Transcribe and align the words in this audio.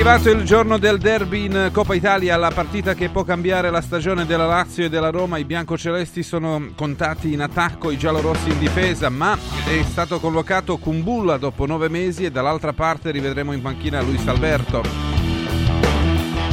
arrivato 0.00 0.30
il 0.30 0.44
giorno 0.44 0.78
del 0.78 0.96
derby 0.96 1.44
in 1.44 1.68
Coppa 1.74 1.92
Italia, 1.94 2.38
la 2.38 2.50
partita 2.50 2.94
che 2.94 3.10
può 3.10 3.22
cambiare 3.22 3.68
la 3.68 3.82
stagione 3.82 4.24
della 4.24 4.46
Lazio 4.46 4.86
e 4.86 4.88
della 4.88 5.10
Roma. 5.10 5.36
I 5.36 5.44
biancocelesti 5.44 6.22
sono 6.22 6.70
contati 6.74 7.34
in 7.34 7.42
attacco, 7.42 7.90
i 7.90 7.98
giallorossi 7.98 8.48
in 8.48 8.58
difesa, 8.58 9.10
ma 9.10 9.36
è 9.66 9.82
stato 9.82 10.18
convocato 10.18 10.78
Kumbulla 10.78 11.36
dopo 11.36 11.66
nove 11.66 11.90
mesi 11.90 12.24
e 12.24 12.30
dall'altra 12.30 12.72
parte 12.72 13.10
rivedremo 13.10 13.52
in 13.52 13.60
panchina 13.60 14.00
Luis 14.00 14.26
Alberto. 14.26 14.82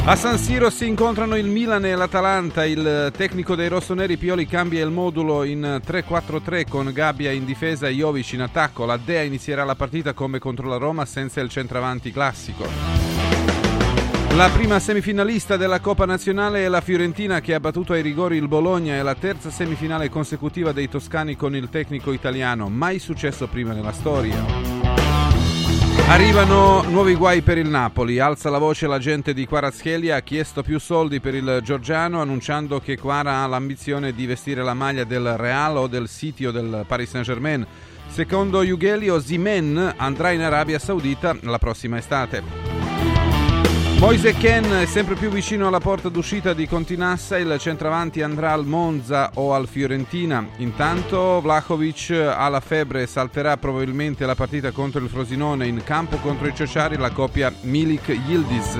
A 0.04 0.14
San 0.14 0.36
Siro 0.36 0.68
si 0.68 0.86
incontrano 0.86 1.34
il 1.34 1.46
Milan 1.46 1.86
e 1.86 1.94
l'Atalanta. 1.94 2.66
Il 2.66 3.10
tecnico 3.16 3.54
dei 3.54 3.68
rossoneri 3.68 4.18
Pioli 4.18 4.46
cambia 4.46 4.84
il 4.84 4.90
modulo 4.90 5.44
in 5.44 5.80
3-4-3 5.86 6.68
con 6.68 6.90
Gabbia 6.92 7.30
in 7.30 7.46
difesa 7.46 7.88
e 7.88 7.92
Jovic 7.92 8.32
in 8.32 8.42
attacco. 8.42 8.84
La 8.84 8.98
Dea 9.02 9.22
inizierà 9.22 9.64
la 9.64 9.74
partita 9.74 10.12
come 10.12 10.38
contro 10.38 10.68
la 10.68 10.76
Roma 10.76 11.06
senza 11.06 11.40
il 11.40 11.48
centravanti 11.48 12.12
classico. 12.12 13.17
La 14.34 14.50
prima 14.50 14.78
semifinalista 14.78 15.56
della 15.56 15.80
Coppa 15.80 16.04
Nazionale 16.04 16.64
è 16.64 16.68
la 16.68 16.80
Fiorentina 16.80 17.40
che 17.40 17.54
ha 17.54 17.60
battuto 17.60 17.92
ai 17.92 18.02
rigori 18.02 18.36
il 18.36 18.46
Bologna 18.46 18.94
e 18.94 19.02
la 19.02 19.14
terza 19.14 19.50
semifinale 19.50 20.08
consecutiva 20.08 20.70
dei 20.70 20.88
toscani 20.88 21.34
con 21.34 21.56
il 21.56 21.68
tecnico 21.68 22.12
italiano, 22.12 22.68
mai 22.68 22.98
successo 23.00 23.48
prima 23.48 23.72
nella 23.72 23.92
storia. 23.92 24.36
Arrivano 26.08 26.82
nuovi 26.88 27.14
guai 27.14 27.42
per 27.42 27.58
il 27.58 27.68
Napoli. 27.68 28.18
Alza 28.18 28.48
la 28.48 28.56
voce 28.56 28.86
la 28.86 28.98
gente 28.98 29.34
di 29.34 29.44
Quarazchelia. 29.44 30.16
Ha 30.16 30.20
chiesto 30.20 30.62
più 30.62 30.78
soldi 30.78 31.20
per 31.20 31.34
il 31.34 31.60
Giorgiano, 31.62 32.22
annunciando 32.22 32.80
che 32.80 32.96
Quara 32.96 33.42
ha 33.42 33.46
l'ambizione 33.46 34.14
di 34.14 34.24
vestire 34.24 34.62
la 34.62 34.72
maglia 34.72 35.04
del 35.04 35.36
Real 35.36 35.76
o 35.76 35.86
del 35.86 36.08
City 36.08 36.46
o 36.46 36.50
del 36.50 36.84
Paris 36.86 37.10
Saint-Germain. 37.10 37.66
Secondo 38.08 38.62
Yugelio, 38.62 39.20
Zimen 39.20 39.94
andrà 39.98 40.30
in 40.30 40.40
Arabia 40.40 40.78
Saudita 40.78 41.36
la 41.42 41.58
prossima 41.58 41.98
estate. 41.98 42.77
Moise 43.98 44.32
Ken 44.34 44.64
è 44.64 44.86
sempre 44.86 45.16
più 45.16 45.28
vicino 45.28 45.66
alla 45.66 45.80
porta 45.80 46.08
d'uscita 46.08 46.54
di 46.54 46.68
Continassa, 46.68 47.36
il 47.36 47.56
centravanti 47.58 48.22
andrà 48.22 48.52
al 48.52 48.64
Monza 48.64 49.32
o 49.34 49.54
al 49.54 49.66
Fiorentina. 49.66 50.46
Intanto 50.58 51.40
Vlahovic 51.40 52.10
ha 52.10 52.48
la 52.48 52.60
febbre 52.60 53.02
e 53.02 53.06
salterà 53.08 53.56
probabilmente 53.56 54.24
la 54.24 54.36
partita 54.36 54.70
contro 54.70 55.02
il 55.02 55.08
Frosinone 55.08 55.66
in 55.66 55.82
campo 55.82 56.16
contro 56.18 56.46
i 56.46 56.54
Ciociari, 56.54 56.96
la 56.96 57.10
coppia 57.10 57.52
Milik-Yildiz. 57.62 58.78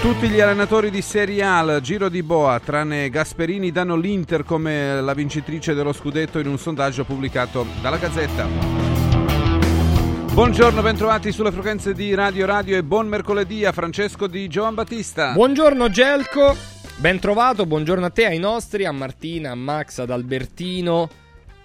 Tutti 0.00 0.28
gli 0.28 0.40
allenatori 0.40 0.90
di 0.90 1.02
Serie 1.02 1.42
A 1.42 1.58
al 1.58 1.80
Giro 1.82 2.08
di 2.08 2.22
Boa, 2.22 2.58
tranne 2.60 3.10
Gasperini, 3.10 3.70
danno 3.70 3.96
l'Inter 3.96 4.42
come 4.42 5.02
la 5.02 5.12
vincitrice 5.12 5.74
dello 5.74 5.92
scudetto 5.92 6.38
in 6.38 6.46
un 6.46 6.56
sondaggio 6.58 7.04
pubblicato 7.04 7.66
dalla 7.82 7.98
Gazzetta. 7.98 9.07
Buongiorno, 10.38 10.82
bentrovati 10.82 11.32
sulle 11.32 11.50
frequenze 11.50 11.94
di 11.94 12.14
Radio 12.14 12.46
Radio 12.46 12.76
e 12.76 12.84
buon 12.84 13.08
mercoledì 13.08 13.64
a 13.64 13.72
Francesco 13.72 14.28
di 14.28 14.46
Giovan 14.46 14.72
Battista. 14.72 15.32
Buongiorno 15.32 15.90
Gelco, 15.90 16.56
ben 16.98 17.18
trovato, 17.18 17.66
buongiorno 17.66 18.06
a 18.06 18.10
te, 18.10 18.26
ai 18.26 18.38
nostri, 18.38 18.84
a 18.84 18.92
Martina, 18.92 19.50
a 19.50 19.54
Max, 19.56 19.98
ad 19.98 20.10
Albertino 20.10 21.08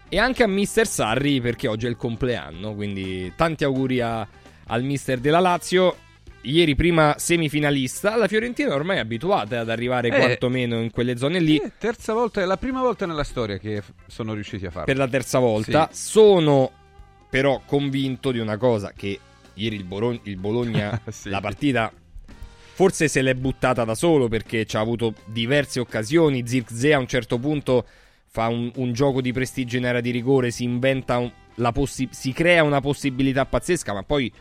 e 0.10 0.18
anche 0.18 0.42
a 0.42 0.48
Mister 0.48 0.88
Sarri 0.88 1.40
perché 1.40 1.68
oggi 1.68 1.86
è 1.86 1.90
il 1.90 1.98
compleanno, 1.98 2.74
quindi 2.74 3.32
tanti 3.36 3.64
auguri 3.64 4.02
a, 4.02 4.28
al 4.66 4.82
Mister 4.82 5.20
della 5.20 5.40
Lazio. 5.40 5.98
Ieri 6.42 6.74
prima 6.74 7.14
semifinalista, 7.20 8.18
la 8.18 8.28
Fiorentina 8.28 8.74
ormai 8.74 8.98
è 8.98 9.02
abituata 9.02 9.60
ad 9.60 9.70
arrivare 9.70 10.08
eh, 10.08 10.18
quantomeno 10.18 10.82
in 10.82 10.90
quelle 10.90 11.16
zone 11.16 11.40
lì. 11.40 11.58
Eh, 11.58 11.74
terza 11.78 12.14
volta, 12.14 12.42
è 12.42 12.46
la 12.46 12.58
prima 12.58 12.82
volta 12.82 13.06
nella 13.06 13.24
storia 13.24 13.60
che 13.60 13.84
sono 14.08 14.34
riusciti 14.34 14.66
a 14.66 14.72
farlo. 14.72 14.86
Per 14.86 14.98
la 14.98 15.08
terza 15.08 15.38
volta. 15.38 15.90
Sì. 15.92 16.10
Sono 16.10 16.72
però 17.34 17.64
convinto 17.66 18.32
di 18.32 18.38
una 18.38 18.58
cosa, 18.58 18.94
che 18.96 19.20
ieri 19.56 19.76
il, 19.76 19.86
Bologna, 19.86 20.20
il 20.22 20.38
Bologna 20.38 21.02
sì. 21.10 21.30
la 21.30 21.42
partita 21.42 21.92
forse 22.76 23.08
se 23.08 23.24
l'è 23.24 23.34
buttata 23.34 23.84
da 23.84 23.96
solo 23.96 24.28
perché 24.28 24.68
ci 24.68 24.78
ha 24.78 24.80
avuto 24.80 25.16
diverse 25.26 25.80
occasioni, 25.80 26.46
Zirkzee 26.46 26.94
a 26.94 27.00
un 27.00 27.08
certo 27.08 27.40
punto 27.40 27.88
fa 28.28 28.50
un, 28.50 28.72
un, 28.76 28.94
gioco 28.94 29.20
di 29.20 29.32
prestigio 29.32 29.78
in 29.78 29.88
area 29.88 30.00
di 30.00 30.12
rigore, 30.12 30.52
si 30.52 30.64
inventa 30.64 31.18
un, 31.18 31.32
possi- 31.74 32.10
si 32.12 32.34
crea 32.34 32.62
una 32.62 32.82
possibilità 32.82 33.48
pazzesca, 33.48 33.94
ma 33.94 34.04
poi 34.04 34.32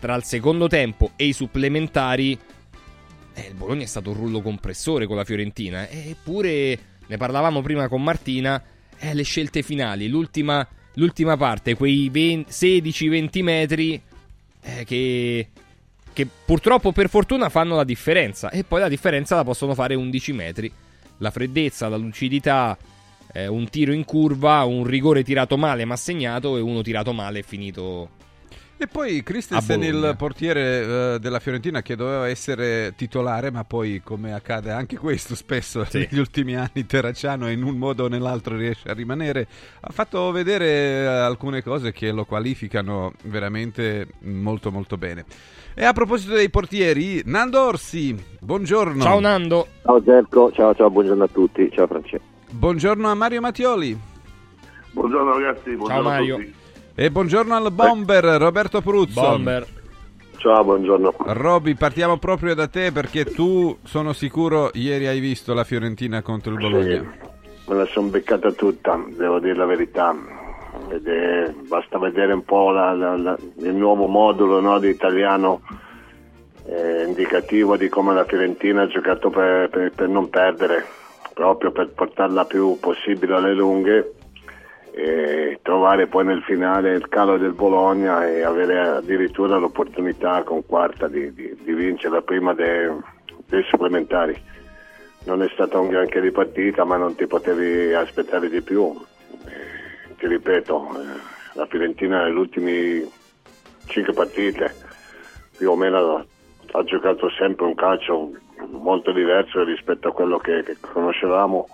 tra 0.00 0.16
il 0.16 0.24
secondo 0.24 0.66
tempo 0.66 1.12
e 1.14 1.26
i 1.26 1.32
supplementari 1.32 2.36
eh, 3.32 3.46
il 3.46 3.54
Bologna 3.54 3.84
è 3.84 3.86
stato 3.86 4.10
un 4.10 4.16
rullo 4.16 4.42
compressore 4.42 5.06
con 5.06 5.14
la 5.14 5.24
Fiorentina, 5.24 5.88
eppure 5.88 6.78
ne 7.06 7.16
parlavamo 7.16 7.62
prima 7.62 7.86
con 7.86 8.02
Martina, 8.02 8.60
eh, 8.98 9.14
le 9.14 9.22
scelte 9.22 9.62
finali, 9.62 10.08
l'ultima 10.08 10.66
l'ultima 10.94 11.36
parte, 11.36 11.74
quei 11.74 12.10
16-20 12.10 13.42
metri 13.42 14.00
eh, 14.62 14.84
che, 14.84 15.48
che 16.12 16.28
purtroppo 16.44 16.92
per 16.92 17.08
fortuna 17.08 17.48
fanno 17.48 17.76
la 17.76 17.84
differenza 17.84 18.50
e 18.50 18.64
poi 18.64 18.80
la 18.80 18.88
differenza 18.88 19.36
la 19.36 19.44
possono 19.44 19.74
fare 19.74 19.94
11 19.94 20.32
metri. 20.32 20.72
La 21.18 21.30
freddezza, 21.30 21.88
la 21.88 21.96
lucidità, 21.96 22.76
eh, 23.32 23.46
un 23.46 23.68
tiro 23.68 23.92
in 23.92 24.04
curva, 24.04 24.64
un 24.64 24.84
rigore 24.84 25.22
tirato 25.22 25.56
male 25.56 25.84
ma 25.84 25.96
segnato 25.96 26.56
e 26.56 26.60
uno 26.60 26.82
tirato 26.82 27.12
male 27.12 27.40
e 27.40 27.42
finito 27.42 28.18
e 28.82 28.86
poi 28.86 29.22
Christensen, 29.22 29.82
il 29.82 30.14
portiere 30.16 31.14
uh, 31.14 31.18
della 31.18 31.38
Fiorentina, 31.38 31.82
che 31.82 31.96
doveva 31.96 32.26
essere 32.28 32.94
titolare, 32.96 33.50
ma 33.50 33.62
poi, 33.62 34.00
come 34.02 34.32
accade 34.32 34.70
anche 34.70 34.96
questo 34.96 35.34
spesso 35.34 35.84
sì. 35.84 35.98
negli 36.10 36.18
ultimi 36.18 36.56
anni, 36.56 36.86
Terracciano 36.86 37.50
in 37.50 37.62
un 37.62 37.76
modo 37.76 38.04
o 38.04 38.08
nell'altro 38.08 38.56
riesce 38.56 38.88
a 38.88 38.94
rimanere, 38.94 39.46
ha 39.80 39.90
fatto 39.90 40.30
vedere 40.30 41.04
uh, 41.04 41.26
alcune 41.26 41.62
cose 41.62 41.92
che 41.92 42.10
lo 42.10 42.24
qualificano 42.24 43.12
veramente 43.24 44.06
molto 44.20 44.72
molto 44.72 44.96
bene. 44.96 45.26
E 45.74 45.84
a 45.84 45.92
proposito 45.92 46.32
dei 46.32 46.48
portieri, 46.48 47.20
Nando 47.26 47.60
Orsi, 47.60 48.16
buongiorno. 48.40 49.02
Ciao 49.02 49.20
Nando. 49.20 49.66
Ciao 49.82 50.02
Zerco, 50.02 50.52
ciao 50.52 50.74
ciao, 50.74 50.88
buongiorno 50.88 51.24
a 51.24 51.28
tutti, 51.28 51.70
ciao 51.70 51.86
Francesco. 51.86 52.24
Buongiorno 52.50 53.10
a 53.10 53.14
Mario 53.14 53.42
Mattioli. 53.42 53.98
Buongiorno 54.92 55.34
ragazzi, 55.34 55.76
buongiorno 55.76 56.02
ciao 56.02 56.02
Mario. 56.02 56.34
a 56.34 56.38
tutti. 56.38 56.59
E 56.94 57.10
buongiorno 57.10 57.54
al 57.54 57.72
bomber 57.72 58.24
Roberto 58.24 58.80
Pruzzo. 58.80 59.20
Bomber. 59.20 59.66
Ciao, 60.36 60.64
buongiorno. 60.64 61.14
Roby, 61.18 61.74
partiamo 61.74 62.16
proprio 62.16 62.54
da 62.54 62.66
te 62.66 62.92
perché 62.92 63.24
tu, 63.24 63.76
sono 63.84 64.12
sicuro, 64.12 64.70
ieri 64.74 65.06
hai 65.06 65.20
visto 65.20 65.52
la 65.54 65.64
Fiorentina 65.64 66.22
contro 66.22 66.52
il 66.52 66.58
Bologna. 66.58 67.00
Sì, 67.00 67.70
me 67.70 67.76
la 67.76 67.86
sono 67.86 68.08
beccata 68.08 68.50
tutta, 68.52 68.98
devo 69.08 69.38
dire 69.38 69.54
la 69.54 69.66
verità. 69.66 70.14
È, 70.88 71.52
basta 71.68 71.98
vedere 71.98 72.32
un 72.32 72.44
po' 72.44 72.70
la, 72.70 72.92
la, 72.92 73.16
la, 73.16 73.36
il 73.58 73.74
nuovo 73.74 74.06
modulo 74.06 74.60
no, 74.60 74.78
di 74.78 74.88
italiano 74.88 75.60
eh, 76.64 77.04
indicativo 77.06 77.76
di 77.76 77.88
come 77.88 78.14
la 78.14 78.24
Fiorentina 78.24 78.82
ha 78.82 78.86
giocato 78.86 79.30
per, 79.30 79.68
per, 79.68 79.92
per 79.92 80.08
non 80.08 80.30
perdere, 80.30 80.84
proprio 81.34 81.70
per 81.70 81.90
portarla 81.90 82.44
più 82.46 82.78
possibile 82.80 83.34
alle 83.34 83.54
lunghe 83.54 84.14
trovare 85.62 86.08
poi 86.08 86.24
nel 86.24 86.42
finale 86.42 86.94
il 86.94 87.08
calo 87.08 87.38
del 87.38 87.52
Bologna 87.52 88.26
e 88.26 88.42
avere 88.42 88.80
addirittura 88.80 89.56
l'opportunità 89.56 90.42
con 90.42 90.66
quarta 90.66 91.06
di, 91.08 91.32
di, 91.32 91.56
di 91.62 91.72
vincere 91.72 92.22
prima 92.22 92.54
dei, 92.54 92.88
dei 93.46 93.62
supplementari. 93.64 94.36
Non 95.24 95.42
è 95.42 95.48
stata 95.52 95.78
un 95.78 95.88
granché 95.88 96.20
di 96.20 96.30
partita, 96.30 96.84
ma 96.84 96.96
non 96.96 97.14
ti 97.14 97.26
potevi 97.26 97.92
aspettare 97.92 98.48
di 98.48 98.62
più. 98.62 98.92
Ti 100.18 100.26
ripeto, 100.26 100.88
eh, 100.98 101.20
la 101.54 101.66
Fiorentina 101.66 102.24
nelle 102.24 102.38
ultime 102.38 103.08
cinque 103.86 104.12
partite 104.12 104.74
più 105.56 105.70
o 105.70 105.76
meno 105.76 106.24
ha 106.72 106.84
giocato 106.84 107.28
sempre 107.30 107.66
un 107.66 107.74
calcio 107.74 108.32
molto 108.70 109.12
diverso 109.12 109.62
rispetto 109.64 110.08
a 110.08 110.12
quello 110.12 110.38
che, 110.38 110.62
che 110.62 110.76
conoscevamo, 110.80 111.68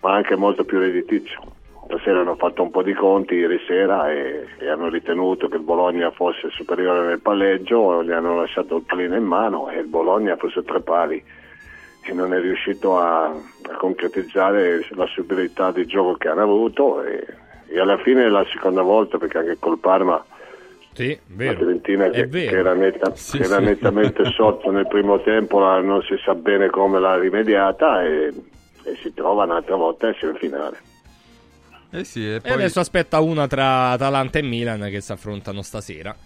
ma 0.00 0.14
anche 0.14 0.36
molto 0.36 0.64
più 0.64 0.78
redditizio 0.78 1.58
Stasera 1.90 2.20
hanno 2.20 2.36
fatto 2.36 2.62
un 2.62 2.70
po' 2.70 2.84
di 2.84 2.94
conti 2.94 3.34
ieri 3.34 3.60
sera 3.66 4.12
e, 4.12 4.46
e, 4.60 4.68
hanno 4.68 4.88
ritenuto 4.88 5.48
che 5.48 5.56
il 5.56 5.64
Bologna 5.64 6.12
fosse 6.12 6.48
superiore 6.50 7.04
nel 7.04 7.20
palleggio, 7.20 8.04
gli 8.04 8.12
hanno 8.12 8.36
lasciato 8.36 8.76
il 8.76 8.84
pallino 8.84 9.16
in 9.16 9.24
mano 9.24 9.68
e 9.68 9.80
il 9.80 9.88
Bologna 9.88 10.34
ha 10.34 10.36
preso 10.36 10.62
tre 10.62 10.80
pali 10.82 11.20
e 12.00 12.12
non 12.12 12.32
è 12.32 12.40
riuscito 12.40 12.96
a, 12.96 13.24
a 13.24 13.76
concretizzare 13.76 14.86
la 14.90 15.06
superiorità 15.06 15.72
di 15.72 15.84
gioco 15.84 16.14
che 16.14 16.28
hanno 16.28 16.42
avuto 16.42 17.02
e, 17.02 17.26
e, 17.66 17.80
alla 17.80 17.98
fine 17.98 18.24
è 18.24 18.28
la 18.28 18.46
seconda 18.52 18.82
volta 18.82 19.18
perché 19.18 19.38
anche 19.38 19.56
col 19.58 19.80
Parma 19.80 20.24
sì, 20.92 21.18
vero. 21.26 21.50
la 21.50 21.58
Fiorentina 21.58 22.08
che, 22.10 22.28
che, 22.28 22.46
era, 22.50 22.72
netta, 22.72 23.12
sì, 23.16 23.38
che 23.38 23.44
era 23.46 23.58
sì. 23.58 23.64
nettamente 23.64 24.24
sotto 24.30 24.70
nel 24.70 24.86
primo 24.86 25.20
tempo 25.22 25.58
non 25.58 26.02
si 26.02 26.16
sa 26.24 26.36
bene 26.36 26.70
come 26.70 27.00
l'ha 27.00 27.18
rimediata 27.18 28.04
e, 28.04 28.32
e 28.84 28.94
si 29.02 29.12
trova 29.12 29.42
un'altra 29.42 29.74
volta 29.74 30.06
in 30.06 30.14
semifinale. 30.20 30.89
Eh 31.90 32.04
sì, 32.04 32.34
e, 32.34 32.40
poi... 32.40 32.50
e 32.50 32.54
adesso 32.54 32.80
aspetta 32.80 33.20
una 33.20 33.46
tra 33.46 33.90
Atalanta 33.90 34.38
e 34.38 34.42
Milan 34.42 34.88
che 34.90 35.00
si 35.00 35.12
affrontano 35.12 35.62
stasera. 35.62 36.16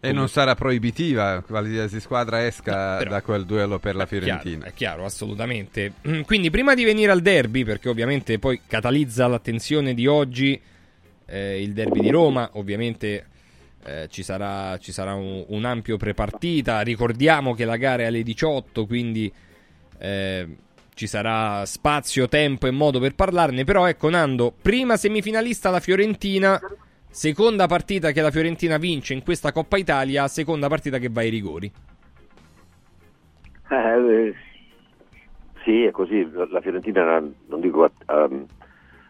E 0.00 0.12
non 0.12 0.28
sarà 0.28 0.54
proibitiva 0.54 1.42
qualsiasi 1.44 1.98
squadra 1.98 2.46
esca 2.46 2.98
Però, 2.98 3.10
da 3.10 3.20
quel 3.20 3.44
duello 3.44 3.80
per 3.80 3.96
la 3.96 4.06
Fiorentina. 4.06 4.38
È 4.38 4.42
chiaro, 4.44 4.66
è 4.66 4.72
chiaro, 4.74 5.04
assolutamente. 5.04 5.92
Quindi 6.24 6.50
prima 6.50 6.74
di 6.74 6.84
venire 6.84 7.10
al 7.10 7.20
derby, 7.20 7.64
perché 7.64 7.88
ovviamente 7.88 8.38
poi 8.38 8.60
catalizza 8.64 9.26
l'attenzione 9.26 9.94
di 9.94 10.06
oggi 10.06 10.60
eh, 11.26 11.62
il 11.62 11.72
derby 11.72 12.00
di 12.00 12.10
Roma, 12.10 12.48
ovviamente 12.52 13.26
eh, 13.84 14.06
ci 14.10 14.22
sarà, 14.22 14.78
ci 14.78 14.92
sarà 14.92 15.14
un, 15.14 15.44
un, 15.48 15.64
ampio 15.64 15.96
prepartita. 15.96 16.80
Ricordiamo 16.82 17.54
che 17.54 17.64
la 17.64 17.76
gara 17.76 18.04
è 18.04 18.06
alle 18.06 18.22
18, 18.22 18.86
quindi 18.86 19.32
eh, 19.98 20.48
ci 20.98 21.06
sarà 21.06 21.64
spazio, 21.64 22.26
tempo 22.26 22.66
e 22.66 22.72
modo 22.72 22.98
per 22.98 23.14
parlarne. 23.14 23.62
Però 23.62 23.86
ecco 23.86 24.10
Nando, 24.10 24.52
prima 24.60 24.96
semifinalista 24.96 25.70
la 25.70 25.78
Fiorentina, 25.78 26.60
seconda 27.08 27.68
partita 27.68 28.10
che 28.10 28.20
la 28.20 28.32
Fiorentina 28.32 28.78
vince 28.78 29.14
in 29.14 29.22
questa 29.22 29.52
Coppa 29.52 29.76
Italia, 29.76 30.26
seconda 30.26 30.66
partita 30.66 30.98
che 30.98 31.08
va 31.08 31.20
ai 31.20 31.30
rigori. 31.30 31.70
Eh, 33.70 34.34
sì, 35.62 35.84
è 35.84 35.92
così. 35.92 36.28
La 36.50 36.60
Fiorentina, 36.60 37.20
non 37.20 37.60
dico, 37.60 37.84
ha, 37.84 38.28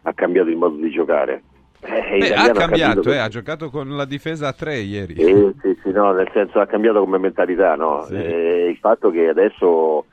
ha 0.03 0.13
cambiato 0.13 0.51
il 0.51 0.57
modo 0.57 0.77
di 0.77 0.91
giocare. 0.91 1.43
Eh, 1.81 2.19
Beh, 2.19 2.35
ha 2.35 2.51
cambiato, 2.51 3.09
ha, 3.09 3.15
eh, 3.15 3.19
ha 3.19 3.29
giocato 3.29 3.71
con 3.71 3.97
la 3.97 4.05
difesa 4.05 4.49
a 4.49 4.53
tre 4.53 4.77
ieri. 4.81 5.15
Eh, 5.15 5.55
sì, 5.63 5.79
sì, 5.83 5.91
no, 5.91 6.13
nel 6.13 6.29
senso 6.35 6.61
ha 6.61 6.67
cambiato 6.67 7.01
come 7.01 7.17
mentalità, 7.17 7.77
no? 7.77 8.05
Sì. 8.05 8.15
Eh, 8.15 8.69
il 8.69 8.77
fatto 8.77 9.11
che 9.11 9.29
adesso 9.29 10.05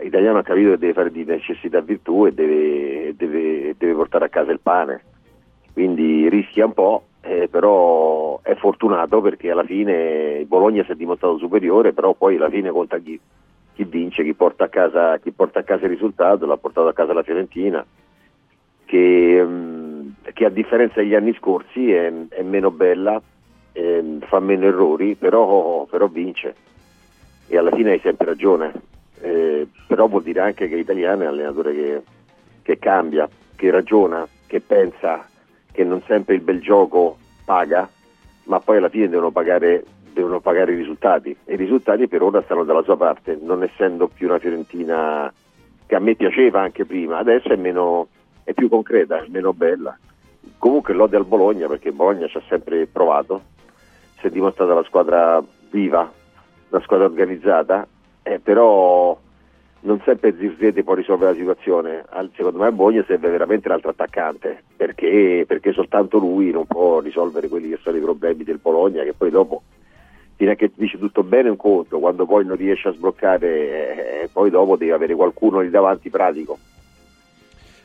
l'italiano 0.00 0.38
ha 0.38 0.42
capito 0.42 0.70
che 0.70 0.78
deve 0.78 0.92
fare 0.92 1.10
di 1.10 1.24
necessità 1.24 1.80
virtù 1.80 2.26
e 2.26 2.32
deve, 2.32 3.14
deve, 3.16 3.74
deve 3.76 3.94
portare 3.94 4.26
a 4.26 4.28
casa 4.28 4.52
il 4.52 4.60
pane. 4.60 5.02
Quindi 5.72 6.28
rischia 6.28 6.66
un 6.66 6.72
po', 6.72 7.04
eh, 7.20 7.48
però 7.48 8.40
è 8.42 8.54
fortunato 8.54 9.20
perché 9.20 9.50
alla 9.50 9.64
fine 9.64 10.44
Bologna 10.46 10.84
si 10.84 10.92
è 10.92 10.94
dimostrato 10.94 11.38
superiore, 11.38 11.92
però 11.92 12.14
poi 12.14 12.36
alla 12.36 12.50
fine 12.50 12.70
conta 12.70 12.98
chi, 12.98 13.18
chi 13.74 13.84
vince, 13.84 14.22
chi 14.22 14.34
porta, 14.34 14.68
casa, 14.68 15.18
chi 15.18 15.32
porta, 15.32 15.60
a 15.60 15.62
casa, 15.62 15.84
il 15.84 15.90
risultato, 15.90 16.46
l'ha 16.46 16.56
portato 16.56 16.86
a 16.86 16.92
casa 16.92 17.12
la 17.12 17.22
Fiorentina, 17.22 17.84
che, 18.84 19.42
mm, 19.44 20.08
che 20.32 20.44
a 20.44 20.50
differenza 20.50 21.00
degli 21.00 21.14
anni 21.14 21.34
scorsi 21.34 21.90
è, 21.90 22.12
è 22.28 22.42
meno 22.42 22.70
bella, 22.70 23.20
eh, 23.72 24.18
fa 24.20 24.38
meno 24.38 24.66
errori, 24.66 25.14
però, 25.16 25.86
però, 25.90 26.06
vince 26.06 26.54
e 27.46 27.58
alla 27.58 27.72
fine 27.72 27.92
hai 27.92 27.98
sempre 28.00 28.26
ragione, 28.26 28.72
eh, 29.20 29.66
però 29.86 30.06
vuol 30.08 30.22
dire 30.22 30.40
anche 30.40 30.68
che 30.68 30.76
l'italiano 30.76 31.22
è 31.22 31.26
un 31.26 31.32
allenatore 31.32 31.74
che, 31.74 32.02
che 32.62 32.78
cambia, 32.78 33.28
che 33.54 33.70
ragiona, 33.70 34.26
che 34.46 34.60
pensa 34.60 35.26
che 35.72 35.84
non 35.84 36.02
sempre 36.06 36.34
il 36.34 36.40
bel 36.40 36.60
gioco 36.60 37.18
paga, 37.44 37.88
ma 38.44 38.60
poi 38.60 38.76
alla 38.78 38.88
fine 38.88 39.08
devono 39.08 39.30
pagare 39.30 39.84
devono 40.14 40.40
pagare 40.40 40.72
i 40.72 40.76
risultati 40.76 41.36
e 41.44 41.54
i 41.54 41.56
risultati 41.56 42.06
per 42.06 42.22
ora 42.22 42.40
stanno 42.42 42.64
dalla 42.64 42.84
sua 42.84 42.96
parte, 42.96 43.36
non 43.42 43.62
essendo 43.64 44.06
più 44.06 44.28
una 44.28 44.38
Fiorentina 44.38 45.30
che 45.86 45.94
a 45.94 45.98
me 45.98 46.14
piaceva 46.14 46.62
anche 46.62 46.86
prima, 46.86 47.18
adesso 47.18 47.48
è, 47.48 47.56
meno, 47.56 48.08
è 48.44 48.54
più 48.54 48.68
concreta, 48.68 49.22
è 49.22 49.26
meno 49.28 49.52
bella. 49.52 49.98
Comunque 50.56 50.94
lode 50.94 51.16
al 51.16 51.26
Bologna 51.26 51.66
perché 51.66 51.92
Bologna 51.92 52.26
ci 52.28 52.38
ha 52.38 52.42
sempre 52.48 52.86
provato, 52.86 53.42
si 54.20 54.28
è 54.28 54.30
dimostrata 54.30 54.72
la 54.72 54.84
squadra 54.84 55.42
viva, 55.70 56.10
la 56.68 56.80
squadra 56.80 57.06
organizzata, 57.06 57.86
eh, 58.24 58.40
però 58.40 59.16
non 59.80 60.00
sempre 60.04 60.34
Zirzete 60.36 60.82
può 60.82 60.94
risolvere 60.94 61.32
la 61.32 61.38
situazione. 61.38 62.04
Secondo 62.34 62.58
me 62.58 62.66
a 62.66 62.72
Bologna 62.72 63.04
serve 63.06 63.28
veramente 63.28 63.68
un 63.68 63.74
altro 63.74 63.90
attaccante, 63.90 64.64
perché, 64.76 65.44
perché 65.46 65.72
soltanto 65.72 66.18
lui 66.18 66.50
non 66.50 66.66
può 66.66 67.00
risolvere 67.00 67.48
quelli 67.48 67.68
che 67.68 67.78
sono 67.82 67.96
i 67.96 68.00
problemi 68.00 68.44
del 68.44 68.58
Bologna, 68.60 69.02
che 69.02 69.12
poi 69.12 69.30
dopo 69.30 69.62
fino 70.36 70.50
a 70.50 70.54
che 70.54 70.72
dice 70.74 70.98
tutto 70.98 71.22
bene 71.22 71.50
un 71.50 71.56
conto, 71.56 72.00
quando 72.00 72.26
poi 72.26 72.44
non 72.44 72.56
riesce 72.56 72.88
a 72.88 72.92
sbloccare, 72.92 74.22
eh, 74.22 74.28
poi 74.32 74.50
dopo 74.50 74.76
devi 74.76 74.90
avere 74.90 75.14
qualcuno 75.14 75.60
lì 75.60 75.70
davanti 75.70 76.10
pratico. 76.10 76.58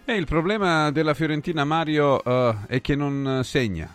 Eh, 0.05 0.15
il 0.15 0.25
problema 0.25 0.89
della 0.89 1.13
Fiorentina, 1.13 1.63
Mario, 1.65 2.15
uh, 2.15 2.65
è 2.67 2.81
che 2.81 2.95
non 2.95 3.41
segna 3.43 3.87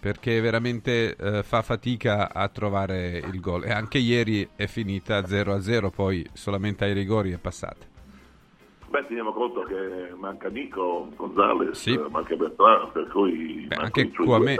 perché 0.00 0.40
veramente 0.40 1.14
uh, 1.18 1.42
fa 1.42 1.62
fatica 1.62 2.32
a 2.32 2.48
trovare 2.48 3.18
il 3.18 3.38
gol. 3.40 3.64
E 3.64 3.70
anche 3.70 3.98
ieri 3.98 4.48
è 4.56 4.66
finita 4.66 5.20
0-0, 5.20 5.90
poi 5.94 6.26
solamente 6.32 6.84
ai 6.84 6.94
rigori 6.94 7.32
è 7.32 7.38
passata. 7.38 7.86
Beh, 8.88 9.06
teniamo 9.06 9.32
conto 9.32 9.60
che 9.62 10.12
manca 10.16 10.48
Nico 10.48 11.10
Gonzalez, 11.14 11.78
sì. 11.78 12.00
manca 12.10 12.34
Bertrand, 12.34 12.90
per 12.90 13.06
cui 13.06 13.66
Beh, 13.68 13.76
anche 13.76 14.10
qua 14.10 14.36
a 14.36 14.40
me. 14.40 14.56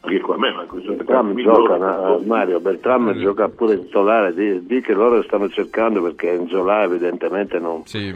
Anche 0.00 0.20
qua 0.20 0.34
a 0.34 0.38
me, 0.38 0.52
ma 0.52 0.64
Beltram 0.64 1.34
gioca, 1.34 1.76
no, 1.78 2.22
Mario, 2.26 2.60
Beltram 2.60 3.14
mm. 3.14 3.20
gioca 3.20 3.48
pure 3.48 3.74
in 3.74 3.88
solare, 3.90 4.34
di, 4.34 4.66
di, 4.66 4.80
che 4.82 4.92
loro 4.92 5.22
stanno 5.22 5.48
cercando 5.48 6.02
perché 6.02 6.30
in 6.30 6.46
solare 6.48 6.84
evidentemente 6.84 7.58
non, 7.58 7.86
sì. 7.86 8.14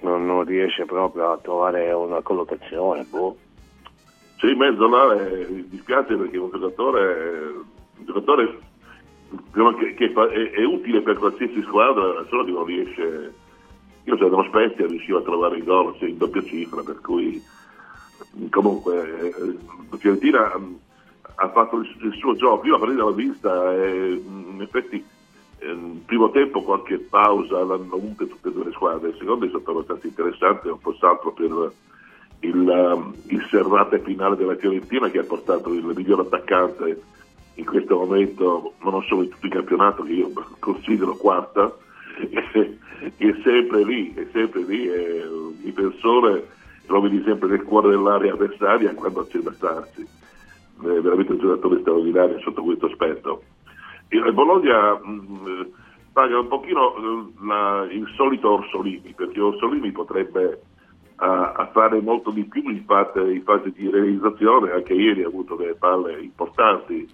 non, 0.00 0.26
non, 0.26 0.44
riesce 0.44 0.84
proprio 0.84 1.32
a 1.32 1.38
trovare 1.38 1.90
una 1.92 2.20
collocazione. 2.20 3.06
Boh. 3.08 3.36
Sì, 4.40 4.54
me 4.54 4.74
Solare 4.74 5.46
mi 5.50 5.68
dispiace 5.68 6.16
perché 6.16 6.36
è 6.36 6.40
un 6.40 6.48
giocatore, 6.50 7.54
un 7.98 8.04
giocatore 8.06 8.58
che, 9.78 9.94
che 9.94 10.12
è, 10.12 10.50
è, 10.52 10.64
utile 10.64 11.02
per 11.02 11.18
qualsiasi 11.18 11.60
squadra, 11.60 12.24
solo 12.26 12.44
che 12.44 12.50
non 12.50 12.64
riesce. 12.64 13.34
Io 14.04 14.16
se 14.16 14.22
nello 14.24 14.44
Spezia 14.44 14.86
riuscivo 14.86 15.18
a 15.18 15.22
trovare 15.22 15.58
il 15.58 15.64
gol 15.64 15.94
in 16.00 16.16
doppia 16.16 16.42
cifra, 16.42 16.82
per 16.82 17.02
cui 17.02 17.42
comunque 18.48 19.28
eh, 19.28 19.56
Fiorentina 19.98 20.50
ha 21.34 21.48
fatto 21.50 21.76
il, 21.76 21.96
il 22.00 22.14
suo 22.14 22.34
gioco. 22.34 22.64
Io 22.64 22.72
la 22.72 22.78
partita 22.78 23.02
l'ho 23.02 23.12
vista 23.12 23.74
e 23.74 24.22
in 24.24 24.58
effetti 24.62 25.04
ehm, 25.58 26.00
primo 26.06 26.30
tempo 26.30 26.62
qualche 26.62 26.96
pausa 26.98 27.62
l'hanno 27.62 27.94
avuta 27.94 28.24
tutte 28.24 28.48
e 28.48 28.52
due 28.52 28.64
le 28.64 28.72
squadre, 28.72 29.10
il 29.10 29.16
secondo 29.18 29.44
è 29.44 29.50
stato 29.50 29.70
abbastanza 29.70 30.06
interessante, 30.06 30.70
un 30.70 30.80
po' 30.80 30.94
salto 30.94 31.30
per 31.32 31.72
il, 32.40 32.56
um, 32.56 33.14
il 33.26 33.46
serrate 33.50 34.00
finale 34.00 34.36
della 34.36 34.56
Fiorentina 34.56 35.08
che 35.10 35.18
ha 35.18 35.24
portato 35.24 35.72
il 35.72 35.84
miglior 35.84 36.20
attaccante 36.20 37.02
in 37.54 37.64
questo 37.64 37.96
momento, 37.96 38.74
ma 38.78 38.90
non 38.90 39.02
solo 39.02 39.22
in 39.22 39.30
tutto 39.30 39.46
il 39.46 39.52
campionato 39.52 40.02
che 40.02 40.12
io 40.12 40.30
considero 40.58 41.16
quarta, 41.16 41.74
è 42.16 43.34
sempre 43.42 43.84
lì, 43.84 44.14
è 44.14 44.26
sempre 44.32 44.62
lì, 44.62 44.86
è 44.86 45.26
un 45.26 45.54
difensore 45.60 46.58
lo 46.86 47.00
vedi 47.00 47.22
sempre 47.24 47.48
nel 47.48 47.62
cuore 47.62 47.90
dell'area 47.90 48.32
avversaria 48.32 48.92
quando 48.94 49.24
c'è 49.24 49.38
da 49.38 49.52
starsi 49.52 50.04
è 50.88 51.00
veramente 51.00 51.32
un 51.32 51.38
giocatore 51.38 51.80
straordinario 51.80 52.40
sotto 52.40 52.62
questo 52.62 52.86
aspetto. 52.86 53.42
Il 54.08 54.32
Bologna 54.32 54.94
mh, 54.94 55.68
paga 56.12 56.38
un 56.38 56.48
pochino 56.48 56.96
eh, 56.96 57.44
la, 57.44 57.86
il 57.90 58.10
solito 58.16 58.50
Orsolini, 58.52 59.12
perché 59.14 59.40
Orsolini 59.40 59.92
potrebbe 59.92 60.62
a, 61.20 61.52
a 61.52 61.66
fare 61.72 62.00
molto 62.00 62.30
di 62.30 62.44
più 62.44 62.68
in 62.68 62.84
fase, 62.84 63.20
in 63.20 63.42
fase, 63.42 63.70
di 63.72 63.90
realizzazione, 63.90 64.72
anche 64.72 64.94
ieri 64.94 65.22
ha 65.22 65.28
avuto 65.28 65.54
delle 65.54 65.74
palle 65.74 66.20
importanti, 66.20 67.06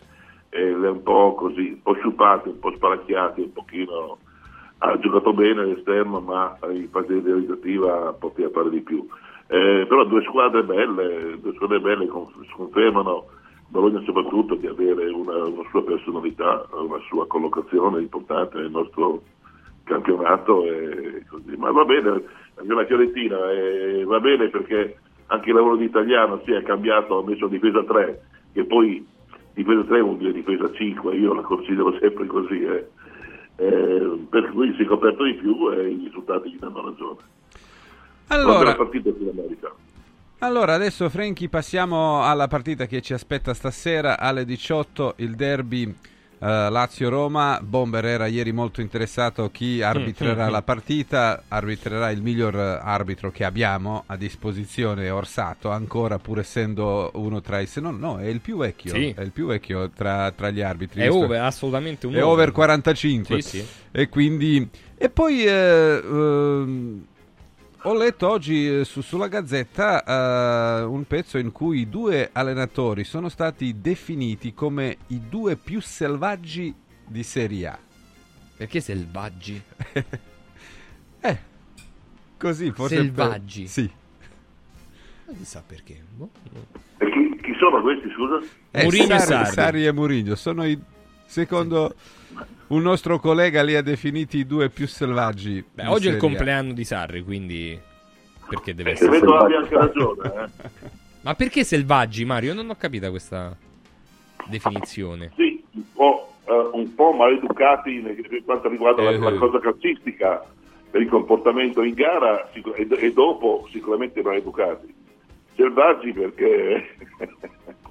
e 0.49 0.77
le 0.77 0.89
un 0.89 1.03
po' 1.03 1.35
così, 1.35 1.73
un 1.73 1.83
po' 1.83 1.95
sciupate, 1.95 2.49
un 2.49 2.59
po' 2.59 2.73
sparacchiate, 2.75 3.41
un 3.41 3.53
pochino 3.53 4.19
ha 4.79 4.99
giocato 4.99 5.33
bene 5.33 5.63
all'esterno, 5.63 6.21
ma 6.21 6.57
in 6.71 6.89
fase 6.91 7.21
realizzativa 7.21 8.13
poteva 8.13 8.51
fare 8.51 8.71
di 8.71 8.81
più. 8.81 9.07
Eh, 9.49 9.87
però 9.89 10.05
due 10.05 10.23
squadre 10.23 10.63
belle, 10.63 11.39
due 11.41 11.55
squadre 11.55 11.81
belle 11.81 12.07
confermano 12.09 13.27
Bologna 13.69 14.01
soprattutto 14.05 14.55
di 14.55 14.67
avere 14.67 15.09
una, 15.09 15.45
una, 15.45 15.69
sua 15.71 15.83
personalità, 15.83 16.67
una 16.73 17.01
sua 17.09 17.27
collocazione 17.27 18.01
importante 18.01 18.59
nel 18.59 18.71
nostro 18.71 19.23
campionato. 19.85 20.63
Ma 21.57 21.71
va 21.73 21.85
bene, 21.85 22.23
anche 22.57 22.75
la 22.75 22.87
Fiorentina 22.87 23.51
eh, 23.51 24.05
va 24.05 24.21
bene 24.21 24.49
perché 24.49 24.99
anche 25.27 25.49
il 25.49 25.55
lavoro 25.55 25.77
di 25.77 25.85
italiano 25.85 26.41
si 26.45 26.53
è 26.53 26.63
cambiato, 26.63 27.19
ha 27.19 27.25
messo 27.25 27.47
difesa 27.47 27.83
3, 27.85 28.23
che 28.53 28.65
poi 28.65 29.05
difesa 29.55 29.83
3 29.85 30.01
vuol 30.01 30.17
dire 30.19 30.33
difesa 30.33 30.71
5, 30.73 31.17
io 31.17 31.35
la 31.35 31.43
considero 31.43 31.97
sempre 32.01 32.27
così. 32.27 32.63
Eh. 32.63 32.89
Eh, 33.59 34.27
per 34.29 34.51
cui 34.51 34.75
si 34.75 34.83
è 34.83 34.85
coperto 34.85 35.25
di 35.25 35.35
più 35.35 35.73
e 35.73 35.89
i 35.89 36.05
risultati 36.05 36.51
gli 36.51 36.59
danno 36.59 36.85
ragione. 36.85 37.21
Allora. 38.29 38.77
Allora, 40.41 40.75
adesso 40.75 41.09
Franchi 41.09 41.49
passiamo 41.49 42.23
alla 42.23 42.49
partita 42.49 42.85
che 42.85 43.01
ci 43.01 43.15
aspetta 43.15 43.55
stasera 43.55 44.19
alle 44.19 44.45
18, 44.45 45.15
il 45.19 45.35
derby 45.35 45.95
uh, 46.39 46.47
Lazio-Roma. 46.47 47.61
Bomber 47.63 48.05
era 48.05 48.27
ieri 48.27 48.53
molto 48.53 48.81
interessato 48.81 49.51
chi 49.51 49.83
arbitrerà 49.83 50.49
la 50.49 50.63
partita, 50.63 51.45
arbitrerà 51.49 52.11
il 52.11 52.23
miglior 52.23 52.57
arbitro 52.57 53.31
che 53.31 53.45
abbiamo 53.45 54.05
a 54.07 54.17
disposizione, 54.17 55.11
Orsato, 55.11 55.71
ancora 55.71 56.19
pur 56.19 56.39
essendo 56.41 57.11
uno 57.15 57.41
tra 57.41 57.61
i... 57.61 57.67
Se 57.67 57.81
no, 57.81 57.91
no, 57.91 58.19
è 58.19 58.27
il 58.27 58.41
più 58.41 58.59
vecchio, 58.59 58.95
sì. 58.95 59.13
è 59.17 59.21
il 59.23 59.33
più 59.33 59.47
vecchio 59.47 59.91
tra, 59.91 60.31
tra 60.33 60.51
gli 60.51 60.61
arbitri. 60.61 61.03
È 61.03 61.11
over, 61.11 61.41
assolutamente 61.41 62.07
un 62.07 62.15
È 62.15 62.25
over 62.25 62.53
45. 62.53 63.43
Sì, 63.43 63.59
sì. 63.59 63.67
E 63.91 64.09
quindi... 64.09 64.69
E 64.97 65.11
poi... 65.11 65.45
Eh, 65.45 66.03
eh, 66.05 67.15
ho 67.89 67.95
letto 67.95 68.29
oggi 68.29 68.81
eh, 68.81 68.85
su, 68.85 69.01
sulla 69.01 69.29
Gazzetta 69.29 70.83
uh, 70.85 70.93
un 70.93 71.05
pezzo 71.05 71.39
in 71.39 71.53
cui 71.53 71.81
i 71.81 71.89
due 71.89 72.31
allenatori 72.33 73.05
sono 73.05 73.29
stati 73.29 73.81
definiti 73.81 74.53
come 74.55 74.97
i 75.09 75.21
due 75.29 75.55
più 75.57 75.81
selvaggi 75.81 76.75
di 77.07 77.23
Serie 77.23 77.67
A. 77.69 77.79
Perché 78.57 78.81
selvaggi? 78.81 79.63
eh, 81.21 81.39
così 82.37 82.73
forse. 82.73 82.97
Selvaggi? 82.97 83.63
Per... 83.63 83.71
Sì. 83.71 83.91
Non 85.27 85.37
si 85.37 85.45
sa 85.45 85.63
perché. 85.65 86.03
E 86.99 87.11
chi, 87.11 87.41
chi 87.41 87.55
sono 87.57 87.81
questi, 87.83 88.09
scusa? 88.11 88.41
Eh, 88.73 88.83
Mourinho 88.83 89.15
e 89.15 89.19
Sarri, 89.19 89.45
Sarri. 89.45 89.53
Sarri 89.53 89.87
e 89.87 89.93
Mourinho 89.93 90.35
sono 90.35 90.67
i, 90.67 90.77
secondo 91.27 91.95
un 92.69 92.83
nostro 92.83 93.19
collega 93.19 93.63
li 93.63 93.77
ha 93.77 93.83
definiti 93.83 94.39
i 94.39 94.47
due 94.47 94.71
più 94.71 94.87
selvaggi. 94.87 95.65
Beh, 95.73 95.87
oggi 95.87 96.09
è 96.09 96.13
il 96.13 96.17
compleanno 96.17 96.73
di 96.73 96.85
Sarri, 96.85 97.23
quindi 97.23 97.79
perché 98.49 98.75
deve 98.75 98.91
E 98.91 98.93
essere 98.95 99.19
abbia 99.19 99.59
anche 99.59 99.75
ragione. 99.77 100.33
Eh. 100.35 100.95
Ma 101.23 101.35
perché 101.35 101.65
selvaggi, 101.65 102.25
Mario? 102.25 102.55
Non 102.55 102.71
ho 102.71 102.77
capito 102.77 103.11
questa 103.11 103.57
definizione. 104.49 105.33
Sì, 105.35 105.63
un 105.73 105.93
po', 105.93 106.35
eh, 106.45 106.71
un 106.73 106.95
po' 106.95 107.13
maleducati 107.13 107.99
per 108.01 108.45
quanto 108.45 108.69
riguarda 108.69 109.03
la, 109.03 109.11
Eh, 109.11 109.19
la 109.19 109.31
eh. 109.31 109.37
cosa 109.37 109.59
calcistica, 109.59 110.45
per 110.89 111.01
il 111.01 111.09
comportamento 111.09 111.83
in 111.83 111.95
gara 111.95 112.49
sicu- 112.53 112.79
e, 112.79 112.87
e 112.89 113.13
dopo 113.13 113.67
sicuramente 113.73 114.23
maleducati. 114.23 114.95
Selvaggi 115.57 116.13
perché... 116.13 116.97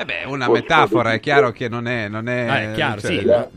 Eh 0.00 0.04
beh, 0.04 0.24
una 0.26 0.48
metafora, 0.48 1.12
è 1.12 1.20
chiaro 1.20 1.50
che 1.52 1.68
non 1.68 1.86
è... 1.88 2.08
Non 2.08 2.28
è, 2.28 2.46
Ah, 2.48 2.60
è 2.60 2.74
chiaro, 2.74 3.00
cioè, 3.00 3.18
sì, 3.18 3.24
ma- 3.26 3.48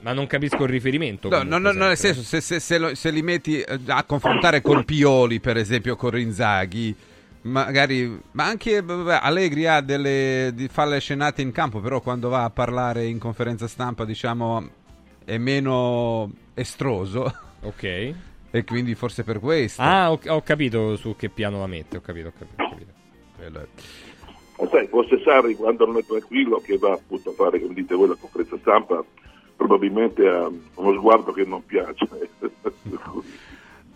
Ma 0.00 0.12
non 0.12 0.26
capisco 0.26 0.64
il 0.64 0.68
riferimento. 0.68 1.28
No, 1.30 1.38
comunque, 1.38 1.58
no, 1.60 1.72
no, 1.72 1.78
no, 1.78 1.86
nel 1.86 1.96
senso, 1.96 2.22
se, 2.22 2.40
se- 2.42 2.60
se 2.60 2.76
lo- 2.78 2.94
se 2.94 3.10
li 3.10 3.22
metti 3.22 3.58
eh, 3.60 3.78
a 3.86 4.04
confrontare 4.04 4.60
con 4.60 4.84
Pioli, 4.84 5.40
per 5.40 5.56
esempio, 5.56 5.96
con 5.96 6.10
Rinzaghi, 6.10 6.94
magari, 7.42 8.20
ma 8.32 8.44
anche 8.44 8.82
vabbè, 8.82 9.18
Allegri 9.22 9.66
ha 9.66 9.80
delle 9.80 10.50
di, 10.54 10.68
fa 10.68 10.84
le 10.84 11.00
scenate 11.00 11.40
in 11.40 11.52
campo, 11.52 11.80
però 11.80 12.02
quando 12.02 12.28
va 12.28 12.44
a 12.44 12.50
parlare 12.50 13.06
in 13.06 13.18
conferenza 13.18 13.66
stampa, 13.66 14.04
diciamo, 14.04 14.68
è 15.24 15.38
meno 15.38 16.30
estroso 16.52 17.34
Ok. 17.62 17.82
e 18.50 18.64
quindi 18.64 18.94
forse 18.94 19.24
per 19.24 19.40
questo. 19.40 19.80
Ah, 19.80 20.12
ho, 20.12 20.20
ho 20.22 20.42
capito 20.42 20.96
su 20.96 21.16
che 21.16 21.30
piano 21.30 21.60
la 21.60 21.66
mette. 21.66 21.96
Ho 21.96 22.00
capito, 22.02 22.28
ho 22.28 22.32
capito. 22.38 22.62
Ho 22.62 22.68
capito. 23.38 23.68
Sai, 24.70 24.86
forse 24.88 25.20
Sarri 25.22 25.54
quando 25.54 25.86
non 25.86 25.96
è 25.98 26.04
tranquillo, 26.04 26.60
che 26.64 26.78
va 26.78 26.92
appunto 26.92 27.30
a 27.30 27.34
fare, 27.34 27.60
come 27.60 27.74
dite 27.74 27.94
voi, 27.94 28.08
la 28.08 28.16
conferenza 28.18 28.56
stampa, 28.60 29.04
probabilmente 29.56 30.26
ha 30.26 30.50
uno 30.74 30.98
sguardo 30.98 31.32
che 31.32 31.44
non 31.44 31.64
piace. 31.64 32.08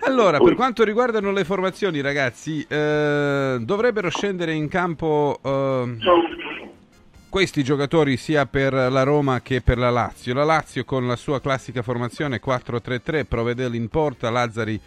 Allora, 0.02 0.38
per 0.38 0.54
quanto 0.54 0.84
riguardano 0.84 1.32
le 1.32 1.44
formazioni, 1.44 2.00
ragazzi, 2.00 2.64
eh, 2.68 3.58
dovrebbero 3.60 4.08
scendere 4.10 4.52
in 4.52 4.68
campo 4.68 5.40
eh, 5.42 5.96
questi 7.28 7.64
giocatori 7.64 8.16
sia 8.16 8.46
per 8.46 8.72
la 8.72 9.02
Roma 9.02 9.40
che 9.40 9.60
per 9.60 9.76
la 9.76 9.90
Lazio. 9.90 10.34
La 10.34 10.44
Lazio 10.44 10.84
con 10.84 11.06
la 11.06 11.16
sua 11.16 11.40
classica 11.40 11.82
formazione 11.82 12.40
4-3-3, 12.40 13.24
Provedel 13.26 13.74
in 13.74 13.88
porta, 13.88 14.30
Lazzari, 14.30 14.80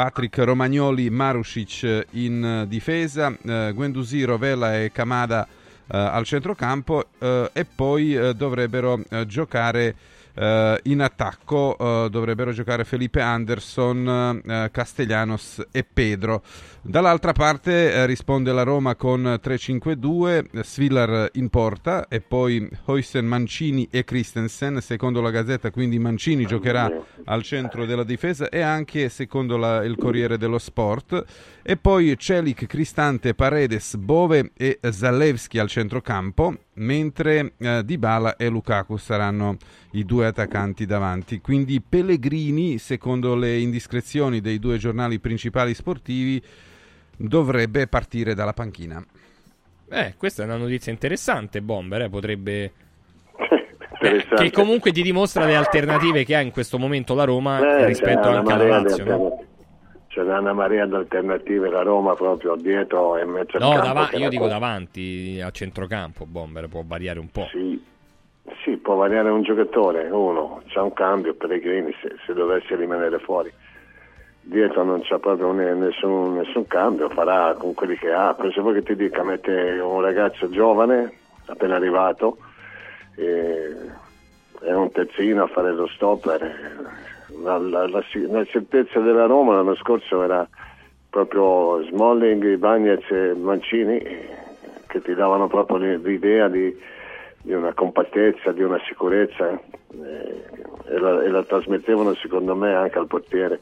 Patrick 0.00 0.38
Romagnoli, 0.38 1.10
Marusic 1.10 2.06
in 2.12 2.42
eh, 2.42 2.66
difesa, 2.66 3.36
eh, 3.44 3.72
Guendouzi, 3.74 4.24
Rovella 4.24 4.80
e 4.80 4.90
Kamada 4.92 5.46
eh, 5.46 5.98
al 5.98 6.24
centrocampo 6.24 7.08
eh, 7.18 7.50
e 7.52 7.66
poi 7.66 8.14
eh, 8.14 8.32
dovrebbero 8.34 9.02
eh, 9.10 9.26
giocare 9.26 9.94
eh, 10.40 10.80
in 10.84 11.02
attacco, 11.02 11.76
eh, 11.78 12.08
dovrebbero 12.10 12.50
giocare 12.52 12.84
Felipe 12.84 13.20
Anderson, 13.20 14.40
eh, 14.46 14.70
Castellanos 14.72 15.62
e 15.70 15.84
Pedro. 15.84 16.42
Dall'altra 16.82 17.32
parte 17.32 18.06
risponde 18.06 18.50
la 18.52 18.62
Roma 18.62 18.94
con 18.94 19.38
3-5-2, 19.38 20.46
eh, 20.52 20.64
Svillar 20.64 21.28
in 21.34 21.50
porta 21.50 22.08
e 22.08 22.22
poi 22.22 22.66
Hoysen, 22.86 23.26
Mancini 23.26 23.86
e 23.90 24.04
Christensen. 24.04 24.80
Secondo 24.80 25.20
la 25.20 25.30
Gazzetta 25.30 25.70
quindi 25.70 25.98
Mancini 25.98 26.46
giocherà 26.46 26.90
al 27.24 27.42
centro 27.42 27.84
della 27.84 28.04
difesa 28.04 28.48
e 28.48 28.62
anche 28.62 29.10
secondo 29.10 29.58
la- 29.58 29.84
il 29.84 29.96
Corriere 29.96 30.38
dello 30.38 30.58
Sport. 30.58 31.24
E 31.62 31.76
poi 31.76 32.16
Celik, 32.16 32.64
Cristante, 32.66 33.34
Paredes, 33.34 33.96
Bove 33.96 34.52
e 34.56 34.78
Zalewski 34.88 35.58
al 35.58 35.68
centrocampo, 35.68 36.56
mentre 36.80 37.52
eh, 37.58 37.82
Dybala 37.84 38.36
e 38.36 38.48
Lukaku 38.48 38.96
saranno 38.96 39.56
i 39.92 40.04
due 40.04 40.26
attaccanti 40.26 40.86
davanti. 40.86 41.40
Quindi 41.40 41.80
Pellegrini, 41.80 42.78
secondo 42.78 43.34
le 43.34 43.58
indiscrezioni 43.58 44.40
dei 44.40 44.58
due 44.58 44.78
giornali 44.78 45.18
principali 45.18 45.74
sportivi, 45.74 46.42
dovrebbe 47.16 47.86
partire 47.86 48.34
dalla 48.34 48.52
panchina. 48.54 49.04
Eh, 49.90 50.14
questa 50.16 50.42
è 50.42 50.46
una 50.46 50.56
notizia 50.56 50.92
interessante, 50.92 51.60
Bomber. 51.62 52.02
eh, 52.02 52.08
potrebbe. 52.08 52.72
Interessante. 54.02 54.44
che 54.44 54.50
comunque 54.50 54.92
ti 54.92 55.02
dimostra 55.02 55.44
le 55.44 55.56
alternative 55.56 56.24
che 56.24 56.34
ha 56.34 56.40
in 56.40 56.52
questo 56.52 56.78
momento 56.78 57.14
la 57.14 57.24
Roma 57.24 57.60
Eh, 57.80 57.86
rispetto 57.86 58.28
una 58.28 58.38
anche 58.38 58.52
alla 58.52 58.80
Lazio. 58.80 59.04
no? 59.04 59.44
C'è 60.10 60.22
una 60.22 60.52
marea 60.52 60.86
di 60.86 60.94
alternative, 60.94 61.70
la 61.70 61.82
Roma 61.82 62.14
proprio 62.14 62.56
dietro 62.56 63.16
e 63.16 63.24
mezzo 63.24 63.58
No, 63.58 63.70
campo 63.70 63.86
dava- 63.86 64.08
che 64.08 64.16
io 64.16 64.28
dico 64.28 64.42
può- 64.42 64.50
davanti 64.52 65.40
a 65.40 65.50
centrocampo, 65.52 66.26
Bomber 66.26 66.66
può 66.68 66.82
variare 66.84 67.20
un 67.20 67.30
po'. 67.30 67.46
Sì, 67.52 67.80
sì, 68.64 68.76
può 68.78 68.96
variare 68.96 69.30
un 69.30 69.42
giocatore, 69.42 70.08
uno, 70.10 70.62
c'è 70.66 70.80
un 70.80 70.92
cambio, 70.94 71.34
Pellegrini 71.34 71.94
se, 72.02 72.16
se 72.26 72.32
dovesse 72.32 72.74
rimanere 72.74 73.20
fuori. 73.20 73.52
Dietro 74.42 74.82
non 74.82 75.00
c'è 75.02 75.16
proprio 75.18 75.52
ne- 75.52 75.74
nessun, 75.74 76.34
nessun 76.38 76.66
cambio, 76.66 77.08
farà 77.10 77.54
con 77.56 77.72
quelli 77.74 77.96
che 77.96 78.10
ha. 78.10 78.34
Penso 78.34 78.62
poi 78.62 78.74
che 78.74 78.82
ti 78.82 78.96
dica, 78.96 79.22
mette 79.22 79.78
un 79.78 80.00
ragazzo 80.00 80.50
giovane, 80.50 81.12
appena 81.46 81.76
arrivato, 81.76 82.38
e, 83.14 83.76
e 84.62 84.74
un 84.74 84.90
terzino 84.90 85.44
a 85.44 85.46
fare 85.46 85.72
lo 85.72 85.86
stopper. 85.86 86.98
La, 87.42 87.58
la- 87.58 87.88
la- 87.88 88.04
la 88.28 88.44
certezza 88.44 89.00
della 89.00 89.26
Roma 89.26 89.54
l'anno 89.54 89.74
scorso 89.76 90.22
era 90.22 90.46
proprio 91.08 91.82
Smalling, 91.84 92.56
Bagnez 92.56 93.08
e 93.10 93.34
Mancini 93.34 93.98
che 94.86 95.00
ti 95.02 95.14
davano 95.14 95.46
proprio 95.46 95.76
l'idea 95.76 96.48
di, 96.48 96.76
di 97.42 97.52
una 97.52 97.72
compattezza, 97.72 98.52
di 98.52 98.62
una 98.62 98.80
sicurezza 98.86 99.50
eh, 99.50 100.44
e, 100.88 100.98
la, 100.98 101.22
e 101.22 101.28
la 101.28 101.42
trasmettevano 101.44 102.14
secondo 102.14 102.54
me 102.56 102.74
anche 102.74 102.98
al 102.98 103.06
portiere. 103.06 103.60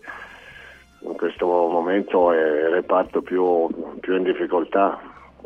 In 1.01 1.15
questo 1.17 1.47
momento 1.47 2.33
è 2.33 2.37
il 2.39 2.69
reparto 2.71 3.23
più, 3.23 3.69
più 4.01 4.17
in 4.17 4.25
difficoltà 4.25 4.99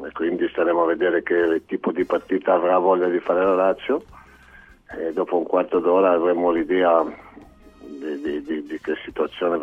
e 0.05 0.11
quindi 0.13 0.49
staremo 0.49 0.85
a 0.85 0.87
vedere 0.87 1.23
che 1.23 1.63
tipo 1.67 1.93
di 1.93 2.05
partita 2.05 2.55
avrà 2.55 2.79
voglia 2.79 3.09
di 3.09 3.19
fare 3.19 3.45
la 3.45 3.55
Lazio 3.55 4.03
e 4.99 5.13
dopo 5.13 5.37
un 5.37 5.45
quarto 5.45 5.79
d'ora 5.81 6.13
avremo 6.13 6.51
l'idea 6.51 7.05
di, 7.85 8.21
di- 8.21 8.67
di- 8.67 8.81
che 8.81 8.95
situazione 9.05 9.59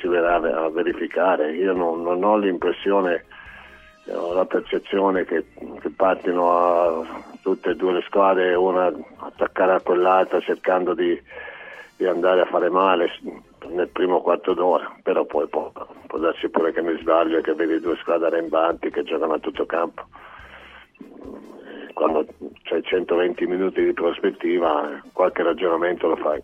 si 0.00 0.08
verrà 0.08 0.36
a 0.36 0.68
verificare. 0.70 1.54
Io 1.54 1.72
non, 1.72 2.02
non 2.02 2.22
ho 2.24 2.36
l'impressione, 2.36 3.24
eh, 4.04 4.14
ho 4.14 4.32
la 4.32 4.44
percezione 4.46 5.24
che, 5.24 5.46
che 5.80 5.90
partino 5.90 7.04
tutte 7.42 7.70
e 7.70 7.74
due 7.74 7.92
le 7.94 8.02
squadre, 8.02 8.54
una 8.54 8.92
attaccare 9.16 9.74
a 9.74 9.80
quell'altra 9.80 10.40
cercando 10.40 10.94
di, 10.94 11.20
di 11.96 12.06
andare 12.06 12.42
a 12.42 12.46
fare 12.46 12.70
male 12.70 13.10
nel 13.70 13.88
primo 13.88 14.22
quarto 14.22 14.54
d'ora, 14.54 14.96
però 15.02 15.24
poi 15.24 15.48
può, 15.48 15.70
può 16.06 16.18
darsi 16.18 16.48
pure 16.48 16.72
che 16.72 16.82
mi 16.82 16.96
sbaglio 17.00 17.38
e 17.38 17.42
che 17.42 17.54
vedi 17.54 17.80
due 17.80 17.96
squadre 17.96 18.28
arrembanti 18.28 18.90
che 18.90 19.02
giocano 19.02 19.34
a 19.34 19.38
tutto 19.38 19.66
campo. 19.66 20.04
Quando 21.92 22.24
c'hai 22.62 22.82
120 22.82 23.46
minuti 23.46 23.82
di 23.84 23.92
prospettiva, 23.92 24.88
eh, 24.88 25.02
qualche 25.12 25.42
ragionamento 25.42 26.06
lo 26.06 26.16
fai. 26.16 26.40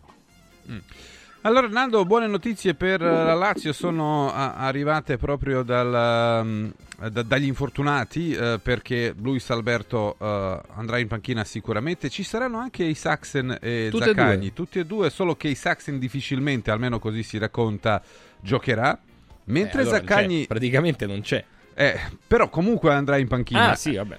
Allora 1.43 1.69
Nando, 1.69 2.07
buone 2.07 2.27
notizie 2.27 2.75
per 2.75 3.03
eh, 3.03 3.25
la 3.25 3.35
Lazio 3.35 3.75
sono 3.75 4.33
arrivate 4.33 5.19
proprio 5.19 5.63
dal, 5.63 6.43
mm, 6.43 6.71
da- 7.11 7.23
dagli 7.23 7.45
infortunati 7.45 8.33
eh, 8.33 8.59
perché 8.63 9.15
Luis 9.21 9.51
Alberto 9.51 10.17
eh, 10.19 10.61
andrà 10.77 10.97
in 10.99 11.07
panchina 11.09 11.45
sicuramente. 11.45 12.09
Ci 12.09 12.23
saranno 12.23 12.57
anche 12.59 12.85
i 12.85 12.95
Saxen 12.95 13.59
e 13.61 13.89
Tutte 13.91 14.05
e 14.05 14.15
Zaccagni, 14.15 14.39
due. 14.39 14.53
tutti 14.55 14.79
e 14.79 14.87
due, 14.87 15.11
solo 15.11 15.37
che 15.37 15.49
i 15.49 15.55
Saxen 15.55 15.99
difficilmente, 15.99 16.71
almeno 16.71 16.99
così 16.99 17.23
si 17.23 17.37
racconta, 17.37 18.01
giocherà. 18.41 18.99
Mentre 19.47 19.81
Eh, 19.81 19.83
allora 19.83 19.99
Zaccagni, 19.99 20.47
praticamente 20.47 21.05
non 21.05 21.21
c'è. 21.21 21.45
eh, 21.75 22.01
però 22.27 22.49
comunque 22.49 22.91
andrà 22.95 23.19
in 23.19 23.29
panchina. 23.29 23.73
Ah, 23.73 23.75
sì, 23.75 23.95
vabbè. 23.97 24.19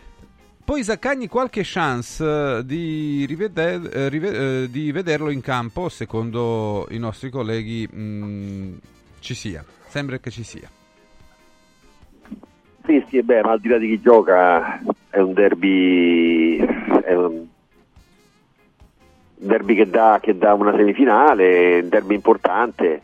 Poi 0.66 0.84
Zaccagni 0.84 1.28
qualche 1.28 1.62
chance 1.64 2.26
eh, 2.26 2.66
di, 2.66 3.24
riveder- 3.28 3.96
eh, 3.96 4.10
rive- 4.10 4.64
eh, 4.64 4.70
di 4.72 4.92
vederlo 4.92 5.30
in 5.30 5.40
campo, 5.40 5.90
secondo 5.90 6.88
i 6.90 6.98
nostri 6.98 7.30
colleghi, 7.30 7.88
mh, 7.88 8.80
ci 9.20 9.36
sia. 9.36 9.64
Sembra 9.88 10.18
che 10.18 10.32
ci 10.32 10.42
sia. 10.42 10.68
Sì, 12.84 13.06
sì, 13.10 13.22
beh, 13.22 13.44
ma 13.44 13.52
al 13.52 13.60
di 13.60 13.68
là 13.68 13.78
di 13.78 13.90
chi 13.90 14.02
gioca 14.02 14.82
è 15.12 15.20
un 15.20 15.34
derby, 15.34 16.58
è 16.58 17.14
un 17.14 17.46
derby 19.36 19.76
che 19.76 19.88
dà, 19.88 20.18
che 20.20 20.36
dà 20.36 20.56
una 20.56 20.76
semifinale, 20.76 21.82
un 21.82 21.90
derby 21.90 22.16
importante, 22.16 23.02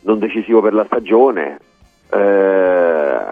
non 0.00 0.18
decisivo 0.18 0.60
per 0.60 0.74
la 0.74 0.84
stagione, 0.86 1.58
eh, 2.10 3.24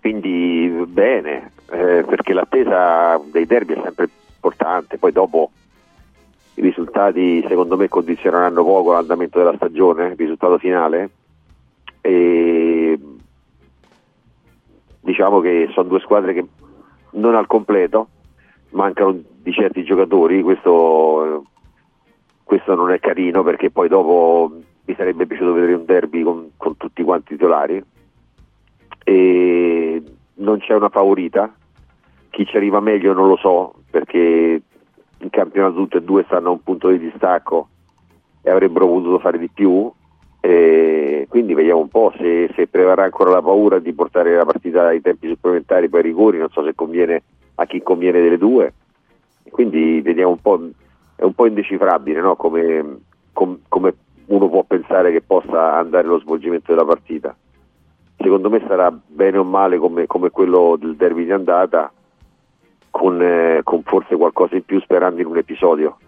quindi 0.00 0.82
bene, 0.86 1.52
eh, 1.70 2.04
perché 2.06 2.32
l'attesa 2.32 3.20
dei 3.30 3.46
derby 3.46 3.74
è 3.74 3.80
sempre 3.82 4.08
importante, 4.34 4.98
poi 4.98 5.12
dopo 5.12 5.50
i 6.54 6.60
risultati 6.60 7.44
secondo 7.48 7.76
me 7.76 7.88
condizioneranno 7.88 8.62
poco 8.62 8.92
l'andamento 8.92 9.38
della 9.38 9.56
stagione, 9.56 10.08
il 10.08 10.16
risultato 10.16 10.58
finale. 10.58 11.10
E 12.00 12.98
diciamo 15.00 15.40
che 15.40 15.68
sono 15.72 15.88
due 15.88 16.00
squadre 16.00 16.34
che 16.34 16.46
non 17.12 17.34
al 17.34 17.46
completo, 17.46 18.08
mancano 18.70 19.18
di 19.44 19.52
certi 19.52 19.84
giocatori, 19.84 20.42
questo, 20.42 21.44
questo 22.42 22.74
non 22.74 22.90
è 22.90 22.98
carino 23.00 23.42
perché 23.42 23.70
poi 23.70 23.88
dopo 23.88 24.52
mi 24.84 24.94
sarebbe 24.94 25.26
piaciuto 25.26 25.52
vedere 25.52 25.74
un 25.74 25.84
derby 25.84 26.22
con, 26.22 26.50
con 26.56 26.76
tutti 26.76 27.02
quanti 27.02 27.34
titolari 27.34 27.82
e 29.04 30.02
non 30.36 30.58
c'è 30.58 30.74
una 30.74 30.88
favorita, 30.88 31.52
chi 32.30 32.44
ci 32.46 32.56
arriva 32.56 32.80
meglio 32.80 33.12
non 33.12 33.28
lo 33.28 33.36
so 33.36 33.74
perché 33.90 34.62
in 35.18 35.30
campionato 35.30 35.74
tutte 35.74 35.98
e 35.98 36.02
due 36.02 36.24
stanno 36.24 36.48
a 36.48 36.52
un 36.52 36.62
punto 36.62 36.88
di 36.88 36.98
distacco 36.98 37.68
e 38.42 38.50
avrebbero 38.50 38.86
potuto 38.86 39.18
fare 39.18 39.38
di 39.38 39.48
più 39.48 39.90
e 40.40 41.26
quindi 41.30 41.54
vediamo 41.54 41.80
un 41.80 41.88
po' 41.88 42.12
se, 42.18 42.50
se 42.54 42.66
prevarrà 42.66 43.04
ancora 43.04 43.30
la 43.30 43.40
paura 43.40 43.78
di 43.78 43.94
portare 43.94 44.34
la 44.34 44.44
partita 44.44 44.88
ai 44.88 45.00
tempi 45.00 45.28
supplementari 45.28 45.88
poi 45.88 46.00
ai 46.00 46.06
rigori, 46.06 46.38
non 46.38 46.50
so 46.50 46.62
se 46.62 46.74
conviene 46.74 47.22
a 47.54 47.64
chi 47.64 47.82
conviene 47.82 48.20
delle 48.20 48.36
due. 48.36 48.74
Quindi 49.48 50.02
vediamo 50.02 50.32
un 50.32 50.40
po', 50.40 50.60
è 51.16 51.22
un 51.22 51.32
po' 51.32 51.46
indecifrabile 51.46 52.20
no? 52.20 52.36
come, 52.36 52.98
com, 53.32 53.58
come 53.68 53.94
uno 54.26 54.48
può 54.48 54.64
pensare 54.64 55.12
che 55.12 55.22
possa 55.22 55.76
andare 55.76 56.06
lo 56.06 56.18
svolgimento 56.18 56.72
della 56.72 56.84
partita. 56.84 57.34
Secondo 58.16 58.48
me 58.48 58.64
sarà 58.66 58.90
bene 58.90 59.38
o 59.38 59.44
male 59.44 59.78
come, 59.78 60.06
come 60.06 60.30
quello 60.30 60.76
del 60.78 60.96
derby 60.96 61.24
di 61.24 61.32
andata, 61.32 61.92
con, 62.90 63.20
eh, 63.20 63.60
con 63.64 63.82
forse 63.82 64.16
qualcosa 64.16 64.54
in 64.54 64.64
più 64.64 64.80
sperando 64.80 65.20
in 65.20 65.26
un 65.26 65.36
episodio. 65.36 65.98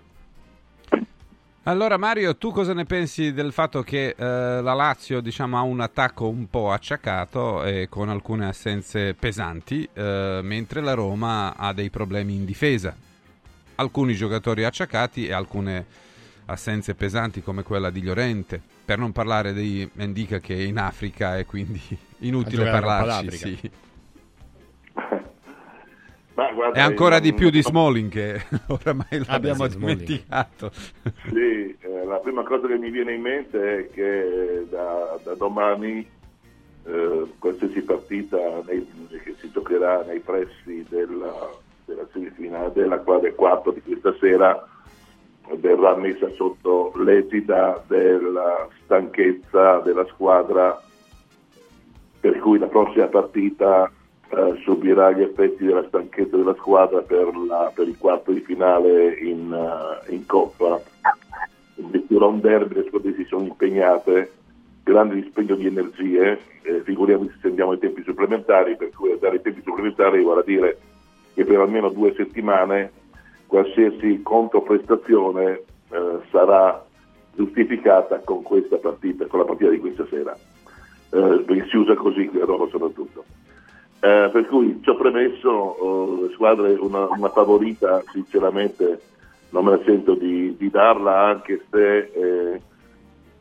Allora 1.69 1.97
Mario, 1.97 2.37
tu 2.37 2.53
cosa 2.53 2.73
ne 2.75 2.85
pensi 2.85 3.33
del 3.33 3.51
fatto 3.51 3.83
che 3.83 4.15
eh, 4.17 4.25
la 4.63 4.73
Lazio 4.73 5.21
diciamo, 5.21 5.59
ha 5.59 5.63
un 5.63 5.81
attacco 5.81 6.29
un 6.29 6.49
po' 6.49 6.71
acciaccato 6.71 7.65
e 7.65 7.89
con 7.91 8.09
alcune 8.09 8.47
assenze 8.47 9.15
pesanti, 9.15 9.87
eh, 9.93 10.39
mentre 10.45 10.81
la 10.81 10.95
Roma 10.95 11.57
ha 11.57 11.73
dei 11.73 11.91
problemi 11.91 12.37
in 12.37 12.45
difesa? 12.45 12.95
Alcuni 13.75 14.15
giocatori 14.15 14.63
acciacati 14.63 15.27
e 15.27 15.33
alcune 15.33 15.85
assenze 16.47 16.95
pesanti 16.95 17.43
come 17.43 17.65
quella 17.65 17.91
di 17.91 18.01
Llorente, 18.01 18.63
per 18.87 18.99
non 18.99 19.11
parlare 19.11 19.53
di 19.53 19.87
Mendica 19.95 20.39
che 20.39 20.55
è 20.55 20.61
in 20.61 20.79
Africa 20.79 21.37
e 21.37 21.45
quindi 21.45 21.83
inutile 22.21 22.71
parlarci. 22.71 23.31
Sì. 23.31 23.71
Guarda, 26.37 26.79
e 26.79 26.83
ancora 26.83 27.19
di 27.19 27.33
più 27.33 27.49
di 27.51 27.63
Smalling 27.63 28.11
che 28.11 28.43
oramai 28.69 29.25
l'abbiamo 29.27 29.67
dimenticato. 29.67 30.71
Sì, 31.29 31.77
eh, 31.81 32.05
la 32.07 32.19
prima 32.19 32.43
cosa 32.45 32.67
che 32.67 32.77
mi 32.77 32.91
viene 32.91 33.15
in 33.15 33.23
mente 33.23 33.79
è 33.79 33.91
che 33.91 34.67
da, 34.69 35.19
da 35.23 35.35
domani 35.35 36.07
eh, 36.85 37.27
qualsiasi 37.39 37.83
partita 37.83 38.39
nei, 38.67 38.87
che 39.09 39.35
si 39.41 39.51
giocherà 39.51 40.03
nei 40.03 40.21
pressi 40.21 40.85
della, 40.89 41.51
della 41.87 42.07
semifinale 42.13 42.71
della 42.73 42.99
quadra 42.99 43.33
4 43.33 43.73
di 43.73 43.81
questa 43.81 44.15
sera 44.21 44.69
verrà 45.55 45.97
messa 45.97 46.29
sotto 46.31 46.93
l'egida 46.97 47.83
della 47.87 48.69
stanchezza 48.85 49.79
della 49.81 50.05
squadra 50.07 50.81
per 52.21 52.39
cui 52.39 52.59
la 52.59 52.67
prossima 52.67 53.07
partita 53.07 53.91
eh, 54.29 54.61
subirà 54.65 55.13
gli 55.13 55.23
effetti 55.23 55.65
della 55.65 55.85
stanchezza 55.87 56.37
della 56.37 56.55
squadra 56.55 57.01
per, 57.03 57.37
la, 57.37 57.71
per 57.73 57.87
il 57.87 57.97
quarto 57.97 58.33
di 58.33 58.41
finale 58.41 59.15
in, 59.15 59.53
uh, 59.53 60.13
in 60.13 60.27
Coppa. 60.27 60.83
Addirittura 61.79 62.27
un 62.27 62.41
derby, 62.41 62.75
le 62.75 62.85
squadre 62.89 63.15
si 63.15 63.25
sono 63.25 63.45
impegnate, 63.45 64.33
grande 64.83 65.15
dispendio 65.15 65.55
di 65.55 65.67
energie, 65.67 66.41
eh, 66.63 66.81
figuriamoci 66.81 67.39
se 67.41 67.49
andiamo 67.49 67.73
ai 67.73 67.79
tempi 67.79 68.03
supplementari, 68.03 68.77
per 68.77 68.91
cui 68.91 69.17
dare 69.21 69.37
i 69.37 69.43
tempi 69.43 69.63
supplementari 69.63 70.23
vuol 70.23 70.43
dire 70.45 70.79
che 71.35 71.45
per 71.45 71.61
almeno 71.61 71.91
due 71.91 72.13
settimane 72.17 72.91
qualsiasi 73.47 74.21
controprestazione 74.23 75.63
eh, 75.91 76.19
sarà 76.31 76.85
giustificata 77.35 78.21
con 78.21 78.43
questa 78.43 78.77
partita, 78.77 79.27
con 79.27 79.41
la 79.41 79.45
partita 79.45 79.71
di 79.71 79.79
questa 79.79 80.07
sera. 80.09 80.37
Eh, 81.11 81.65
si 81.69 81.77
usa 81.77 81.95
così 81.95 82.27
qui 82.27 82.41
a 82.41 82.45
Roma 82.45 82.67
soprattutto. 82.69 83.25
Eh, 84.01 84.29
per 84.33 84.47
cui 84.47 84.79
ci 84.83 84.91
ho 84.91 84.97
premesso, 84.97 86.19
le 86.23 86.33
squadre 86.35 86.75
una, 86.75 87.09
una, 87.09 87.29
favorita 87.31 88.03
sinceramente 88.13 89.01
non 89.51 89.65
me 89.65 89.71
la 89.71 89.81
sento 89.85 90.15
di, 90.15 90.55
di 90.57 90.69
darla 90.69 91.25
anche 91.25 91.65
se, 91.71 91.99
eh, 92.13 92.61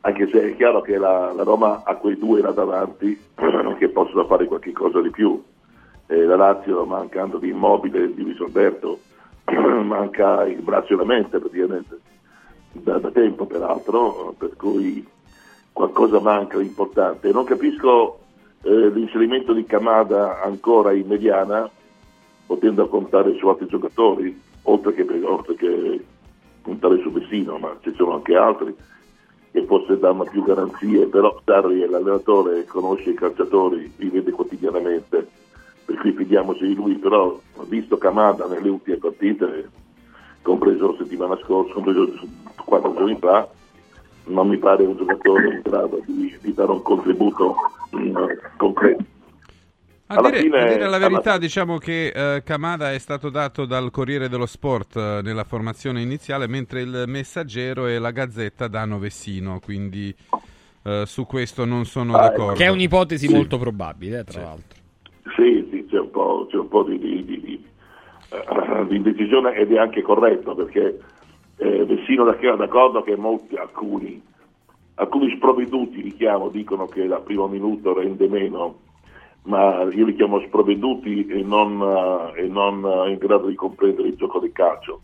anche 0.00 0.28
se, 0.28 0.50
è 0.50 0.56
chiaro 0.56 0.80
che 0.80 0.96
la, 0.96 1.32
la, 1.34 1.42
Roma 1.42 1.82
ha 1.84 1.94
quei 1.96 2.16
due 2.16 2.40
là 2.40 2.52
davanti 2.52 3.18
che 3.78 3.88
possono 3.90 4.24
fare 4.24 4.46
qualche 4.46 4.72
cosa 4.72 5.00
di 5.00 5.10
più. 5.10 5.42
Eh, 6.06 6.24
la 6.24 6.36
Lazio 6.36 6.84
mancando 6.84 7.38
di 7.38 7.50
immobile 7.50 8.14
di 8.14 8.22
Luis 8.22 8.40
Alberto 8.40 9.00
manca 9.84 10.44
il 10.46 10.60
braccio 10.60 10.94
e 10.94 10.96
la 10.96 11.04
mente 11.04 11.38
praticamente 11.38 11.98
da, 12.72 12.98
da 12.98 13.10
tempo 13.10 13.46
peraltro 13.46 14.34
per 14.36 14.56
cui 14.56 15.06
qualcosa 15.72 16.20
manca 16.20 16.58
di 16.58 16.66
importante. 16.66 17.30
Non 17.32 17.44
capisco 17.44 18.18
eh, 18.62 18.88
l'inserimento 18.90 19.52
di 19.52 19.64
Camada 19.64 20.42
ancora 20.42 20.92
in 20.92 21.06
mediana, 21.06 21.68
potendo 22.46 22.88
contare 22.88 23.36
su 23.36 23.46
altri 23.46 23.66
giocatori, 23.66 24.40
oltre 24.62 24.94
che, 24.94 25.06
oltre 25.22 25.54
che 25.54 26.04
puntare 26.62 26.98
su 27.00 27.12
Vessino, 27.12 27.58
ma 27.58 27.76
ci 27.80 27.92
sono 27.94 28.14
anche 28.14 28.34
altri 28.34 28.74
che 29.52 29.64
forse 29.64 29.98
danno 29.98 30.24
più 30.24 30.42
garanzie, 30.42 31.06
però 31.06 31.40
Sarri 31.44 31.80
è 31.80 31.86
l'allenatore, 31.86 32.64
conosce 32.66 33.10
i 33.10 33.14
calciatori, 33.14 33.92
li 33.96 34.08
vede 34.08 34.30
quotidianamente, 34.30 35.28
per 35.86 35.96
cui 35.98 36.12
fidiamoci 36.12 36.66
di 36.66 36.74
lui, 36.74 36.96
però 36.96 37.40
visto 37.68 37.96
Camada 37.96 38.46
nelle 38.46 38.68
ultime 38.68 38.96
partite, 38.96 39.70
compreso 40.42 40.90
la 40.90 40.96
settimana 40.98 41.38
scorsa, 41.42 41.72
compreso 41.72 42.12
quattro 42.64 42.92
giorni 42.94 43.16
fa, 43.18 43.48
non 44.24 44.48
mi 44.48 44.58
pare 44.58 44.84
un 44.84 44.96
giocatore 44.96 45.54
in 45.54 45.60
grado 45.62 46.02
di, 46.04 46.36
di 46.42 46.52
dare 46.52 46.72
un 46.72 46.82
contributo 46.82 47.54
mm, 47.96 48.16
concreto. 48.56 49.04
A 50.08 50.20
dire, 50.20 50.40
fine, 50.40 50.58
a 50.58 50.64
dire, 50.68 50.88
la 50.88 50.98
verità, 50.98 51.30
alla... 51.30 51.38
diciamo 51.38 51.78
che 51.78 52.12
uh, 52.14 52.42
Kamada 52.44 52.92
è 52.92 52.98
stato 52.98 53.28
dato 53.28 53.64
dal 53.64 53.90
Corriere 53.90 54.28
dello 54.28 54.46
Sport 54.46 54.94
uh, 54.94 55.00
nella 55.20 55.42
formazione 55.44 56.00
iniziale, 56.00 56.46
mentre 56.46 56.80
il 56.80 57.04
Messaggero 57.06 57.86
e 57.86 57.98
la 57.98 58.12
Gazzetta 58.12 58.68
danno 58.68 59.00
Vessino, 59.00 59.58
quindi 59.58 60.14
uh, 60.82 61.04
su 61.04 61.26
questo 61.26 61.64
non 61.64 61.86
sono 61.86 62.14
ah, 62.14 62.28
d'accordo. 62.28 62.54
Che 62.54 62.64
è 62.64 62.68
un'ipotesi 62.68 63.26
sì. 63.26 63.34
molto 63.34 63.58
probabile, 63.58 64.22
tra 64.22 64.38
sì. 64.38 64.44
l'altro. 64.44 64.78
Sì, 65.34 65.65
sì, 66.84 66.98
c'è 66.98 67.04
un 67.04 67.10
po', 67.10 67.24
c'è 67.24 67.24
un 67.24 67.24
po 67.24 67.24
di, 67.24 67.24
di, 67.24 67.24
di, 67.24 67.40
di, 68.88 68.96
indecisione 68.96 69.54
ed 69.54 69.72
è 69.72 69.78
anche 69.78 70.02
corretto 70.02 70.54
perché 70.54 71.00
eh, 71.58 71.84
Vessino 71.84 72.24
d'accordo 72.24 73.02
che 73.02 73.16
molti, 73.16 73.56
alcuni, 73.56 74.22
alcuni 74.94 75.34
sprovveduti 75.36 76.02
li 76.02 76.14
chiamo, 76.14 76.48
dicono 76.48 76.86
che 76.86 77.06
la 77.06 77.20
primo 77.20 77.46
minuto 77.48 77.94
rende 77.94 78.28
meno, 78.28 78.80
ma 79.44 79.82
io 79.84 80.04
li 80.04 80.14
chiamo 80.14 80.40
sprovveduti 80.40 81.26
e 81.26 81.42
non, 81.42 81.80
uh, 81.80 82.36
e 82.36 82.46
non 82.48 82.82
uh, 82.82 83.06
in 83.06 83.16
grado 83.16 83.46
di 83.46 83.54
comprendere 83.54 84.08
il 84.08 84.16
gioco 84.16 84.38
del 84.38 84.52
calcio. 84.52 85.00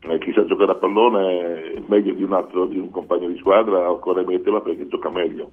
Eh, 0.00 0.18
chi 0.18 0.32
sa 0.32 0.44
giocare 0.46 0.72
a 0.72 0.76
pallone 0.76 1.72
è 1.72 1.82
meglio 1.86 2.14
di 2.14 2.22
un 2.22 2.32
altro, 2.32 2.66
di 2.66 2.78
un 2.78 2.90
compagno 2.90 3.28
di 3.28 3.36
squadra, 3.38 3.90
occorre 3.90 4.24
metterla 4.24 4.60
perché 4.60 4.88
gioca 4.88 5.10
meglio. 5.10 5.50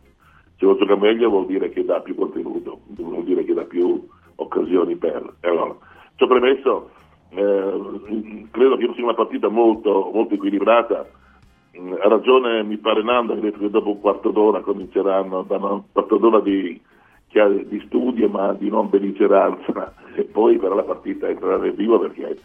Se 0.57 0.65
lo 0.65 0.77
gioca 0.77 0.95
meglio 0.95 1.29
vuol 1.29 1.47
dire 1.47 1.69
che 1.69 1.83
dà 1.83 1.99
più 1.99 2.15
contenuto, 2.15 2.81
vuol 2.87 3.23
dire 3.23 3.43
che 3.43 3.53
dà 3.53 3.63
più 3.63 4.07
occasioni 4.35 4.95
per. 4.95 5.35
Allora, 5.41 5.75
ciò 6.15 6.27
premesso, 6.27 6.89
eh, 7.29 8.47
credo 8.51 8.77
che 8.77 8.91
sia 8.93 9.03
una 9.03 9.13
partita 9.13 9.47
molto, 9.49 10.11
molto 10.13 10.33
equilibrata. 10.33 11.05
Mm, 11.79 11.93
ha 11.93 12.07
ragione, 12.07 12.63
mi 12.63 12.77
pare 12.77 13.03
Nando, 13.03 13.33
ha 13.33 13.37
detto 13.37 13.59
che 13.59 13.69
dopo 13.69 13.91
un 13.91 13.99
quarto 13.99 14.31
d'ora 14.31 14.61
cominceranno, 14.61 15.43
danno 15.43 15.73
un 15.73 15.83
quarto 15.91 16.17
d'ora 16.17 16.39
di, 16.39 16.79
di 17.65 17.83
studio 17.85 18.29
ma 18.29 18.53
di 18.53 18.69
non 18.69 18.89
belligeranza 18.89 19.93
e 20.15 20.23
poi 20.23 20.57
però 20.57 20.73
la 20.73 20.83
partita 20.83 21.27
entrerà 21.27 21.57
nel 21.57 21.73
vivo 21.73 21.99
perché 21.99 22.39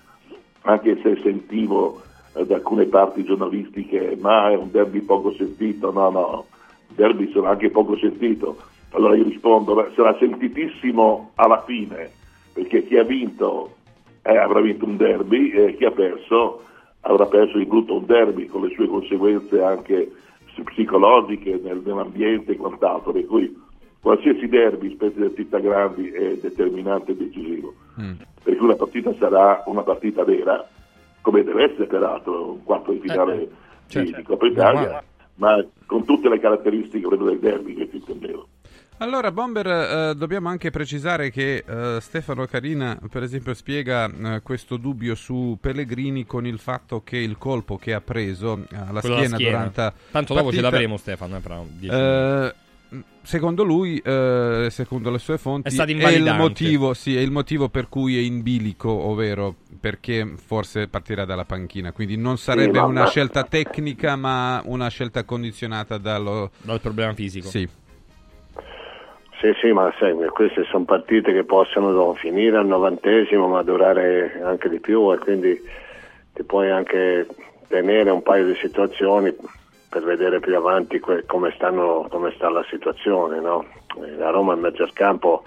anche 0.62 0.98
se 1.00 1.16
sentivo 1.22 2.02
eh, 2.34 2.44
da 2.44 2.56
alcune 2.56 2.86
parti 2.86 3.22
giornalistiche 3.22 4.18
ma 4.20 4.50
è 4.50 4.56
un 4.56 4.70
derby 4.72 5.00
poco 5.00 5.32
sentito, 5.32 5.92
no 5.92 6.10
no, 6.10 6.46
derby 6.88 7.30
sarà 7.32 7.50
anche 7.50 7.70
poco 7.70 7.96
sentito. 7.96 8.56
Allora 8.92 9.16
io 9.16 9.24
rispondo, 9.24 9.90
sarà 9.94 10.16
sentitissimo 10.18 11.32
alla 11.36 11.62
fine 11.62 12.10
perché 12.52 12.86
chi 12.86 12.96
ha 12.96 13.04
vinto 13.04 13.76
eh, 14.22 14.36
avrà 14.36 14.60
vinto 14.60 14.84
un 14.84 14.96
derby 14.96 15.50
e 15.50 15.76
chi 15.76 15.84
ha 15.84 15.90
perso 15.90 16.64
avrà 17.02 17.26
perso 17.26 17.58
di 17.58 17.64
brutto 17.64 17.96
un 17.96 18.06
derby 18.06 18.46
con 18.46 18.62
le 18.62 18.74
sue 18.74 18.86
conseguenze 18.86 19.62
anche 19.62 20.10
psicologiche 20.64 21.58
nel, 21.62 21.80
nell'ambiente 21.84 22.52
e 22.52 22.56
quant'altro, 22.56 23.12
per 23.12 23.26
cui 23.26 23.56
qualsiasi 24.00 24.46
derby, 24.48 24.92
specie 24.92 25.18
delle 25.18 25.34
città 25.34 25.58
grandi, 25.58 26.10
è 26.10 26.36
determinante 26.36 27.12
e 27.12 27.16
decisivo. 27.16 27.74
Mm. 28.00 28.12
Per 28.42 28.56
cui 28.56 28.66
la 28.66 28.76
partita 28.76 29.14
sarà 29.14 29.62
una 29.66 29.82
partita 29.82 30.24
vera, 30.24 30.66
come 31.20 31.44
deve 31.44 31.64
essere 31.64 31.86
peraltro 31.86 32.52
un 32.52 32.64
quarto 32.64 32.92
di 32.92 33.00
finale 33.00 33.42
eh, 33.42 33.48
certo. 33.86 34.10
di, 34.10 34.16
di 34.16 34.22
Coppa 34.22 34.46
Italia, 34.46 35.02
ma 35.36 35.64
con 35.86 36.04
tutte 36.04 36.28
le 36.28 36.38
caratteristiche 36.38 37.08
del 37.08 37.38
derby 37.38 37.74
che 37.74 37.88
ti 37.88 37.96
intendevo. 37.96 38.46
Allora, 39.02 39.32
Bomber, 39.32 39.66
eh, 39.66 40.14
dobbiamo 40.14 40.50
anche 40.50 40.68
precisare 40.68 41.30
che 41.30 41.64
eh, 41.66 41.98
Stefano 42.02 42.44
Carina, 42.44 42.98
per 43.10 43.22
esempio, 43.22 43.54
spiega 43.54 44.10
eh, 44.34 44.40
questo 44.42 44.76
dubbio 44.76 45.14
su 45.14 45.56
Pellegrini 45.58 46.26
con 46.26 46.46
il 46.46 46.58
fatto 46.58 47.02
che 47.02 47.16
il 47.16 47.38
colpo 47.38 47.78
che 47.78 47.94
ha 47.94 48.02
preso 48.02 48.66
alla 48.74 49.00
schiena, 49.00 49.36
schiena, 49.36 49.70
durante. 49.70 49.92
Tanto 50.10 50.34
dopo 50.34 50.52
ce 50.52 50.60
l'avremo, 50.60 50.98
Stefano. 50.98 51.38
Eh, 51.38 51.40
fra 51.40 51.62
eh, 51.80 52.54
secondo 53.22 53.62
lui, 53.62 53.96
eh, 54.04 54.68
secondo 54.70 55.10
le 55.10 55.18
sue 55.18 55.38
fonti, 55.38 55.74
è, 55.74 55.82
è, 55.82 56.10
il 56.10 56.34
motivo, 56.36 56.92
sì, 56.92 57.16
è 57.16 57.20
il 57.20 57.30
motivo 57.30 57.70
per 57.70 57.88
cui 57.88 58.18
è 58.18 58.20
in 58.20 58.42
bilico, 58.42 58.90
ovvero 58.90 59.56
perché 59.80 60.34
forse 60.36 60.88
partirà 60.88 61.24
dalla 61.24 61.46
panchina. 61.46 61.92
Quindi 61.92 62.18
non 62.18 62.36
sarebbe 62.36 62.78
sì, 62.78 62.84
una 62.84 63.06
scelta 63.06 63.44
tecnica, 63.44 64.14
ma 64.16 64.60
una 64.66 64.88
scelta 64.88 65.24
condizionata 65.24 65.96
dallo... 65.96 66.50
dal 66.60 66.82
problema 66.82 67.14
fisico. 67.14 67.48
Sì. 67.48 67.66
Sì, 69.40 69.54
sì, 69.58 69.72
ma 69.72 69.90
sai, 69.98 70.14
queste 70.28 70.64
sono 70.64 70.84
partite 70.84 71.32
che 71.32 71.44
possono 71.44 72.12
finire 72.12 72.58
al 72.58 72.66
novantesimo, 72.66 73.48
ma 73.48 73.62
durare 73.62 74.38
anche 74.44 74.68
di 74.68 74.80
più 74.80 75.10
e 75.14 75.16
quindi 75.16 75.58
ti 76.34 76.42
puoi 76.42 76.70
anche 76.70 77.26
tenere 77.66 78.10
un 78.10 78.22
paio 78.22 78.44
di 78.44 78.54
situazioni 78.56 79.34
per 79.88 80.02
vedere 80.02 80.40
più 80.40 80.54
avanti 80.54 81.00
que- 81.00 81.24
come, 81.24 81.52
stanno, 81.54 82.06
come, 82.10 82.34
sta 82.36 82.50
la 82.50 82.62
situazione. 82.68 83.40
No? 83.40 83.64
La 84.18 84.28
Roma 84.28 84.52
in 84.52 84.60
mezzo 84.60 84.82
al 84.82 84.92
campo 84.92 85.42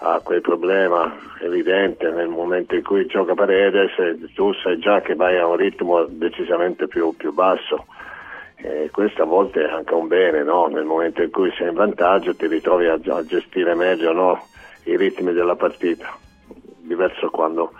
ha 0.00 0.20
quel 0.24 0.40
problema 0.40 1.16
evidente 1.40 2.10
nel 2.10 2.28
momento 2.28 2.74
in 2.74 2.82
cui 2.82 3.06
gioca 3.06 3.34
Paredes, 3.34 3.92
tu 4.34 4.52
sai 4.54 4.80
già 4.80 5.02
che 5.02 5.14
vai 5.14 5.38
a 5.38 5.46
un 5.46 5.54
ritmo 5.54 6.04
decisamente 6.04 6.88
più, 6.88 7.14
più 7.16 7.32
basso 7.32 7.86
e 8.62 8.90
questo 8.92 9.22
a 9.22 9.26
volte 9.26 9.64
è 9.64 9.70
anche 9.70 9.94
un 9.94 10.06
bene, 10.06 10.42
no? 10.42 10.66
nel 10.66 10.84
momento 10.84 11.22
in 11.22 11.30
cui 11.30 11.52
sei 11.56 11.68
in 11.68 11.74
vantaggio 11.74 12.34
ti 12.34 12.46
ritrovi 12.46 12.86
a, 12.86 12.98
a 13.08 13.24
gestire 13.24 13.74
meglio 13.74 14.12
no? 14.12 14.46
i 14.84 14.96
ritmi 14.96 15.32
della 15.32 15.56
partita, 15.56 16.14
diverso 16.80 17.30
quando 17.30 17.72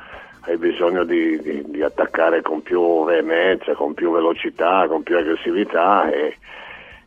hai 0.43 0.57
bisogno 0.57 1.05
di, 1.05 1.39
di, 1.41 1.63
di, 1.67 1.83
attaccare 1.83 2.41
con 2.41 2.63
più 2.63 3.05
veemenza, 3.05 3.75
con 3.75 3.93
più 3.93 4.11
velocità, 4.11 4.87
con 4.89 5.03
più 5.03 5.19
aggressività 5.19 6.11
e, 6.11 6.37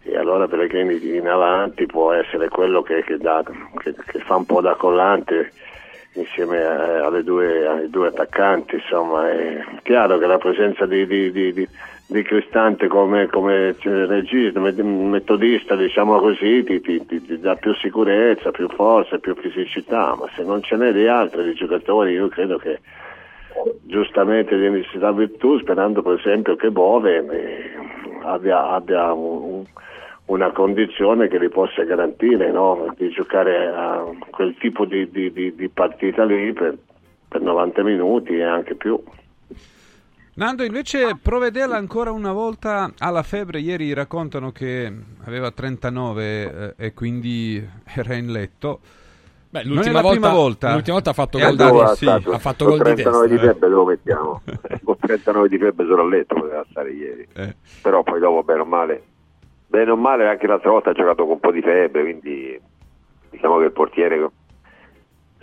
e 0.04 0.18
allora 0.18 0.48
Pellegrini 0.48 1.16
in 1.16 1.28
avanti 1.28 1.88
può 1.88 2.12
essere 2.12 2.50
quello 2.50 2.84
che, 2.84 3.04
che, 3.04 3.18
dà, 3.18 3.44
che, 3.80 3.96
che 4.06 4.20
fa 4.20 4.36
un 4.36 4.46
po' 4.46 4.62
da 4.62 4.76
collante 4.76 5.52
insieme 6.14 6.64
a, 6.64 7.10
due, 7.22 7.68
ai 7.68 7.90
due 7.90 8.10
attaccanti. 8.10 8.76
Insomma, 8.76 9.32
è 9.32 9.64
chiaro 9.82 10.20
che 10.20 10.28
la 10.28 10.38
presenza 10.38 10.86
di, 10.86 11.06
di, 11.08 11.32
di, 12.08 12.22
Cristante 12.24 12.88
come, 12.88 13.28
come 13.28 13.76
regista, 13.82 14.60
metodista, 14.60 15.76
diciamo 15.76 16.20
così, 16.20 16.64
ti, 16.64 16.82
ti, 16.82 17.06
ti, 17.06 17.40
dà 17.40 17.56
più 17.56 17.74
sicurezza, 17.76 18.52
più 18.52 18.68
forza, 18.70 19.18
più 19.18 19.36
fisicità, 19.36 20.16
ma 20.16 20.28
se 20.36 20.44
non 20.44 20.62
ce 20.62 20.76
n'è 20.76 20.92
di 20.92 21.08
altri 21.08 21.44
di 21.44 21.54
giocatori 21.54 22.14
io 22.14 22.28
credo 22.28 22.58
che 22.58 22.80
giustamente 23.84 24.58
di 24.58 24.70
necessità 24.70 25.12
virtù, 25.12 25.60
sperando 25.60 26.02
per 26.02 26.20
esempio 26.20 26.56
che 26.56 26.72
Bove 26.72 27.26
eh, 27.30 27.72
abbia, 28.24 28.70
abbia 28.70 29.14
un, 29.14 29.64
una 30.26 30.52
condizione 30.52 31.28
che 31.28 31.38
li 31.38 31.50
possa 31.50 31.84
garantire 31.84 32.52
no? 32.52 32.94
di 32.98 33.10
giocare 33.10 33.68
a 33.68 34.06
quel 34.30 34.56
tipo 34.58 34.86
di, 34.86 35.10
di, 35.10 35.32
di, 35.32 35.56
di 35.56 35.70
partita 35.70 36.24
lì 36.24 36.54
per, 36.54 36.78
per 37.28 37.42
90 37.42 37.84
minuti 37.84 38.38
e 38.38 38.44
anche 38.44 38.76
più. 38.76 39.02
Nando, 40.36 40.64
invece 40.64 41.16
Provedela 41.22 41.76
ancora 41.76 42.12
una 42.12 42.32
volta 42.32 42.92
alla 42.98 43.22
febbre, 43.22 43.60
ieri 43.60 43.94
raccontano 43.94 44.52
che 44.52 44.92
aveva 45.26 45.52
39 45.52 46.74
eh, 46.76 46.86
e 46.86 46.94
quindi 46.96 47.64
era 47.96 48.16
in 48.16 48.32
letto. 48.32 48.80
Beh, 49.52 49.64
l'ultima, 49.66 50.02
volta, 50.02 50.32
volta, 50.32 50.74
l'ultima 50.74 50.96
volta 50.96 51.12
ha 51.12 51.14
fatto 51.14 51.38
gol 51.38 51.56
di, 51.56 51.96
sì, 51.96 52.08
ha 52.08 52.40
fatto 52.40 52.66
gol 52.66 52.82
di 52.82 52.96
testa. 52.96 53.28
di 53.28 53.38
febbre 53.38 53.70
lo 53.70 53.86
mettiamo. 53.86 54.42
Con 54.84 54.98
39 54.98 55.48
di 55.48 55.58
febbre 55.60 55.86
solo 55.86 56.02
a 56.02 56.08
letto 56.08 56.34
poteva 56.34 56.66
stare 56.68 56.92
ieri. 56.92 57.28
Eh. 57.34 57.56
Però 57.84 58.02
poi 58.02 58.20
dopo, 58.20 58.42
bene 58.42 58.62
o 58.62 58.66
male, 58.66 59.04
bene 59.68 59.92
o 59.92 59.96
male 59.96 60.28
anche 60.28 60.48
l'altra 60.48 60.72
volta 60.72 60.90
ha 60.90 60.94
giocato 60.94 61.26
con 61.26 61.34
un 61.34 61.40
po' 61.40 61.52
di 61.52 61.62
febbre, 61.62 62.02
quindi 62.02 62.60
diciamo 63.30 63.60
che 63.60 63.66
il 63.66 63.72
portiere 63.72 64.32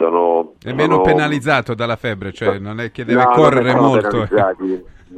sono, 0.01 0.55
è 0.63 0.73
meno 0.73 0.95
sono... 0.95 1.03
penalizzato 1.03 1.75
dalla 1.75 1.97
febbre, 1.97 2.33
cioè 2.33 2.59
non 2.59 2.81
è 2.81 2.91
che 2.91 3.05
deve 3.05 3.25
no, 3.25 3.31
correre 3.33 3.75
molto. 3.75 4.27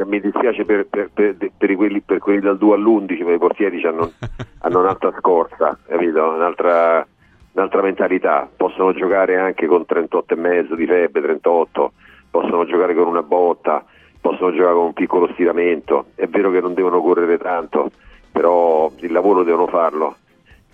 Mi 0.04 0.20
dispiace 0.20 0.64
per, 0.64 0.86
per, 0.86 1.10
per, 1.12 1.36
per, 1.36 1.76
quelli, 1.76 2.00
per 2.00 2.18
quelli 2.18 2.40
dal 2.40 2.58
2 2.58 2.74
all'11, 2.74 3.24
ma 3.24 3.32
i 3.32 3.38
portieri 3.38 3.80
hanno, 3.86 4.10
hanno 4.60 4.80
un'altra 4.80 5.12
scorsa, 5.18 5.78
capito? 5.86 6.30
Un'altra, 6.30 7.06
un'altra 7.52 7.82
mentalità. 7.82 8.48
Possono 8.56 8.92
giocare 8.92 9.38
anche 9.38 9.66
con 9.66 9.86
38 9.86 10.34
e 10.34 10.36
mezzo 10.36 10.74
di 10.74 10.86
febbre, 10.86 11.20
38, 11.20 11.92
possono 12.30 12.64
giocare 12.64 12.94
con 12.94 13.06
una 13.06 13.22
botta, 13.22 13.84
possono 14.20 14.50
giocare 14.50 14.74
con 14.74 14.86
un 14.86 14.92
piccolo 14.94 15.28
stiramento. 15.34 16.06
È 16.16 16.26
vero 16.26 16.50
che 16.50 16.60
non 16.60 16.74
devono 16.74 17.00
correre 17.00 17.38
tanto, 17.38 17.90
però 18.32 18.90
il 18.96 19.12
lavoro 19.12 19.44
devono 19.44 19.68
farlo 19.68 20.16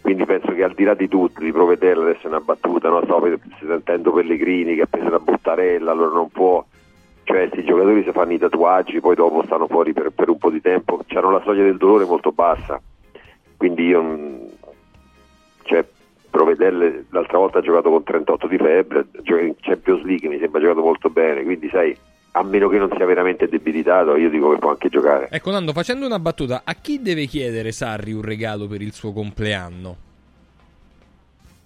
quindi 0.01 0.25
penso 0.25 0.53
che 0.53 0.63
al 0.63 0.75
di 0.75 0.85
là 0.85 0.95
di 0.95 1.09
tutto, 1.09 1.43
di 1.43 1.53
Provedella 1.53 2.03
adesso 2.03 2.27
è 2.27 2.29
una 2.29 2.41
battuta, 2.41 2.89
no? 2.89 3.03
stavo 3.05 3.29
sentendo 3.59 4.13
Pellegrini 4.13 4.75
che 4.75 4.83
ha 4.83 4.87
preso 4.87 5.09
la 5.11 5.19
buttarella, 5.19 5.91
allora 5.91 6.15
non 6.15 6.29
può, 6.31 6.65
cioè 7.25 7.49
questi 7.49 7.65
giocatori 7.65 8.03
si 8.05 8.13
fanno 8.13 8.33
i 8.33 8.39
tatuaggi, 8.39 9.01
poi 9.01 9.15
dopo 9.15 9.43
stanno 9.45 9.67
fuori 9.67 9.93
per, 9.93 10.11
per 10.11 10.29
un 10.29 10.39
po' 10.39 10.51
di 10.51 10.61
tempo, 10.61 11.01
hanno 11.15 11.31
la 11.31 11.43
soglia 11.45 11.65
del 11.65 11.77
dolore 11.77 12.05
molto 12.05 12.33
bassa, 12.33 12.81
quindi 13.57 13.87
io, 13.87 14.39
cioè 15.63 15.85
Provedella 16.31 16.91
l'altra 17.11 17.39
volta 17.39 17.59
ha 17.59 17.63
giocato 17.63 17.91
con 17.91 18.03
38 18.03 18.47
di 18.47 18.57
febbre, 18.59 19.07
in 19.25 19.55
Champions 19.61 20.03
League 20.05 20.29
mi 20.29 20.39
sembra 20.39 20.61
ha 20.61 20.63
giocato 20.63 20.83
molto 20.83 21.11
bene, 21.11 21.43
quindi 21.43 21.69
sai, 21.69 21.97
a 22.33 22.43
meno 22.43 22.69
che 22.69 22.79
non 22.79 22.91
sia 22.95 23.07
veramente 23.07 23.49
debilitato, 23.49 24.17
io 24.17 24.31
dico 24.31 24.53
che 24.53 24.59
può 24.59 24.71
anche 24.71 24.89
giocare. 24.89 25.29
Ecco, 25.31 25.51
Nando, 25.51 25.73
facendo 25.73 26.07
una 26.07 26.19
battuta, 26.19 26.63
a 26.65 26.75
chi 26.75 27.01
deve 27.01 27.27
chiedere 27.27 27.73
Sarri 27.73 28.13
un 28.13 28.23
regalo 28.23 28.67
per 28.67 28.83
il 28.83 28.93
suo 28.93 29.13
compleanno? 29.13 29.97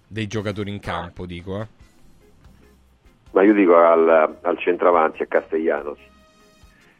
Dei 0.07 0.27
giocatori 0.27 0.71
in 0.71 0.81
campo, 0.81 1.27
dico, 1.27 1.61
eh. 1.61 1.67
Ma 3.33 3.43
io 3.43 3.55
dico 3.55 3.77
al, 3.77 4.37
al 4.41 4.59
centravanti, 4.59 5.23
a 5.23 5.27
Castellanos. 5.27 5.99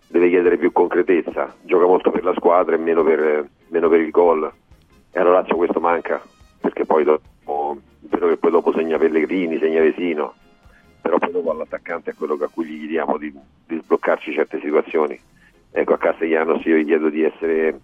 Deve 0.09 0.29
chiedere 0.29 0.57
più 0.59 0.73
concretezza, 0.73 1.55
gioca 1.63 1.87
molto 1.87 2.11
per 2.11 2.25
la 2.25 2.35
squadra 2.35 2.75
e 2.75 2.79
meno 2.79 3.03
per, 3.03 3.49
meno 3.69 3.89
per 3.89 4.01
il 4.01 4.11
gol. 4.11 4.51
E 5.11 5.21
allora 5.21 5.41
Lazio 5.41 5.57
questo 5.57 5.81
manca, 5.81 6.23
perché 6.61 6.85
poi 6.85 7.05
dopo, 7.05 7.79
vedo 8.01 8.29
che 8.29 8.37
poi 8.37 8.51
dopo 8.51 8.73
segna 8.73 8.99
Pellegrini, 8.99 9.59
segna 9.59 9.81
Vesino 9.81 10.35
però 11.03 11.19
poi 11.19 11.33
dopo 11.33 11.51
all'attaccante 11.51 12.13
è 12.13 12.15
quello 12.15 12.39
a 12.41 12.49
cui 12.49 12.65
gli 12.65 12.79
chiediamo 12.79 13.19
di, 13.19 13.35
di 13.67 13.81
sbloccarci 13.83 14.33
certe 14.33 14.61
situazioni. 14.61 15.19
Ecco, 15.73 15.95
a 15.95 15.99
Castellanos 15.99 16.65
io 16.65 16.77
gli 16.77 16.85
chiedo 16.85 17.09
di 17.09 17.23
essere, 17.23 17.79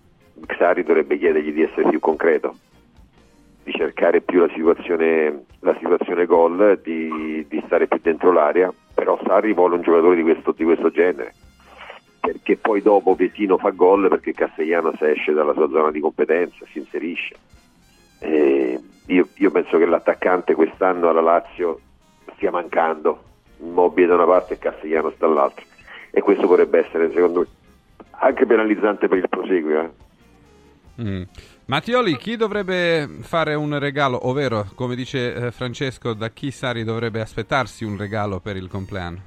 Xari 0.46 0.84
dovrebbe 0.84 1.18
chiedergli 1.18 1.52
di 1.52 1.62
essere 1.62 1.88
più 1.90 1.98
concreto, 1.98 2.54
di 3.64 3.72
cercare 3.72 4.20
più 4.20 4.40
la 4.40 4.50
situazione, 4.54 5.46
la 5.60 5.74
situazione 5.78 6.26
gol, 6.26 6.80
di, 6.82 7.44
di, 7.48 7.62
stare 7.66 7.88
più 7.88 7.98
dentro 8.00 8.30
l'area, 8.30 8.72
però 8.94 9.18
Sarri 9.26 9.52
vuole 9.52 9.74
un 9.74 9.82
giocatore 9.82 10.16
di 10.16 10.22
questo, 10.22 10.52
di 10.52 10.64
questo 10.64 10.90
genere, 10.90 11.34
perché 12.20 12.56
poi 12.56 12.82
dopo 12.82 13.14
Vesino 13.14 13.58
fa 13.58 13.70
gol 13.70 14.08
perché 14.08 14.32
Castellanos 14.32 15.00
esce 15.00 15.32
dalla 15.32 15.54
sua 15.54 15.68
zona 15.68 15.90
di 15.90 16.00
competenza, 16.00 16.64
si 16.70 16.78
inserisce. 16.78 17.36
Io, 19.06 19.26
io 19.32 19.50
penso 19.50 19.78
che 19.78 19.86
l'attaccante 19.86 20.54
quest'anno 20.54 21.08
alla 21.08 21.22
Lazio 21.22 21.80
stia 22.34 22.50
mancando, 22.50 23.22
Immobile 23.60 24.06
da 24.06 24.14
una 24.14 24.26
parte 24.26 24.54
e 24.54 24.58
Castigliano 24.58 25.12
dall'altra 25.16 25.64
e 26.10 26.20
questo 26.20 26.46
potrebbe 26.46 26.86
essere 26.86 27.10
secondo 27.12 27.40
me 27.40 27.46
anche 28.20 28.46
penalizzante 28.46 29.08
per 29.08 29.18
il 29.18 29.28
proseguio. 29.28 29.80
Eh. 29.80 31.02
Mm. 31.02 31.22
Mattioli, 31.66 32.16
chi 32.16 32.36
dovrebbe 32.36 33.06
fare 33.20 33.54
un 33.54 33.78
regalo, 33.78 34.26
ovvero 34.26 34.66
come 34.74 34.96
dice 34.96 35.34
eh, 35.34 35.50
Francesco, 35.52 36.14
da 36.14 36.30
chi 36.30 36.50
Sari 36.50 36.82
dovrebbe 36.82 37.20
aspettarsi 37.20 37.84
un 37.84 37.96
regalo 37.96 38.40
per 38.40 38.56
il 38.56 38.68
compleanno? 38.68 39.18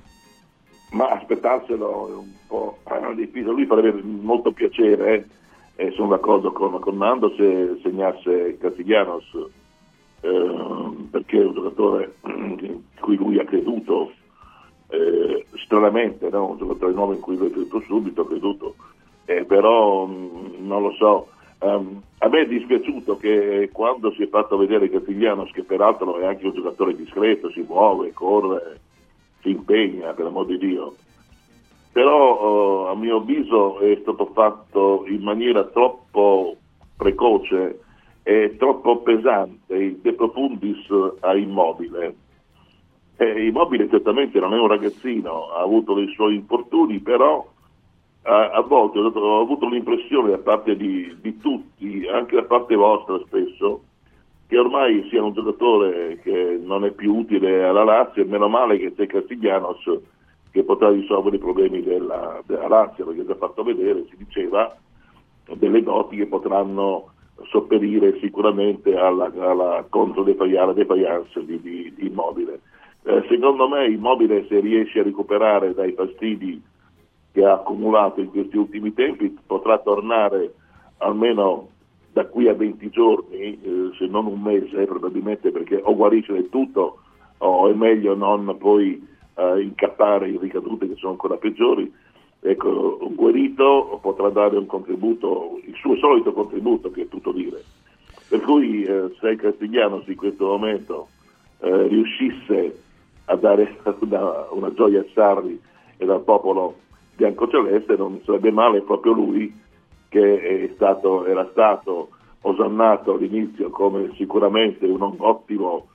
Ma 0.92 1.08
aspettarselo 1.12 2.10
è 2.10 2.14
un 2.14 2.32
po' 2.48 2.80
difficile, 3.16 3.52
lui 3.52 3.66
farebbe 3.66 4.02
molto 4.02 4.52
piacere, 4.52 5.28
eh? 5.76 5.92
sono 5.92 6.10
d'accordo 6.10 6.52
con, 6.52 6.80
con 6.80 6.98
Nando 6.98 7.34
se 7.38 7.80
segnasse 7.82 8.58
Castiglianos 8.60 9.34
eh, 10.22 11.08
perché 11.10 11.42
è 11.42 11.46
un 11.46 11.54
giocatore 11.54 12.16
in 12.26 12.82
cui 13.00 13.16
lui 13.16 13.40
ha 13.40 13.46
creduto 13.46 14.12
eh, 14.90 15.46
stranamente, 15.56 16.30
no? 16.30 16.52
un 16.52 16.58
giocatore 16.58 16.94
nuovo 16.94 17.14
in 17.14 17.20
cui 17.20 17.38
lui 17.38 17.48
ha 17.48 17.52
creduto 17.52 17.82
subito, 17.82 18.22
ha 18.22 18.28
creduto, 18.28 18.76
eh, 19.26 19.46
però 19.46 20.06
mh, 20.06 20.14
mm, 20.14 20.68
non 20.68 20.82
lo 20.84 20.92
so. 20.94 21.28
Um, 21.60 22.02
a 22.18 22.28
me 22.28 22.42
è 22.42 22.48
dispiaciuto 22.48 23.18
che 23.18 23.70
quando 23.72 24.12
si 24.14 24.24
è 24.24 24.28
fatto 24.28 24.58
vedere 24.58 24.90
Cattiglianos, 24.90 25.52
che 25.52 25.64
peraltro 25.64 26.18
è 26.18 26.26
anche 26.26 26.46
un 26.46 26.54
giocatore 26.54 26.96
discreto, 26.96 27.52
si 27.52 27.64
muove, 27.68 28.14
corre, 28.14 28.80
si 29.42 29.50
impegna, 29.50 30.14
per 30.14 30.26
l'amor 30.26 30.46
di 30.48 30.58
Dio, 30.58 30.96
però 31.92 32.86
uh, 32.86 32.88
a 32.88 32.96
mio 32.96 33.18
avviso 33.18 33.80
è 33.80 33.98
stato 34.02 34.26
fatto 34.34 35.06
in 35.08 35.22
maniera 35.22 35.64
troppo 35.66 36.56
precoce 36.96 37.80
è 38.24 38.56
troppo 38.58 39.02
pesante 39.02 39.76
il 39.76 39.98
de 39.98 40.14
profundis 40.14 40.88
a 41.22 41.36
immobile. 41.36 42.16
Eh, 43.18 43.46
immobile 43.46 43.90
certamente 43.90 44.40
non 44.40 44.54
è 44.54 44.60
un 44.60 44.68
ragazzino, 44.68 45.52
ha 45.52 45.62
avuto 45.62 46.00
i 46.00 46.12
suoi 46.14 46.36
infortuni, 46.36 47.00
però 47.00 47.46
a, 48.24 48.50
a 48.52 48.62
volte 48.62 49.00
ho, 49.00 49.10
ho, 49.10 49.42
avuto 49.42 49.68
l'impressione 49.68 50.32
da 50.32 50.38
parte 50.38 50.76
di, 50.76 51.16
di, 51.22 51.38
tutti, 51.40 52.08
anche 52.08 52.36
da 52.36 52.44
parte 52.44 52.76
vostra 52.76 53.20
spesso, 53.26 53.84
che 54.48 54.58
ormai 54.58 55.08
sia 55.10 55.24
un 55.24 55.34
giocatore 55.34 56.20
che 56.22 56.60
non 56.62 56.86
è 56.86 56.92
più 56.92 57.16
utile 57.16 57.64
alla 57.64 57.84
Lazio, 57.84 58.24
e 58.24 58.26
meno 58.26 58.48
male 58.48 58.78
che 58.78 58.94
c'è 58.94 59.08
Castiglianos 59.08 59.84
che 60.52 60.64
potrà 60.64 60.90
risolvere 60.90 61.38
i 61.38 61.40
problemi 61.40 61.82
della, 61.82 62.42
della 62.46 62.68
Lazio, 62.68 63.06
perché 63.06 63.26
già 63.26 63.36
fatto 63.36 63.64
vedere, 63.64 64.06
si 64.10 64.18
diceva, 64.18 64.76
delle 65.54 65.82
doti 65.82 66.18
che 66.18 66.28
potranno 66.28 67.11
sopperire 67.50 68.20
sicuramente 68.20 68.96
alla, 68.96 69.32
alla 69.38 69.86
controdefaillance 69.90 71.44
di, 71.46 71.60
di, 71.62 71.94
di 71.96 72.08
Immobile. 72.08 72.60
Eh, 73.04 73.26
secondo 73.30 73.68
me 73.68 73.88
Immobile 73.88 74.46
se 74.48 74.60
riesce 74.60 75.00
a 75.00 75.04
recuperare 75.04 75.74
dai 75.74 75.94
fastidi 75.94 76.62
che 77.32 77.46
ha 77.46 77.54
accumulato 77.54 78.20
in 78.20 78.30
questi 78.30 78.58
ultimi 78.58 78.94
tempi 78.94 79.36
potrà 79.46 79.80
tornare 79.80 80.54
almeno 80.98 81.70
da 82.12 82.26
qui 82.26 82.48
a 82.48 82.54
20 82.54 82.90
giorni, 82.90 83.38
eh, 83.38 83.92
se 83.98 84.06
non 84.06 84.26
un 84.26 84.42
mese 84.42 84.86
probabilmente 84.86 85.52
perché 85.52 85.80
o 85.82 85.96
guarisce 85.96 86.34
del 86.34 86.50
tutto 86.50 87.00
o 87.38 87.70
è 87.70 87.74
meglio 87.74 88.16
non 88.16 88.56
poi 88.58 89.08
eh, 89.36 89.62
incappare 89.62 90.30
in 90.30 90.40
ricadute 90.40 90.88
che 90.88 90.96
sono 90.96 91.14
ancora 91.14 91.38
peggiori. 91.38 91.92
Ecco, 92.44 92.98
guarito 93.14 94.00
potrà 94.02 94.30
dare 94.30 94.58
un 94.58 94.66
contributo, 94.66 95.60
il 95.64 95.76
suo 95.76 95.96
solito 95.98 96.34
contributo 96.34 96.90
che 96.90 97.04
è 97.04 97.08
tutto 97.08 97.32
dire. 97.32 97.64
Per 98.28 98.42
cui 98.42 98.84
eh, 98.84 99.14
se 99.20 99.36
Castigliano 99.36 100.02
in 100.06 100.16
questo 100.16 100.46
momento 100.46 101.08
eh, 101.60 101.88
riuscisse 101.88 102.82
a 103.26 103.36
dare 103.36 103.78
una, 104.00 104.48
una 104.52 104.74
gioia 104.74 105.02
a 105.02 105.06
Sarri 105.14 105.62
e 105.98 106.10
al 106.10 106.22
popolo 106.22 106.76
biancoceleste 107.16 107.96
non 107.96 108.20
sarebbe 108.26 108.52
male 108.52 108.82
proprio 108.82 109.14
lui 109.14 109.54
che 110.10 110.72
stato, 110.74 111.26
era 111.26 111.48
stato 111.52 112.10
osannato 112.42 113.14
all'inizio 113.14 113.70
come 113.70 114.12
sicuramente 114.16 114.88
un 114.88 115.14
ottimo 115.18 115.90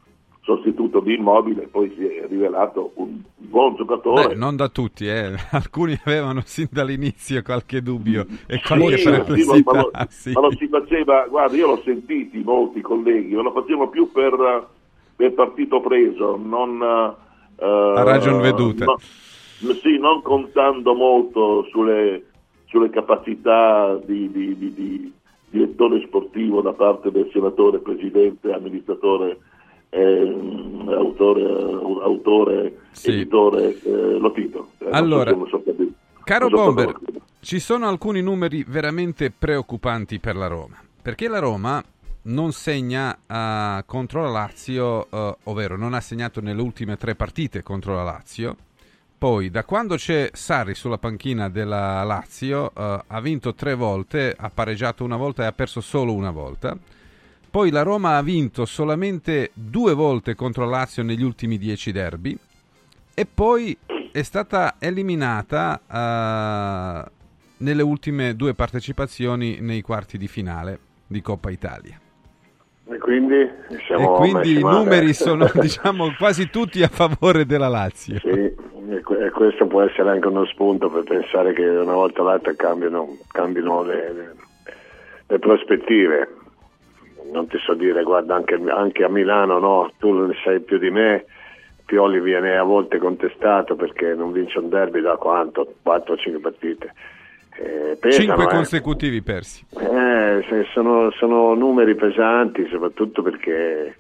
sostituto 0.47 1.01
di 1.01 1.15
Immobile, 1.15 1.67
poi 1.67 1.93
si 1.97 2.07
è 2.07 2.25
rivelato 2.29 2.93
un 2.95 3.21
buon 3.35 3.75
giocatore. 3.75 4.29
Beh, 4.29 4.35
non 4.37 4.55
da 4.55 4.69
tutti, 4.69 5.09
eh. 5.09 5.35
alcuni 5.51 5.99
avevano 6.05 6.41
sin 6.45 6.69
dall'inizio 6.71 7.43
qualche 7.43 7.83
dubbio 7.83 8.25
e 8.47 8.63
qualche 8.65 8.99
sì, 8.99 9.11
perplessità. 9.11 9.55
Sì, 9.57 9.63
ma, 9.65 9.73
lo, 9.73 9.91
sì. 10.09 10.33
ma, 10.33 10.41
lo, 10.41 10.51
si 10.53 10.69
faceva, 10.69 11.27
guarda, 11.27 11.57
io 11.57 11.67
l'ho 11.67 11.83
sentito 11.85 12.39
molti 12.45 12.81
colleghi, 12.81 13.35
ma 13.35 13.43
lo 13.43 13.51
facevano 13.51 13.89
più 13.89 14.11
per, 14.13 14.69
per 15.17 15.35
partito 15.35 15.81
preso, 15.81 16.37
non... 16.37 16.81
Uh, 17.57 17.65
A 17.65 18.03
ragion 18.05 18.41
veduta. 18.41 18.85
No, 18.85 19.73
sì, 19.83 19.99
non 19.99 20.23
contando 20.23 20.95
molto 20.95 21.67
sulle, 21.71 22.25
sulle 22.67 22.91
capacità 22.91 23.99
di, 24.05 24.31
di, 24.31 24.57
di, 24.57 24.75
di, 24.75 25.13
direttore 25.49 26.03
sportivo 26.07 26.61
da 26.61 26.73
parte 26.73 27.11
del 27.11 27.29
senatore, 27.33 27.79
presidente, 27.79 28.53
amministratore, 28.53 29.39
eh, 29.89 30.85
autore, 30.89 31.43
autore 32.03 32.79
sì. 32.93 33.11
editore, 33.11 33.79
eh, 33.83 34.19
Lotito. 34.19 34.71
Eh, 34.79 34.89
allora, 34.91 35.33
so 35.49 35.63
caro 36.25 36.49
Bomber, 36.49 36.95
ci 37.41 37.59
sono 37.59 37.89
alcuni 37.89 38.21
numeri 38.23 38.65
veramente 38.67 39.31
preoccupanti 39.31 40.19
per 40.19 40.37
la 40.37 40.47
Roma, 40.47 40.77
perché 41.01 41.29
la 41.29 41.39
Roma 41.39 41.83
non 42.23 42.53
segna 42.53 43.17
uh, 43.27 43.85
contro 43.87 44.23
la 44.23 44.31
Lazio, 44.31 45.07
uh, 45.09 45.37
ovvero 45.45 45.77
non 45.77 45.95
ha 45.95 46.01
segnato 46.01 46.41
nelle 46.41 46.61
ultime 46.61 46.97
tre 46.97 47.15
partite 47.15 47.63
contro 47.63 47.95
la 47.95 48.03
Lazio, 48.03 48.57
poi, 49.19 49.49
da 49.49 49.65
quando 49.65 49.97
c'è 49.97 50.29
Sarri 50.35 50.75
sulla 50.75 50.99
panchina 50.99 51.49
della 51.49 52.03
Lazio, 52.03 52.71
uh, 52.75 53.01
ha 53.07 53.21
vinto 53.23 53.55
tre 53.55 53.75
volte, 53.75 54.35
ha 54.37 54.51
pareggiato 54.53 55.05
una 55.05 55.17
volta 55.17 55.43
e 55.43 55.47
ha 55.47 55.53
perso 55.53 55.81
solo 55.81 56.13
una 56.13 56.31
volta. 56.31 56.77
Poi 57.57 57.71
la 57.71 57.83
Roma 57.83 58.19
ha 58.19 58.23
vinto 58.23 58.67
solamente 58.67 59.49
due 59.55 59.95
volte 59.95 60.35
contro 60.35 60.67
la 60.67 60.73
Lazio 60.73 61.03
negli 61.03 61.23
ultimi 61.23 61.57
dieci 61.57 61.91
derby. 61.91 62.37
E 63.15 63.27
poi 63.33 63.75
è 64.13 64.21
stata 64.21 64.75
eliminata 64.79 65.81
uh, 65.89 67.11
nelle 67.65 67.83
ultime 67.83 68.37
due 68.37 68.53
partecipazioni 68.53 69.61
nei 69.63 69.81
quarti 69.81 70.19
di 70.19 70.29
finale 70.29 70.79
di 71.07 71.23
Coppa 71.23 71.49
Italia. 71.49 71.99
E 72.91 72.99
quindi, 72.99 73.37
e 73.37 74.05
quindi 74.19 74.59
i 74.59 74.61
numeri 74.61 75.15
sono 75.15 75.49
diciamo 75.59 76.15
quasi 76.19 76.51
tutti 76.51 76.83
a 76.83 76.89
favore 76.89 77.47
della 77.47 77.69
Lazio. 77.69 78.19
Sì, 78.19 78.29
e 78.29 79.31
questo 79.31 79.67
può 79.67 79.81
essere 79.81 80.11
anche 80.11 80.29
uno 80.29 80.45
spunto 80.45 80.91
per 80.91 81.05
pensare 81.05 81.55
che 81.55 81.67
una 81.67 81.95
volta 81.95 82.21
o 82.21 82.25
l'altra 82.25 82.53
cambino, 82.55 83.17
cambino 83.33 83.83
le, 83.83 84.13
le, 84.13 84.35
le, 85.27 85.39
prospettive. 85.39 86.36
Non 87.33 87.49
ti 87.49 87.59
so 87.59 87.75
dire, 87.75 88.03
guarda, 88.03 88.35
anche, 88.35 88.55
anche 88.55 89.05
a 89.05 89.09
Milano, 89.09 89.59
no, 89.59 89.91
tu 89.99 90.13
lo 90.13 90.33
sai 90.45 90.61
più 90.61 90.79
di 90.79 90.91
me, 90.91 91.25
Pioli 91.85 92.21
viene 92.21 92.57
a 92.57 92.65
volte 92.65 92.99
contestato 92.99 93.77
perché 93.77 94.15
non 94.15 94.33
vince 94.33 94.59
un 94.59 94.69
derby 94.69 95.01
da 95.01 95.17
quanto? 95.17 95.75
4 95.83 96.13
o 96.13 96.17
5 96.17 96.41
partite. 96.41 96.93
Eh, 97.59 97.97
pesano, 97.99 98.37
5 98.37 98.45
eh. 98.45 98.49
consecutivi 98.49 99.23
persi. 99.23 99.65
Eh, 99.79 100.45
sono, 100.73 101.11
sono 101.13 101.55
numeri 101.55 101.95
pesanti, 101.95 102.67
soprattutto 102.69 103.23
perché 103.23 103.97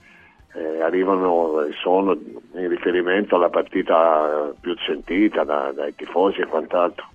eh, 0.54 0.80
arrivano 0.82 1.62
e 1.62 1.72
sono 1.80 2.12
in 2.54 2.68
riferimento 2.68 3.36
alla 3.36 3.50
partita 3.50 4.52
più 4.60 4.74
sentita 4.78 5.44
da, 5.44 5.72
dai 5.74 5.94
tifosi 5.94 6.40
e 6.40 6.46
quant'altro. 6.46 7.06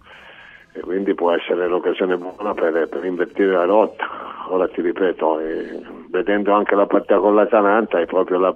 E 0.74 0.80
quindi 0.80 1.13
può 1.13 1.32
essere 1.32 1.67
l'occasione 1.67 2.15
buona 2.15 2.54
per, 2.54 2.88
per 2.88 3.04
invertire 3.04 3.52
la 3.52 3.65
rotta. 3.65 4.08
Ora 4.51 4.67
ti 4.67 4.81
ripeto, 4.81 5.39
eh, 5.39 5.81
vedendo 6.09 6.51
anche 6.51 6.75
la 6.75 6.85
partita 6.85 7.19
con 7.19 7.35
l'Atalanta 7.35 8.01
è 8.01 8.05
proprio 8.05 8.37
la, 8.37 8.53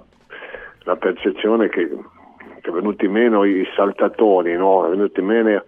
la 0.80 0.96
percezione 0.96 1.70
che, 1.70 1.88
che 2.60 2.68
è 2.68 2.70
venuti 2.70 3.08
meno 3.08 3.44
i 3.44 3.66
saltatori, 3.74 4.54
no? 4.56 4.84
è 4.84 4.90
venuti 4.90 5.22
meno 5.22 5.64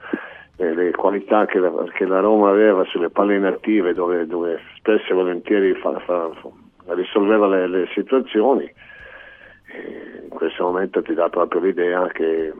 eh, 0.56 0.74
le 0.74 0.90
qualità 0.90 1.46
che 1.46 1.58
la, 1.58 1.72
che 1.94 2.04
la, 2.04 2.20
Roma 2.20 2.50
aveva 2.50 2.84
sulle 2.84 3.08
palle 3.08 3.36
inattive 3.36 3.94
dove, 3.94 4.26
dove 4.26 4.60
spesso 4.76 5.12
e 5.12 5.14
volentieri 5.14 5.72
fa, 5.72 5.98
fa, 6.00 6.30
risolveva 6.88 7.46
le, 7.46 7.66
le 7.66 7.88
situazioni 7.94 8.70
in 10.22 10.28
questo 10.28 10.64
momento 10.64 11.02
ti 11.02 11.14
dà 11.14 11.30
proprio 11.30 11.60
l'idea 11.60 12.06
che, 12.08 12.52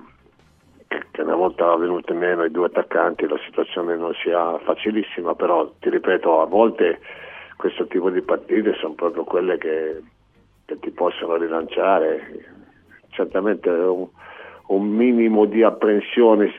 che 0.87 1.21
una 1.21 1.35
volta 1.35 1.77
venuti 1.77 2.15
meno 2.15 2.45
i 2.45 2.51
due 2.51 2.67
attaccanti 2.67 3.27
la 3.27 3.39
situazione 3.45 3.97
non 3.97 4.15
sia 4.23 4.59
facilissima, 4.59 5.35
però 5.35 5.71
ti 5.81 5.91
ripeto, 5.91 6.41
a 6.41 6.47
volte 6.47 6.99
questo 7.59 7.89
tipo 7.89 8.09
di 8.09 8.23
partite 8.23 8.73
sono 8.81 8.95
proprio 8.95 9.25
quelle 9.25 9.59
che, 9.59 10.01
che 10.65 10.79
ti 10.79 10.91
possono 10.91 11.37
rilanciare. 11.37 12.55
Certamente 13.09 13.69
un, 13.69 14.07
un 14.69 14.89
minimo 14.89 15.45
di 15.45 15.65
apprensione, 15.65 16.55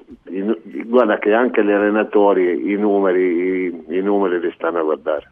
guarda 0.86 1.18
che 1.18 1.34
anche 1.34 1.64
gli 1.64 1.72
allenatori 1.72 2.70
i 2.70 2.76
numeri, 2.76 3.22
i, 3.22 3.98
i 3.98 4.02
numeri 4.02 4.42
li 4.42 4.52
stanno 4.56 4.80
a 4.80 4.84
guardare. 4.84 5.32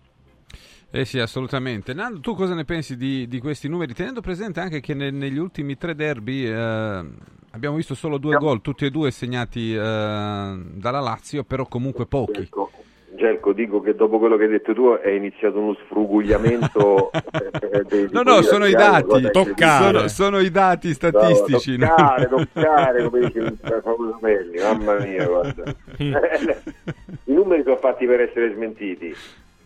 Eh 0.89 1.03
sì, 1.03 1.19
assolutamente. 1.19 1.93
Nando, 1.93 2.21
tu 2.21 2.33
cosa 2.33 2.55
ne 2.55 2.63
pensi 2.63 2.95
di, 2.95 3.27
di 3.27 3.39
questi 3.39 3.67
numeri? 3.67 3.93
Tenendo 3.93 4.21
presente 4.21 4.61
anche 4.61 4.79
che 4.79 4.93
ne, 4.93 5.11
negli 5.11 5.37
ultimi 5.37 5.75
tre 5.75 5.95
derby 5.95 6.45
eh, 6.47 7.05
abbiamo 7.51 7.75
visto 7.75 7.93
solo 7.93 8.17
due 8.17 8.35
no. 8.35 8.39
gol, 8.39 8.61
tutti 8.61 8.85
e 8.85 8.89
due 8.89 9.11
segnati 9.11 9.73
eh, 9.73 9.77
dalla 9.77 11.01
Lazio, 11.01 11.43
però 11.43 11.65
comunque 11.65 12.05
pochi. 12.05 12.43
Gerco, 12.43 12.71
Gerco, 13.17 13.51
dico 13.51 13.81
che 13.81 13.95
dopo 13.95 14.17
quello 14.19 14.37
che 14.37 14.43
hai 14.43 14.49
detto 14.49 14.73
tu 14.73 14.93
è 14.93 15.09
iniziato 15.09 15.59
uno 15.59 15.75
sfrugugliamento. 15.83 17.11
Dei, 17.87 18.07
no, 18.11 18.21
no, 18.21 18.41
sono 18.41 18.65
i 18.65 18.71
dati, 18.71 19.29
sono, 19.57 20.07
sono, 20.07 20.39
i 20.39 20.49
dati 20.49 20.93
statistici. 20.93 21.77
No, 21.77 21.87
toccare, 21.87 22.27
no? 22.29 22.47
toccare, 22.53 23.03
come 23.03 23.19
dice 23.19 23.39
il 23.43 23.81
famoso 23.83 24.17
Melli, 24.21 24.59
mamma 24.59 24.99
mia, 24.99 25.25
guarda. 25.25 25.63
I 25.97 27.33
numeri 27.33 27.63
sono 27.63 27.77
fatti 27.77 28.05
per 28.05 28.21
essere 28.21 28.53
smentiti 28.53 29.13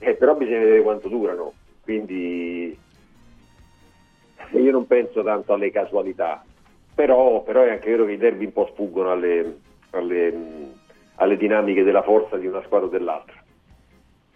eh, 0.04 0.16
però 0.16 0.36
bisogna 0.36 0.60
vedere 0.60 0.82
quanto 0.82 1.08
durano, 1.10 1.54
quindi 1.84 2.76
io 4.50 4.72
non 4.72 4.88
penso 4.88 5.22
tanto 5.22 5.54
alle 5.54 5.70
casualità, 5.70 6.44
però, 6.96 7.44
però 7.44 7.62
è 7.62 7.70
anche 7.70 7.92
vero 7.92 8.06
che 8.06 8.14
i 8.14 8.18
derby 8.18 8.46
un 8.46 8.52
po' 8.52 8.68
sfuggono 8.74 9.12
alle, 9.12 9.60
alle, 9.92 10.34
alle 11.16 11.38
dinamiche 11.38 11.84
della 11.84 12.02
forza 12.02 12.38
di 12.38 12.48
una 12.48 12.64
squadra 12.64 12.88
o 12.88 12.90
dell'altra. 12.90 13.41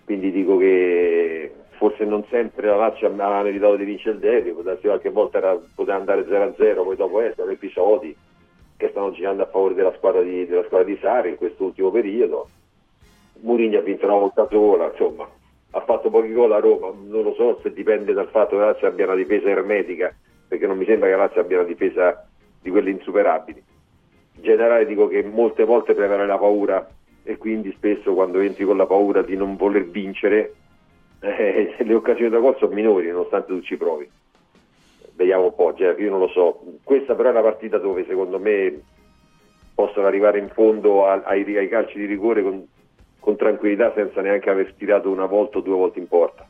Quindi 0.06 0.32
dico 0.32 0.58
che 0.58 1.52
forse 1.78 2.06
non 2.06 2.24
sempre 2.30 2.68
la 2.68 2.76
Lazio 2.76 3.08
aveva 3.08 3.42
meritato 3.42 3.76
di 3.76 3.86
vincere 3.86 4.16
il 4.16 4.20
derby, 4.20 4.52
qualche 4.82 5.10
volta 5.10 5.40
era, 5.40 5.60
poteva 5.74 5.98
andare 5.98 6.26
0-0, 6.26 6.84
poi 6.84 6.96
dopo 6.96 7.22
essere 7.22 7.52
episodi 7.54 8.16
che 8.78 8.90
stanno 8.90 9.12
girando 9.12 9.44
a 9.44 9.48
favore 9.48 9.74
della 9.74 9.94
squadra 9.96 10.22
di, 10.22 10.46
della 10.46 10.64
squadra 10.66 10.86
di 10.86 10.98
Sari 11.02 11.30
in 11.30 11.38
questo 11.38 11.66
ultimo 11.66 11.92
periodo. 11.92 12.50
Mourinho 13.42 13.80
ha 13.80 13.82
vinto 13.82 14.06
una 14.06 14.16
volta 14.16 14.48
sola, 14.50 14.90
insomma, 14.92 15.28
ha 15.72 15.82
fatto 15.82 16.10
pochi 16.10 16.32
gol 16.32 16.54
a 16.54 16.60
Roma, 16.60 16.92
non 16.96 17.24
lo 17.24 17.34
so 17.34 17.60
se 17.62 17.74
dipende 17.74 18.14
dal 18.14 18.30
fatto 18.30 18.52
che 18.52 18.62
la 18.62 18.66
Lazio 18.68 18.88
abbia 18.88 19.06
una 19.06 19.16
difesa 19.16 19.50
ermetica, 19.50 20.14
perché 20.48 20.68
non 20.68 20.78
mi 20.78 20.86
sembra 20.86 21.10
che 21.10 21.16
la 21.16 21.24
Lazio 21.24 21.42
abbia 21.42 21.58
una 21.60 21.68
difesa 21.68 22.28
di 22.62 22.70
quelle 22.70 22.92
insuperabili. 22.92 23.64
In 24.36 24.42
generale 24.42 24.86
dico 24.86 25.08
che 25.08 25.24
molte 25.24 25.66
volte 25.66 25.94
prevale 25.94 26.26
la 26.26 26.38
paura 26.38 26.88
e 27.28 27.38
quindi 27.38 27.74
spesso 27.74 28.14
quando 28.14 28.40
entri 28.40 28.64
con 28.64 28.78
la 28.78 28.86
paura 28.86 29.24
di 29.24 29.36
non 29.36 29.56
voler 29.56 29.90
vincere 29.90 30.54
eh, 31.20 31.76
le 31.80 31.94
occasioni 31.94 32.30
da 32.30 32.38
gol 32.38 32.56
sono 32.60 32.74
minori 32.74 33.10
nonostante 33.10 33.48
tu 33.48 33.62
ci 33.62 33.78
provi. 33.78 34.08
Vediamo 35.16 35.46
un 35.46 35.56
po', 35.56 35.74
cioè, 35.76 35.96
io 35.98 36.10
non 36.12 36.20
lo 36.20 36.28
so. 36.28 36.62
Questa 36.84 37.16
però 37.16 37.30
è 37.30 37.32
una 37.32 37.42
partita 37.42 37.78
dove 37.78 38.06
secondo 38.06 38.38
me 38.38 38.82
possono 39.74 40.06
arrivare 40.06 40.40
in 40.40 40.50
fondo 40.50 41.08
ai, 41.08 41.58
ai 41.58 41.68
calci 41.68 41.98
di 41.98 42.06
rigore 42.06 42.44
con, 42.44 42.66
con, 43.20 43.36
tranquillità 43.36 43.92
senza 43.96 44.22
neanche 44.22 44.50
aver 44.50 44.74
tirato 44.74 45.10
una 45.10 45.26
volta 45.26 45.58
o 45.58 45.62
due 45.62 45.76
volte 45.76 46.00
in 46.00 46.08
porta. 46.08 46.48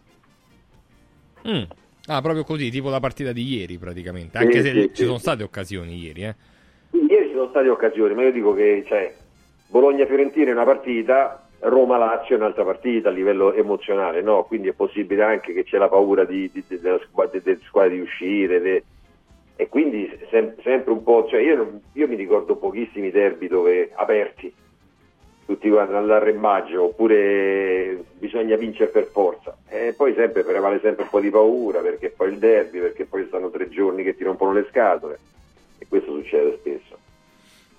Mm. 1.48 1.64
Ah, 2.08 2.22
proprio 2.22 2.44
così, 2.44 2.70
tipo 2.70 2.90
la 2.90 3.00
partita 3.00 3.32
di 3.32 3.44
ieri 3.44 3.78
praticamente, 3.78 4.38
anche 4.38 4.62
sì, 4.62 4.68
se 4.68 4.74
sì, 4.74 4.88
ci 4.90 4.96
sì. 4.96 5.06
sono 5.06 5.20
state 5.20 5.44
occasioni 5.44 5.98
ieri. 5.98 6.24
Eh. 6.24 6.36
Ieri 7.08 7.28
ci 7.28 7.34
sono 7.34 7.50
state 7.50 7.70
occasioni, 7.70 8.14
ma 8.14 8.24
io 8.24 8.32
dico 8.32 8.54
che 8.54 8.84
cioè, 8.88 9.14
Bologna-Fiorentina 9.68 10.50
è 10.50 10.54
una 10.54 10.64
partita, 10.64 11.48
Roma-Lazio 11.60 12.36
è 12.36 12.38
un'altra 12.38 12.64
partita 12.64 13.10
a 13.10 13.12
livello 13.12 13.54
emozionale, 13.54 14.22
no? 14.22 14.44
quindi 14.44 14.68
è 14.68 14.74
possibile 14.74 15.24
anche 15.24 15.54
che 15.54 15.64
c'è 15.64 15.78
la 15.78 15.90
paura 15.90 16.24
di, 16.24 16.50
di, 16.52 16.64
di, 16.68 16.80
della 16.80 17.00
squadra, 17.08 17.40
delle 17.40 17.60
squadre 17.66 17.96
di 17.96 18.02
uscire 18.02 18.62
de... 18.62 18.84
e 19.56 19.68
quindi 19.68 20.10
sem- 20.30 20.56
sempre 20.62 20.92
un 20.92 21.02
po', 21.04 21.26
cioè 21.28 21.42
io, 21.42 21.80
io, 21.94 22.08
mi 22.08 22.16
ricordo 22.16 22.56
pochissimi 22.56 23.10
derby 23.10 23.48
dove 23.48 23.92
aperti, 23.96 24.54
tutti 25.46 25.70
quanti 25.70 25.94
all'arrembaggio, 25.94 26.84
oppure 26.84 28.04
bisogna 28.18 28.56
vincere 28.56 28.92
per 28.92 29.06
forza 29.06 29.58
e 29.68 29.94
poi 29.96 30.14
sempre 30.14 30.44
prevale 30.44 30.80
sempre 30.80 31.04
un 31.04 31.10
po' 31.10 31.20
di 31.20 31.30
paura 31.30 31.80
perché 31.82 32.10
poi 32.10 32.30
il 32.30 32.38
derby, 32.38 32.80
perché 32.80 33.06
poi 33.06 33.26
stanno 33.28 33.50
tre 33.50 33.70
giorni 33.70 34.04
che 34.04 34.16
ti 34.16 34.24
rompono 34.24 34.54
le 34.54 34.68
scatole 34.70 35.20
e 35.80 35.88
questo 35.88 36.14
succede 36.14 36.58
spesso. 36.60 37.05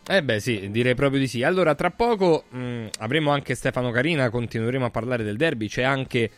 Eh 0.09 0.23
beh 0.23 0.38
sì, 0.38 0.71
direi 0.71 0.95
proprio 0.95 1.19
di 1.19 1.27
sì. 1.27 1.42
Allora, 1.42 1.75
tra 1.75 1.90
poco 1.90 2.45
mh, 2.49 2.59
mm, 2.59 2.87
avremo 3.01 3.33
anche 3.33 3.57
Stefano 3.57 3.90
Carina, 3.90 4.31
continueremo 4.31 4.85
a 4.85 4.90
parlare 4.90 5.25
del 5.25 5.37
derby, 5.37 5.66
c'è 5.69 5.83
anche 5.83 6.31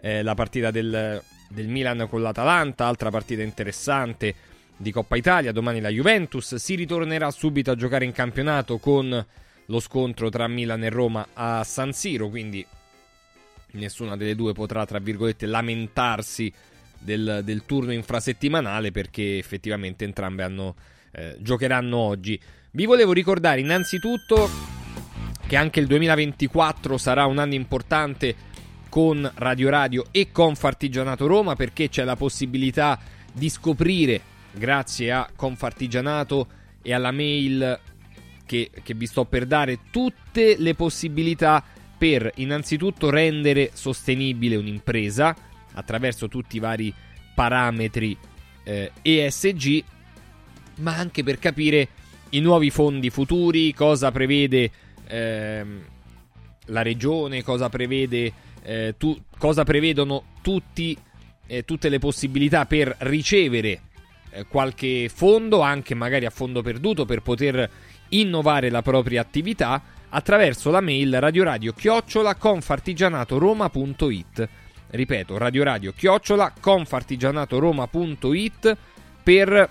eh, 0.00 0.22
la 0.22 0.34
partita 0.34 0.70
del, 0.70 1.22
del, 1.48 1.68
Milan 1.68 2.06
con 2.10 2.20
l'Atalanta, 2.20 2.86
altra 2.86 3.08
partita 3.08 3.42
interessante 3.42 4.34
di 4.76 4.92
Coppa 4.92 5.16
Italia, 5.16 5.52
domani 5.52 5.80
la 5.80 5.88
Juventus, 5.88 6.56
si 6.56 6.74
ritornerà 6.74 7.30
subito 7.30 7.70
a 7.70 7.76
giocare 7.76 8.04
in 8.04 8.12
campionato 8.12 8.76
con 8.76 9.26
lo 9.66 9.80
scontro 9.80 10.28
tra 10.28 10.46
Milan 10.46 10.84
e 10.84 10.90
Roma 10.90 11.28
a 11.32 11.64
San 11.64 11.94
Siro, 11.94 12.28
quindi 12.28 12.64
nessuna 13.72 14.18
delle 14.18 14.34
due 14.34 14.52
potrà, 14.52 14.84
tra 14.84 14.98
virgolette, 14.98 15.46
lamentarsi 15.46 16.52
del, 16.98 17.40
del 17.42 17.64
turno 17.64 17.92
infrasettimanale 17.92 18.90
perché 18.90 19.38
effettivamente 19.38 20.04
entrambe 20.04 20.42
hanno, 20.42 20.74
eh, 21.12 21.36
giocheranno 21.38 21.96
oggi. 21.96 22.38
Vi 22.76 22.86
volevo 22.86 23.12
ricordare 23.12 23.60
innanzitutto 23.60 24.50
che 25.46 25.54
anche 25.54 25.78
il 25.78 25.86
2024 25.86 26.98
sarà 26.98 27.24
un 27.24 27.38
anno 27.38 27.54
importante 27.54 28.34
con 28.88 29.30
Radio 29.36 29.70
Radio 29.70 30.06
e 30.10 30.32
Confartigianato 30.32 31.28
Roma 31.28 31.54
perché 31.54 31.88
c'è 31.88 32.02
la 32.02 32.16
possibilità 32.16 32.98
di 33.32 33.48
scoprire, 33.48 34.20
grazie 34.50 35.12
a 35.12 35.30
Confartigianato 35.36 36.48
e 36.82 36.92
alla 36.92 37.12
mail 37.12 37.78
che, 38.44 38.72
che 38.82 38.94
vi 38.94 39.06
sto 39.06 39.24
per 39.24 39.46
dare, 39.46 39.78
tutte 39.92 40.56
le 40.58 40.74
possibilità 40.74 41.62
per 41.96 42.28
innanzitutto 42.38 43.08
rendere 43.08 43.70
sostenibile 43.72 44.56
un'impresa 44.56 45.32
attraverso 45.74 46.26
tutti 46.26 46.56
i 46.56 46.60
vari 46.60 46.92
parametri 47.36 48.18
eh, 48.64 48.90
ESG, 49.00 49.84
ma 50.78 50.96
anche 50.96 51.22
per 51.22 51.38
capire 51.38 52.02
i 52.36 52.40
nuovi 52.40 52.70
fondi 52.70 53.10
futuri, 53.10 53.74
cosa 53.74 54.10
prevede 54.10 54.70
ehm, 55.06 55.84
la 56.66 56.82
regione, 56.82 57.42
cosa, 57.42 57.68
prevede, 57.68 58.32
eh, 58.62 58.94
tu, 58.98 59.16
cosa 59.38 59.64
prevedono 59.64 60.24
tutti, 60.42 60.96
eh, 61.46 61.64
tutte 61.64 61.88
le 61.88 61.98
possibilità 61.98 62.66
per 62.66 62.94
ricevere 63.00 63.80
eh, 64.30 64.46
qualche 64.46 65.10
fondo, 65.12 65.60
anche 65.60 65.94
magari 65.94 66.26
a 66.26 66.30
fondo 66.30 66.62
perduto, 66.62 67.04
per 67.04 67.22
poter 67.22 67.68
innovare 68.10 68.70
la 68.70 68.82
propria 68.82 69.20
attività 69.20 69.82
attraverso 70.10 70.70
la 70.70 70.80
mail 70.80 71.18
radioradio 71.18 71.72
chiocciola 71.72 72.36
confartigianatoroma.it 72.36 74.48
ripeto 74.90 75.36
radioradio 75.36 75.92
chiocciola 75.92 76.52
confartigianatoroma.it 76.60 78.76
per 79.24 79.68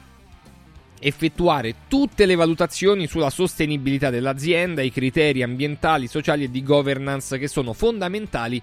effettuare 1.04 1.76
tutte 1.90 2.26
le 2.26 2.36
valutazioni 2.36 3.08
sulla 3.08 3.30
sostenibilità 3.30 4.10
dell'azienda, 4.10 4.82
i 4.82 4.92
criteri 4.92 5.44
ambientali, 5.44 6.08
sociali 6.08 6.46
e 6.46 6.52
di 6.52 6.64
governance 6.64 7.38
che 7.38 7.50
sono 7.50 7.74
fondamentali 7.74 8.62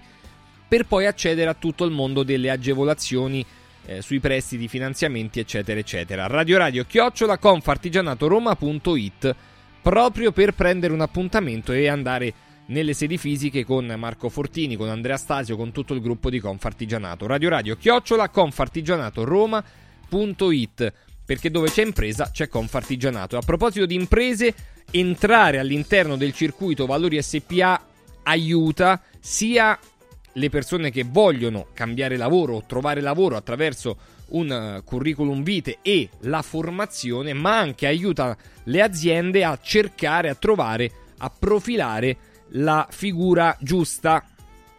per 0.67 0.87
poi 0.87 1.05
accedere 1.05 1.49
a 1.49 1.53
tutto 1.53 1.85
il 1.85 1.91
mondo 1.91 2.23
delle 2.23 2.49
agevolazioni 2.49 3.45
eh, 3.85 4.01
sui 4.01 4.19
prestiti, 4.19 4.67
finanziamenti, 4.67 5.39
eccetera, 5.39 5.79
eccetera. 5.79 6.25
Radio 6.25 6.57
Radio 6.57 6.83
chiocciola 6.85 7.37
confartigianatoroma.it 7.37 9.35
proprio 9.81 10.31
per 10.31 10.53
prendere 10.53 10.93
un 10.93 11.01
appuntamento 11.01 11.73
e 11.73 11.87
andare 11.87 12.33
nelle 12.67 12.93
sedi 12.93 13.17
fisiche 13.17 13.65
con 13.65 13.85
Marco 13.97 14.29
Fortini, 14.29 14.75
con 14.75 14.89
Andrea 14.89 15.17
Stasio, 15.17 15.57
con 15.57 15.71
tutto 15.71 15.93
il 15.93 16.01
gruppo 16.01 16.31
di 16.31 16.39
Confartigianato. 16.39 17.27
Radio 17.27 17.49
Radio 17.49 17.75
chiocciola 17.75 18.29
confartigianatoroma.it 18.29 20.93
perché 21.31 21.49
dove 21.49 21.69
c'è 21.69 21.83
impresa 21.83 22.29
c'è 22.29 22.49
Confartigianato. 22.49 23.37
A 23.37 23.41
proposito 23.41 23.85
di 23.85 23.95
imprese, 23.95 24.53
entrare 24.91 25.59
all'interno 25.59 26.17
del 26.17 26.33
circuito 26.33 26.85
Valori 26.85 27.21
SPA 27.21 27.81
aiuta 28.23 29.01
sia 29.17 29.79
le 30.33 30.49
persone 30.49 30.91
che 30.91 31.05
vogliono 31.07 31.67
cambiare 31.73 32.17
lavoro 32.17 32.55
o 32.55 32.63
trovare 32.67 32.99
lavoro 32.99 33.37
attraverso 33.37 33.97
un 34.31 34.51
eh, 34.51 34.81
curriculum 34.83 35.41
vitae 35.41 35.77
e 35.81 36.09
la 36.23 36.41
formazione, 36.41 37.31
ma 37.31 37.57
anche 37.57 37.87
aiuta 37.87 38.35
le 38.65 38.81
aziende 38.81 39.45
a 39.45 39.57
cercare, 39.61 40.27
a 40.27 40.35
trovare, 40.35 40.91
a 41.19 41.29
profilare 41.29 42.17
la 42.49 42.85
figura 42.91 43.55
giusta 43.61 44.21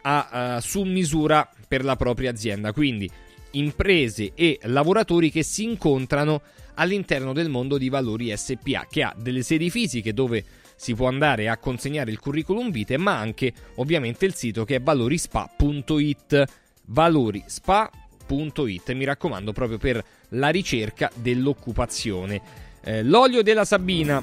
a, 0.02 0.56
uh, 0.56 0.60
su 0.60 0.82
misura 0.82 1.50
per 1.66 1.82
la 1.82 1.96
propria 1.96 2.28
azienda. 2.28 2.74
Quindi 2.74 3.10
imprese 3.52 4.32
e 4.34 4.58
lavoratori 4.64 5.30
che 5.30 5.42
si 5.42 5.64
incontrano 5.64 6.42
all'interno 6.74 7.32
del 7.32 7.48
mondo 7.48 7.78
di 7.78 7.88
Valori 7.88 8.36
SPA, 8.36 8.86
che 8.88 9.02
ha 9.02 9.14
delle 9.16 9.42
sedi 9.42 9.70
fisiche 9.70 10.12
dove 10.12 10.44
si 10.76 10.94
può 10.94 11.08
andare 11.08 11.48
a 11.48 11.58
consegnare 11.58 12.10
il 12.10 12.18
curriculum 12.18 12.70
vitae, 12.70 12.96
ma 12.96 13.18
anche 13.18 13.52
ovviamente 13.76 14.24
il 14.24 14.34
sito 14.34 14.64
che 14.64 14.76
è 14.76 14.80
valorispa.it. 14.80 16.44
Valorispa.it, 16.86 18.92
mi 18.92 19.04
raccomando, 19.04 19.52
proprio 19.52 19.78
per 19.78 20.04
la 20.30 20.48
ricerca 20.48 21.10
dell'occupazione. 21.14 22.40
Eh, 22.82 23.04
l'olio 23.04 23.42
della 23.42 23.64
Sabina 23.64 24.20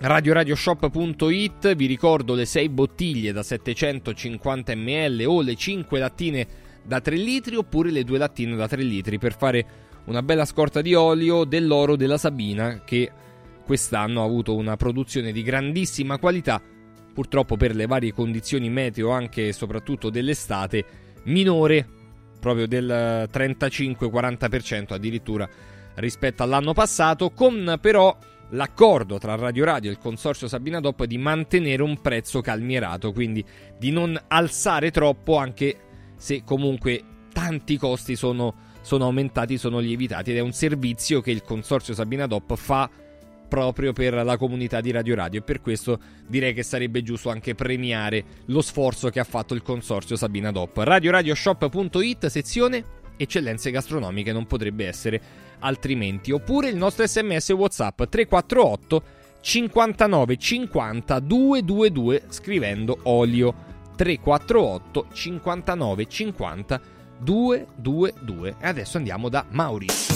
radioradioshop.it 0.00 1.76
vi 1.76 1.86
ricordo 1.86 2.34
le 2.34 2.46
6 2.46 2.68
bottiglie 2.70 3.32
da 3.32 3.42
750 3.42 4.74
ml 4.74 5.24
o 5.26 5.42
le 5.42 5.54
5 5.54 5.98
lattine 5.98 6.46
da 6.82 7.00
3 7.00 7.16
litri 7.16 7.56
oppure 7.56 7.90
le 7.90 8.04
due 8.04 8.18
lattine 8.18 8.56
da 8.56 8.68
3 8.68 8.82
litri 8.82 9.18
per 9.18 9.36
fare 9.36 9.66
una 10.06 10.22
bella 10.22 10.44
scorta 10.44 10.80
di 10.80 10.94
olio 10.94 11.44
dell'oro 11.44 11.96
della 11.96 12.18
Sabina 12.18 12.82
che 12.84 13.10
quest'anno 13.64 14.22
ha 14.22 14.24
avuto 14.24 14.56
una 14.56 14.76
produzione 14.76 15.30
di 15.30 15.42
grandissima 15.42 16.18
qualità, 16.18 16.60
purtroppo 17.12 17.56
per 17.56 17.74
le 17.74 17.86
varie 17.86 18.12
condizioni 18.12 18.68
meteo 18.70 19.10
anche 19.10 19.48
e 19.48 19.52
soprattutto 19.52 20.10
dell'estate 20.10 20.84
minore 21.24 21.86
proprio 22.40 22.66
del 22.66 23.28
35-40% 23.30 24.94
addirittura 24.94 25.48
rispetto 25.96 26.42
all'anno 26.42 26.72
passato 26.72 27.30
con 27.30 27.78
però 27.80 28.16
l'accordo 28.50 29.18
tra 29.18 29.36
Radio 29.36 29.64
Radio 29.64 29.90
e 29.90 29.92
il 29.92 29.98
consorzio 29.98 30.48
Sabina 30.48 30.80
Dop 30.80 31.04
di 31.04 31.18
mantenere 31.18 31.82
un 31.82 32.00
prezzo 32.00 32.40
calmierato, 32.40 33.12
quindi 33.12 33.44
di 33.78 33.90
non 33.90 34.18
alzare 34.28 34.90
troppo 34.90 35.36
anche 35.36 35.76
se 36.20 36.44
comunque 36.44 37.02
tanti 37.32 37.78
costi 37.78 38.14
sono, 38.14 38.54
sono 38.82 39.04
aumentati, 39.04 39.56
sono 39.56 39.78
lievitati 39.78 40.32
ed 40.32 40.36
è 40.36 40.40
un 40.40 40.52
servizio 40.52 41.22
che 41.22 41.30
il 41.30 41.42
consorzio 41.42 41.94
Sabina 41.94 42.26
Dop 42.26 42.54
fa 42.56 42.90
proprio 43.48 43.94
per 43.94 44.12
la 44.12 44.36
comunità 44.36 44.82
di 44.82 44.90
Radio 44.90 45.14
Radio. 45.14 45.40
E 45.40 45.42
per 45.42 45.62
questo 45.62 45.98
direi 46.26 46.52
che 46.52 46.62
sarebbe 46.62 47.02
giusto 47.02 47.30
anche 47.30 47.54
premiare 47.54 48.22
lo 48.46 48.60
sforzo 48.60 49.08
che 49.08 49.18
ha 49.18 49.24
fatto 49.24 49.54
il 49.54 49.62
consorzio 49.62 50.14
Sabina 50.14 50.52
Dop. 50.52 50.76
RadioRadioShop.it 50.76 52.26
sezione 52.26 52.84
eccellenze 53.16 53.70
gastronomiche 53.70 54.30
non 54.30 54.46
potrebbe 54.46 54.86
essere 54.86 55.22
altrimenti. 55.60 56.32
Oppure 56.32 56.68
il 56.68 56.76
nostro 56.76 57.06
sms 57.06 57.48
whatsapp 57.50 58.02
348 58.02 59.02
59 59.40 60.36
50 60.36 61.18
222 61.18 62.22
scrivendo 62.28 62.98
olio 63.04 63.68
348 64.00 65.08
59 65.12 66.06
50 66.08 66.80
222. 67.18 68.54
E 68.58 68.66
adesso 68.66 68.96
andiamo 68.96 69.28
da 69.28 69.44
Mauris. 69.50 70.08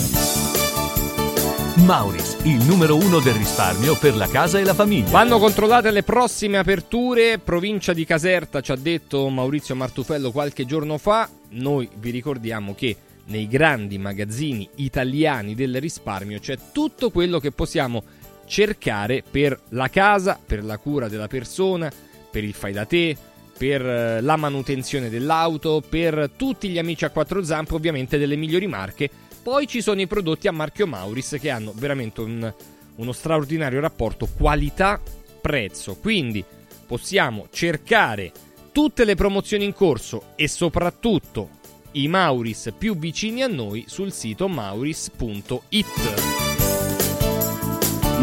Mauris, 1.85 2.39
il 2.45 2.64
numero 2.64 2.97
uno 2.97 3.20
del 3.20 3.35
risparmio 3.35 3.95
per 3.99 4.16
la 4.16 4.26
casa 4.26 4.59
e 4.59 4.64
la 4.64 4.72
famiglia. 4.72 5.11
Vanno 5.11 5.39
controllate 5.39 5.91
le 5.91 6.03
prossime 6.03 6.57
aperture. 6.57 7.39
Provincia 7.39 7.93
di 7.93 8.07
Caserta, 8.07 8.62
ci 8.62 8.72
ha 8.72 8.76
detto 8.76 9.28
Maurizio 9.28 9.74
Martufello 9.74 10.32
qualche 10.32 10.64
giorno 10.64 10.97
fa. 10.97 11.28
Noi 11.51 11.87
vi 11.99 12.09
ricordiamo 12.09 12.74
che 12.74 12.97
nei 13.26 13.47
grandi 13.47 13.99
magazzini 13.99 14.66
italiani 14.76 15.55
del 15.55 15.78
risparmio 15.78 16.39
c'è 16.39 16.57
tutto 16.72 17.11
quello 17.11 17.39
che 17.39 17.53
possiamo 17.53 18.03
cercare 18.47 19.22
per 19.30 19.61
la 19.70 19.91
casa, 19.91 20.39
per 20.43 20.64
la 20.64 20.78
cura 20.78 21.09
della 21.09 21.28
persona, 21.28 21.93
per 22.30 22.45
il 22.45 22.55
fai 22.55 22.72
da 22.72 22.87
te, 22.87 23.16
per 23.57 23.85
eh, 23.85 24.21
la 24.21 24.37
manutenzione 24.37 25.09
dell'auto, 25.09 25.83
per 25.89 26.31
tutti 26.37 26.69
gli 26.69 26.79
amici 26.79 27.05
a 27.05 27.11
quattro 27.11 27.43
zampe, 27.43 27.75
ovviamente 27.75 28.19
delle 28.19 28.37
migliori 28.37 28.67
marche 28.67 29.11
poi 29.45 29.67
ci 29.67 29.83
sono 29.83 30.01
i 30.01 30.07
prodotti 30.07 30.49
a 30.49 30.53
marchio 30.53 30.87
Mauris 30.87 31.37
che 31.39 31.51
hanno 31.51 31.75
veramente 31.77 32.23
un, 32.23 32.51
uno 32.97 33.13
straordinario 33.13 33.79
rapporto 33.79 34.27
qualità-prezzo. 34.27 35.97
Quindi 35.97 36.43
possiamo 36.87 37.49
cercare 37.53 38.33
tutte 38.73 39.05
le 39.05 39.15
promozioni 39.15 39.65
in 39.65 39.75
corso 39.75 40.29
e 40.35 40.49
soprattutto 40.49 41.51
i 41.93 42.09
Mauris 42.09 42.73
più 42.77 42.97
vicini 42.97 43.43
a 43.43 43.47
noi 43.47 43.85
sul 43.87 44.13
sito 44.13 44.49
mauris.it. 44.49 46.44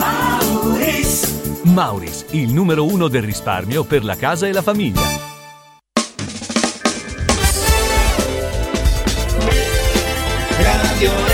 Mauris. 0.01 1.61
Mauris, 1.63 2.25
il 2.31 2.51
numero 2.51 2.85
uno 2.85 3.07
del 3.07 3.21
risparmio 3.21 3.83
per 3.83 4.03
la 4.03 4.15
casa 4.15 4.47
e 4.47 4.51
la 4.51 4.63
famiglia. 4.63 5.01
Radio 10.57 11.30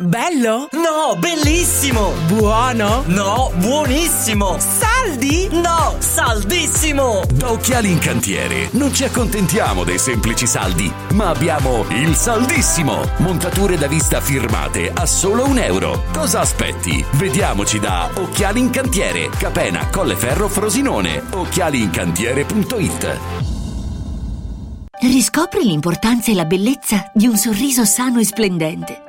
Bello? 0.00 0.68
No, 0.72 1.14
bellissimo! 1.18 2.12
Buono? 2.26 3.02
No, 3.08 3.52
buonissimo! 3.56 4.56
Saldi? 4.58 5.46
No, 5.52 5.96
saldissimo! 5.98 7.20
Da 7.34 7.50
Occhiali 7.50 7.90
in 7.90 7.98
Cantiere 7.98 8.70
non 8.72 8.94
ci 8.94 9.04
accontentiamo 9.04 9.84
dei 9.84 9.98
semplici 9.98 10.46
saldi, 10.46 10.90
ma 11.12 11.28
abbiamo 11.28 11.84
il 11.90 12.14
saldissimo! 12.14 13.02
Montature 13.18 13.76
da 13.76 13.88
vista 13.88 14.22
firmate 14.22 14.90
a 14.90 15.04
solo 15.04 15.46
un 15.46 15.58
euro. 15.58 16.04
Cosa 16.14 16.40
aspetti? 16.40 17.04
Vediamoci 17.16 17.78
da 17.78 18.08
Occhiali 18.14 18.60
in 18.60 18.70
Cantiere, 18.70 19.28
Capena, 19.28 19.86
Colleferro, 19.90 20.48
Frosinone. 20.48 21.22
Occhialiincantiere.it 21.30 23.18
Riscopri 25.02 25.62
l'importanza 25.62 26.30
e 26.30 26.34
la 26.34 26.46
bellezza 26.46 27.10
di 27.12 27.26
un 27.26 27.36
sorriso 27.36 27.84
sano 27.84 28.18
e 28.18 28.24
splendente. 28.24 29.08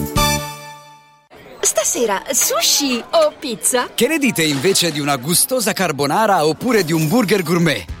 Stasera 1.81 2.21
sushi 2.31 3.03
o 3.09 3.33
pizza? 3.39 3.89
Che 3.95 4.07
ne 4.07 4.19
dite 4.19 4.43
invece 4.43 4.91
di 4.91 4.99
una 4.99 5.15
gustosa 5.15 5.73
carbonara 5.73 6.45
oppure 6.45 6.83
di 6.83 6.93
un 6.93 7.07
burger 7.07 7.41
gourmet? 7.41 8.00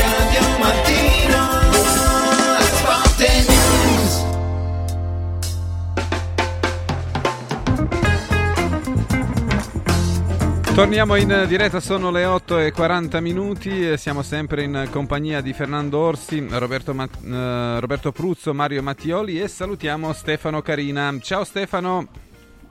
Torniamo 10.73 11.15
in 11.15 11.45
diretta, 11.47 11.81
sono 11.81 12.11
le 12.11 12.23
8 12.23 12.57
e 12.59 12.71
40 12.71 13.19
minuti, 13.19 13.89
e 13.89 13.97
siamo 13.97 14.21
sempre 14.21 14.63
in 14.63 14.87
compagnia 14.89 15.41
di 15.41 15.51
Fernando 15.51 15.99
Orsi, 15.99 16.47
Roberto, 16.49 16.93
Ma- 16.93 17.07
eh, 17.07 17.79
Roberto 17.79 18.13
Pruzzo, 18.13 18.53
Mario 18.53 18.81
Mattioli 18.81 19.41
e 19.41 19.49
salutiamo 19.49 20.13
Stefano 20.13 20.61
Carina. 20.61 21.13
Ciao 21.19 21.43
Stefano. 21.43 22.07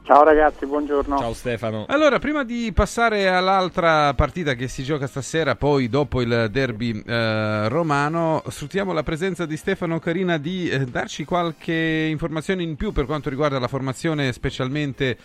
Ciao 0.03 0.25
ragazzi, 0.25 0.65
buongiorno. 0.65 1.19
Ciao 1.19 1.35
Stefano. 1.35 1.85
Allora, 1.89 2.19
prima 2.19 2.43
di 2.43 2.73
passare 2.73 3.29
all'altra 3.29 4.15
partita 4.15 4.55
che 4.55 4.67
si 4.67 4.83
gioca 4.83 5.07
stasera, 5.07 5.55
poi 5.55 5.89
dopo 5.89 6.23
il 6.23 6.49
derby 6.51 7.03
eh, 7.07 7.69
romano, 7.69 8.43
sfruttiamo 8.49 8.93
la 8.93 9.03
presenza 9.03 9.45
di 9.45 9.59
Stefano 9.59 9.99
Carina 9.99 10.39
di 10.39 10.71
eh, 10.71 10.87
darci 10.87 11.25
qualche 11.25 12.09
informazione 12.11 12.63
in 12.63 12.77
più 12.77 12.93
per 12.93 13.05
quanto 13.05 13.29
riguarda 13.29 13.59
la 13.59 13.69
formazione 13.69 14.33
specialmente 14.33 15.17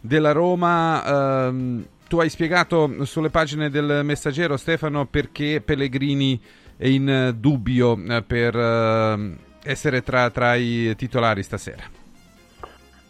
della 0.00 0.32
Roma. 0.32 1.46
Ehm, 1.46 1.86
tu 2.08 2.20
hai 2.20 2.28
spiegato 2.28 3.04
sulle 3.04 3.30
pagine 3.30 3.70
del 3.70 4.02
Messaggero, 4.04 4.56
Stefano, 4.56 5.06
perché 5.06 5.60
Pellegrini 5.64 6.40
è 6.76 6.86
in 6.86 7.08
eh, 7.08 7.32
dubbio 7.34 7.96
eh, 7.96 8.22
per 8.22 8.56
eh, 8.56 9.36
essere 9.64 10.02
tra, 10.02 10.30
tra 10.30 10.54
i 10.54 10.94
titolari 10.96 11.42
stasera. 11.42 11.82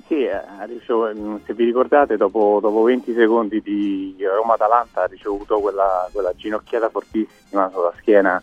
Sì, 0.06 0.26
ricevuto- 0.66 1.12
mm, 1.14 1.36
se 1.44 1.54
vi 1.54 1.64
ricordate, 1.64 2.16
dopo, 2.16 2.58
dopo 2.60 2.82
20 2.82 3.14
secondi 3.14 3.60
di 3.62 4.16
Roma-Atalanta 4.20 5.02
ha 5.02 5.06
ricevuto 5.06 5.60
quella, 5.60 6.08
quella 6.12 6.32
ginocchiata 6.34 6.90
fortissima 6.90 7.70
sulla 7.72 7.92
schiena 7.98 8.40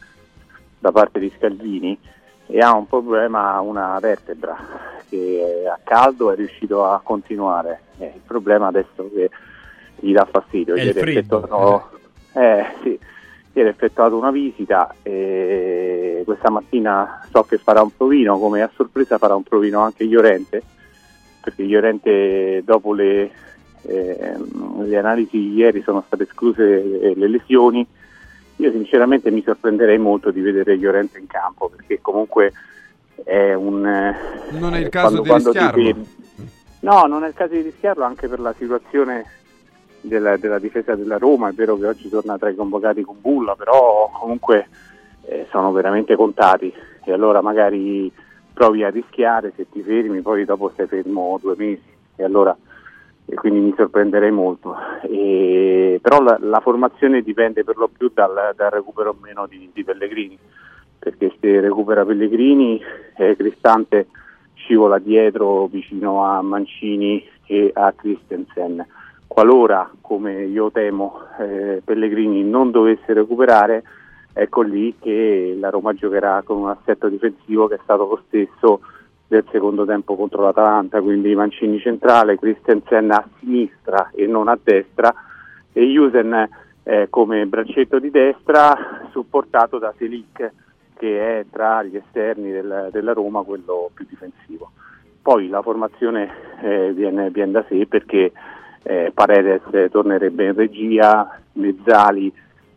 da 0.79 0.91
parte 0.91 1.19
di 1.19 1.31
Scalvini 1.37 1.97
e 2.47 2.59
ha 2.59 2.75
un 2.75 2.87
problema 2.87 3.53
a 3.53 3.61
una 3.61 3.97
vertebra 3.99 4.57
che 5.07 5.65
a 5.71 5.79
caldo 5.83 6.31
è 6.31 6.35
riuscito 6.35 6.83
a 6.83 6.99
continuare. 7.01 7.81
Il 7.99 8.21
problema 8.25 8.67
adesso 8.67 9.05
è 9.05 9.13
che 9.13 9.29
gli 10.01 10.11
dà 10.13 10.27
fastidio. 10.29 10.75
Ieri 10.75 10.89
effettuato- 10.89 11.89
eh, 12.33 12.65
sì, 12.81 12.99
ieri 13.53 13.67
ha 13.67 13.71
effettuato 13.71 14.17
una 14.17 14.31
visita 14.31 14.93
e 15.01 16.21
questa 16.25 16.49
mattina 16.49 17.25
so 17.31 17.43
che 17.43 17.57
farà 17.57 17.81
un 17.81 17.95
provino, 17.95 18.37
come 18.39 18.61
a 18.61 18.69
sorpresa 18.75 19.17
farà 19.17 19.35
un 19.35 19.43
provino 19.43 19.79
anche 19.81 20.05
Llorente, 20.05 20.61
perché 21.41 21.63
Llorente 21.63 22.61
dopo 22.63 22.93
le, 22.93 23.31
ehm, 23.83 24.83
le 24.85 24.97
analisi 24.97 25.37
ieri 25.53 25.81
sono 25.81 26.03
state 26.05 26.23
escluse 26.23 27.01
eh, 27.01 27.13
le 27.15 27.27
lesioni. 27.27 27.85
Io 28.57 28.71
sinceramente 28.71 29.31
mi 29.31 29.41
sorprenderei 29.43 29.97
molto 29.97 30.29
di 30.31 30.41
vedere 30.41 30.77
Llorente 30.77 31.17
in 31.19 31.25
campo, 31.27 31.69
perché 31.75 31.99
comunque 32.01 32.51
è 33.23 33.53
un... 33.53 33.85
eh, 33.85 34.15
Non 34.57 34.75
è 34.75 34.79
il 34.79 34.85
eh, 34.85 34.89
caso 34.89 35.21
quando- 35.23 35.51
di 35.51 35.57
ti 35.57 35.63
rischiarlo. 35.65 35.83
fermi- 35.83 36.19
No, 36.81 37.05
non 37.05 37.23
è 37.23 37.27
il 37.27 37.33
caso 37.35 37.53
di 37.53 37.61
rischiarlo 37.61 38.03
anche 38.03 38.27
per 38.27 38.39
la 38.39 38.53
situazione 38.57 39.25
della, 40.01 40.37
della 40.37 40.59
difesa 40.59 40.95
della 40.95 41.17
Roma. 41.17 41.49
È 41.49 41.53
vero 41.53 41.77
che 41.77 41.85
oggi 41.85 42.09
torna 42.09 42.37
tra 42.37 42.49
i 42.49 42.55
convocati 42.55 43.03
con 43.03 43.17
Bulla, 43.21 43.55
però 43.55 44.09
comunque 44.11 44.67
eh, 45.25 45.47
sono 45.49 45.71
veramente 45.71 46.15
contati 46.15 46.73
e 47.03 47.11
allora 47.11 47.41
magari 47.41 48.11
provi 48.53 48.83
a 48.83 48.89
rischiare 48.89 49.53
se 49.55 49.67
ti 49.69 49.81
fermi, 49.81 50.21
poi 50.21 50.45
dopo 50.45 50.69
stai 50.69 50.87
fermo 50.87 51.39
due 51.41 51.55
mesi 51.57 51.89
e 52.15 52.23
allora 52.23 52.55
e 53.25 53.35
quindi 53.35 53.59
mi 53.59 53.73
sorprenderei 53.75 54.31
molto. 54.31 54.75
E- 55.03 55.99
però 56.01 56.21
la, 56.21 56.37
la 56.41 56.59
formazione 56.59 57.21
dipende 57.21 57.63
per 57.63 57.77
lo 57.77 57.87
più 57.87 58.11
dal, 58.13 58.53
dal 58.55 58.71
recupero 58.71 59.11
o 59.11 59.15
meno 59.21 59.47
di, 59.47 59.69
di 59.73 59.83
Pellegrini, 59.83 60.37
perché 60.99 61.33
se 61.39 61.59
recupera 61.61 62.05
Pellegrini 62.05 62.81
eh, 63.15 63.35
Cristante 63.35 64.07
scivola 64.53 64.99
dietro 64.99 65.67
vicino 65.67 66.25
a 66.25 66.41
Mancini 66.41 67.25
e 67.45 67.71
a 67.73 67.93
Christensen. 67.93 68.85
Qualora, 69.33 69.89
come 70.01 70.43
io 70.43 70.71
temo, 70.71 71.21
eh, 71.39 71.81
Pellegrini 71.85 72.43
non 72.43 72.69
dovesse 72.69 73.13
recuperare, 73.13 73.81
ecco 74.33 74.59
lì 74.59 74.95
che 74.99 75.55
la 75.57 75.69
Roma 75.69 75.93
giocherà 75.93 76.41
con 76.43 76.57
un 76.57 76.67
assetto 76.67 77.07
difensivo 77.07 77.69
che 77.69 77.75
è 77.75 77.79
stato 77.81 78.05
lo 78.07 78.21
stesso 78.27 78.81
del 79.29 79.45
secondo 79.49 79.85
tempo 79.85 80.17
contro 80.17 80.43
l'Atalanta, 80.43 80.99
quindi 80.99 81.33
Mancini 81.33 81.79
centrale, 81.79 82.37
Christensen 82.37 83.09
a 83.09 83.25
sinistra 83.39 84.09
e 84.13 84.27
non 84.27 84.49
a 84.49 84.59
destra 84.61 85.13
e 85.71 85.85
Jusen 85.85 86.49
eh, 86.83 87.07
come 87.09 87.45
braccetto 87.45 87.99
di 87.99 88.11
destra 88.11 89.07
supportato 89.11 89.79
da 89.79 89.93
Selic 89.97 90.51
che 90.97 91.39
è 91.39 91.45
tra 91.49 91.83
gli 91.83 91.95
esterni 91.95 92.51
del- 92.51 92.89
della 92.91 93.13
Roma 93.13 93.43
quello 93.43 93.91
più 93.93 94.05
difensivo. 94.09 94.71
Poi 95.21 95.47
la 95.47 95.61
formazione 95.61 96.29
eh, 96.63 96.91
viene, 96.91 97.29
viene 97.29 97.51
da 97.51 97.63
sé 97.69 97.85
perché 97.85 98.33
eh, 98.83 99.11
Paredes 99.13 99.61
eh, 99.71 99.89
tornerebbe 99.89 100.45
in 100.45 100.55
regia, 100.55 101.39
Mezzali, 101.53 102.33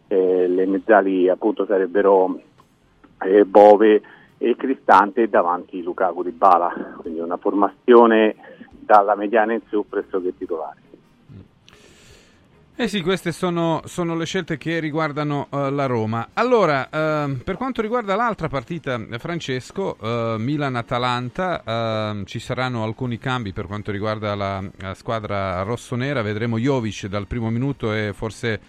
eh, 0.09 0.49
le 0.49 0.67
Mezzali 0.67 1.29
appunto 1.29 1.65
sarebbero 1.65 2.41
eh, 3.23 3.45
Bove 3.45 4.03
e 4.39 4.57
Cristante 4.57 5.29
davanti 5.29 5.83
Lukaku 5.83 6.23
di 6.23 6.31
Bala, 6.31 6.73
quindi 6.99 7.21
una 7.21 7.37
formazione 7.37 8.35
dalla 8.71 9.15
mediana 9.15 9.55
in 9.55 9.63
su 9.69 9.87
pressoché 9.89 10.37
titolare. 10.37 10.94
Eh 12.77 12.89
sì, 12.89 13.03
queste 13.03 13.31
sono, 13.31 13.83
sono 13.85 14.17
le 14.17 14.25
scelte 14.25 14.59
che 14.59 14.81
riguardano 14.81 15.47
eh, 15.49 15.71
la 15.71 15.87
Roma. 15.87 16.31
Allora, 16.33 16.89
ehm, 16.91 17.37
per 17.45 17.57
quanto 17.57 17.81
riguarda 17.81 18.17
l'altra 18.17 18.49
partita, 18.49 19.01
eh, 19.11 19.19
Francesco, 19.21 19.97
eh, 19.97 20.35
Milan-Atalanta, 20.41 21.63
ehm, 21.65 22.25
ci 22.25 22.41
saranno 22.41 22.83
alcuni 22.83 23.17
cambi 23.19 23.53
per 23.53 23.67
quanto 23.67 23.93
riguarda 23.93 24.35
la, 24.35 24.61
la 24.79 24.95
squadra 24.95 25.63
rossonera. 25.63 26.21
Vedremo 26.23 26.59
Jovic 26.59 27.07
dal 27.07 27.29
primo 27.29 27.49
minuto 27.49 27.93
e 27.93 28.13
forse 28.13 28.61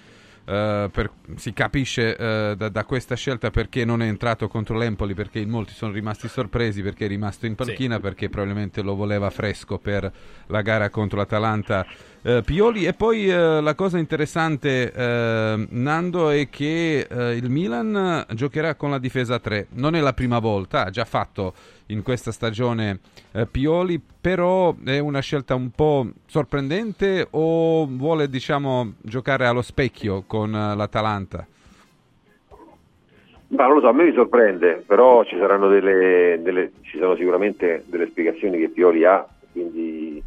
eh, 0.45 0.89
per- 0.91 1.11
si 1.35 1.53
capisce 1.53 2.15
eh, 2.15 2.55
da, 2.55 2.69
da 2.69 2.85
questa 2.85 3.15
scelta 3.15 3.49
perché 3.49 3.83
non 3.83 4.01
è 4.01 4.07
entrato 4.07 4.47
contro 4.47 4.77
l'Empoli, 4.77 5.13
perché 5.13 5.39
in 5.39 5.49
molti 5.49 5.73
sono 5.73 5.91
rimasti 5.91 6.27
sorpresi 6.27 6.81
perché 6.81 7.05
è 7.05 7.07
rimasto 7.07 7.45
in 7.45 7.55
panchina, 7.55 7.99
perché 7.99 8.29
probabilmente 8.29 8.81
lo 8.81 8.95
voleva 8.95 9.29
fresco 9.29 9.77
per 9.79 10.11
la 10.47 10.61
gara 10.61 10.89
contro 10.89 11.17
l'Atalanta. 11.17 11.85
eh, 12.21 12.41
Pioli 12.45 12.85
e 12.85 12.93
poi 12.93 13.29
eh, 13.29 13.61
la 13.61 13.75
cosa 13.75 13.97
interessante 13.97 14.91
eh, 14.91 15.67
Nando 15.69 16.29
è 16.29 16.49
che 16.49 17.07
il 17.09 17.49
Milan 17.49 18.25
giocherà 18.33 18.75
con 18.75 18.89
la 18.89 18.97
difesa 18.97 19.35
a 19.35 19.39
3 19.39 19.67
non 19.71 19.95
è 19.95 19.99
la 19.99 20.13
prima 20.13 20.39
volta 20.39 20.85
ha 20.85 20.89
già 20.89 21.05
fatto 21.05 21.53
in 21.87 22.01
questa 22.01 22.31
stagione 22.31 22.99
eh, 23.31 23.45
Pioli 23.45 24.01
però 24.19 24.75
è 24.83 24.97
una 24.97 25.19
scelta 25.19 25.53
un 25.55 25.69
po' 25.71 26.07
sorprendente 26.25 27.27
o 27.31 27.85
vuole 27.85 28.27
diciamo 28.27 28.93
giocare 29.01 29.45
allo 29.45 29.61
specchio 29.61 30.23
con 30.25 30.55
eh, 30.55 30.75
l'Atalanta 30.75 31.45
Ma 33.49 33.65
non 33.67 33.75
lo 33.75 33.81
so, 33.81 33.87
a 33.87 33.93
me 33.93 34.05
mi 34.05 34.13
sorprende, 34.13 34.83
però 34.85 35.23
ci 35.23 35.37
saranno 35.37 35.67
delle, 35.67 36.39
delle- 36.41 36.71
ci 36.81 36.97
sono 36.97 37.15
sicuramente 37.15 37.83
delle 37.85 38.07
spiegazioni 38.07 38.57
che 38.57 38.69
Pioli 38.69 39.05
ha, 39.05 39.25
quindi 39.51 40.23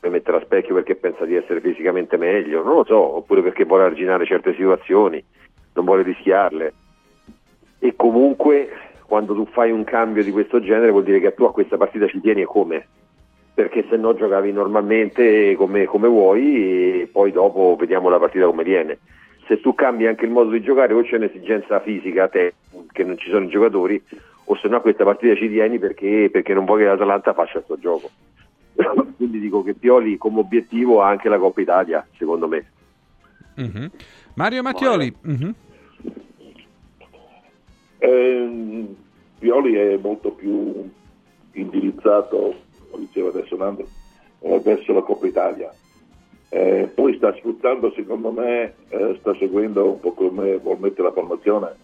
per 0.00 0.10
mettere 0.10 0.38
a 0.38 0.40
specchio 0.40 0.74
perché 0.74 0.96
pensa 0.96 1.24
di 1.26 1.36
essere 1.36 1.60
fisicamente 1.60 2.16
meglio, 2.16 2.64
non 2.64 2.76
lo 2.76 2.84
so, 2.84 3.16
oppure 3.16 3.42
perché 3.42 3.64
vuole 3.64 3.84
arginare 3.84 4.24
certe 4.24 4.54
situazioni, 4.54 5.22
non 5.74 5.84
vuole 5.84 6.02
rischiarle. 6.02 6.72
E 7.78 7.94
comunque 7.96 8.68
quando 9.10 9.34
tu 9.34 9.44
fai 9.50 9.72
un 9.72 9.82
cambio 9.82 10.22
di 10.22 10.30
questo 10.30 10.60
genere 10.60 10.92
vuol 10.92 11.02
dire 11.02 11.18
che 11.18 11.34
tu 11.34 11.42
a 11.42 11.50
questa 11.50 11.76
partita 11.76 12.06
ci 12.06 12.20
tieni 12.20 12.42
e 12.42 12.44
come? 12.44 12.86
Perché 13.52 13.84
se 13.90 13.96
no 13.96 14.14
giocavi 14.14 14.52
normalmente 14.52 15.56
come, 15.56 15.84
come 15.86 16.06
vuoi 16.06 17.00
e 17.00 17.08
poi 17.10 17.32
dopo 17.32 17.74
vediamo 17.76 18.08
la 18.08 18.20
partita 18.20 18.46
come 18.46 18.62
viene 18.62 18.98
se 19.48 19.60
tu 19.60 19.74
cambi 19.74 20.06
anche 20.06 20.26
il 20.26 20.30
modo 20.30 20.50
di 20.50 20.62
giocare 20.62 20.94
o 20.94 21.02
c'è 21.02 21.16
un'esigenza 21.16 21.80
fisica 21.80 22.22
a 22.22 22.28
te 22.28 22.54
che 22.92 23.02
non 23.02 23.18
ci 23.18 23.30
sono 23.30 23.46
i 23.46 23.48
giocatori 23.48 24.00
o 24.44 24.54
se 24.54 24.68
no 24.68 24.76
a 24.76 24.80
questa 24.80 25.02
partita 25.02 25.34
ci 25.34 25.48
tieni 25.48 25.80
perché, 25.80 26.28
perché 26.30 26.54
non 26.54 26.64
vuoi 26.64 26.78
che 26.78 26.84
l'Atalanta 26.84 27.34
faccia 27.34 27.58
il 27.58 27.64
suo 27.66 27.80
gioco 27.80 28.10
quindi 29.16 29.40
dico 29.40 29.64
che 29.64 29.74
Pioli 29.74 30.18
come 30.18 30.38
obiettivo 30.38 31.02
ha 31.02 31.08
anche 31.08 31.28
la 31.28 31.38
Coppa 31.38 31.60
Italia 31.60 32.06
secondo 32.16 32.46
me 32.46 32.64
Mhm. 33.56 33.90
Mario 34.34 34.62
Mattioli 34.62 35.12
mhm. 35.20 35.42
Ehm, 35.42 35.54
Pioli 38.00 39.74
è 39.74 39.96
molto 39.96 40.30
più 40.32 40.88
indirizzato, 41.52 42.54
come 42.90 43.06
diceva 43.06 43.28
adesso 43.28 43.56
Nando, 43.56 43.86
eh, 44.40 44.60
verso 44.60 44.92
la 44.92 45.02
Coppa 45.02 45.26
Italia. 45.26 45.72
Eh, 46.48 46.90
poi 46.92 47.16
sta 47.16 47.32
sfruttando, 47.36 47.92
secondo 47.92 48.32
me, 48.32 48.74
eh, 48.88 49.16
sta 49.20 49.34
seguendo 49.36 49.88
un 49.88 50.00
po' 50.00 50.12
come 50.12 50.56
vuol 50.56 50.80
mettere 50.80 51.04
la 51.04 51.12
formazione. 51.12 51.74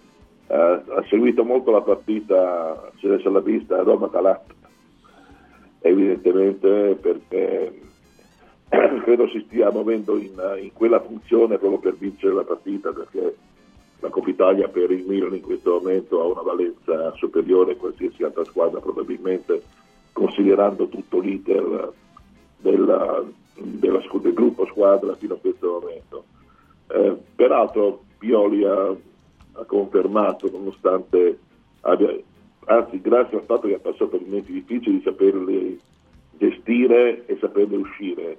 Eh, 0.49 0.55
ha 0.55 1.05
seguito 1.09 1.45
molto 1.45 1.71
la 1.71 1.83
partita, 1.83 2.91
se 2.99 3.07
adesso 3.07 3.31
l'ha 3.31 3.41
vista, 3.41 3.83
Roma-Atalanta. 3.83 4.55
Evidentemente 5.81 6.97
perché 7.01 7.81
credo 8.69 9.29
si 9.29 9.45
stia 9.47 9.71
muovendo 9.71 10.17
in, 10.17 10.33
in 10.61 10.73
quella 10.73 11.01
funzione 11.01 11.59
proprio 11.59 11.79
per 11.79 11.95
vincere 11.95 12.35
la 12.35 12.43
partita, 12.43 12.91
perché 12.91 13.37
la 14.01 14.09
Coppa 14.09 14.31
Italia 14.31 14.69
per 14.69 14.91
il 14.91 15.05
Milan 15.07 15.35
in 15.35 15.41
questo 15.41 15.81
momento 15.81 16.21
ha 16.21 16.27
una 16.27 16.43
valenza 16.43 17.13
superiore 17.17 17.73
a 17.73 17.77
qualsiasi 17.77 18.23
altra 18.23 18.45
squadra 18.45 18.81
probabilmente 18.81 19.63
considerando 20.13 20.87
tutto 20.89 21.19
l'iter 21.21 21.93
della- 22.59 23.25
della 23.55 24.03
del 24.21 24.35
gruppo 24.35 24.67
squadra 24.67 25.15
fino 25.17 25.35
a 25.35 25.39
questo 25.39 25.81
momento. 25.81 26.25
Eh, 26.89 27.17
peraltro 27.35 28.03
Pioli 28.19 28.65
ha, 28.65 28.95
ha 29.53 29.65
confermato, 29.65 30.51
nonostante 30.51 31.39
abbia, 31.81 32.15
anzi 32.67 33.01
grazie 33.01 33.39
al 33.39 33.45
fatto 33.45 33.67
che 33.67 33.75
ha 33.75 33.79
passato 33.79 34.19
momenti 34.19 34.53
difficili, 34.53 34.99
di 34.99 35.03
saperli 35.03 35.81
gestire 36.39 37.25
e 37.27 37.37
saperne 37.41 37.77
uscire, 37.77 38.39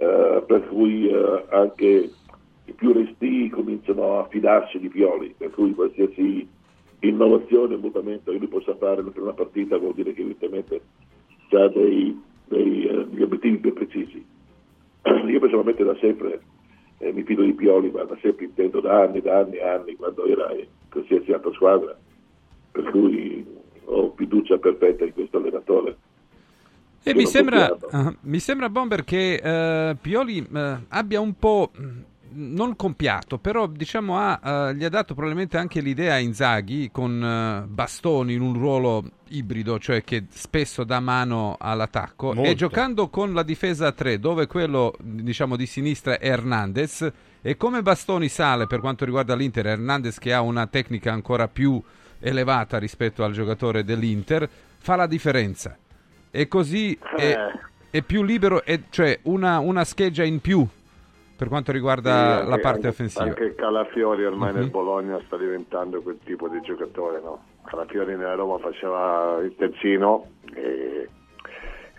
Eh, 0.00 0.44
per 0.46 0.68
cui 0.68 1.08
eh, 1.08 1.44
anche 1.50 2.08
più 2.78 2.92
resti 2.92 3.48
cominciano 3.48 4.20
a 4.20 4.28
fidarsi 4.28 4.78
di 4.78 4.88
Pioli, 4.88 5.34
per 5.36 5.50
cui 5.50 5.74
qualsiasi 5.74 6.48
innovazione 7.00 7.76
mutamento 7.76 8.30
che 8.30 8.38
lui 8.38 8.46
possa 8.46 8.76
fare 8.76 9.02
per 9.02 9.20
una 9.20 9.32
partita 9.32 9.76
vuol 9.78 9.94
dire 9.94 10.12
che 10.12 10.20
evidentemente 10.20 10.80
ha 11.50 11.68
dei, 11.68 12.16
dei, 12.46 12.86
eh, 12.86 13.06
degli 13.08 13.22
obiettivi 13.22 13.58
più 13.58 13.72
precisi. 13.72 14.24
Io 15.26 15.40
personalmente 15.40 15.82
da 15.82 15.96
sempre 16.00 16.40
eh, 16.98 17.12
mi 17.12 17.24
fido 17.24 17.42
di 17.42 17.52
Pioli, 17.52 17.90
ma 17.90 18.04
da 18.04 18.16
sempre 18.22 18.44
intendo 18.44 18.80
da 18.80 19.02
anni, 19.02 19.20
da 19.22 19.40
anni 19.40 19.56
e 19.56 19.66
anni, 19.66 19.96
quando 19.96 20.24
era 20.24 20.52
in 20.52 20.66
qualsiasi 20.88 21.32
altra 21.32 21.52
squadra, 21.54 21.98
per 22.70 22.84
cui 22.90 23.44
ho 23.86 24.12
fiducia 24.16 24.56
perfetta 24.58 25.04
in 25.04 25.14
questo 25.14 25.38
allenatore. 25.38 25.96
E 27.02 27.14
mi 27.14 27.26
sembra, 27.26 27.76
ah, 27.90 28.14
mi 28.20 28.38
sembra, 28.38 28.68
Bomber, 28.68 29.02
che 29.02 29.34
eh, 29.34 29.96
Pioli 30.00 30.46
eh, 30.54 30.76
abbia 30.88 31.20
un 31.20 31.34
po', 31.38 31.70
non 32.32 32.76
compiato, 32.76 33.38
però 33.38 33.66
diciamo 33.66 34.18
ha, 34.18 34.40
eh, 34.70 34.74
gli 34.74 34.84
ha 34.84 34.88
dato 34.88 35.14
probabilmente 35.14 35.56
anche 35.56 35.80
l'idea 35.80 36.14
a 36.14 36.18
Inzaghi 36.18 36.90
con 36.90 37.22
eh, 37.22 37.66
Bastoni 37.66 38.34
in 38.34 38.40
un 38.40 38.54
ruolo 38.54 39.04
ibrido, 39.28 39.78
cioè 39.78 40.02
che 40.02 40.24
spesso 40.30 40.84
dà 40.84 41.00
mano 41.00 41.56
all'attacco, 41.58 42.32
Molto. 42.32 42.50
e 42.50 42.54
giocando 42.54 43.08
con 43.08 43.32
la 43.32 43.42
difesa 43.42 43.88
a 43.88 43.92
3, 43.92 44.18
dove 44.18 44.46
quello 44.46 44.94
diciamo 45.00 45.56
di 45.56 45.66
sinistra 45.66 46.18
è 46.18 46.28
Hernandez, 46.28 47.10
e 47.40 47.56
come 47.56 47.82
Bastoni 47.82 48.28
sale 48.28 48.66
per 48.66 48.80
quanto 48.80 49.04
riguarda 49.04 49.34
l'Inter, 49.34 49.66
Hernandez 49.66 50.18
che 50.18 50.32
ha 50.32 50.40
una 50.40 50.66
tecnica 50.66 51.12
ancora 51.12 51.48
più 51.48 51.80
elevata 52.20 52.78
rispetto 52.78 53.24
al 53.24 53.32
giocatore 53.32 53.84
dell'Inter, 53.84 54.48
fa 54.78 54.96
la 54.96 55.06
differenza. 55.06 55.76
E 56.30 56.48
così 56.48 56.98
è, 57.16 57.34
è 57.90 58.02
più 58.02 58.22
libero, 58.22 58.64
è- 58.64 58.80
cioè 58.90 59.18
una, 59.22 59.58
una 59.60 59.84
scheggia 59.84 60.24
in 60.24 60.40
più 60.40 60.66
per 61.38 61.48
quanto 61.48 61.70
riguarda 61.70 62.42
Sì, 62.42 62.48
la 62.50 62.58
parte 62.58 62.68
anche- 62.68 62.88
offensiva. 62.88 63.24
Anche 63.24 63.54
Calafiori 63.54 64.24
ormai 64.24 64.52
Mhm. 64.52 64.58
nel 64.58 64.70
Bologna 64.70 65.20
sta 65.26 65.36
diventando 65.36 66.02
quel 66.02 66.18
tipo 66.24 66.48
di 66.48 66.60
giocatore, 66.62 67.20
no? 67.22 67.44
Calafiori 67.64 68.16
nella 68.16 68.34
Roma 68.34 68.58
faceva 68.58 69.38
il 69.40 69.54
terzino 69.56 70.26
e, 70.54 71.08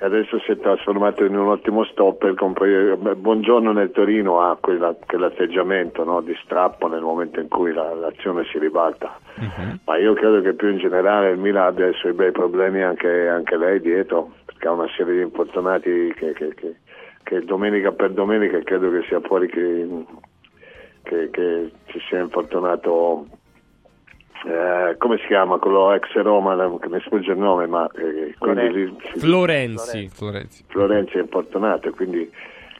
e 0.02 0.06
adesso 0.06 0.40
si 0.40 0.52
è 0.52 0.58
trasformato 0.60 1.24
in 1.24 1.38
un 1.38 1.48
ottimo 1.48 1.86
stopper. 1.86 2.34
compre- 2.34 2.98
beh, 2.98 3.16
Buongiorno 3.16 3.72
nel 3.72 3.92
Torino 3.92 4.42
ha 4.42 4.58
quella- 4.60 4.96
quell'atteggiamento 5.08 6.04
no? 6.04 6.20
di 6.22 6.36
strappo 6.44 6.88
nel 6.88 7.02
momento 7.02 7.40
in 7.40 7.48
cui 7.48 7.72
la- 7.72 7.94
l'azione 7.94 8.44
si 8.52 8.60
ribalta. 8.60 9.18
Ma 9.86 9.98
io 9.98 10.14
credo 10.16 10.42
che 10.42 10.54
più 10.54 10.70
in 10.70 10.80
generale 10.80 11.30
il 11.32 11.38
Milan 11.38 11.68
abbia 11.68 11.88
i 11.88 11.94
suoi 11.94 12.12
bei 12.12 12.32
problemi 12.32 12.82
anche, 12.84 13.28
anche 13.30 13.56
lei 13.56 13.80
dietro, 13.80 14.34
perché 14.46 14.68
ha 14.68 14.72
una 14.72 14.88
serie 14.98 15.16
di 15.16 15.22
infortunati 15.22 16.14
che, 16.18 16.34
che- 16.34 16.54
che- 16.56 16.76
che 17.30 17.42
domenica 17.42 17.92
per 17.92 18.10
domenica 18.10 18.60
credo 18.64 18.90
che 18.90 19.04
sia 19.08 19.22
fuori 19.22 19.48
che, 19.48 19.88
che, 21.04 21.30
che 21.30 21.72
ci 21.86 22.00
sia 22.10 22.22
infortunato 22.22 23.28
eh, 24.48 24.96
come 24.98 25.18
si 25.20 25.28
chiama 25.28 25.60
quello 25.60 25.94
ex 25.94 26.12
Roma 26.16 26.56
che 26.80 26.90
mi 26.90 27.00
sfugge 27.02 27.34
il 27.34 27.38
nome 27.38 27.68
ma 27.68 27.88
eh, 27.92 28.34
quindi 28.40 28.72
lì- 28.72 28.96
Florenzi. 30.10 30.64
Florenzi 30.70 31.18
è 31.18 31.22
importunato 31.22 31.90
e 31.90 31.92
quindi 31.92 32.28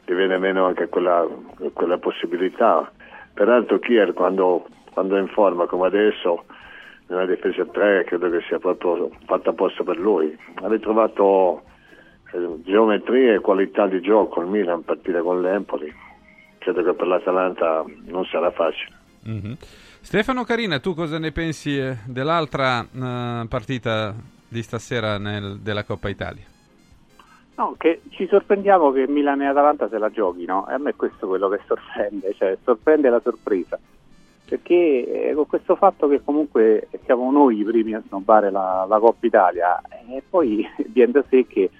gli 0.04 0.14
viene 0.14 0.36
meno 0.38 0.66
anche 0.66 0.88
quella, 0.88 1.24
quella 1.72 1.98
possibilità. 1.98 2.90
Peraltro 3.32 3.78
Kier 3.78 4.12
quando, 4.14 4.66
quando 4.92 5.14
è 5.14 5.20
in 5.20 5.28
forma 5.28 5.66
come 5.66 5.86
adesso 5.86 6.42
nella 7.06 7.26
difesa 7.26 7.64
3 7.64 8.02
credo 8.04 8.28
che 8.30 8.40
sia 8.48 8.58
proprio 8.58 9.10
fatta 9.26 9.50
apposta 9.50 9.84
per 9.84 9.96
lui. 9.96 10.36
Ha 10.56 10.66
ritrovato 10.66 11.62
eh, 12.32 12.62
geometria 12.64 13.34
e 13.34 13.40
qualità 13.40 13.86
di 13.86 14.00
gioco 14.00 14.40
il 14.40 14.48
Milan 14.48 14.84
partire 14.84 15.20
con 15.22 15.40
l'Empoli. 15.40 15.92
Credo 16.58 16.82
che 16.82 16.92
per 16.92 17.06
l'Atalanta 17.06 17.84
non 18.06 18.24
sarà 18.26 18.50
facile. 18.50 18.94
Mhm. 19.24 19.56
Stefano 20.02 20.44
Carina, 20.44 20.78
tu 20.80 20.94
cosa 20.94 21.18
ne 21.18 21.30
pensi 21.30 21.78
eh, 21.78 21.98
dell'altra 22.06 22.80
eh, 22.80 23.46
partita 23.48 24.14
di 24.48 24.62
stasera 24.62 25.18
nel- 25.18 25.58
della 25.60 25.84
Coppa 25.84 26.08
Italia? 26.08 26.44
No, 27.56 27.74
che 27.76 28.00
ci 28.10 28.26
sorprendiamo 28.26 28.90
che 28.90 29.06
Milan 29.06 29.42
e 29.42 29.46
Atalanta 29.46 29.88
se 29.88 29.98
la 29.98 30.10
giochino, 30.10 30.66
e 30.68 30.72
a 30.72 30.78
me 30.78 30.90
è 30.90 30.96
questo 30.96 31.26
quello 31.28 31.48
che 31.48 31.60
sorprende, 31.66 32.32
cioè 32.38 32.56
sorprende 32.64 33.10
la 33.10 33.20
sorpresa, 33.22 33.78
perché 34.48 35.32
con 35.34 35.46
questo 35.46 35.76
fatto 35.76 36.08
che 36.08 36.22
comunque 36.24 36.88
siamo 37.04 37.30
noi 37.30 37.58
i 37.58 37.64
primi 37.64 37.92
a 37.92 38.02
snobbare 38.08 38.50
la, 38.50 38.86
la 38.88 38.98
Coppa 38.98 39.26
Italia, 39.26 39.78
e 40.08 40.22
poi 40.28 40.66
viene 40.88 41.12
da 41.12 41.22
sé 41.28 41.46
che 41.46 41.70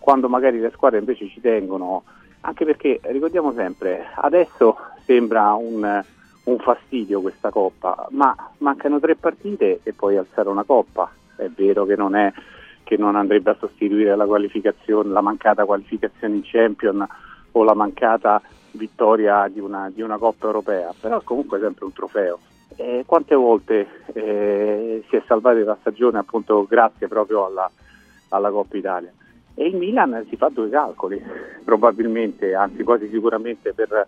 quando 0.00 0.28
magari 0.28 0.58
le 0.58 0.72
squadre 0.74 0.98
invece 0.98 1.28
ci 1.28 1.40
tengono, 1.40 2.02
anche 2.40 2.64
perché 2.64 2.98
ricordiamo 3.04 3.52
sempre, 3.52 4.06
adesso 4.16 4.76
sembra 5.04 5.52
un, 5.52 6.02
un 6.44 6.58
fastidio 6.58 7.20
questa 7.20 7.50
Coppa, 7.50 8.08
ma 8.10 8.34
mancano 8.58 8.98
tre 8.98 9.14
partite 9.14 9.80
e 9.82 9.92
poi 9.92 10.16
alzare 10.16 10.48
una 10.48 10.64
Coppa, 10.64 11.08
è 11.36 11.48
vero 11.54 11.84
che 11.84 11.96
non 11.96 12.16
è 12.16 12.32
che 12.82 12.96
non 12.96 13.14
andrebbe 13.14 13.50
a 13.50 13.56
sostituire 13.56 14.16
la 14.16 14.26
la 14.26 15.20
mancata 15.20 15.64
qualificazione 15.64 16.34
in 16.34 16.42
Champion 16.42 17.06
o 17.52 17.62
la 17.62 17.74
mancata 17.74 18.42
vittoria 18.72 19.46
di 19.46 19.60
una, 19.60 19.90
di 19.94 20.02
una 20.02 20.18
Coppa 20.18 20.46
Europea, 20.46 20.92
però 20.98 21.20
è 21.20 21.22
comunque 21.22 21.60
sempre 21.60 21.84
un 21.84 21.92
trofeo. 21.92 22.38
E 22.74 23.04
quante 23.06 23.34
volte 23.34 23.86
eh, 24.12 25.04
si 25.08 25.16
è 25.16 25.22
salvata 25.26 25.58
la 25.60 25.76
stagione 25.80 26.18
appunto 26.18 26.66
grazie 26.68 27.06
proprio 27.06 27.46
alla, 27.46 27.70
alla 28.30 28.50
Coppa 28.50 28.76
Italia? 28.76 29.12
E 29.60 29.66
il 29.66 29.76
Milan 29.76 30.24
si 30.30 30.36
fa 30.36 30.48
due 30.48 30.70
calcoli, 30.70 31.22
probabilmente, 31.62 32.54
anzi 32.54 32.82
quasi 32.82 33.10
sicuramente 33.10 33.74
per 33.74 34.06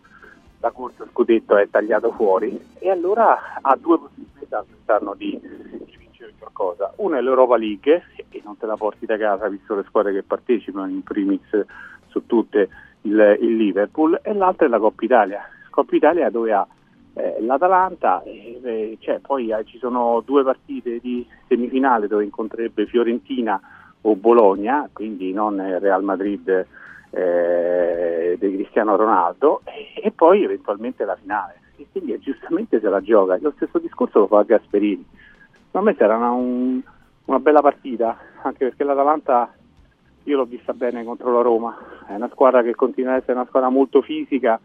la 0.61 0.71
corsa 0.71 1.07
scudetto 1.11 1.59
è 1.59 1.69
tagliato 1.69 2.11
fuori 2.13 2.59
e 2.79 2.89
allora 2.89 3.61
ha 3.61 3.77
due 3.77 3.99
possibilità 3.99 4.65
quest'anno 4.67 5.13
di, 5.13 5.39
di 5.39 5.97
vincere 5.99 6.33
qualcosa. 6.39 6.95
Una 6.97 7.19
è 7.19 7.21
l'Europa 7.21 7.59
League 7.59 8.03
e 8.31 8.41
non 8.43 8.57
te 8.57 8.65
la 8.65 8.79
porti 8.79 9.05
da 9.05 9.19
casa 9.19 9.47
visto 9.49 9.75
le 9.75 9.85
squadre 9.87 10.15
che 10.15 10.23
partecipano 10.23 10.89
in 10.89 11.03
primis 11.03 11.67
su 12.07 12.25
tutte 12.25 12.71
il, 13.03 13.39
il 13.43 13.55
Liverpool 13.55 14.21
e 14.23 14.33
l'altra 14.33 14.65
è 14.65 14.71
la 14.71 14.79
Coppa 14.79 15.05
Italia. 15.05 15.43
Coppa 15.69 15.95
Italia 15.95 16.31
dove 16.31 16.51
ha 16.55 16.67
eh, 17.13 17.43
l'Atalanta, 17.43 18.23
eh, 18.23 18.97
cioè, 19.01 19.19
poi 19.19 19.51
eh, 19.51 19.67
ci 19.67 19.77
sono 19.77 20.23
due 20.25 20.43
partite 20.45 20.99
di 20.99 21.27
semifinale 21.47 22.07
dove 22.07 22.25
incontrerebbe 22.25 22.87
Fiorentina 22.87 23.61
o 24.03 24.17
Bologna, 24.17 24.89
quindi 24.93 25.33
non 25.33 25.57
Real 25.79 26.03
Madrid 26.03 26.67
eh, 27.11 28.37
di 28.39 28.55
Cristiano 28.55 28.97
Ronaldo 28.97 29.63
e, 30.03 30.11
poi 30.11 30.45
eventualmente 30.45 31.05
la 31.05 31.17
finale. 31.17 31.61
E 31.77 31.87
quindi 31.91 32.19
giustamente 32.19 32.81
se 32.81 32.89
la 32.89 33.01
gioca. 33.01 33.39
Lo 33.41 33.53
stesso 33.57 33.79
discorso 33.79 34.21
lo 34.21 34.27
fa 34.27 34.43
Gasperini. 34.43 35.05
Secondo 35.67 35.91
me 35.91 35.97
sarà 35.97 36.17
una, 36.17 36.31
un- 36.31 36.83
una 37.25 37.39
bella 37.39 37.61
partita, 37.61 38.19
anche 38.43 38.67
perché 38.67 38.85
l'Atalanta 38.85 39.55
io 40.25 40.37
l'ho 40.37 40.45
vista 40.45 40.73
bene 40.73 41.05
contro 41.05 41.33
la 41.33 41.41
Roma, 41.41 41.77
è 42.07 42.15
una 42.15 42.29
squadra 42.29 42.63
che 42.63 42.75
continua 42.75 43.13
ad 43.13 43.19
essere 43.19 43.35
una 43.35 43.47
squadra 43.47 43.71
molto 43.71 44.03
fisica, 44.03 44.61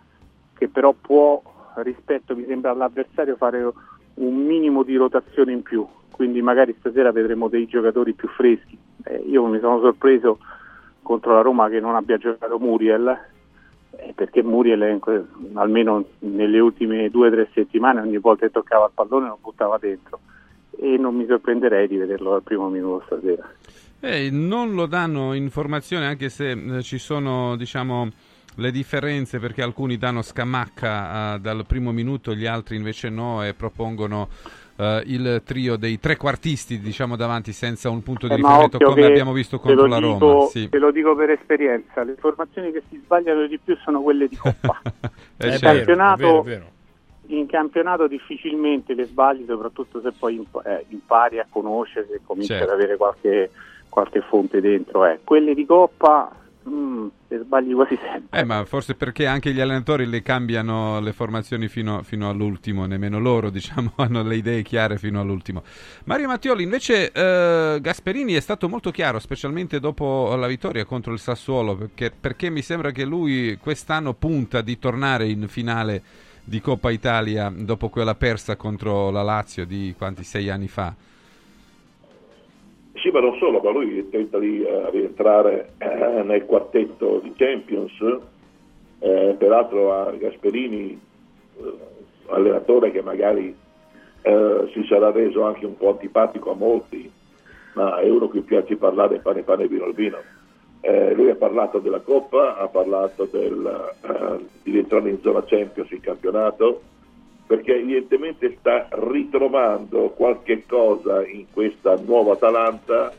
che 0.55 0.67
però 0.67 0.93
può 0.93 1.41
rispetto 1.75 2.35
mi 2.35 2.45
sembra 2.45 2.71
all'avversario 2.71 3.35
fare 3.35 3.71
un 4.15 4.35
minimo 4.35 4.83
di 4.83 4.95
rotazione 4.95 5.51
in 5.51 5.61
più, 5.61 5.85
quindi 6.11 6.41
magari 6.41 6.75
stasera 6.79 7.11
vedremo 7.11 7.47
dei 7.47 7.67
giocatori 7.67 8.13
più 8.13 8.27
freschi. 8.29 8.77
Eh, 9.07 9.23
io 9.27 9.45
mi 9.45 9.59
sono 9.59 9.79
sorpreso 9.79 10.39
contro 11.01 11.33
la 11.33 11.41
Roma 11.41 11.69
che 11.69 11.79
non 11.79 11.95
abbia 11.95 12.17
giocato 12.17 12.59
Muriel, 12.59 13.17
eh, 13.91 14.13
perché 14.13 14.43
Muriel 14.43 14.99
almeno 15.53 16.03
nelle 16.19 16.59
ultime 16.59 17.09
due 17.09 17.27
o 17.27 17.31
tre 17.31 17.49
settimane 17.53 18.01
ogni 18.01 18.17
volta 18.17 18.45
che 18.45 18.51
toccava 18.51 18.85
il 18.85 18.91
pallone 18.93 19.27
lo 19.27 19.39
buttava 19.41 19.77
dentro 19.77 20.19
e 20.79 20.97
non 20.97 21.15
mi 21.15 21.25
sorprenderei 21.25 21.87
di 21.87 21.97
vederlo 21.97 22.35
al 22.35 22.43
primo 22.43 22.69
minuto 22.69 23.03
stasera. 23.05 23.49
Eh, 23.99 24.29
non 24.29 24.73
lo 24.73 24.85
danno 24.85 25.33
informazioni 25.33 26.05
anche 26.05 26.29
se 26.29 26.51
eh, 26.51 26.83
ci 26.83 26.99
sono 26.99 27.55
diciamo 27.55 28.09
le 28.55 28.71
differenze 28.71 29.39
perché 29.39 29.61
alcuni 29.61 29.97
danno 29.97 30.21
scamacca 30.21 31.35
eh, 31.35 31.39
dal 31.39 31.65
primo 31.65 31.91
minuto, 31.91 32.35
gli 32.35 32.45
altri 32.45 32.75
invece 32.75 33.09
no 33.09 33.43
e 33.43 33.53
propongono 33.53 34.27
eh, 34.77 35.03
il 35.07 35.41
trio 35.45 35.75
dei 35.75 35.99
trequartisti 35.99 36.79
diciamo 36.79 37.15
davanti 37.15 37.51
senza 37.51 37.89
un 37.89 38.01
punto 38.03 38.27
di 38.27 38.33
Eh, 38.33 38.37
riferimento 38.37 38.77
come 38.77 39.05
abbiamo 39.05 39.33
visto 39.33 39.59
contro 39.59 39.85
la 39.87 39.97
dico- 39.97 40.17
Roma. 40.19 40.45
Sì. 40.47 40.69
Te 40.69 40.77
lo 40.79 40.91
dico 40.91 41.15
per 41.15 41.31
esperienza, 41.31 42.03
le 42.03 42.11
informazioni 42.11 42.71
che 42.71 42.83
si 42.89 42.99
sbagliano 43.03 43.47
di 43.47 43.57
più 43.57 43.75
sono 43.83 44.01
quelle 44.01 44.27
di 44.27 44.35
Coppa. 44.35 44.81
Eh, 45.39 45.45
in, 45.49 45.51
certo. 45.57 45.67
campionato, 45.67 46.21
è 46.21 46.25
vero, 46.25 46.39
è 46.41 46.43
vero. 46.43 46.65
in 47.27 47.45
campionato 47.45 48.07
difficilmente 48.07 48.95
le 48.95 49.03
sbagli, 49.05 49.45
soprattutto 49.45 50.01
se 50.01 50.11
poi 50.17 50.35
imp- 50.37 50.65
eh, 50.65 50.83
impari 50.89 51.37
a 51.39 51.45
conoscere, 51.47 52.07
se 52.09 52.21
cominci 52.25 52.47
Certo. 52.53 52.63
ad 52.63 52.69
avere 52.71 52.97
qualche, 52.97 53.51
qualche 53.87 54.21
fonte 54.21 54.61
dentro. 54.61 55.05
eh. 55.05 55.19
Quelle 55.23 55.53
di 55.53 55.63
Coppa 55.65 56.31
mm, 56.67 57.07
sbagli 57.29 57.73
quasi 57.73 57.97
sempre. 58.01 58.39
Eh, 58.39 58.43
ma 58.43 58.65
forse 58.65 58.95
perché 58.95 59.25
anche 59.25 59.53
gli 59.53 59.59
allenatori 59.59 60.05
le 60.05 60.21
cambiano 60.21 60.99
le 60.99 61.13
formazioni 61.13 61.67
fino, 61.67 62.03
fino 62.03 62.29
all'ultimo, 62.29 62.85
nemmeno 62.85 63.19
loro, 63.19 63.49
diciamo, 63.51 63.93
hanno 63.95 64.23
le 64.23 64.35
idee 64.35 64.61
chiare 64.61 64.97
fino 64.97 65.19
all'ultimo. 65.19 65.63
Mario 66.05 66.27
Mattioli, 66.27 66.63
invece, 66.63 67.11
eh, 67.11 67.79
Gasperini 67.81 68.33
è 68.33 68.39
stato 68.39 68.69
molto 68.69 68.91
chiaro, 68.91 69.19
specialmente 69.19 69.79
dopo 69.79 70.35
la 70.35 70.47
vittoria 70.47 70.85
contro 70.85 71.13
il 71.13 71.19
Sassuolo, 71.19 71.75
perché, 71.75 72.11
perché 72.11 72.49
mi 72.49 72.61
sembra 72.61 72.91
che 72.91 73.05
lui 73.05 73.57
quest'anno 73.61 74.13
punta 74.13 74.61
di 74.61 74.77
tornare 74.79 75.27
in 75.27 75.47
finale 75.47 76.01
di 76.43 76.61
Coppa 76.61 76.91
Italia 76.91 77.51
dopo 77.53 77.89
quella 77.89 78.15
persa 78.15 78.55
contro 78.55 79.09
la 79.09 79.21
Lazio 79.21 79.65
di 79.65 79.93
quanti 79.97 80.23
sei 80.23 80.49
anni 80.49 80.69
fa. 80.69 80.95
Sì, 83.07 83.13
ma 83.13 83.21
non 83.21 83.37
solo, 83.37 83.61
ma 83.61 83.69
lui 83.69 84.09
tenta 84.09 84.37
di 84.37 84.61
eh, 84.61 84.89
rientrare 84.89 85.75
eh, 85.77 86.23
nel 86.23 86.43
quartetto 86.43 87.21
di 87.23 87.31
Champions, 87.37 87.93
eh, 88.99 89.33
peraltro 89.37 89.93
a 89.93 90.11
Gasperini, 90.11 90.99
eh, 91.57 91.73
allenatore 92.27 92.91
che 92.91 93.01
magari 93.01 93.55
si 94.73 94.85
sarà 94.89 95.11
reso 95.11 95.43
anche 95.43 95.65
un 95.65 95.77
po' 95.77 95.91
antipatico 95.91 96.51
a 96.51 96.55
molti, 96.55 97.09
ma 97.75 97.97
è 97.99 98.09
uno 98.09 98.27
che 98.27 98.41
piace 98.41 98.75
parlare 98.75 99.19
pane 99.19 99.41
pane 99.43 99.69
vino 99.69 99.85
al 99.85 99.93
vino. 99.93 100.17
Eh, 100.81 101.13
lui 101.13 101.29
ha 101.29 101.35
parlato 101.35 101.79
della 101.79 102.01
Coppa, 102.01 102.57
ha 102.57 102.67
parlato 102.67 103.23
del, 103.31 103.93
di 104.63 104.71
rientrare 104.71 105.11
in 105.11 105.21
zona 105.21 105.45
Champions 105.45 105.91
in 105.91 106.01
campionato, 106.01 106.81
perché 107.47 107.77
evidentemente 107.79 108.57
sta 108.59 108.89
ritrovando 108.91 110.09
qualche 110.09 110.65
cosa 110.67 111.25
in 111.25 111.45
questa 111.51 111.95
nuova 111.95 112.33
Atalanta, 112.33 113.13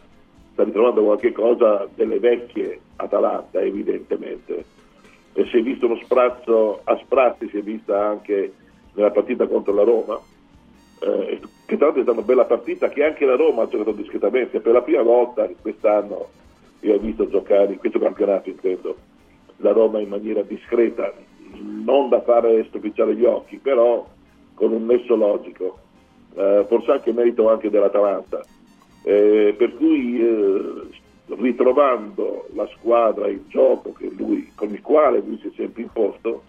sta 0.53 0.63
ritrovando 0.65 1.03
qualche 1.03 1.33
cosa 1.33 1.89
delle 1.95 2.19
vecchie 2.19 2.79
Atalanta 2.97 3.61
evidentemente. 3.61 4.65
E 5.33 5.47
si 5.47 5.57
è 5.57 5.63
visto 5.63 5.87
uno 5.87 5.99
sprazzo 6.03 6.83
a 6.85 6.97
sprazzi, 6.99 7.49
si 7.49 7.57
è 7.57 7.63
vista 7.63 8.07
anche 8.07 8.53
nella 8.93 9.11
partita 9.11 9.47
contro 9.47 9.73
la 9.73 9.85
Roma, 9.85 10.21
eh, 11.01 11.41
che 11.65 11.77
tra 11.77 11.87
l'altro 11.87 12.01
è 12.01 12.05
stata 12.05 12.19
una 12.19 12.27
bella 12.27 12.45
partita 12.45 12.91
che 12.91 13.05
anche 13.05 13.25
la 13.25 13.37
Roma 13.37 13.63
ha 13.63 13.69
giocato 13.69 13.93
discretamente, 13.93 14.61
per 14.61 14.75
la 14.75 14.83
prima 14.83 15.03
volta 15.03 15.49
quest'anno 15.59 16.29
io 16.81 16.95
ho 16.95 16.99
visto 16.99 17.27
giocare, 17.29 17.73
in 17.73 17.79
questo 17.79 17.99
campionato 17.99 18.51
intendo, 18.51 18.97
la 19.59 19.73
Roma 19.73 20.01
in 20.01 20.09
maniera 20.09 20.43
discreta, 20.43 21.13
non 21.61 22.11
da 22.11 22.21
fare 22.21 22.65
stupicciare 22.65 23.15
gli 23.15 23.25
occhi, 23.25 23.57
però 23.57 24.07
con 24.59 24.73
un 24.73 24.87
nesso 24.87 25.15
logico, 25.15 25.79
eh, 26.35 26.65
forse 26.67 26.91
anche 26.91 27.13
merito 27.13 27.49
anche 27.49 27.71
dell'Atalanta. 27.71 28.45
Eh, 29.05 29.55
per 29.57 29.77
cui 29.77 30.21
eh, 30.21 30.73
ritrovando 31.37 32.49
la 32.55 32.69
squadra, 32.77 33.29
il 33.29 33.45
gioco 33.47 33.95
lui, 34.17 34.51
con 34.57 34.71
il 34.71 34.83
quale 34.83 35.23
lui 35.25 35.39
si 35.39 35.47
è 35.47 35.53
sempre 35.55 35.83
imposto, 35.83 36.43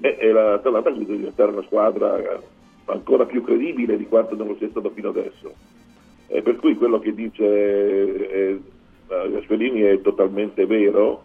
e, 0.00 0.16
e 0.18 0.32
l'Atalanta 0.32 0.90
deve 0.90 1.16
diventare 1.16 1.50
una 1.50 1.64
squadra 1.64 2.40
ancora 2.84 3.26
più 3.26 3.42
credibile 3.42 3.96
di 3.96 4.06
quanto 4.06 4.36
non 4.36 4.46
lo 4.46 4.56
sia 4.56 4.68
stato 4.70 4.90
fino 4.90 5.08
adesso. 5.08 5.52
E 6.28 6.42
per 6.42 6.56
cui 6.56 6.76
quello 6.76 7.00
che 7.00 7.12
dice 7.12 7.44
eh, 7.44 8.60
Gasperini 9.08 9.80
è 9.80 10.00
totalmente 10.00 10.64
vero, 10.66 11.24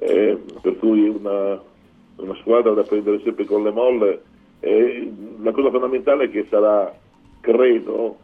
eh, 0.00 0.36
per 0.60 0.76
cui 0.78 1.08
una, 1.08 1.60
una 2.16 2.34
squadra 2.40 2.72
da 2.72 2.82
prendere 2.82 3.20
sempre 3.22 3.44
con 3.44 3.62
le 3.62 3.70
molle 3.70 4.22
e 4.60 5.12
la 5.40 5.52
cosa 5.52 5.70
fondamentale 5.70 6.24
è 6.24 6.30
che 6.30 6.46
sarà, 6.48 6.94
credo, 7.40 8.18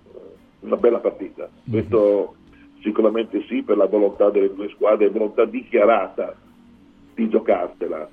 una 0.61 0.77
bella 0.77 0.99
partita. 0.99 1.49
Questo 1.69 2.35
sicuramente 2.81 3.43
sì 3.49 3.63
per 3.63 3.77
la 3.77 3.87
volontà 3.87 4.31
delle 4.31 4.55
due 4.55 4.69
squadre, 4.69 5.09
volontà 5.09 5.45
dichiarata 5.45 6.35
di 7.15 7.29
giocarsela. 7.29 8.09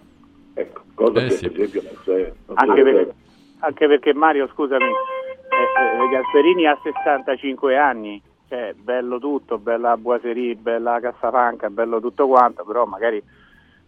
Ecco, 0.56 0.82
cosa 0.94 1.20
Eh 1.20 1.28
che 1.28 1.32
sì. 1.32 1.50
per 1.50 1.62
esempio 1.62 1.82
non 1.84 2.02
c'è. 2.04 2.34
non 2.48 2.58
Anche 2.58 2.84
c'è. 2.84 2.94
perché, 2.94 3.14
anche 3.60 3.88
perché 3.88 4.14
Mario, 4.14 4.48
scusami, 4.48 4.84
eh, 4.84 4.88
eh, 4.88 6.10
Gasperini 6.10 6.66
ha 6.66 6.80
65 6.82 7.78
anni, 7.78 8.22
cioè 8.48 8.74
bello 8.78 9.20
tutto, 9.20 9.58
bella 9.58 9.98
Boiserie, 9.98 10.56
bella 10.56 11.00
Cassapanca, 11.00 11.70
bello 11.70 12.00
tutto 12.00 12.28
quanto, 12.28 12.64
però 12.64 12.86
magari 12.86 13.22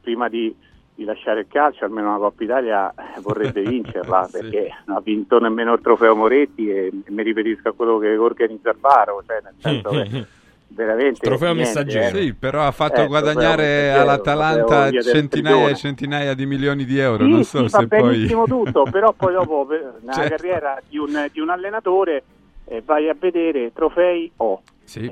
prima 0.01 0.27
di, 0.27 0.55
di 0.95 1.03
lasciare 1.03 1.41
il 1.41 1.47
calcio, 1.49 1.83
almeno 1.85 2.11
la 2.13 2.17
Coppa 2.17 2.43
Italia 2.43 2.89
eh, 2.91 3.19
vorrebbe 3.21 3.61
vincerla, 3.67 4.29
perché 4.31 4.69
non 4.85 4.97
ha 4.97 5.01
vinto 5.01 5.39
nemmeno 5.39 5.73
il 5.73 5.81
trofeo 5.81 6.15
Moretti 6.15 6.69
e, 6.69 6.91
mi 7.07 7.21
riferisco 7.23 7.69
a 7.69 7.73
quello 7.73 7.97
che 7.97 8.15
organizza 8.17 8.69
il 8.69 8.77
Baro, 8.79 9.21
cioè 9.27 9.39
nel 9.43 9.53
senso 9.59 9.89
che 9.89 10.25
veramente... 10.67 11.19
Trofeo 11.19 11.53
niente, 11.53 11.79
messaggero. 11.79 12.17
eh. 12.17 12.21
Sì, 12.21 12.33
però 12.33 12.63
ha 12.65 12.71
fatto 12.71 13.01
Eh, 13.01 13.07
guadagnare 13.07 13.91
all'Atalanta 13.91 14.89
centinaia 15.01 15.69
e 15.69 15.75
centinaia 15.75 16.33
di 16.33 16.45
milioni 16.45 16.85
di 16.85 16.97
euro. 16.97 17.23
Sì, 17.25 17.29
non 17.29 17.43
so 17.43 17.67
sì, 17.67 17.75
se 17.77 17.87
poi. 17.87 18.01
benissimo 18.01 18.45
tutto, 18.45 18.83
però 18.89 19.11
poi 19.11 19.33
dopo 19.33 19.65
per- 19.65 19.95
nella 19.99 20.13
Certo. 20.13 20.29
carriera 20.35 20.81
di 20.87 20.97
un, 20.97 21.27
di 21.31 21.39
un 21.41 21.49
allenatore 21.49 22.23
eh, 22.65 22.81
vai 22.85 23.09
a 23.09 23.15
vedere 23.19 23.71
trofei 23.73 24.31
o 24.37 24.61
Sì. 24.85 25.11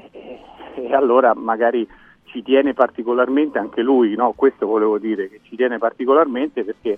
e 0.76 0.94
allora 0.96 1.34
magari 1.36 1.88
ci 2.34 2.42
tiene 2.42 2.74
particolarmente 2.74 3.60
anche 3.60 3.84
lui, 3.84 4.16
no? 4.16 4.34
questo 4.36 4.66
volevo 4.66 4.98
dire, 4.98 5.30
che 5.30 5.40
ci 5.44 5.56
tiene 5.56 5.78
particolarmente 5.78 6.64
perché 6.64 6.98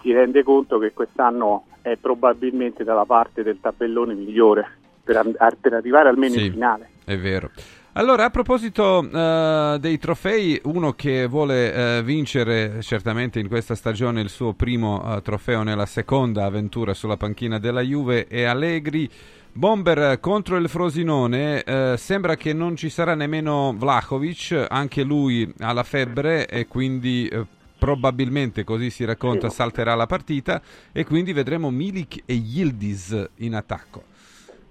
si 0.00 0.12
rende 0.12 0.42
conto 0.42 0.78
che 0.78 0.92
quest'anno 0.92 1.66
è 1.80 1.96
probabilmente 1.96 2.82
dalla 2.82 3.04
parte 3.04 3.44
del 3.44 3.58
tabellone 3.60 4.14
migliore 4.14 4.66
per, 5.04 5.22
per 5.60 5.72
arrivare 5.72 6.08
almeno 6.08 6.34
Sì. 6.34 6.46
in 6.46 6.52
finale. 6.52 6.88
È 7.04 7.16
vero. 7.16 7.50
Allora, 7.94 8.24
a 8.24 8.30
proposito 8.30 9.06
eh, 9.08 9.76
dei 9.78 9.98
trofei, 9.98 10.58
uno 10.64 10.92
che 10.92 11.26
vuole 11.26 11.98
eh, 11.98 12.02
vincere 12.02 12.80
certamente 12.80 13.38
in 13.38 13.48
questa 13.48 13.74
stagione 13.74 14.22
il 14.22 14.30
suo 14.30 14.54
primo 14.54 15.02
eh, 15.04 15.20
trofeo 15.20 15.62
nella 15.62 15.84
seconda 15.86 16.46
avventura 16.46 16.94
sulla 16.94 17.18
panchina 17.18 17.58
della 17.58 17.82
Juve 17.82 18.26
è 18.26 18.44
Allegri. 18.44 19.08
Bomber 19.54 19.98
eh, 19.98 20.20
contro 20.20 20.56
il 20.56 20.68
Frosinone, 20.68 21.62
eh, 21.62 21.94
sembra 21.98 22.36
che 22.36 22.54
non 22.54 22.74
ci 22.74 22.88
sarà 22.88 23.14
nemmeno 23.14 23.74
Vlahovic, 23.76 24.66
anche 24.68 25.02
lui 25.02 25.52
ha 25.58 25.72
la 25.72 25.82
febbre 25.82 26.46
e 26.48 26.66
quindi 26.66 27.28
eh, 27.28 27.44
probabilmente, 27.78 28.64
così 28.64 28.88
si 28.88 29.04
racconta, 29.04 29.50
salterà 29.50 29.94
la 29.94 30.06
partita 30.06 30.62
e 30.90 31.04
quindi 31.04 31.34
vedremo 31.34 31.70
Milik 31.70 32.22
e 32.24 32.32
Yildiz 32.34 33.28
in 33.36 33.54
attacco. 33.54 34.04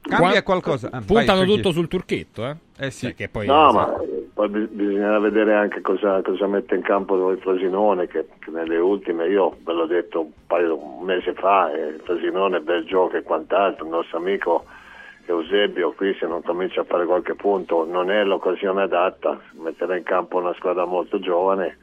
Cambia 0.01 0.31
Qua- 0.31 0.41
qualcosa? 0.41 0.87
Ah, 0.87 0.97
vai, 0.97 1.05
Puntano 1.05 1.41
Franchi. 1.41 1.55
tutto 1.55 1.71
sul 1.71 1.87
turchetto, 1.87 2.47
eh? 2.47 2.55
Eh 2.77 2.89
sì. 2.89 3.13
che 3.13 3.29
poi 3.29 3.45
No, 3.45 3.71
ma 3.71 3.93
poi 4.33 4.47
bis- 4.49 4.69
bisognerà 4.69 5.19
vedere 5.19 5.53
anche 5.53 5.81
cosa, 5.81 6.21
cosa 6.21 6.47
mette 6.47 6.75
in 6.75 6.81
campo 6.81 7.31
il 7.31 7.39
Frosinone, 7.39 8.07
che, 8.07 8.27
che 8.39 8.51
nelle 8.51 8.77
ultime, 8.77 9.27
io 9.27 9.57
ve 9.63 9.73
l'ho 9.73 9.85
detto 9.85 10.21
un 10.21 10.31
paio 10.47 10.77
un 10.77 11.03
mese 11.05 11.33
fa, 11.33 11.71
eh, 11.73 11.87
il 11.87 12.01
Frosinone, 12.03 12.61
bel 12.61 12.85
gioco 12.85 13.17
e 13.17 13.23
quant'altro, 13.23 13.85
il 13.85 13.91
nostro 13.91 14.17
amico 14.17 14.65
Eusebio 15.25 15.91
qui 15.91 16.13
se 16.19 16.25
non 16.25 16.41
comincia 16.41 16.81
a 16.81 16.85
fare 16.85 17.05
qualche 17.05 17.35
punto 17.35 17.85
non 17.85 18.09
è 18.09 18.23
l'occasione 18.23 18.81
adatta, 18.83 19.39
metterà 19.53 19.95
in 19.95 20.03
campo 20.03 20.37
una 20.37 20.53
squadra 20.55 20.85
molto 20.85 21.19
giovane 21.19 21.77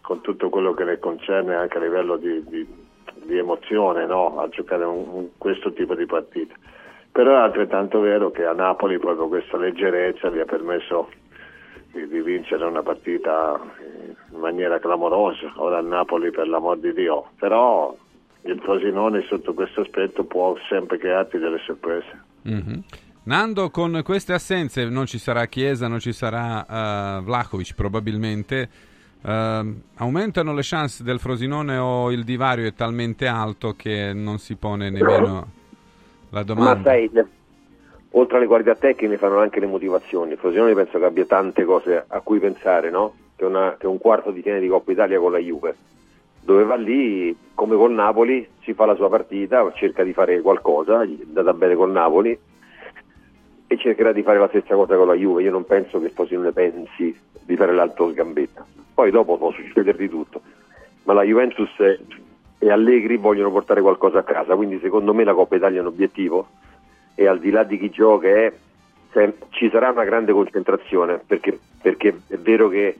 con 0.00 0.20
tutto 0.20 0.48
quello 0.50 0.72
che 0.72 0.84
ne 0.84 0.98
concerne 0.98 1.56
anche 1.56 1.78
a 1.78 1.80
livello 1.80 2.16
di, 2.16 2.42
di- 2.46 2.66
di 3.24 3.36
emozione 3.38 4.06
no? 4.06 4.38
a 4.40 4.48
giocare 4.48 4.84
un- 4.84 5.04
un- 5.10 5.28
questo 5.36 5.72
tipo 5.72 5.94
di 5.94 6.06
partita. 6.06 6.54
Però 7.10 7.32
è 7.32 7.40
altrettanto 7.40 7.98
vero 8.00 8.30
che 8.30 8.44
a 8.44 8.52
Napoli 8.52 8.98
proprio 8.98 9.26
questa 9.26 9.56
leggerezza 9.56 10.28
gli 10.30 10.38
ha 10.38 10.44
permesso 10.44 11.08
di, 11.96 12.08
di 12.08 12.20
vincere 12.20 12.64
una 12.64 12.82
partita 12.82 13.58
eh, 13.80 14.14
in 14.32 14.38
maniera 14.38 14.78
clamorosa. 14.78 15.52
Ora 15.56 15.78
il 15.78 15.86
Napoli 15.86 16.30
per 16.30 16.46
l'amor 16.46 16.78
di 16.78 16.92
Dio, 16.92 17.30
però 17.38 17.96
il 18.42 18.60
Frosinone 18.60 19.22
sotto 19.22 19.54
questo 19.54 19.80
aspetto 19.80 20.24
può 20.24 20.54
sempre 20.68 20.98
crearti 20.98 21.38
delle 21.38 21.58
sorprese. 21.64 22.22
Mhm. 22.42 22.82
Nando, 23.24 23.70
con 23.70 24.02
queste 24.04 24.34
assenze 24.34 24.88
non 24.88 25.06
ci 25.06 25.18
sarà 25.18 25.46
Chiesa, 25.46 25.88
non 25.88 25.98
ci 25.98 26.12
sarà 26.12 27.18
eh, 27.18 27.22
Vlahovic 27.22 27.74
probabilmente. 27.74 28.68
Ehm, 29.22 29.80
aumentano 29.96 30.54
le 30.54 30.60
chance 30.62 31.02
del 31.02 31.18
Frosinone 31.18 31.76
o 31.78 32.12
il 32.12 32.22
divario 32.22 32.66
è 32.66 32.74
talmente 32.74 33.26
alto 33.26 33.74
che 33.74 34.12
non 34.12 34.38
si 34.38 34.54
pone 34.54 34.90
nemmeno 34.90 35.34
la 36.30 36.38
Ma 36.38 36.42
domanda? 36.42 36.90
sai, 36.90 37.10
le- 37.12 37.26
oltre 38.18 38.38
alle 38.38 38.46
qualità 38.46 38.74
tecniche 38.74 39.18
fanno 39.18 39.38
anche 39.38 39.60
le 39.60 39.66
motivazioni. 39.66 40.36
Frosinone 40.36 40.74
penso 40.74 40.98
che 40.98 41.04
abbia 41.04 41.26
tante 41.26 41.64
cose 41.64 42.04
a 42.06 42.20
cui 42.20 42.38
pensare, 42.38 42.90
no? 42.90 43.14
Che, 43.36 43.44
una- 43.44 43.76
che 43.78 43.86
un 43.86 43.98
quarto 43.98 44.30
di 44.30 44.40
finale 44.40 44.60
di 44.60 44.68
Coppa 44.68 44.92
Italia 44.92 45.18
con 45.18 45.32
la 45.32 45.38
Juve, 45.38 45.76
dove 46.40 46.64
va 46.64 46.76
lì, 46.76 47.36
come 47.54 47.76
col 47.76 47.92
Napoli, 47.92 48.46
si 48.62 48.72
fa 48.72 48.86
la 48.86 48.94
sua 48.94 49.10
partita, 49.10 49.70
cerca 49.74 50.02
di 50.02 50.14
fare 50.14 50.40
qualcosa, 50.40 51.02
è 51.02 51.08
andata 51.26 51.52
bene 51.52 51.74
col 51.74 51.90
Napoli 51.90 52.38
e 53.66 53.76
cercherà 53.78 54.12
di 54.12 54.22
fare 54.22 54.38
la 54.38 54.48
stessa 54.48 54.74
cosa 54.74 54.96
con 54.96 55.08
la 55.08 55.14
Juve. 55.14 55.42
Io 55.42 55.50
non 55.50 55.66
penso 55.66 56.00
che 56.00 56.08
Frosinone 56.08 56.52
pensi 56.52 57.14
di 57.44 57.56
fare 57.56 57.74
l'altro 57.74 58.10
sgambetta. 58.10 58.64
Poi 58.94 59.10
dopo 59.10 59.36
può 59.36 59.50
succedere 59.50 59.98
di 59.98 60.08
tutto. 60.08 60.40
Ma 61.02 61.12
la 61.12 61.22
Juventus 61.22 61.70
e 62.58 62.70
Allegri 62.70 63.18
vogliono 63.18 63.50
portare 63.50 63.82
qualcosa 63.82 64.20
a 64.20 64.22
casa, 64.22 64.56
quindi 64.56 64.78
secondo 64.78 65.12
me 65.12 65.22
la 65.24 65.34
Coppa 65.34 65.56
Italia 65.56 65.78
è 65.78 65.82
un 65.82 65.88
obiettivo 65.88 66.48
e 67.16 67.26
al 67.26 67.40
di 67.40 67.50
là 67.50 67.64
di 67.64 67.78
chi 67.78 67.90
gioca 67.90 68.28
è- 68.28 68.52
se- 69.10 69.36
ci 69.48 69.68
sarà 69.70 69.90
una 69.90 70.04
grande 70.04 70.30
concentrazione 70.32 71.18
perché, 71.26 71.58
perché 71.82 72.20
è 72.28 72.36
vero 72.36 72.68
che 72.68 72.98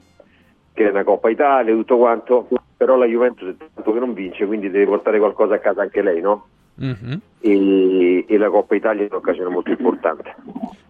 che 0.73 0.87
è 0.87 0.91
una 0.91 1.05
Coppa 1.05 1.31
Italia 1.31 1.73
e 1.73 1.77
tutto 1.77 1.97
quanto, 1.97 2.49
però 2.77 2.97
la 2.97 3.07
Juventus 3.07 3.49
è 3.49 3.57
tanto 3.75 3.95
che 3.95 3.99
non 3.99 4.13
vince, 4.13 4.45
quindi 4.45 4.69
deve 4.71 4.85
portare 4.85 5.19
qualcosa 5.19 5.55
a 5.55 5.59
casa 5.59 5.81
anche 5.81 6.03
lei, 6.03 6.21
no? 6.21 6.49
Mhm. 6.75 7.19
E, 7.41 8.27
e 8.29 8.37
la 8.37 8.51
Coppa 8.51 8.75
Italia 8.75 9.05
è 9.05 9.09
un'occasione 9.11 9.49
molto 9.49 9.71
importante. 9.71 10.35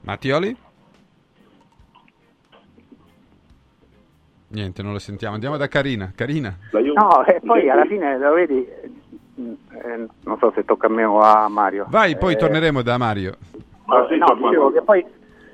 Mattioli? 0.01 0.57
Niente, 4.49 4.83
non 4.83 4.93
lo 4.93 4.99
sentiamo. 4.99 5.35
Andiamo 5.35 5.57
da 5.57 5.69
Carina. 5.69 6.13
Carina. 6.17 6.57
No, 6.73 7.25
e 7.25 7.41
poi 7.45 7.69
alla 7.69 7.85
fine 7.85 8.19
lo 8.19 8.33
vedi, 8.33 8.67
eh, 9.37 10.07
non 10.25 10.39
so 10.39 10.53
se 10.55 10.65
tocca 10.65 10.87
a 10.87 10.91
me 10.91 11.05
o 11.05 11.21
a 11.21 11.49
Mario. 11.49 11.87
Vai, 11.89 12.17
poi 12.17 12.33
Eh, 12.35 12.37
torneremo 12.37 12.83
da 12.83 12.97
Mario. 12.99 13.37
no, 13.87 14.07
dicevo 14.09 14.73
che 14.73 14.83
poi, 14.83 15.05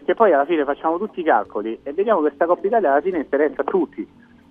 che 0.04 0.14
poi 0.14 0.32
alla 0.32 0.44
fine 0.46 0.64
facciamo 0.64 0.98
tutti 0.98 1.20
i 1.20 1.24
calcoli 1.24 1.78
e 1.82 1.92
vediamo 1.92 2.20
che 2.20 2.28
questa 2.28 2.46
Coppa 2.46 2.66
Italia 2.66 2.92
alla 2.92 3.00
fine 3.00 3.18
interessa 3.18 3.60
a 3.62 3.64
tutti, 3.64 4.06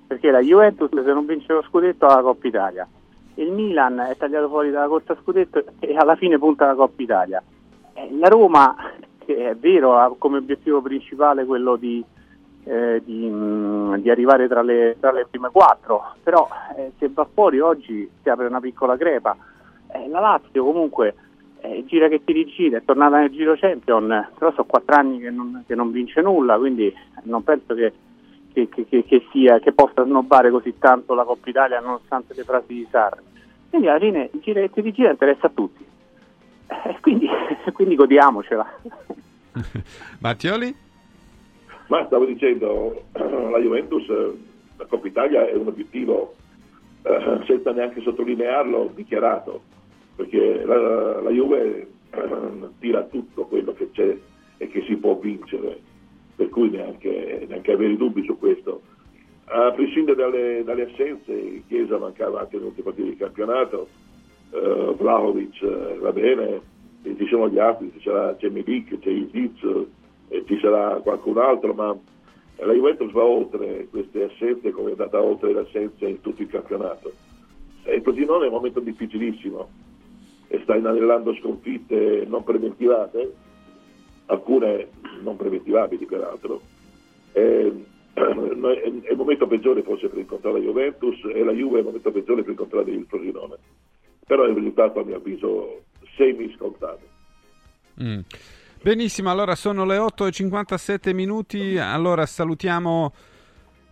perché 0.07 0.29
la 0.32 0.39
Juventus 0.39 0.89
se 0.91 1.13
non 1.13 1.25
vince 1.25 1.53
lo 1.53 1.61
scudetto 1.63 2.05
ha 2.05 2.15
la 2.15 2.21
Coppa 2.21 2.47
Italia, 2.47 2.88
il 3.36 3.51
Milan 3.51 3.99
è 3.99 4.15
tagliato 4.17 4.49
fuori 4.49 4.69
dalla 4.71 4.88
corsa 4.88 5.15
scudetto 5.21 5.63
e 5.79 5.95
alla 5.95 6.15
fine 6.15 6.38
punta 6.38 6.65
la 6.67 6.75
Coppa 6.75 7.01
Italia. 7.01 7.41
Eh, 7.93 8.09
La 8.19 8.27
Roma, 8.27 8.75
che 9.25 9.49
è 9.49 9.55
vero, 9.55 9.97
ha 9.97 10.13
come 10.17 10.38
obiettivo 10.38 10.82
principale 10.82 11.45
quello 11.45 11.75
di, 11.77 12.03
eh, 12.64 13.01
di, 13.03 13.28
mm, 13.30 13.95
di 13.95 14.09
arrivare 14.09 14.47
tra 14.47 14.62
le, 14.62 14.95
tra 14.99 15.12
le 15.12 15.28
prime 15.30 15.49
quattro, 15.51 16.16
però 16.24 16.47
eh, 16.78 16.91
se 16.99 17.09
va 17.09 17.28
fuori 17.32 17.59
oggi 17.59 18.09
si 18.22 18.30
apre 18.30 18.47
una 18.47 18.59
piccola 18.59 18.95
crepa. 18.97 19.36
Eh, 19.93 20.07
la 20.07 20.20
Lazio 20.20 20.64
comunque 20.64 21.16
eh, 21.62 21.84
gira 21.86 22.07
che 22.07 22.24
ti 22.24 22.34
rigira, 22.34 22.78
è 22.78 22.86
tornata 22.86 23.18
nel 23.20 23.30
Giro 23.32 23.55
Champion, 23.55 24.30
però 24.38 24.51
sono 24.51 24.66
quattro 24.66 24.95
anni 24.95 25.20
che 25.20 25.30
non, 25.30 25.64
che 25.68 25.76
non 25.76 25.91
vince 25.91 26.22
nulla, 26.22 26.57
quindi 26.57 26.93
non 27.24 27.43
penso 27.43 27.74
che- 27.74 27.93
che- 28.53 28.68
che 28.70 29.28
sia, 29.32 29.59
che 29.59 29.72
possa 29.72 30.03
snobbare 30.03 30.49
così 30.51 30.74
tanto 30.78 31.14
la 31.14 31.24
Coppa 31.24 31.49
Italia 31.49 31.80
nonostante 31.80 32.34
le 32.36 32.43
frasi 32.43 32.74
di 32.74 32.88
Sarri. 32.89 33.22
Quindi 33.70 33.88
alla 33.88 33.99
fine 33.99 34.30
il 34.34 34.39
gira 34.41 34.59
che 34.62 34.70
ti 34.72 34.82
rigira 34.82 35.09
interessa 35.12 35.47
a 35.47 35.51
tutti. 35.53 35.86
Eh, 36.68 36.97
quindi, 37.01 37.28
quindi 37.74 37.95
godiamocela. 37.95 38.70
Mattioli? 40.20 40.76
Ma 41.91 42.05
stavo 42.05 42.23
dicendo, 42.23 43.03
la 43.11 43.59
Juventus, 43.59 44.07
eh, 44.07 44.31
la 44.77 44.85
Coppa 44.85 45.07
Italia 45.07 45.45
è 45.45 45.55
un 45.55 45.67
obiettivo, 45.67 46.35
eh, 47.01 47.41
senza 47.45 47.73
neanche 47.73 47.99
sottolinearlo, 47.99 48.93
dichiarato, 48.95 49.61
perché 50.15 50.63
la, 50.63 51.19
la 51.19 51.29
Juve 51.31 51.87
eh, 52.11 52.27
tira 52.79 53.03
tutto 53.03 53.43
quello 53.43 53.73
che 53.73 53.89
c'è 53.91 54.17
e 54.55 54.67
che 54.69 54.83
si 54.83 54.95
può 54.95 55.17
vincere, 55.17 55.81
per 56.37 56.47
cui 56.47 56.69
neanche, 56.69 57.45
neanche 57.49 57.73
avere 57.73 57.97
dubbi 57.97 58.23
su 58.23 58.39
questo. 58.39 58.83
A 59.47 59.73
prescindere 59.73 60.15
dalle, 60.15 60.63
dalle 60.63 60.89
assenze, 60.89 61.63
Chiesa 61.67 61.97
mancava 61.97 62.39
anche 62.39 62.55
nell'ultima 62.55 62.85
partita 62.85 63.09
di 63.09 63.17
campionato, 63.17 63.89
eh, 64.51 64.95
Vlahovic 64.97 65.61
eh, 65.61 65.97
va 65.99 66.13
bene, 66.13 66.61
e 67.03 67.17
ci 67.17 67.27
sono 67.27 67.49
gli 67.49 67.59
altri, 67.59 67.91
c'è 67.97 68.47
Milik, 68.47 68.97
c'è 68.99 69.09
Iziz, 69.09 69.59
e 70.32 70.45
ci 70.47 70.57
sarà 70.61 70.95
qualcun 71.01 71.38
altro, 71.38 71.73
ma 71.73 71.93
la 72.55 72.73
Juventus 72.73 73.11
va 73.11 73.23
oltre 73.23 73.88
queste 73.89 74.23
assenze 74.23 74.71
come 74.71 74.89
è 74.89 74.91
andata 74.91 75.21
oltre 75.21 75.51
le 75.51 75.59
assenze 75.59 76.07
in 76.07 76.21
tutto 76.21 76.41
il 76.41 76.47
campionato. 76.47 77.11
Il 77.86 78.01
Frosinone 78.01 78.45
è 78.45 78.47
un 78.47 78.53
momento 78.53 78.79
difficilissimo 78.79 79.67
e 80.47 80.59
sta 80.63 80.77
inanellando 80.77 81.36
sconfitte 81.36 82.23
non 82.27 82.45
preventivate, 82.45 83.34
alcune 84.27 84.88
non 85.21 85.36
preventivabili 85.36 86.05
peraltro. 86.05 86.61
È 87.34 87.71
è 88.13 89.11
il 89.11 89.15
momento 89.15 89.47
peggiore 89.47 89.84
forse 89.84 90.09
per 90.09 90.19
incontrare 90.19 90.59
la 90.59 90.63
Juventus 90.63 91.17
e 91.34 91.43
la 91.43 91.53
Juve 91.53 91.77
è 91.77 91.79
il 91.79 91.86
momento 91.86 92.11
peggiore 92.11 92.41
per 92.41 92.51
incontrare 92.51 92.91
il 92.91 93.05
Frosinone. 93.07 93.55
Però 94.25 94.43
è 94.43 94.49
un 94.49 94.55
risultato 94.55 94.99
a 94.99 95.03
mio 95.03 95.15
avviso 95.15 95.84
semi 96.15 96.53
scontato. 96.55 96.99
Mm. 98.01 98.19
Benissimo, 98.84 99.29
allora 99.29 99.53
sono 99.53 99.86
le 99.86 99.97
8.57 99.97 101.13
minuti, 101.13 101.77
allora 101.77 102.25
salutiamo 102.25 103.13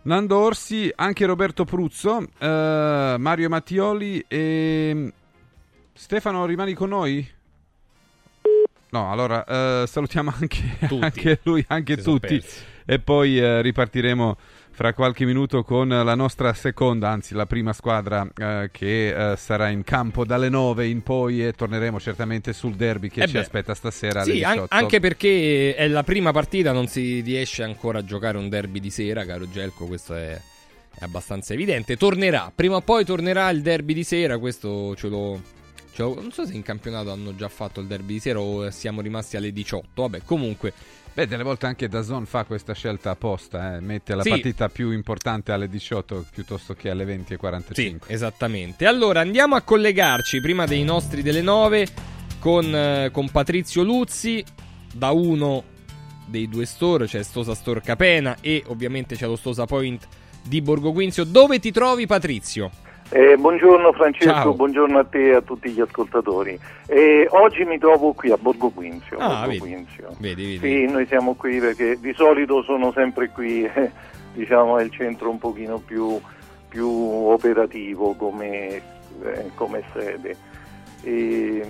Nando 0.02 0.36
Orsi, 0.36 0.90
anche 0.96 1.26
Roberto 1.26 1.64
Pruzzo, 1.64 2.26
eh, 2.36 3.14
Mario 3.16 3.48
Mattioli 3.48 4.24
e 4.26 5.12
Stefano 5.92 6.44
rimani 6.44 6.74
con 6.74 6.88
noi? 6.88 7.24
No, 8.88 9.12
allora 9.12 9.44
eh, 9.44 9.86
salutiamo 9.86 10.34
anche, 10.36 10.78
anche 10.98 11.38
lui, 11.44 11.64
anche 11.68 11.96
tutti 11.98 12.42
e 12.84 12.98
poi 12.98 13.38
eh, 13.38 13.62
ripartiremo 13.62 14.36
fra 14.80 14.94
qualche 14.94 15.26
minuto 15.26 15.62
con 15.62 15.88
la 15.88 16.14
nostra 16.14 16.54
seconda, 16.54 17.10
anzi 17.10 17.34
la 17.34 17.44
prima 17.44 17.74
squadra 17.74 18.26
eh, 18.34 18.70
che 18.72 19.32
eh, 19.32 19.36
sarà 19.36 19.68
in 19.68 19.84
campo 19.84 20.24
dalle 20.24 20.48
9 20.48 20.86
in 20.86 21.02
poi 21.02 21.46
e 21.46 21.52
torneremo 21.52 22.00
certamente 22.00 22.54
sul 22.54 22.76
derby 22.76 23.10
che 23.10 23.24
Eh 23.24 23.26
ci 23.26 23.34
beh. 23.34 23.40
aspetta 23.40 23.74
stasera 23.74 24.22
alle 24.22 24.32
Sì, 24.32 24.42
an- 24.42 24.52
18. 24.52 24.74
anche 24.74 24.98
perché 24.98 25.74
è 25.74 25.86
la 25.86 26.02
prima 26.02 26.32
partita, 26.32 26.72
non 26.72 26.86
si 26.86 27.20
riesce 27.20 27.62
ancora 27.62 27.98
a 27.98 28.04
giocare 28.06 28.38
un 28.38 28.48
derby 28.48 28.80
di 28.80 28.88
sera, 28.88 29.26
caro 29.26 29.50
Gelco, 29.50 29.84
questo 29.84 30.14
è, 30.14 30.30
è 30.30 31.04
abbastanza 31.04 31.52
evidente. 31.52 31.98
Tornerà, 31.98 32.50
prima 32.54 32.76
o 32.76 32.80
poi 32.80 33.04
tornerà 33.04 33.50
il 33.50 33.60
derby 33.60 33.92
di 33.92 34.02
sera, 34.02 34.38
questo 34.38 34.96
ce 34.96 35.08
lo, 35.08 35.42
ce 35.92 36.00
lo- 36.00 36.14
Non 36.14 36.32
so 36.32 36.46
se 36.46 36.54
in 36.54 36.62
campionato 36.62 37.10
hanno 37.12 37.34
già 37.36 37.50
fatto 37.50 37.80
il 37.80 37.86
derby 37.86 38.14
di 38.14 38.20
sera 38.20 38.40
o 38.40 38.70
siamo 38.70 39.02
rimasti 39.02 39.36
alle 39.36 39.52
18, 39.52 40.00
vabbè, 40.00 40.22
comunque... 40.24 40.72
Beh, 41.20 41.26
delle 41.26 41.42
volte 41.42 41.66
anche 41.66 41.86
Dazon 41.86 42.24
fa 42.24 42.44
questa 42.44 42.72
scelta 42.72 43.10
apposta, 43.10 43.76
eh, 43.76 43.80
mette 43.80 44.14
la 44.14 44.22
Sì. 44.22 44.30
partita 44.30 44.70
più 44.70 44.90
importante 44.90 45.52
alle 45.52 45.68
18 45.68 46.24
piuttosto 46.32 46.72
che 46.72 46.88
alle 46.88 47.04
20.45. 47.04 48.06
Sì, 48.06 48.12
esattamente. 48.14 48.86
Allora 48.86 49.20
andiamo 49.20 49.54
a 49.54 49.60
collegarci 49.60 50.40
prima 50.40 50.64
dei 50.64 50.82
nostri 50.82 51.20
delle 51.20 51.42
9 51.42 51.86
con, 52.38 52.74
eh, 52.74 53.10
con 53.12 53.28
Patrizio 53.28 53.82
Luzzi 53.82 54.42
da 54.94 55.10
uno 55.10 55.62
dei 56.24 56.48
due 56.48 56.64
store, 56.64 57.04
c'è 57.04 57.22
Stosa 57.22 57.54
Store 57.54 57.82
Capena 57.82 58.38
e 58.40 58.62
ovviamente 58.68 59.14
c'è 59.14 59.26
lo 59.26 59.36
Stosa 59.36 59.66
Point 59.66 60.08
di 60.42 60.62
Borgo 60.62 60.90
Quinzio. 60.92 61.24
Dove 61.24 61.58
ti 61.58 61.70
trovi 61.70 62.06
Patrizio? 62.06 62.70
Eh, 63.12 63.36
buongiorno 63.36 63.92
Francesco, 63.92 64.30
Ciao. 64.30 64.54
buongiorno 64.54 64.96
a 64.96 65.04
te 65.04 65.30
e 65.30 65.34
a 65.34 65.40
tutti 65.40 65.68
gli 65.70 65.80
ascoltatori. 65.80 66.56
Eh, 66.86 67.26
oggi 67.30 67.64
mi 67.64 67.76
trovo 67.76 68.12
qui 68.12 68.30
a 68.30 68.36
Borgo 68.36 68.70
Quinzio. 68.70 69.18
Ah, 69.18 69.46
Borgo 69.46 69.46
vedi. 69.46 69.58
Quinzio. 69.58 70.14
Vedi, 70.18 70.58
vedi. 70.58 70.86
Sì, 70.86 70.92
noi 70.92 71.06
siamo 71.06 71.34
qui 71.34 71.58
perché 71.58 71.98
di 71.98 72.12
solito 72.14 72.62
sono 72.62 72.92
sempre 72.92 73.30
qui, 73.30 73.64
eh, 73.74 73.90
diciamo 74.32 74.78
è 74.78 74.84
il 74.84 74.92
centro 74.92 75.28
un 75.28 75.38
pochino 75.38 75.78
più, 75.78 76.20
più 76.68 76.88
operativo 76.88 78.14
come, 78.14 78.80
eh, 79.24 79.50
come 79.56 79.82
sede. 79.92 80.36
E, 81.02 81.66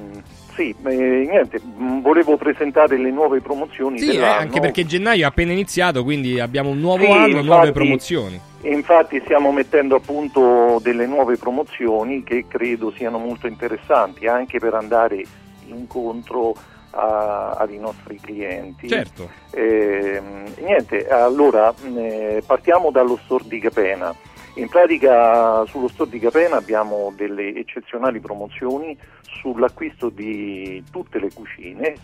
sì, 0.55 0.75
eh, 0.85 1.27
niente, 1.29 1.61
mh, 1.61 2.01
volevo 2.01 2.37
presentare 2.37 2.97
le 2.99 3.11
nuove 3.11 3.41
promozioni 3.41 3.99
Sì, 3.99 4.17
eh, 4.17 4.25
anche 4.25 4.61
perché 4.61 4.85
gennaio 4.87 5.23
è 5.23 5.27
appena 5.27 5.53
iniziato, 5.53 6.03
quindi 6.03 6.39
abbiamo 6.41 6.71
un 6.71 6.81
nuovo 6.81 7.05
Sì, 7.05 7.11
anno, 7.11 7.27
infatti- 7.27 7.45
nuove 7.47 7.73
promozioni. 7.73 8.41
Infatti 8.63 9.21
stiamo 9.25 9.53
mettendo 9.53 9.97
a 9.97 10.01
punto 10.01 10.79
delle 10.83 11.07
nuove 11.07 11.37
promozioni 11.39 12.23
che 12.23 12.45
credo 12.47 12.93
siano 12.95 13.19
molto 13.19 13.47
interessanti 13.47 14.27
anche 14.27 14.59
per 14.59 14.75
andare 14.75 15.25
incontro 15.67 16.55
a- 16.91 17.53
ai 17.53 17.79
nostri 17.79 18.19
clienti. 18.21 18.89
Certo. 18.89 19.31
Ehm, 19.53 20.45
niente, 20.59 21.07
allora 21.09 21.73
mh, 21.73 21.97
eh, 21.99 22.43
partiamo 22.45 22.91
dallo 22.91 23.19
store 23.25 23.45
di 23.47 23.61
Capena. 23.61 24.15
In 24.55 24.69
pratica 24.69 25.65
sullo 25.67 25.89
store 25.89 26.11
di 26.11 26.19
Capena 26.19 26.57
abbiamo 26.57 27.13
delle 27.17 27.55
eccezionali 27.55 28.19
promozioni 28.21 28.99
sull'acquisto 29.23 30.09
di 30.09 30.83
tutte 30.91 31.21
le 31.21 31.31
cucine 31.33 31.95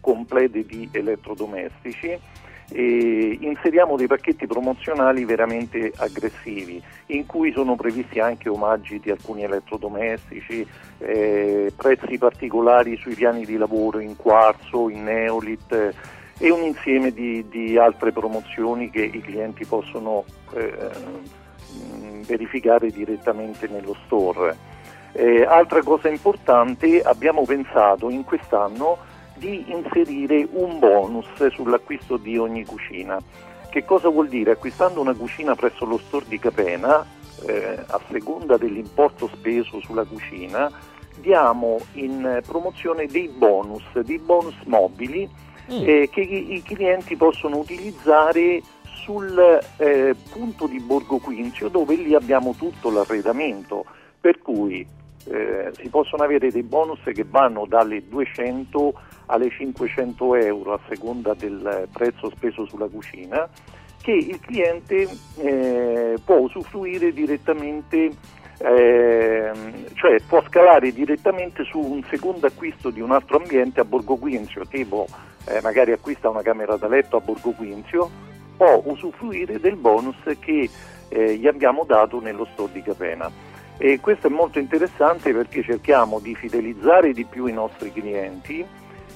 complete 0.00 0.64
di 0.64 0.88
elettrodomestici 0.92 2.16
e 2.68 3.38
inseriamo 3.40 3.96
dei 3.96 4.06
pacchetti 4.06 4.46
promozionali 4.46 5.24
veramente 5.24 5.92
aggressivi 5.96 6.82
in 7.06 7.24
cui 7.26 7.52
sono 7.52 7.76
previsti 7.76 8.20
anche 8.20 8.48
omaggi 8.48 9.00
di 9.00 9.10
alcuni 9.10 9.44
elettrodomestici, 9.44 10.66
eh, 10.98 11.72
prezzi 11.74 12.18
particolari 12.18 12.96
sui 12.98 13.14
piani 13.14 13.44
di 13.44 13.56
lavoro 13.56 14.00
in 14.00 14.16
quarzo, 14.16 14.90
in 14.90 15.04
neolit 15.04 15.94
e 16.38 16.50
un 16.50 16.62
insieme 16.62 17.12
di, 17.12 17.48
di 17.48 17.78
altre 17.78 18.12
promozioni 18.12 18.90
che 18.90 19.02
i 19.02 19.20
clienti 19.20 19.64
possono 19.64 20.24
eh, 20.54 21.24
mh, 21.72 22.20
verificare 22.22 22.90
direttamente 22.90 23.68
nello 23.68 23.96
store. 24.04 24.56
Eh, 25.12 25.44
altra 25.44 25.82
cosa 25.82 26.08
importante, 26.08 27.00
abbiamo 27.02 27.44
pensato 27.44 28.10
in 28.10 28.24
quest'anno 28.24 28.98
di 29.34 29.64
inserire 29.68 30.46
un 30.52 30.78
bonus 30.78 31.46
sull'acquisto 31.48 32.16
di 32.16 32.36
ogni 32.36 32.64
cucina. 32.64 33.18
Che 33.68 33.84
cosa 33.84 34.08
vuol 34.08 34.28
dire? 34.28 34.52
Acquistando 34.52 35.00
una 35.00 35.14
cucina 35.14 35.54
presso 35.54 35.84
lo 35.84 35.98
store 35.98 36.26
di 36.28 36.38
Capena, 36.38 37.04
eh, 37.46 37.78
a 37.86 38.00
seconda 38.10 38.56
dell'importo 38.56 39.28
speso 39.28 39.80
sulla 39.80 40.04
cucina, 40.04 40.70
diamo 41.18 41.78
in 41.94 42.40
promozione 42.46 43.06
dei 43.06 43.28
bonus, 43.28 43.84
dei 44.00 44.18
bonus 44.18 44.56
mobili 44.64 45.44
Mm. 45.72 45.82
eh, 45.84 46.08
che 46.12 46.20
i, 46.20 46.54
i 46.54 46.62
clienti 46.62 47.16
possono 47.16 47.56
utilizzare 47.56 48.62
sul 49.06 49.38
eh, 49.76 50.16
punto 50.32 50.66
di 50.66 50.80
Borgo 50.80 51.18
Quinzio 51.18 51.68
dove 51.68 51.94
lì 51.94 52.12
abbiamo 52.12 52.54
tutto 52.58 52.90
l'arredamento, 52.90 53.84
per 54.20 54.42
cui 54.42 54.84
eh, 55.28 55.70
si 55.74 55.88
possono 55.88 56.24
avere 56.24 56.50
dei 56.50 56.64
bonus 56.64 56.98
che 57.04 57.24
vanno 57.24 57.66
dalle 57.66 58.06
200 58.08 59.00
alle 59.26 59.48
500 59.48 60.34
euro 60.34 60.72
a 60.72 60.80
seconda 60.88 61.34
del 61.34 61.88
prezzo 61.92 62.30
speso 62.30 62.66
sulla 62.66 62.88
cucina 62.88 63.48
che 64.02 64.12
il 64.12 64.38
cliente 64.40 65.08
eh, 65.38 66.16
può 66.24 66.36
usufruire 66.36 67.12
direttamente, 67.12 68.08
ehm, 68.58 69.94
cioè 69.94 70.20
può 70.28 70.40
scalare 70.46 70.92
direttamente 70.92 71.64
su 71.64 71.80
un 71.80 72.04
secondo 72.08 72.46
acquisto 72.46 72.90
di 72.90 73.00
un 73.00 73.10
altro 73.10 73.38
ambiente 73.38 73.80
a 73.80 73.84
Borgo 73.84 74.14
Quinzio, 74.14 74.64
tipo 74.66 75.08
eh, 75.46 75.60
magari 75.60 75.90
acquista 75.90 76.28
una 76.28 76.42
camera 76.42 76.76
da 76.76 76.86
letto 76.86 77.16
a 77.16 77.20
Borgo 77.20 77.50
Quinzio, 77.50 78.08
può 78.56 78.80
usufruire 78.84 79.60
del 79.60 79.76
bonus 79.76 80.16
che 80.38 80.68
eh, 81.08 81.36
gli 81.36 81.46
abbiamo 81.46 81.84
dato 81.86 82.20
nello 82.20 82.46
store 82.52 82.72
di 82.72 82.82
Capena. 82.82 83.30
E 83.78 84.00
questo 84.00 84.28
è 84.28 84.30
molto 84.30 84.58
interessante 84.58 85.32
perché 85.32 85.62
cerchiamo 85.62 86.18
di 86.18 86.34
fidelizzare 86.34 87.12
di 87.12 87.24
più 87.24 87.46
i 87.46 87.52
nostri 87.52 87.92
clienti 87.92 88.64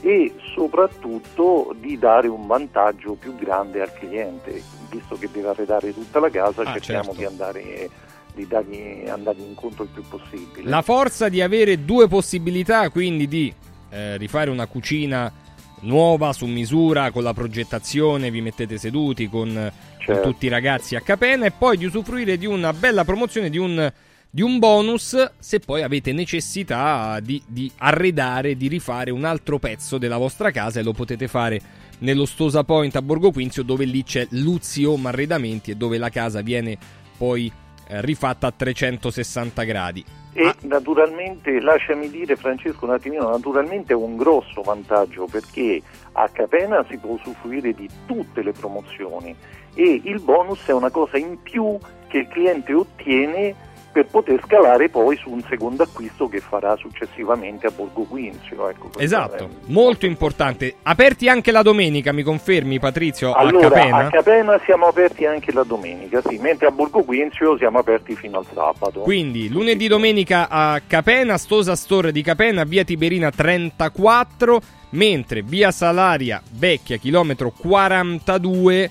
e 0.03 0.34
soprattutto 0.55 1.74
di 1.78 1.99
dare 1.99 2.28
un 2.28 2.47
vantaggio 2.47 3.14
più 3.14 3.34
grande 3.36 3.80
al 3.80 3.93
cliente, 3.95 4.62
visto 4.91 5.16
che 5.16 5.28
deve 5.32 5.49
arredare 5.49 5.93
tutta 5.95 6.20
la 6.20 6.30
casa, 6.30 6.62
Ah, 6.62 6.72
cerchiamo 6.72 7.14
certo. 7.14 7.18
di 7.18 7.24
andare 7.24 7.91
di 8.32 8.47
dargli, 8.47 9.09
andargli 9.09 9.43
incontro 9.43 9.82
il 9.84 9.88
più 9.93 10.03
possibile. 10.09 10.68
La 10.68 10.82
forza 10.82 11.28
di 11.28 11.43
avere 11.43 11.84
due 11.84 12.07
possibilità, 12.07 12.88
quindi 12.91 13.26
di 13.26 13.53
eh, 13.91 14.16
rifare 14.16 14.51
una 14.51 14.66
cucina 14.66 15.32
nuova 15.81 16.33
su 16.33 16.47
misura 16.47 17.11
con 17.11 17.22
la 17.22 17.33
progettazione, 17.33 18.31
vi 18.31 18.41
mettete 18.41 18.78
seduti 18.78 19.28
con, 19.28 19.49
con 19.53 19.70
Certo. 19.99 20.31
tutti 20.31 20.47
i 20.47 20.49
ragazzi 20.49 20.97
a 20.97 21.01
Capena 21.01 21.47
e 21.47 21.51
poi 21.51 21.76
di 21.76 21.85
usufruire 21.85 22.37
di 22.37 22.47
una 22.47 22.72
bella 22.72 23.05
promozione, 23.05 23.51
di 23.51 23.59
un, 23.59 23.93
di 24.31 24.43
un 24.43 24.59
bonus 24.59 25.33
se 25.39 25.61
poi 25.61 25.83
avete 25.83 26.12
necessità 26.12 27.20
di, 27.20 27.43
di 27.47 27.70
arredare, 27.78 28.57
di 28.57 28.68
rifare 28.68 29.11
un 29.11 29.24
altro 29.24 29.59
pezzo 29.59 29.99
della 29.99 30.16
vostra 30.16 30.51
casa 30.51 30.81
e 30.81 30.83
lo 30.83 30.93
potete 30.93 31.28
fare 31.28 31.61
nello 31.99 32.24
Stosa 32.24 32.64
Point 32.64 32.97
a 32.97 33.03
Borgo 33.03 33.31
Quinzio 33.31 33.62
dove 33.62 33.85
lì 33.85 34.03
c'è 34.03 34.26
Luzzi 34.31 34.85
Home 34.85 35.09
Arredamenti 35.09 35.70
e 35.70 35.76
dove 35.76 35.99
la 35.99 36.09
casa 36.09 36.41
viene 36.41 36.78
poi 37.16 37.53
eh, 37.91 38.01
rifatta 38.01 38.47
a 38.47 38.53
360 38.53 39.62
gradi. 39.64 40.05
E 40.32 40.55
naturalmente, 40.61 41.61
lasciami 41.61 42.09
dire 42.09 42.36
Francesco 42.36 42.84
un 42.84 42.93
attimino, 42.93 43.28
naturalmente 43.28 43.93
è 43.93 43.97
un 43.97 44.16
grosso 44.16 44.62
vantaggio 44.62 45.26
perché 45.26 45.82
a 46.12 46.28
Capena 46.28 46.84
si 46.88 46.97
può 46.99 47.11
usufruire 47.11 47.72
di 47.74 47.88
tutte 48.07 48.43
le 48.43 48.53
promozioni 48.53 49.34
e 49.74 50.01
il 50.05 50.20
bonus 50.20 50.64
è 50.66 50.72
una 50.72 50.91
cosa 50.91 51.18
in 51.18 51.43
più 51.43 51.76
che 52.07 52.18
il 52.18 52.28
cliente 52.28 52.72
ottiene 52.72 53.55
per 53.93 54.07
poter 54.07 54.41
scalare 54.45 54.88
poi 54.88 55.16
su 55.16 55.30
un 55.30 55.43
secondo 55.49 55.82
acquisto 55.82 56.28
che 56.28 56.41
farà 56.41 56.76
successivamente 56.76 57.66
a 57.66 57.70
Borgo 57.70 58.03
Quinzio. 58.03 58.68
Ecco, 58.68 58.91
Esatto, 58.99 59.49
molto 59.66 60.07
importante. 60.07 60.76
Aperti 60.82 61.28
anche 61.28 61.51
la 61.51 61.62
domenica, 61.62 62.12
mi 62.12 62.22
confermi 62.22 62.78
Patrizio, 62.78 63.32
Allora, 63.32 63.66
a 63.66 63.70
Capena? 63.70 63.97
a 63.99 64.11
Capena 64.11 64.61
siamo 64.64 64.86
aperti 64.86 65.26
anche 65.26 65.53
la 65.53 65.64
domenica, 65.64 66.20
sì, 66.26 66.38
mentre 66.38 66.68
a 66.68 66.70
Borgo 66.70 67.03
Quinzio 67.03 67.57
siamo 67.57 67.78
aperti 67.78 68.14
fino 68.14 68.38
al 68.38 68.47
sabato. 68.53 69.01
Quindi 69.01 69.49
lunedì 69.49 69.88
domenica 69.88 70.49
a 70.49 70.80
Capena, 70.86 71.36
Stosa 71.36 71.74
Store 71.74 72.12
di 72.12 72.22
Capena, 72.22 72.64
via 72.64 72.84
Tiberina 72.84 73.30
34, 73.30 74.61
mentre 74.91 75.43
via 75.43 75.70
Salaria 75.70 76.41
Vecchia, 76.53 76.97
chilometro 76.97 77.53
42, 77.57 78.91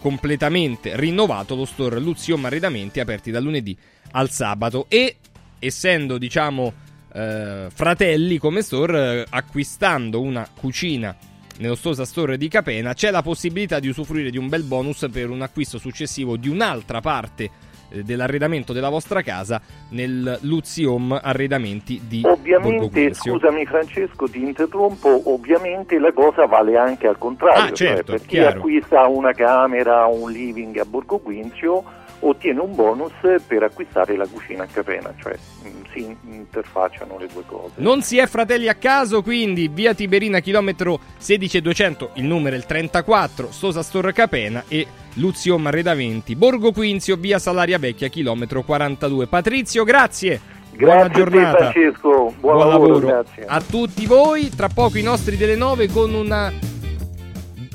completamente 0.00 0.92
rinnovato 0.94 1.54
lo 1.54 1.64
store 1.64 1.98
Luziom 1.98 2.44
Arredamenti, 2.44 3.00
aperti 3.00 3.30
dal 3.30 3.42
lunedì 3.42 3.76
al 4.18 4.30
sabato. 4.30 4.86
E 4.88 5.16
essendo, 5.58 6.18
diciamo, 6.18 6.72
eh, 7.12 7.66
fratelli 7.72 8.38
come 8.38 8.62
store, 8.62 9.24
acquistando 9.28 10.20
una 10.20 10.46
cucina 10.58 11.16
nello 11.58 11.74
Stosa 11.74 12.04
Store 12.04 12.36
di 12.36 12.48
Capena, 12.48 12.94
c'è 12.94 13.10
la 13.10 13.22
possibilità 13.22 13.80
di 13.80 13.88
usufruire 13.88 14.30
di 14.30 14.38
un 14.38 14.48
bel 14.48 14.62
bonus 14.62 15.08
per 15.10 15.30
un 15.30 15.42
acquisto 15.42 15.78
successivo 15.78 16.36
di 16.36 16.48
un'altra 16.48 17.00
parte 17.00 17.50
eh, 17.90 18.02
dell'arredamento 18.04 18.72
della 18.72 18.90
vostra 18.90 19.22
casa 19.22 19.60
nel 19.90 20.38
Luzzi 20.42 20.84
Home 20.84 21.18
Arredamenti 21.20 22.02
di 22.06 22.22
Ovviamente, 22.24 23.14
scusami 23.14 23.66
Francesco, 23.66 24.28
ti 24.28 24.40
interrompo, 24.40 25.32
ovviamente 25.32 25.98
la 25.98 26.12
cosa 26.12 26.46
vale 26.46 26.76
anche 26.76 27.08
al 27.08 27.18
contrario, 27.18 27.62
Ah, 27.62 27.72
certo, 27.72 28.12
cioè 28.12 28.18
per 28.18 28.26
chi 28.26 28.38
acquista 28.38 29.06
una 29.08 29.32
camera 29.32 30.06
un 30.06 30.30
living 30.30 30.76
a 30.78 30.84
Borgo 30.84 31.18
Quinzio 31.18 31.97
ottiene 32.20 32.60
un 32.60 32.74
bonus 32.74 33.12
per 33.46 33.62
acquistare 33.62 34.16
la 34.16 34.26
cucina 34.26 34.64
a 34.64 34.66
Capena, 34.66 35.12
cioè 35.20 35.34
mh, 35.34 35.68
si 35.92 36.16
interfacciano 36.24 37.18
le 37.18 37.26
due 37.32 37.42
cose. 37.46 37.74
Non 37.76 38.02
si 38.02 38.18
è 38.18 38.26
fratelli 38.26 38.68
a 38.68 38.74
caso, 38.74 39.22
quindi 39.22 39.68
via 39.68 39.94
Tiberina 39.94 40.40
chilometro 40.40 40.98
16200, 41.18 42.10
il 42.14 42.24
numero 42.24 42.54
è 42.54 42.58
il 42.58 42.66
34, 42.66 43.50
Stosa 43.50 43.82
Store 43.82 44.12
Capena 44.12 44.64
e 44.68 44.86
Luzzi 45.14 45.50
Home 45.50 45.68
Arredamenti, 45.68 46.36
Borgo 46.36 46.72
Quinzio, 46.72 47.16
via 47.16 47.38
Salaria 47.38 47.78
Vecchia, 47.78 48.08
chilometro 48.08 48.62
42. 48.62 49.26
Patrizio, 49.26 49.84
grazie. 49.84 50.56
Buona 50.76 51.08
Grazie 51.08 51.08
a 51.08 51.08
te, 51.08 51.18
giornata. 51.18 51.70
Francesco, 51.70 52.34
buon, 52.38 52.68
lavoro, 52.68 52.98
grazie. 53.00 53.44
a 53.46 53.60
tutti 53.60 54.06
voi. 54.06 54.48
Tra 54.50 54.68
poco 54.68 54.96
i 54.96 55.02
nostri 55.02 55.36
delle 55.36 55.56
9 55.56 55.88
con 55.88 56.14
una 56.14 56.52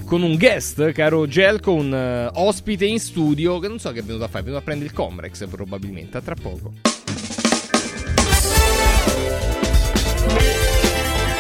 con 0.06 0.22
un 0.22 0.38
guest, 0.38 0.92
caro 0.92 1.28
Gelco, 1.28 1.74
un 1.74 1.94
eh, 1.94 2.30
ospite 2.34 2.86
in 2.86 3.00
studio 3.00 3.60
che 3.60 3.68
non 3.68 3.80
so 3.80 3.92
che 3.92 4.00
è 4.00 4.04
venuto 4.04 4.24
a 4.24 4.28
fare, 4.28 4.40
è 4.40 4.44
venuto 4.44 4.62
a 4.62 4.64
prendere 4.64 4.90
il 4.90 4.96
Comrex 4.96 5.48
probabilmente, 5.48 6.18
a 6.18 6.22
tra 6.22 6.36
poco. 6.36 6.74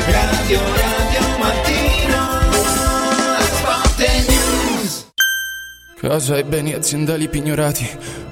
Radio 0.05 0.59
Radio 0.59 1.38
Mattino 1.39 2.34
News 4.28 5.11
Casa 5.95 6.38
e 6.38 6.43
beni 6.43 6.74
aziendali 6.74 7.30
pignorati, 7.30 7.88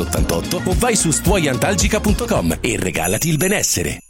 88 0.00 0.62
o 0.64 0.74
vai 0.76 0.96
su 0.96 1.10
stuoiantalgica.com 1.10 2.58
e 2.60 2.76
regalati 2.76 3.28
il 3.28 3.36
benessere. 3.36 4.09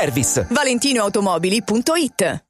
service. 0.00 0.46
ValentinoAutomobili.it 0.48 2.49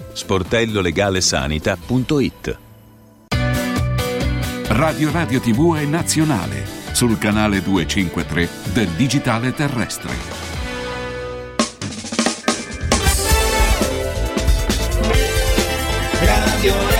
sportellolegalesanita.it 0.13 2.57
Radio 4.67 5.11
Radio 5.11 5.39
TV 5.39 5.75
è 5.75 5.85
nazionale 5.85 6.65
sul 6.91 7.17
canale 7.17 7.61
253 7.61 8.49
del 8.73 8.89
digitale 8.89 9.53
terrestre. 9.53 10.11
Radio 16.19 16.61
Radio 16.61 16.90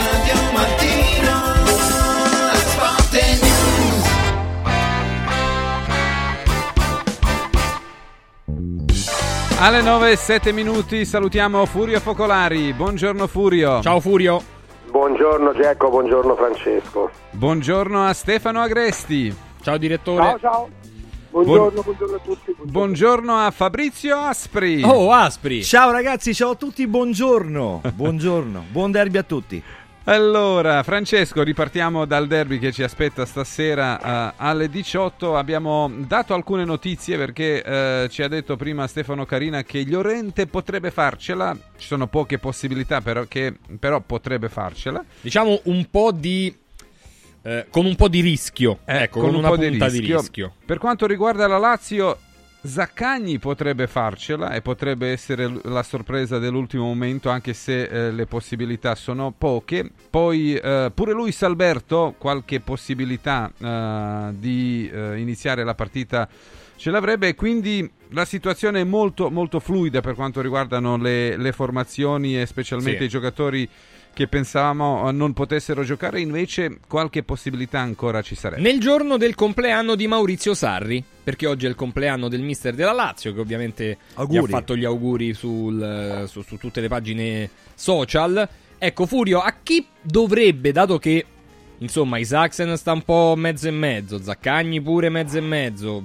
Alle 9.62 9.84
9 9.84 10.14
e 10.14 10.16
7 10.16 10.52
minuti 10.54 11.06
salutiamo 11.06 11.64
Furio 11.68 12.00
Focolari. 12.00 12.74
Buongiorno 12.74 13.28
Furio. 13.28 13.80
Ciao 13.84 14.00
Furio. 14.00 14.42
Buongiorno 14.90 15.54
Giacco, 15.54 15.92
buongiorno 15.92 16.36
Francesco. 16.36 17.12
Buongiorno 17.30 18.08
a 18.08 18.12
Stefano 18.14 18.60
Agresti. 18.60 19.32
Ciao 19.62 19.78
direttore. 19.78 20.24
Ciao 20.24 20.40
ciao. 20.40 20.70
Buongiorno, 21.30 21.82
buongiorno 21.84 22.16
a 22.16 22.20
tutti. 22.20 22.56
Buongiorno 22.60 23.38
a 23.38 23.52
Fabrizio 23.52 24.18
Aspri. 24.18 24.82
Oh, 24.84 25.12
Aspri. 25.12 25.64
Ciao 25.64 25.92
ragazzi, 25.92 26.34
ciao 26.34 26.50
a 26.50 26.56
tutti, 26.56 26.88
buongiorno. 26.88 27.82
Buongiorno, 27.94 28.66
buon 28.72 28.90
derby 28.90 29.20
a 29.20 29.24
tutti. 29.24 29.64
Allora, 30.06 30.82
Francesco, 30.82 31.44
ripartiamo 31.44 32.06
dal 32.06 32.26
derby 32.26 32.58
che 32.58 32.72
ci 32.72 32.82
aspetta 32.82 33.24
stasera 33.24 34.32
eh, 34.32 34.34
alle 34.38 34.68
18. 34.68 35.38
Abbiamo 35.38 35.92
dato 36.08 36.34
alcune 36.34 36.66
notizie 36.66 37.18
perché 37.18 37.62
eh, 37.64 38.08
ci 38.10 38.24
ha 38.24 38.28
detto 38.28 38.56
prima 38.56 38.88
Stefano 38.88 39.26
Carina 39.26 39.64
che 39.64 39.84
Llorente 39.84 40.48
potrebbe 40.48 40.90
farcela. 40.90 41.56
Ci 41.78 41.86
sono 41.86 42.08
poche 42.08 42.40
possibilità, 42.40 43.00
però, 43.02 43.26
che, 43.26 43.54
però 43.80 44.02
potrebbe 44.02 44.50
farcela. 44.50 45.06
Diciamo 45.22 45.62
un 45.66 45.88
po' 45.90 46.12
di. 46.12 46.54
eh, 47.44 47.68
con 47.70 47.86
un 47.86 47.96
po' 47.96 48.08
di 48.08 48.22
rischio. 48.22 48.80
ecco, 48.86 49.20
con, 49.20 49.30
un 49.30 49.36
una 49.36 49.50
po' 49.50 49.58
di 49.58 49.68
punta 49.70 49.88
di 49.88 50.00
rischio. 50.00 50.18
rischio. 50.20 50.54
Per 50.66 50.80
quanto 50.80 51.06
riguarda 51.06 51.46
la 51.46 51.60
Lazio, 51.60 52.18
Zaccagni 52.64 53.40
potrebbe 53.40 53.88
farcela 53.88 54.52
e 54.52 54.62
potrebbe 54.62 55.12
essere 55.12 55.52
la 55.64 55.82
sorpresa 55.82 56.38
dell'ultimo 56.38 56.86
momento, 56.86 57.30
anche 57.30 57.54
se 57.54 57.84
eh, 57.84 58.12
le 58.12 58.28
possibilità 58.28 58.94
sono 58.94 59.34
poche. 59.36 59.90
Poi 60.10 60.56
eh, 60.56 60.92
pure 60.94 61.14
Luis 61.14 61.42
Alberto, 61.42 62.14
qualche 62.20 62.60
possibilità 62.60 63.52
eh, 63.58 64.34
di 64.38 64.88
eh, 64.94 65.18
iniziare 65.20 65.64
la 65.64 65.74
partita 65.74 66.30
ce 66.76 66.92
l'avrebbe, 66.92 67.34
quindi 67.36 67.90
la 68.10 68.26
situazione 68.26 68.82
è 68.82 68.84
molto, 68.84 69.30
molto 69.30 69.60
fluida 69.60 70.02
per 70.02 70.16
quanto 70.16 70.42
riguardano 70.42 70.98
le, 70.98 71.38
le 71.38 71.52
formazioni 71.52 72.40
e 72.40 72.46
specialmente 72.46 73.00
Sì. 73.00 73.06
i 73.06 73.10
giocatori 73.10 73.70
che 74.22 74.28
pensavamo 74.28 75.10
eh, 75.10 75.12
non 75.12 75.34
potessero 75.34 75.84
giocare, 75.84 76.22
invece 76.22 76.80
qualche 76.88 77.24
possibilità 77.24 77.80
ancora 77.80 78.22
ci 78.22 78.36
sarebbe. 78.36 78.62
Nel 78.62 78.80
giorno 78.80 79.18
del 79.18 79.34
compleanno 79.34 79.96
di 79.96 80.06
Maurizio 80.08 80.54
Sarri, 80.54 81.04
perché 81.24 81.48
oggi 81.48 81.66
è 81.66 81.70
il 81.70 81.76
compleanno 81.76 82.28
del 82.28 82.42
mister 82.42 82.76
della 82.76 82.92
Lazio, 82.92 83.34
che 83.34 83.40
ovviamente 83.40 83.98
Auguri. 84.16 84.40
gli 84.40 84.44
ha 84.44 84.48
fatto 84.48 84.76
gli 84.76 84.86
auguri 84.86 85.34
sul, 85.34 86.26
su, 86.28 86.44
su 86.44 86.58
tutte 86.58 86.82
le 86.82 86.88
pagine 86.88 87.50
social. 87.74 88.48
Ecco, 88.78 89.06
Furio, 89.08 89.40
a 89.40 89.56
chi 89.64 89.86
dovrebbe, 90.02 90.72
dato 90.72 91.00
che 91.00 91.26
insomma 91.80 92.20
Isaacsen 92.20 92.78
sta 92.78 92.92
un 92.92 93.02
po' 93.02 93.34
mezzo 93.36 93.68
e 93.68 93.72
mezzo, 93.72 94.22
Zaccagni 94.22 94.82
pure 94.82 95.10
mezzo 95.10 95.38
e 95.38 95.42
mezzo, 95.42 96.04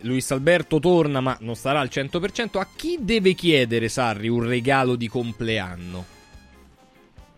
Luis 0.00 0.30
Alberto 0.30 0.80
torna 0.80 1.20
ma 1.20 1.36
non 1.40 1.54
sarà 1.54 1.80
al 1.80 1.90
100%, 1.92 2.58
a 2.58 2.66
chi 2.74 2.98
deve 3.00 3.34
chiedere 3.34 3.88
Sarri 3.88 4.28
un 4.28 4.46
regalo 4.46 4.96
di 4.96 5.08
compleanno? 5.08 6.16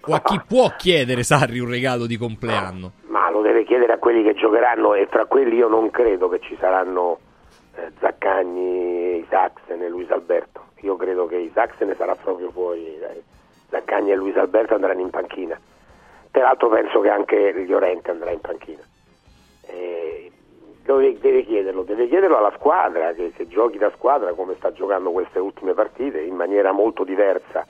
O 0.06 0.14
a 0.14 0.20
chi 0.20 0.40
può 0.46 0.72
chiedere 0.76 1.22
Sarri 1.22 1.58
un 1.58 1.68
regalo 1.68 2.06
di 2.06 2.16
compleanno? 2.16 2.92
Ma 3.08 3.30
lo 3.30 3.42
deve 3.42 3.64
chiedere 3.64 3.92
a 3.92 3.98
quelli 3.98 4.22
che 4.22 4.34
giocheranno 4.34 4.94
e 4.94 5.08
tra 5.08 5.26
quelli 5.26 5.56
io 5.56 5.68
non 5.68 5.90
credo 5.90 6.28
che 6.28 6.40
ci 6.40 6.56
saranno 6.58 7.18
eh, 7.76 7.90
Zaccagni, 7.98 9.18
Isaacsen 9.18 9.82
e 9.82 9.88
Luis 9.88 10.10
Alberto. 10.10 10.68
Io 10.80 10.96
credo 10.96 11.26
che 11.26 11.36
Isaacsen 11.36 11.94
sarà 11.96 12.14
proprio 12.14 12.50
fuori, 12.50 12.98
eh, 12.98 13.22
Zaccagni 13.68 14.10
e 14.10 14.16
Luis 14.16 14.36
Alberto 14.36 14.74
andranno 14.74 15.00
in 15.00 15.10
panchina. 15.10 15.58
Peraltro 16.30 16.68
penso 16.68 17.00
che 17.00 17.10
anche 17.10 17.52
Llorente 17.66 18.10
andrà 18.10 18.30
in 18.30 18.40
panchina. 18.40 18.82
Eh, 19.66 20.30
dove 20.84 21.18
deve 21.20 21.44
chiederlo? 21.44 21.82
Deve 21.82 22.08
chiederlo 22.08 22.38
alla 22.38 22.52
squadra, 22.56 23.12
che 23.12 23.32
se 23.36 23.46
giochi 23.48 23.78
da 23.78 23.90
squadra 23.94 24.32
come 24.32 24.54
sta 24.56 24.72
giocando 24.72 25.10
queste 25.10 25.38
ultime 25.38 25.74
partite 25.74 26.20
in 26.20 26.34
maniera 26.34 26.72
molto 26.72 27.04
diversa 27.04 27.66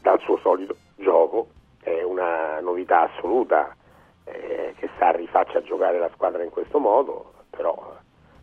dal 0.00 0.20
suo 0.20 0.38
solito 0.38 0.76
gioco, 0.96 1.48
è 1.84 2.02
una 2.02 2.60
novità 2.60 3.02
assoluta 3.02 3.76
eh, 4.24 4.74
che 4.78 4.88
Sarri 4.98 5.26
faccia 5.26 5.60
giocare 5.62 5.98
la 5.98 6.10
squadra 6.14 6.42
in 6.42 6.50
questo 6.50 6.78
modo, 6.78 7.32
però 7.50 7.96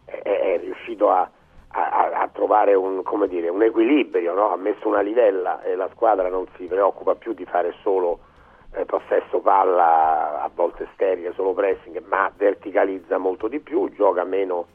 è, 0.05 0.19
è 0.21 0.59
riuscito 0.59 1.09
a, 1.09 1.27
a- 1.69 2.11
a 2.13 2.27
trovare 2.31 2.75
un, 2.75 3.01
dire, 3.27 3.49
un 3.49 3.63
equilibrio, 3.63 4.33
no? 4.35 4.51
ha 4.51 4.57
messo 4.57 4.87
una 4.87 5.01
livella 5.01 5.61
e 5.63 5.75
la 5.75 5.89
squadra 5.93 6.29
non 6.29 6.45
si 6.55 6.65
preoccupa 6.65 7.15
più 7.15 7.33
di 7.33 7.45
fare 7.45 7.73
solo 7.81 8.19
eh, 8.73 8.85
possesso 8.85 9.39
palla, 9.39 10.43
a 10.43 10.49
volte 10.53 10.87
sterile, 10.93 11.33
solo 11.33 11.53
pressing, 11.53 12.03
ma 12.05 12.31
verticalizza 12.35 13.17
molto 13.17 13.47
di 13.47 13.59
più, 13.59 13.91
gioca 13.93 14.23
meno 14.23 14.67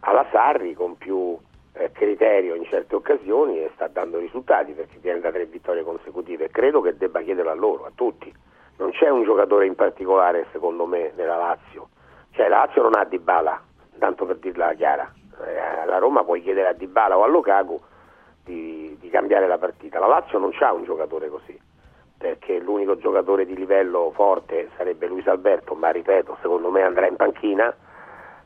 alla 0.00 0.26
Sarri 0.30 0.72
con 0.72 0.96
più 0.96 1.36
eh, 1.78 1.90
criterio 1.92 2.54
in 2.54 2.64
certe 2.64 2.94
occasioni 2.94 3.62
e 3.62 3.70
sta 3.74 3.86
dando 3.88 4.18
risultati 4.18 4.72
perché 4.72 4.98
viene 4.98 5.20
da 5.20 5.30
tre 5.30 5.44
vittorie 5.44 5.82
consecutive. 5.82 6.48
Credo 6.48 6.80
che 6.80 6.96
debba 6.96 7.20
chiederlo 7.20 7.50
a 7.50 7.54
loro, 7.54 7.84
a 7.84 7.92
tutti. 7.94 8.32
Non 8.78 8.90
c'è 8.90 9.08
un 9.08 9.24
giocatore 9.24 9.66
in 9.66 9.74
particolare, 9.74 10.46
secondo 10.52 10.86
me, 10.86 11.12
nella 11.16 11.36
Lazio. 11.36 11.88
Cioè, 12.32 12.48
la 12.48 12.58
Lazio 12.64 12.82
non 12.82 12.96
ha 12.96 13.04
Dybala, 13.04 13.60
tanto 13.98 14.26
per 14.26 14.36
dirla 14.36 14.74
chiara. 14.74 15.10
Eh, 15.44 15.86
la 15.86 15.98
Roma 15.98 16.24
puoi 16.24 16.42
chiedere 16.42 16.68
a 16.68 16.72
Dybala 16.72 17.16
o 17.16 17.22
a 17.22 17.26
Lukaku 17.26 17.80
di, 18.44 18.96
di 18.98 19.08
cambiare 19.10 19.46
la 19.46 19.58
partita. 19.58 19.98
La 19.98 20.06
Lazio 20.06 20.38
non 20.38 20.50
c'ha 20.52 20.72
un 20.72 20.84
giocatore 20.84 21.28
così, 21.28 21.58
perché 22.16 22.58
l'unico 22.58 22.96
giocatore 22.96 23.44
di 23.44 23.54
livello 23.54 24.10
forte 24.14 24.70
sarebbe 24.76 25.06
Luis 25.06 25.26
Alberto, 25.26 25.74
ma 25.74 25.90
ripeto, 25.90 26.38
secondo 26.40 26.70
me 26.70 26.82
andrà 26.82 27.06
in 27.06 27.16
panchina 27.16 27.74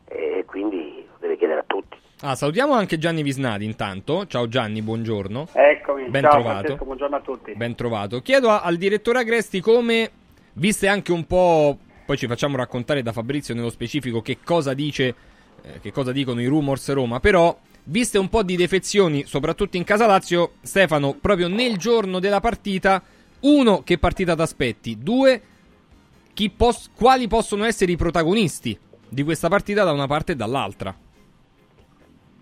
e 0.06 0.44
quindi 0.46 1.08
deve 1.18 1.36
chiedere 1.36 1.60
a 1.60 1.64
tutti. 1.66 1.98
Ah, 2.22 2.34
salutiamo 2.34 2.74
anche 2.74 2.98
Gianni 2.98 3.22
Visnadi 3.22 3.64
intanto. 3.64 4.26
Ciao 4.26 4.46
Gianni, 4.46 4.82
buongiorno. 4.82 5.48
Eccomi, 5.52 6.08
Ben 6.10 6.22
ciao 6.22 6.32
trovato. 6.32 6.58
Francesco, 6.58 6.84
buongiorno 6.84 7.16
a 7.16 7.20
tutti. 7.20 7.54
Ben 7.54 7.74
trovato. 7.74 8.20
Chiedo 8.20 8.50
a- 8.50 8.60
al 8.60 8.76
direttore 8.76 9.20
Agresti 9.20 9.60
come, 9.60 10.10
viste 10.54 10.86
anche 10.86 11.12
un 11.12 11.24
po', 11.26 11.78
poi 12.04 12.18
ci 12.18 12.26
facciamo 12.26 12.56
raccontare 12.56 13.02
da 13.02 13.12
Fabrizio 13.12 13.54
nello 13.54 13.70
specifico 13.70 14.20
che 14.20 14.38
cosa 14.44 14.74
dice, 14.74 15.14
eh, 15.62 15.80
che 15.80 15.92
cosa 15.92 16.12
dicono 16.12 16.42
i 16.42 16.46
rumors 16.46 16.92
Roma, 16.92 17.20
però 17.20 17.58
viste 17.84 18.18
un 18.18 18.28
po' 18.28 18.42
di 18.42 18.54
defezioni, 18.56 19.24
soprattutto 19.24 19.78
in 19.78 19.84
casa 19.84 20.06
Lazio, 20.06 20.52
Stefano, 20.60 21.14
proprio 21.18 21.48
nel 21.48 21.78
giorno 21.78 22.18
della 22.18 22.40
partita, 22.40 23.02
uno, 23.40 23.82
che 23.82 23.96
partita 23.96 24.36
t'aspetti? 24.36 24.98
Due, 25.00 25.40
chi 26.34 26.50
pos- 26.50 26.90
quali 26.94 27.28
possono 27.28 27.64
essere 27.64 27.92
i 27.92 27.96
protagonisti 27.96 28.78
di 29.08 29.22
questa 29.22 29.48
partita 29.48 29.84
da 29.84 29.92
una 29.92 30.06
parte 30.06 30.32
e 30.32 30.36
dall'altra? 30.36 30.94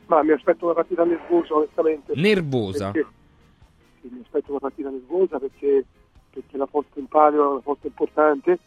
Ma 0.08 0.22
mi 0.22 0.32
aspetto 0.32 0.64
una 0.64 0.74
partita 0.74 1.04
nervosa, 1.04 1.54
onestamente. 1.54 2.12
Nervosa. 2.16 2.90
Perché- 2.90 3.10
sì, 4.00 4.08
mi 4.10 4.20
aspetto 4.22 4.50
una 4.50 4.60
partita 4.60 4.88
nervosa 4.88 5.38
perché, 5.38 5.84
perché 6.30 6.56
la 6.56 6.66
posta 6.66 6.98
in 6.98 7.06
palio 7.06 7.44
è 7.44 7.50
una 7.52 7.60
posta 7.60 7.86
importante. 7.86 8.58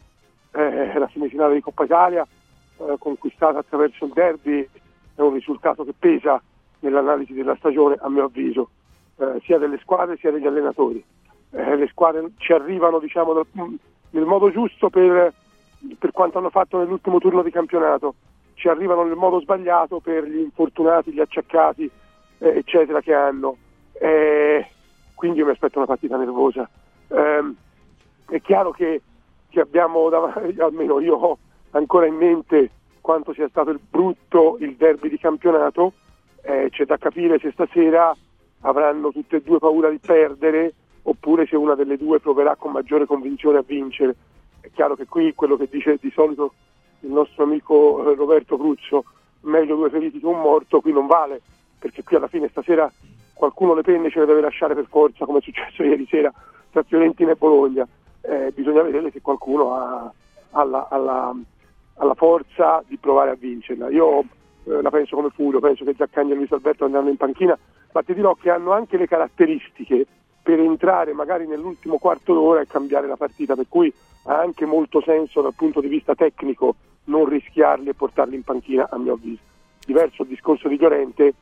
Eh, 0.51 0.99
la 0.99 1.09
semifinale 1.11 1.55
di 1.55 1.61
Coppa 1.61 1.85
Italia, 1.85 2.27
eh, 2.77 2.95
conquistata 2.99 3.59
attraverso 3.59 4.05
il 4.05 4.11
derby, 4.13 4.68
è 5.15 5.22
un 5.22 5.34
risultato 5.34 5.84
che 5.84 5.93
pesa 5.97 6.41
nell'analisi 6.80 7.34
della 7.34 7.55
stagione, 7.55 7.97
a 7.99 8.09
mio 8.09 8.26
avviso, 8.26 8.69
eh, 9.18 9.41
sia 9.43 9.57
delle 9.57 9.80
squadre 9.80 10.18
sia 10.18 10.31
degli 10.31 10.45
allenatori. 10.45 11.03
Eh, 11.51 11.76
le 11.76 11.88
squadre 11.88 12.31
ci 12.38 12.53
arrivano 12.53 12.99
diciamo, 12.99 13.34
nel, 13.34 13.80
nel 14.11 14.26
modo 14.26 14.51
giusto 14.51 14.89
per, 14.89 15.34
per 15.97 16.11
quanto 16.11 16.38
hanno 16.38 16.49
fatto 16.51 16.77
nell'ultimo 16.77 17.18
turno 17.18 17.41
di 17.41 17.51
campionato, 17.51 18.13
ci 18.61 18.67
arrivano 18.67 19.03
nel 19.03 19.15
modo 19.15 19.39
sbagliato 19.39 19.99
per 20.01 20.23
gli 20.23 20.38
infortunati, 20.38 21.11
gli 21.11 21.19
acciaccati, 21.19 21.89
eh, 22.38 22.57
eccetera, 22.57 23.01
che 23.01 23.11
hanno. 23.11 23.57
Eh, 23.93 24.63
quindi 25.15 25.39
io 25.39 25.45
mi 25.45 25.51
aspetto 25.51 25.79
una 25.79 25.88
partita 25.88 26.15
nervosa. 26.15 26.69
Ehm, 27.07 27.55
è 28.29 28.39
chiaro 28.39 28.69
che, 28.69 29.01
che 29.49 29.59
abbiamo, 29.61 30.09
dav- 30.09 30.38
almeno 30.61 30.99
io 30.99 31.15
ho 31.15 31.38
ancora 31.71 32.05
in 32.05 32.13
mente 32.13 32.69
quanto 33.01 33.33
sia 33.33 33.47
stato 33.49 33.71
il 33.71 33.79
brutto 33.79 34.57
il 34.59 34.75
derby 34.75 35.09
di 35.09 35.17
campionato, 35.17 35.93
eh, 36.43 36.67
c'è 36.69 36.85
da 36.85 36.97
capire 36.97 37.39
se 37.39 37.49
stasera 37.53 38.15
avranno 38.59 39.11
tutte 39.11 39.38
e 39.38 39.41
due 39.41 39.57
paura 39.57 39.89
di 39.89 39.97
perdere 39.97 40.71
oppure 41.01 41.47
se 41.47 41.55
una 41.55 41.73
delle 41.73 41.97
due 41.97 42.19
proverà 42.19 42.55
con 42.55 42.73
maggiore 42.73 43.07
convinzione 43.07 43.57
a 43.57 43.63
vincere. 43.65 44.15
È 44.59 44.69
chiaro 44.71 44.95
che 44.95 45.07
qui 45.07 45.33
quello 45.33 45.57
che 45.57 45.67
dice 45.67 45.97
di 45.99 46.11
solito 46.11 46.53
il 47.02 47.11
nostro 47.11 47.44
amico 47.44 48.11
eh, 48.11 48.15
Roberto 48.15 48.57
Cruzzo, 48.57 49.03
meglio 49.41 49.76
due 49.76 49.90
feriti 49.90 50.19
che 50.19 50.26
un 50.26 50.40
morto, 50.40 50.82
qui 50.82 50.91
non 50.91 51.07
vale, 51.07 51.41
perché 51.80 52.03
qui 52.03 52.15
alla 52.15 52.28
fine 52.28 52.48
stasera 52.49 52.91
qualcuno 53.34 53.73
le 53.73 53.82
penne 53.82 54.10
ce 54.10 54.19
le 54.19 54.26
deve 54.26 54.41
lasciare 54.41 54.76
per 54.76 54.86
forza, 54.88 55.26
come 55.26 55.40
è 55.40 55.41
successo 55.41 55.82
ieri 55.84 56.06
sera 56.10 56.32
tra 56.72 56.84
Fiorentina 56.84 57.32
e 57.32 57.36
Bologna. 57.36 57.88
Eh, 58.22 58.52
bisogna 58.53 58.84
vedere 58.84 59.11
se 59.11 59.22
qualcuno 59.22 59.73
ha, 59.73 60.11
la, 60.64 60.88
ha 60.90 60.98
la- 60.98 61.36
ha 62.02 62.06
la 62.06 62.15
forza 62.15 62.84
di 62.88 62.98
provare 62.98 63.32
a 63.32 63.36
vincerla. 63.36 63.90
Io 63.90 64.19
eh, 64.64 64.82
la 64.82 64.90
penso 64.90 65.15
come 65.15 65.30
Furio, 65.30 65.60
penso 65.60 65.86
che 65.86 65.94
Zaccagni 65.95 66.32
e 66.32 66.36
Luis 66.36 66.52
Alberto 66.52 66.86
andranno 66.86 67.10
in 67.10 67.18
panchina, 67.18 67.57
ma 67.91 68.02
ti 68.02 68.14
dirò 68.14 68.34
che 68.34 68.49
hanno 68.49 68.72
anche 68.72 68.98
le 68.98 69.07
caratteristiche 69.07 70.06
per 70.41 70.60
entrare 70.60 71.14
magari 71.14 71.45
nell'ultimo 71.45 71.99
quarto 71.99 72.34
d'ora 72.34 72.61
e 72.61 72.68
cambiare 72.68 73.07
la 73.07 73.18
partita, 73.18 73.56
per 73.56 73.65
cui 73.69 73.94
ha 74.26 74.40
anche 74.40 74.65
molto 74.65 75.02
senso 75.02 75.41
dal 75.41 75.53
punto 75.53 75.80
di 75.80 75.88
vista 75.88 76.15
tecnico 76.15 76.76
non 77.06 77.26
rischiarli 77.26 77.90
e 77.90 77.94
portarli 77.94 78.36
in 78.36 78.44
panchina, 78.44 78.88
a 78.90 78.98
mio 78.98 79.14
avviso. 79.14 79.41
Diverso 79.86 80.23
il 80.23 80.30
discorso 80.30 80.68
di 80.68 80.78
Llorente, 80.78 81.34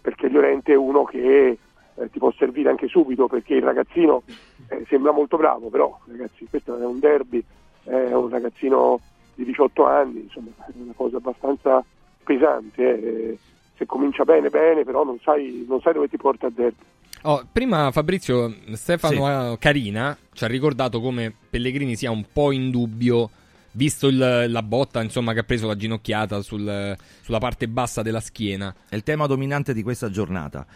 perché 0.00 0.28
Llorente 0.28 0.72
è 0.72 0.76
uno 0.76 1.04
che 1.04 1.58
eh, 1.94 2.10
ti 2.10 2.18
può 2.18 2.32
servire 2.32 2.70
anche 2.70 2.88
subito, 2.88 3.26
perché 3.26 3.54
il 3.54 3.62
ragazzino 3.62 4.22
eh, 4.68 4.84
sembra 4.88 5.12
molto 5.12 5.36
bravo, 5.36 5.68
però 5.68 5.98
ragazzi, 6.06 6.46
questo 6.48 6.78
è 6.78 6.84
un 6.84 6.98
derby, 6.98 7.42
è 7.84 8.12
un 8.12 8.28
ragazzino 8.28 9.00
di 9.34 9.44
18 9.44 9.86
anni, 9.86 10.20
insomma, 10.22 10.50
è 10.66 10.72
una 10.74 10.92
cosa 10.94 11.16
abbastanza 11.16 11.84
pesante. 12.22 13.30
eh. 13.30 13.38
Se 13.76 13.86
comincia 13.86 14.24
bene, 14.24 14.50
bene, 14.50 14.84
però 14.84 15.04
non 15.04 15.18
sai, 15.20 15.64
non 15.66 15.80
sai 15.80 15.94
dove 15.94 16.08
ti 16.08 16.18
porta 16.18 16.48
il 16.48 16.52
derby. 16.52 16.84
Oh, 17.22 17.42
prima 17.50 17.90
Fabrizio, 17.90 18.54
Stefano 18.72 19.52
eh, 19.52 19.58
Carina 19.58 20.16
ci 20.32 20.44
ha 20.44 20.46
ricordato 20.46 21.00
come 21.00 21.32
Pellegrini 21.50 21.96
sia 21.96 22.10
un 22.10 22.24
po' 22.32 22.50
in 22.50 22.70
dubbio, 22.70 23.28
visto 23.72 24.08
il- 24.08 24.46
la 24.48 24.62
botta 24.62 25.02
insomma, 25.02 25.32
che 25.32 25.40
ha 25.40 25.44
preso 25.44 25.66
la 25.66 25.76
ginocchiata 25.76 26.42
sul- 26.42 26.96
sulla 27.22 27.38
parte 27.38 27.68
bassa 27.68 28.02
della 28.02 28.20
schiena. 28.20 28.74
È 28.88 28.94
il 28.94 29.02
tema 29.02 29.26
dominante 29.26 29.72
di 29.74 29.82
questa 29.82 30.10
giornata. 30.10 30.66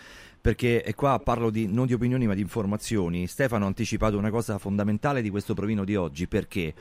Perché 0.41 0.85
e 0.85 0.95
qua 0.95 1.19
parlo 1.21 1.49
di, 1.49 1.66
non 1.66 1.87
di 1.87 1.95
opinioni 1.95 2.27
ma 2.27 2.35
di 2.35 2.43
informazioni. 2.43 3.27
Stefano 3.27 3.65
ha 3.65 3.69
anticipato 3.69 4.19
una 4.19 4.29
cosa 4.29 4.59
fondamentale 4.59 5.23
di 5.23 5.31
questo 5.31 5.55
provino 5.55 5.85
di 5.85 5.97
oggi. 5.97 6.27
Perché? 6.27 6.75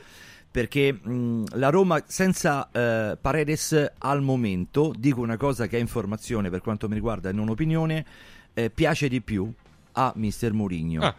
Perché 0.51 0.91
mh, 0.91 1.45
la 1.53 1.69
Roma 1.69 2.03
senza 2.05 2.69
eh, 2.71 3.17
Paredes 3.19 3.93
al 3.99 4.21
momento, 4.21 4.93
dico 4.97 5.21
una 5.21 5.37
cosa 5.37 5.67
che 5.67 5.77
è 5.77 5.79
informazione 5.79 6.49
per 6.49 6.59
quanto 6.59 6.89
mi 6.89 6.93
riguarda 6.93 7.29
e 7.29 7.31
non 7.31 7.47
opinione, 7.47 8.05
eh, 8.53 8.69
piace 8.69 9.07
di 9.07 9.21
più 9.21 9.49
a 9.93 10.11
Mister 10.17 10.51
Mourinho. 10.51 11.01
Ah. 11.01 11.15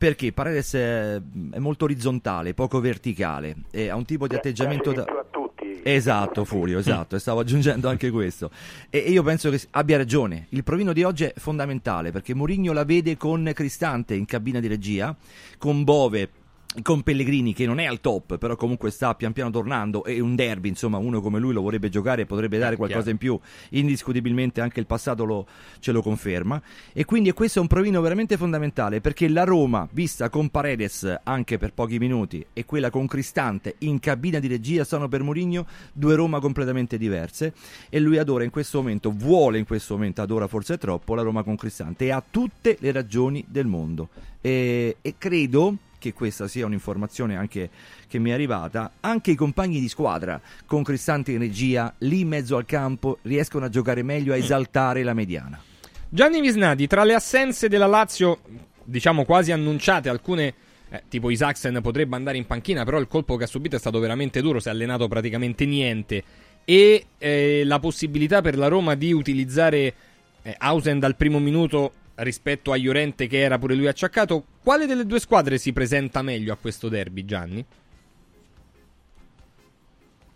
Perché 0.00 0.32
Paredes 0.32 0.72
è, 0.72 1.20
molto 1.58 1.84
orizzontale, 1.84 2.54
poco 2.54 2.80
verticale, 2.80 3.54
e 3.70 3.90
ha 3.90 3.96
un 3.96 4.06
tipo 4.06 4.26
di 4.26 4.34
atteggiamento 4.34 4.92
da... 4.92 5.04
Esatto, 5.82 6.46
Furio, 6.46 6.78
esatto, 6.78 7.16
e 7.16 7.18
stavo 7.18 7.40
aggiungendo 7.40 7.86
anche 7.86 8.08
questo. 8.08 8.50
E, 8.88 8.96
io 8.96 9.22
penso 9.22 9.50
che 9.50 9.60
abbia 9.72 9.98
ragione. 9.98 10.46
Il 10.50 10.64
provino 10.64 10.94
di 10.94 11.02
oggi 11.02 11.24
è 11.24 11.34
fondamentale 11.36 12.12
perché 12.12 12.32
Mourinho 12.32 12.72
la 12.72 12.84
vede 12.84 13.18
con 13.18 13.50
Cristante 13.54 14.14
in 14.14 14.24
cabina 14.24 14.58
di 14.58 14.68
regia, 14.68 15.14
con 15.58 15.84
Bove. 15.84 16.30
Con 16.82 17.02
Pellegrini 17.02 17.52
che 17.52 17.66
non 17.66 17.80
è 17.80 17.86
al 17.86 18.00
top, 18.00 18.38
però 18.38 18.54
comunque 18.54 18.92
sta 18.92 19.16
pian 19.16 19.32
piano 19.32 19.50
tornando. 19.50 20.04
E 20.04 20.20
un 20.20 20.36
derby, 20.36 20.68
insomma, 20.68 20.98
uno 20.98 21.20
come 21.20 21.40
lui 21.40 21.52
lo 21.52 21.62
vorrebbe 21.62 21.88
giocare 21.88 22.22
e 22.22 22.26
potrebbe 22.26 22.58
dare 22.58 22.76
qualcosa 22.76 23.10
chiaro. 23.10 23.10
in 23.10 23.18
più. 23.18 23.40
Indiscutibilmente 23.76 24.60
anche 24.60 24.78
il 24.78 24.86
passato 24.86 25.24
lo- 25.24 25.46
ce 25.80 25.90
lo 25.90 26.00
conferma. 26.00 26.62
E 26.92 27.04
quindi 27.04 27.32
questo 27.32 27.58
è 27.58 27.62
un 27.62 27.66
provino 27.66 28.00
veramente 28.00 28.36
fondamentale 28.36 29.00
perché 29.00 29.28
la 29.28 29.42
Roma, 29.42 29.88
vista 29.90 30.28
con 30.30 30.48
Paredes 30.48 31.20
anche 31.24 31.58
per 31.58 31.72
pochi 31.72 31.98
minuti, 31.98 32.46
e 32.52 32.64
quella 32.64 32.88
con 32.88 33.08
Cristante 33.08 33.74
in 33.78 33.98
cabina 33.98 34.38
di 34.38 34.46
regia, 34.46 34.84
sono 34.84 35.08
per 35.08 35.24
Mourinho 35.24 35.66
due 35.92 36.14
Roma 36.14 36.38
completamente 36.38 36.98
diverse. 36.98 37.52
E 37.88 37.98
lui 37.98 38.16
adora 38.16 38.44
in 38.44 38.50
questo 38.50 38.78
momento, 38.78 39.10
vuole 39.10 39.58
in 39.58 39.64
questo 39.64 39.94
momento, 39.94 40.22
adora 40.22 40.46
forse 40.46 40.78
troppo 40.78 41.16
la 41.16 41.22
Roma 41.22 41.42
con 41.42 41.56
Cristante 41.56 42.04
e 42.04 42.12
ha 42.12 42.22
tutte 42.30 42.76
le 42.78 42.92
ragioni 42.92 43.44
del 43.48 43.66
mondo. 43.66 44.08
E, 44.40 44.98
e 45.02 45.14
credo 45.18 45.76
che 46.00 46.12
questa 46.12 46.48
sia 46.48 46.66
un'informazione 46.66 47.36
anche 47.36 47.70
che 48.08 48.18
mi 48.18 48.30
è 48.30 48.32
arrivata, 48.32 48.94
anche 48.98 49.30
i 49.30 49.36
compagni 49.36 49.78
di 49.78 49.88
squadra 49.88 50.40
con 50.66 50.82
Cristante 50.82 51.30
in 51.30 51.38
regia, 51.38 51.94
lì 51.98 52.20
in 52.20 52.28
mezzo 52.28 52.56
al 52.56 52.66
campo, 52.66 53.18
riescono 53.22 53.66
a 53.66 53.68
giocare 53.68 54.02
meglio, 54.02 54.32
a 54.32 54.36
esaltare 54.36 55.04
la 55.04 55.14
mediana. 55.14 55.62
Gianni 56.08 56.40
Visnadi, 56.40 56.88
tra 56.88 57.04
le 57.04 57.14
assenze 57.14 57.68
della 57.68 57.86
Lazio, 57.86 58.40
diciamo 58.82 59.24
quasi 59.24 59.52
annunciate, 59.52 60.08
alcune 60.08 60.54
eh, 60.88 61.02
tipo 61.08 61.30
Isaacsen 61.30 61.78
potrebbe 61.80 62.16
andare 62.16 62.36
in 62.36 62.46
panchina, 62.46 62.84
però 62.84 62.98
il 62.98 63.06
colpo 63.06 63.36
che 63.36 63.44
ha 63.44 63.46
subito 63.46 63.76
è 63.76 63.78
stato 63.78 64.00
veramente 64.00 64.40
duro, 64.40 64.58
si 64.58 64.66
è 64.66 64.70
allenato 64.72 65.06
praticamente 65.06 65.64
niente. 65.66 66.24
E 66.64 67.06
eh, 67.18 67.62
la 67.64 67.78
possibilità 67.78 68.40
per 68.40 68.56
la 68.56 68.68
Roma 68.68 68.94
di 68.94 69.12
utilizzare 69.12 69.94
eh, 70.42 70.54
Hausen 70.58 70.98
dal 70.98 71.14
primo 71.14 71.38
minuto 71.38 71.92
rispetto 72.22 72.72
a 72.72 72.76
Llorente 72.76 73.26
che 73.26 73.40
era 73.40 73.58
pure 73.58 73.74
lui 73.74 73.86
acciaccato, 73.86 74.44
quale 74.62 74.86
delle 74.86 75.06
due 75.06 75.20
squadre 75.20 75.58
si 75.58 75.72
presenta 75.72 76.22
meglio 76.22 76.52
a 76.52 76.56
questo 76.56 76.88
derby, 76.88 77.24
Gianni? 77.24 77.64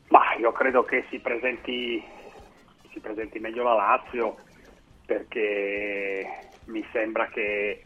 Ma 0.08 0.34
io 0.38 0.52
credo 0.52 0.84
che 0.84 1.04
si 1.10 1.18
presenti, 1.18 2.02
si 2.92 3.00
presenti 3.00 3.38
meglio 3.38 3.62
la 3.62 3.74
Lazio 3.74 4.36
perché 5.04 6.26
mi 6.66 6.84
sembra 6.92 7.28
che 7.28 7.82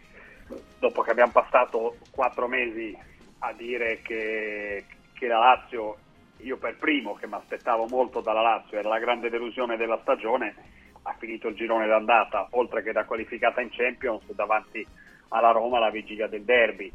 dopo 0.79 1.03
che 1.03 1.11
abbiamo 1.11 1.33
passato 1.33 1.97
quattro 2.11 2.47
mesi 2.47 2.97
a 3.41 3.53
dire 3.53 4.01
che, 4.03 4.85
che 5.12 5.27
la 5.27 5.39
Lazio, 5.39 5.97
io 6.39 6.57
per 6.57 6.77
primo 6.77 7.15
che 7.15 7.27
mi 7.27 7.35
aspettavo 7.35 7.87
molto 7.89 8.20
dalla 8.20 8.43
Lazio, 8.43 8.79
era 8.79 8.89
la 8.89 8.99
grande 8.99 9.31
delusione 9.31 9.77
della 9.77 9.99
stagione, 10.03 10.55
ha 11.03 11.15
finito 11.19 11.49
il 11.49 11.55
girone 11.55 11.87
d'andata, 11.87 12.49
oltre 12.51 12.83
che 12.83 12.93
da 12.93 13.05
qualificata 13.05 13.61
in 13.61 13.70
Champions, 13.70 14.23
davanti 14.33 14.87
alla 15.29 15.51
Roma 15.51 15.77
alla 15.79 15.91
vigilia 15.91 16.27
del 16.27 16.43
derby. 16.43 16.93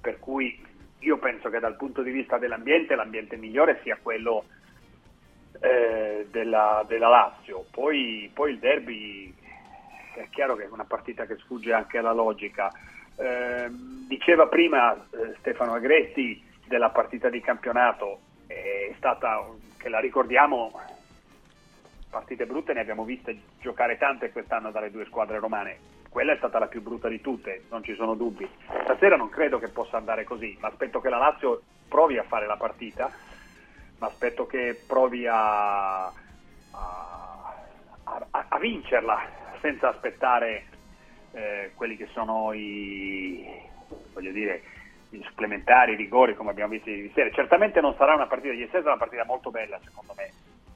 Per 0.00 0.18
cui 0.18 0.60
io 1.00 1.18
penso 1.18 1.50
che 1.50 1.60
dal 1.60 1.76
punto 1.76 2.02
di 2.02 2.10
vista 2.10 2.38
dell'ambiente, 2.38 2.94
l'ambiente 2.94 3.36
migliore 3.36 3.80
sia 3.82 3.98
quello 4.00 4.44
eh, 5.60 6.26
della, 6.30 6.84
della 6.86 7.08
Lazio. 7.08 7.66
Poi, 7.70 8.30
poi 8.32 8.52
il 8.52 8.58
derby 8.58 9.34
è 10.14 10.28
chiaro 10.30 10.56
che 10.56 10.64
è 10.64 10.68
una 10.70 10.84
partita 10.84 11.26
che 11.26 11.36
sfugge 11.36 11.72
anche 11.72 11.98
alla 11.98 12.12
logica. 12.12 12.70
Eh, 13.16 13.68
diceva 14.08 14.46
prima 14.46 14.94
eh, 14.94 15.34
Stefano 15.38 15.74
Agretti 15.74 16.42
della 16.66 16.90
partita 16.90 17.28
di 17.28 17.40
campionato, 17.40 18.20
è 18.46 18.92
stata, 18.96 19.46
che 19.76 19.88
la 19.88 20.00
ricordiamo, 20.00 20.72
partite 22.14 22.46
brutte 22.46 22.72
ne 22.72 22.78
abbiamo 22.80 23.02
viste 23.02 23.36
giocare 23.60 23.98
tante 23.98 24.30
quest'anno 24.30 24.70
dalle 24.70 24.92
due 24.92 25.04
squadre 25.06 25.40
romane. 25.40 25.76
Quella 26.08 26.32
è 26.32 26.36
stata 26.36 26.60
la 26.60 26.68
più 26.68 26.80
brutta 26.80 27.08
di 27.08 27.20
tutte, 27.20 27.64
non 27.70 27.82
ci 27.82 27.92
sono 27.96 28.14
dubbi. 28.14 28.48
Stasera 28.84 29.16
non 29.16 29.28
credo 29.28 29.58
che 29.58 29.66
possa 29.68 29.96
andare 29.96 30.22
così, 30.22 30.56
ma 30.60 30.68
aspetto 30.68 31.00
che 31.00 31.08
la 31.08 31.18
Lazio 31.18 31.62
provi 31.88 32.16
a 32.16 32.22
fare 32.22 32.46
la 32.46 32.56
partita, 32.56 33.10
ma 33.98 34.06
aspetto 34.06 34.46
che 34.46 34.80
provi 34.86 35.26
a, 35.26 36.04
a, 36.06 36.12
a- 38.04 38.44
a 38.48 38.58
vincerla 38.60 39.26
senza 39.60 39.88
aspettare 39.88 40.66
eh, 41.32 41.72
quelli 41.74 41.96
che 41.96 42.06
sono 42.12 42.52
i, 42.52 43.44
voglio 44.12 44.30
dire, 44.30 44.62
i 45.10 45.20
supplementari, 45.26 45.94
i 45.94 45.96
rigori 45.96 46.36
come 46.36 46.50
abbiamo 46.50 46.70
visto 46.70 46.90
ieri 46.90 47.10
sera. 47.12 47.28
Certamente 47.30 47.80
non 47.80 47.96
sarà 47.96 48.14
una 48.14 48.28
partita 48.28 48.52
di 48.52 48.58
ieri 48.58 48.70
sera, 48.70 48.82
sarà 48.84 48.94
una 48.94 49.02
partita 49.04 49.24
molto 49.24 49.50
bella 49.50 49.80
secondo 49.82 50.14
me. 50.16 50.30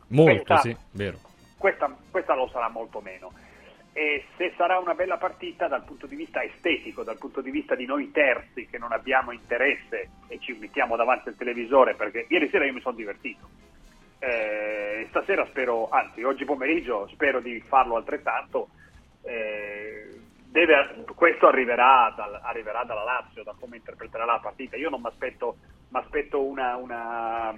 Molto, 0.08 0.32
Questa- 0.32 0.56
sì, 0.58 0.76
vero. 0.92 1.18
Questa, 1.58 1.94
questa 2.10 2.34
lo 2.34 2.48
sarà 2.48 2.68
molto 2.68 3.00
meno. 3.00 3.32
E 3.92 4.24
se 4.36 4.52
sarà 4.56 4.78
una 4.78 4.94
bella 4.94 5.16
partita 5.16 5.66
dal 5.66 5.82
punto 5.82 6.06
di 6.06 6.14
vista 6.14 6.42
estetico, 6.42 7.02
dal 7.02 7.18
punto 7.18 7.40
di 7.40 7.50
vista 7.50 7.74
di 7.74 7.84
noi 7.84 8.12
terzi 8.12 8.66
che 8.66 8.78
non 8.78 8.92
abbiamo 8.92 9.32
interesse 9.32 10.10
e 10.28 10.38
ci 10.38 10.52
mettiamo 10.52 10.94
davanti 10.94 11.30
al 11.30 11.36
televisore, 11.36 11.94
perché 11.94 12.26
ieri 12.28 12.48
sera 12.48 12.64
io 12.64 12.72
mi 12.72 12.80
sono 12.80 12.94
divertito. 12.94 13.48
Eh, 14.20 15.06
stasera 15.08 15.46
spero, 15.46 15.88
anzi 15.88 16.22
oggi 16.22 16.44
pomeriggio 16.44 17.08
spero 17.08 17.40
di 17.40 17.60
farlo 17.60 17.96
altrettanto. 17.96 18.68
Eh, 19.22 20.08
deve- 20.46 21.04
questo 21.14 21.48
arriverà, 21.48 22.12
dal- 22.16 22.40
arriverà 22.42 22.84
dalla 22.84 23.04
Lazio, 23.04 23.42
da 23.42 23.54
come 23.58 23.76
interpreterà 23.76 24.24
la 24.24 24.38
partita. 24.40 24.76
Io 24.76 24.90
non 24.90 25.00
mi 25.00 25.08
aspetto 25.08 26.42
una, 26.42 26.76
una, 26.76 27.54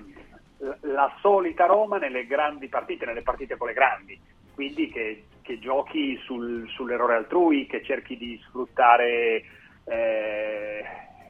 la- 0.82 1.12
solita 1.20 1.66
Roma 1.66 1.98
nelle 1.98 2.26
grandi 2.26 2.68
partite, 2.68 3.06
nelle 3.06 3.22
partite 3.22 3.56
con 3.56 3.68
le 3.68 3.74
grandi, 3.74 4.18
quindi 4.54 4.90
che, 4.90 5.28
che 5.42 5.58
giochi 5.58 6.16
sul- 6.24 6.68
sull'errore 6.68 7.16
altrui, 7.16 7.66
che 7.66 7.82
cerchi 7.82 8.16
di 8.16 8.38
sfruttare 8.46 9.44
eh, 9.84 10.84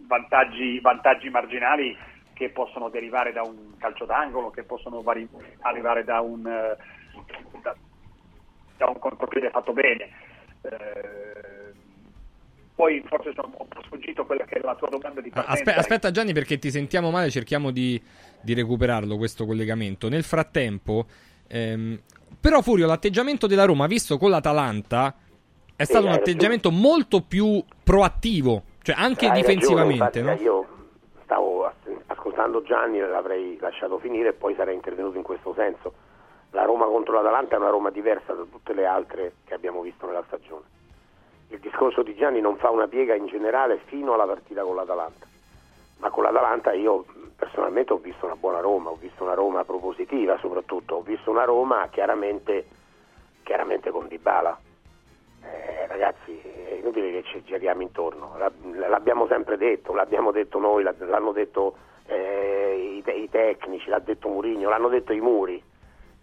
vantaggi, 0.06 0.80
vantaggi 0.80 1.30
marginali 1.30 1.96
che 2.32 2.50
possono 2.50 2.88
derivare 2.88 3.32
da 3.32 3.42
un 3.42 3.76
calcio 3.78 4.06
d'angolo, 4.06 4.50
che 4.50 4.64
possono 4.64 5.02
vari- 5.02 5.28
arrivare 5.60 6.04
da 6.04 6.20
un, 6.20 6.46
eh, 6.46 6.76
da, 7.62 7.76
da 8.76 8.86
un 8.88 8.98
contropiede 8.98 9.50
fatto 9.50 9.72
bene. 9.72 10.10
Eh, 10.62 11.79
poi 12.80 13.04
forse 13.06 13.32
sono 13.34 13.52
un 13.58 13.68
po' 13.68 13.82
sfuggito 13.82 14.24
quella 14.24 14.44
che 14.44 14.54
è 14.54 14.60
la 14.62 14.74
tua 14.74 14.88
domanda 14.88 15.20
di 15.20 15.28
partenza. 15.28 15.60
Aspe- 15.60 15.74
aspetta 15.74 16.10
Gianni 16.10 16.32
perché 16.32 16.58
ti 16.58 16.70
sentiamo 16.70 17.10
male, 17.10 17.28
cerchiamo 17.28 17.70
di, 17.70 18.00
di 18.40 18.54
recuperarlo 18.54 19.18
questo 19.18 19.44
collegamento. 19.44 20.08
Nel 20.08 20.22
frattempo, 20.22 21.04
ehm, 21.46 22.00
però 22.40 22.62
Furio, 22.62 22.86
l'atteggiamento 22.86 23.46
della 23.46 23.66
Roma 23.66 23.86
visto 23.86 24.16
con 24.16 24.30
l'Atalanta 24.30 25.14
è 25.76 25.84
stato 25.84 26.06
un 26.06 26.12
atteggiamento 26.12 26.70
molto 26.70 27.20
più 27.20 27.62
proattivo, 27.84 28.62
cioè 28.80 28.94
anche 28.98 29.26
Hai 29.26 29.40
difensivamente. 29.42 30.22
ragione, 30.22 30.30
infatti, 30.30 30.44
no? 30.44 30.50
Io 30.50 30.66
stavo 31.24 31.66
as- 31.66 31.74
ascoltando 32.06 32.62
Gianni, 32.62 32.98
l'avrei 32.98 33.58
lasciato 33.60 33.98
finire 33.98 34.30
e 34.30 34.32
poi 34.32 34.54
sarei 34.54 34.74
intervenuto 34.74 35.18
in 35.18 35.22
questo 35.22 35.52
senso. 35.54 35.92
La 36.52 36.64
Roma 36.64 36.86
contro 36.86 37.12
l'Atalanta 37.12 37.56
è 37.56 37.58
una 37.58 37.68
Roma 37.68 37.90
diversa 37.90 38.32
da 38.32 38.44
tutte 38.50 38.72
le 38.72 38.86
altre 38.86 39.34
che 39.44 39.52
abbiamo 39.52 39.82
visto 39.82 40.06
nella 40.06 40.24
stagione. 40.28 40.78
Il 41.50 41.58
discorso 41.58 42.02
di 42.02 42.14
Gianni 42.14 42.40
non 42.40 42.56
fa 42.56 42.70
una 42.70 42.86
piega 42.86 43.14
in 43.14 43.26
generale 43.26 43.78
fino 43.86 44.14
alla 44.14 44.26
partita 44.26 44.62
con 44.62 44.76
l'Atalanta, 44.76 45.26
ma 45.98 46.10
con 46.10 46.22
l'Atalanta 46.22 46.72
io 46.72 47.04
personalmente 47.36 47.92
ho 47.92 47.96
visto 47.98 48.26
una 48.26 48.36
buona 48.36 48.60
Roma, 48.60 48.90
ho 48.90 48.96
visto 48.96 49.24
una 49.24 49.34
Roma 49.34 49.64
propositiva 49.64 50.38
soprattutto, 50.38 50.96
ho 50.96 51.02
visto 51.02 51.30
una 51.30 51.44
Roma 51.44 51.88
chiaramente, 51.90 52.66
chiaramente 53.42 53.90
con 53.90 54.06
Dybala. 54.06 54.58
Eh, 55.42 55.86
ragazzi, 55.88 56.38
è 56.40 56.74
inutile 56.74 57.10
che 57.10 57.22
ci 57.24 57.42
giriamo 57.42 57.82
intorno, 57.82 58.34
La- 58.38 58.52
l'abbiamo 58.88 59.26
sempre 59.26 59.56
detto, 59.56 59.92
l'abbiamo 59.94 60.30
detto 60.30 60.58
noi, 60.58 60.82
l'ha- 60.84 60.94
l'hanno 60.98 61.32
detto 61.32 61.74
eh, 62.06 62.94
i, 62.98 63.02
te- 63.02 63.12
i 63.12 63.28
tecnici, 63.28 63.88
l'ha 63.88 63.98
detto 63.98 64.28
Mourinho, 64.28 64.68
l'hanno 64.68 64.88
detto 64.88 65.12
i 65.12 65.20
muri. 65.20 65.60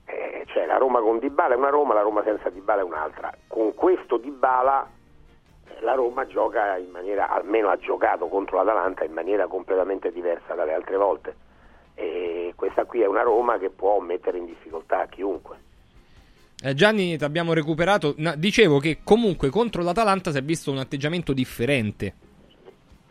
Eh, 0.06 0.44
cioè 0.48 0.66
la 0.66 0.78
Roma 0.78 1.02
con 1.02 1.20
Dybala 1.20 1.54
è 1.56 1.58
una 1.58 1.70
Roma, 1.70 1.94
la 1.94 2.02
Roma 2.02 2.24
senza 2.24 2.50
Dybala 2.50 2.82
è 2.82 2.84
un'altra. 2.86 3.34
Con 3.48 3.74
questo 3.74 4.18
Dybala 4.18 4.96
la 5.82 5.94
Roma 5.94 6.26
gioca 6.28 6.78
in 6.78 6.90
maniera, 6.90 7.30
almeno 7.30 7.70
ha 7.70 7.78
giocato 7.78 8.28
contro 8.28 8.58
l'Atalanta 8.58 9.04
in 9.04 9.14
maniera 9.14 9.48
completamente 9.48 10.12
diversa 10.12 10.54
dalle 10.54 10.74
altre 10.74 10.98
volte. 10.98 11.36
E 11.96 12.54
questa 12.56 12.86
qui 12.86 13.02
è 13.02 13.08
una 13.08 13.24
Roma 13.24 13.58
che 13.58 13.70
può 13.70 14.00
mettere 14.00 14.38
in 14.38 14.46
difficoltà 14.46 15.08
chiunque. 15.08 15.58
Eh, 16.62 16.74
Gianni, 16.74 17.18
ti 17.18 17.24
abbiamo 17.24 17.54
recuperato. 17.54 18.16
Dicevo 18.36 18.80
che 18.80 19.00
comunque 19.04 19.50
contro 19.50 19.84
l'Atalanta 19.84 20.32
si 20.32 20.38
è 20.38 20.44
visto 20.44 20.72
un 20.72 20.80
atteggiamento 20.80 21.34
differente 21.34 22.14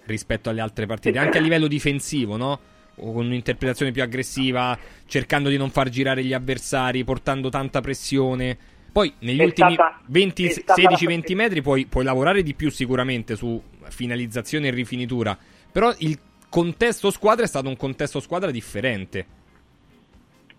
rispetto 0.04 0.50
alle 0.50 0.60
altre 0.60 0.86
partite, 0.86 1.18
anche 1.18 1.38
a 1.38 1.40
livello 1.40 1.66
difensivo, 1.66 2.36
no? 2.36 2.58
O 2.96 3.12
con 3.12 3.26
un'interpretazione 3.26 3.92
più 3.92 4.02
aggressiva, 4.02 4.76
cercando 5.06 5.48
di 5.48 5.56
non 5.56 5.70
far 5.70 5.88
girare 5.88 6.24
gli 6.24 6.32
avversari, 6.32 7.04
portando 7.04 7.48
tanta 7.48 7.80
pressione. 7.80 8.56
Poi 8.96 9.12
negli 9.18 9.40
È 9.40 9.44
ultimi 9.44 9.74
stata- 9.74 10.00
20 10.06 10.46
è 10.46 10.48
stata 10.48 10.80
la 10.80 10.96
16-20 10.96 11.34
metri 11.34 11.60
puoi, 11.60 11.84
puoi 11.84 12.02
lavorare 12.02 12.42
di 12.42 12.54
più 12.54 12.70
sicuramente 12.70 13.36
su 13.36 13.62
finalizzazione 13.90 14.68
e 14.68 14.70
rifinitura. 14.70 15.36
Però 15.70 15.92
il 15.98 16.18
contesto 16.48 17.10
squadra 17.10 17.44
è 17.44 17.46
stato 17.46 17.68
un 17.68 17.76
contesto 17.76 18.20
squadra 18.20 18.50
differente. 18.50 19.26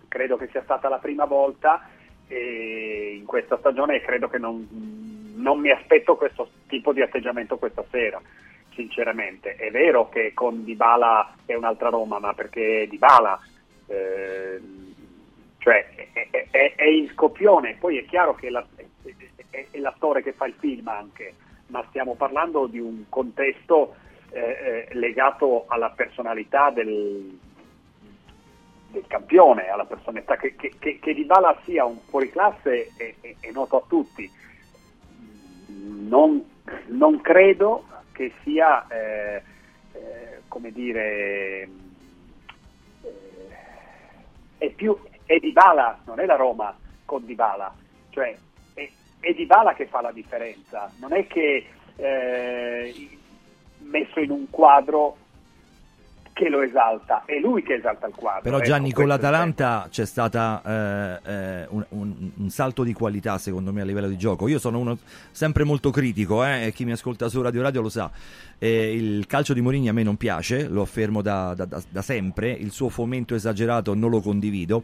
credo 0.08 0.38
che 0.38 0.50
sia 0.52 0.62
stata 0.62 0.88
la 0.88 1.00
prima 1.00 1.26
volta 1.26 1.90
in 2.28 3.24
questa 3.26 3.58
stagione 3.58 3.96
e 3.96 4.02
credo 4.02 4.28
che 4.28 4.38
non, 4.38 5.34
non 5.36 5.60
mi 5.60 5.72
aspetto 5.72 6.16
questo 6.16 6.48
tipo 6.68 6.94
di 6.94 7.02
atteggiamento 7.02 7.58
questa 7.58 7.86
sera 7.90 8.22
sinceramente 8.74 9.56
è 9.56 9.72
vero 9.72 10.10
che 10.10 10.34
con 10.34 10.64
Dybala 10.64 11.38
è 11.46 11.56
un'altra 11.56 11.90
Roma 11.90 12.20
ma 12.20 12.34
perché 12.34 12.86
Dybala 12.90 13.40
eh, 13.88 14.60
cioè 15.60 15.86
è, 16.14 16.48
è- 16.52 16.76
è- 16.76 16.84
in 16.88 17.10
scopione 17.10 17.76
poi 17.80 17.98
è 17.98 18.06
chiaro 18.06 18.36
che 18.36 18.50
la- 18.50 18.66
è, 19.50 19.66
è- 19.72 19.78
l'attore 19.80 20.22
che 20.22 20.34
fa 20.34 20.46
il 20.46 20.56
film 20.60 20.88
anche 20.88 21.34
ma 21.68 21.84
stiamo 21.90 22.16
parlando 22.16 22.68
di 22.68 22.80
un 22.80 23.06
contesto 23.10 23.96
eh, 24.32 24.86
eh, 24.90 24.96
legato 24.96 25.66
alla 25.68 25.90
personalità 25.90 26.70
del, 26.70 27.38
del 28.92 29.04
campione, 29.08 29.68
alla 29.68 29.86
personalità 29.86 30.36
che, 30.38 30.56
che, 30.56 30.74
che, 30.80 31.00
che 31.00 31.14
Dybala 31.14 31.60
sia 31.64 31.86
un 31.86 31.98
fuoriclasse 32.10 32.92
è, 32.98 33.14
è, 33.22 33.36
è 33.40 33.52
noto 33.52 33.78
a 33.78 33.84
tutti. 33.88 34.30
Non, 35.68 36.44
non 36.88 37.22
credo 37.22 37.86
che 38.12 38.34
sia, 38.44 38.86
eh, 38.88 39.42
eh, 39.94 40.42
come 40.48 40.72
dire, 40.72 41.62
eh, 41.64 41.70
è 44.58 44.70
più 44.72 44.98
è 45.28 45.38
Dybala, 45.38 46.00
non 46.06 46.20
è 46.20 46.26
la 46.26 46.36
Roma 46.36 46.76
con 47.06 47.24
Dybala, 47.26 47.72
cioè 48.10 48.36
è, 48.74 48.90
è 49.20 49.34
Dybala 49.34 49.74
che 49.74 49.86
fa 49.86 50.02
la 50.02 50.12
differenza, 50.12 50.90
non 51.00 51.14
è 51.14 51.28
che 51.28 51.68
eh, 51.98 53.10
messo 53.80 54.20
in 54.20 54.32
un 54.32 54.50
quadro 54.50 55.18
che 56.38 56.50
lo 56.50 56.62
esalta, 56.62 57.24
è 57.26 57.40
lui 57.40 57.64
che 57.64 57.74
esalta 57.76 58.06
il 58.06 58.14
quadro. 58.16 58.42
Però 58.44 58.58
ecco, 58.58 58.66
Gianni 58.68 58.92
con 58.92 59.04
è 59.04 59.08
il 59.08 59.10
l'Atalanta 59.14 59.88
c'è 59.90 60.06
stato 60.06 60.38
un, 61.70 61.86
un- 61.90 62.32
un 62.36 62.50
salto 62.50 62.84
di 62.84 62.94
qualità 62.94 63.38
secondo 63.40 63.74
me 63.74 63.82
a 63.82 63.86
livello 63.86 64.08
di 64.08 64.18
gioco. 64.18 64.48
Io 64.48 64.60
sono 64.60 64.78
uno 64.78 64.98
sempre 65.32 65.64
molto 65.64 65.90
critico 65.90 66.46
eh, 66.46 66.68
e 66.68 66.72
chi 66.74 66.86
mi 66.86 66.92
ascolta 66.92 67.28
su 67.28 67.42
Radio 67.42 67.62
Radio 67.64 67.82
lo 67.82 67.90
sa. 67.90 68.12
Eh, 68.60 68.94
il 68.94 69.26
calcio 69.26 69.54
di 69.54 69.62
Mourinho 69.62 69.90
a 69.90 69.94
me 69.94 70.04
non 70.04 70.16
piace, 70.18 70.68
lo 70.68 70.84
affermo 70.84 71.22
da, 71.24 71.54
da- 71.56 71.66
da- 71.66 71.82
da 71.90 72.02
sempre, 72.04 72.52
il 72.52 72.72
suo 72.72 72.90
fomento 72.90 73.34
esagerato 73.34 73.96
non 73.96 74.12
lo 74.12 74.22
condivido. 74.22 74.84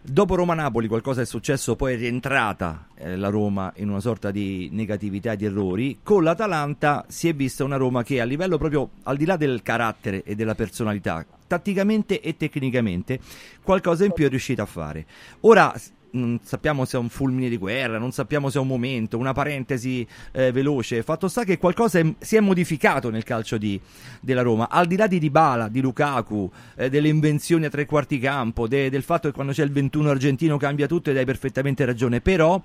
Dopo 0.00 0.36
Roma-Napoli 0.36 0.86
qualcosa 0.86 1.22
è 1.22 1.26
successo, 1.26 1.74
poi 1.74 1.94
è 1.94 1.96
rientrata 1.96 2.86
eh, 2.94 3.16
la 3.16 3.28
Roma 3.28 3.72
in 3.76 3.88
una 3.88 4.00
sorta 4.00 4.30
di 4.30 4.68
negatività 4.72 5.32
e 5.32 5.36
di 5.36 5.44
errori. 5.44 5.98
Con 6.02 6.22
l'Atalanta 6.22 7.04
si 7.08 7.28
è 7.28 7.34
vista 7.34 7.64
una 7.64 7.76
Roma 7.76 8.02
che 8.02 8.20
a 8.20 8.24
livello 8.24 8.58
proprio 8.58 8.90
al 9.02 9.16
di 9.16 9.24
là 9.24 9.36
del 9.36 9.60
carattere 9.62 10.22
e 10.22 10.34
della 10.34 10.54
personalità, 10.54 11.26
tatticamente 11.46 12.20
e 12.20 12.36
tecnicamente, 12.36 13.18
qualcosa 13.62 14.04
in 14.04 14.12
più 14.12 14.26
è 14.26 14.28
riuscita 14.28 14.62
a 14.62 14.66
fare. 14.66 15.04
Ora, 15.40 15.74
non 16.12 16.38
sappiamo 16.42 16.84
se 16.84 16.96
è 16.96 17.00
un 17.00 17.08
fulmine 17.08 17.48
di 17.48 17.56
guerra, 17.56 17.98
non 17.98 18.12
sappiamo 18.12 18.50
se 18.50 18.58
è 18.58 18.60
un 18.60 18.66
momento, 18.66 19.18
una 19.18 19.32
parentesi 19.32 20.06
eh, 20.32 20.52
veloce. 20.52 21.02
Fatto 21.02 21.28
sta 21.28 21.44
che 21.44 21.58
qualcosa 21.58 21.98
è- 21.98 22.14
si 22.18 22.36
è 22.36 22.40
modificato 22.40 23.10
nel 23.10 23.24
calcio 23.24 23.58
di- 23.58 23.80
della 24.20 24.42
Roma, 24.42 24.68
al 24.70 24.86
di 24.86 24.96
là 24.96 25.06
di 25.06 25.18
Dybala, 25.18 25.68
di 25.68 25.80
Lukaku, 25.80 26.50
eh, 26.76 26.88
delle 26.88 27.08
invenzioni 27.08 27.64
a 27.66 27.70
tre 27.70 27.84
quarti 27.86 28.18
campo, 28.18 28.66
de- 28.68 28.90
del 28.90 29.02
fatto 29.02 29.28
che 29.28 29.34
quando 29.34 29.52
c'è 29.52 29.64
il 29.64 29.70
21 29.72 30.10
argentino 30.10 30.56
cambia 30.56 30.86
tutto 30.86 31.10
ed 31.10 31.16
hai 31.16 31.24
perfettamente 31.24 31.84
ragione, 31.84 32.20
però 32.20 32.60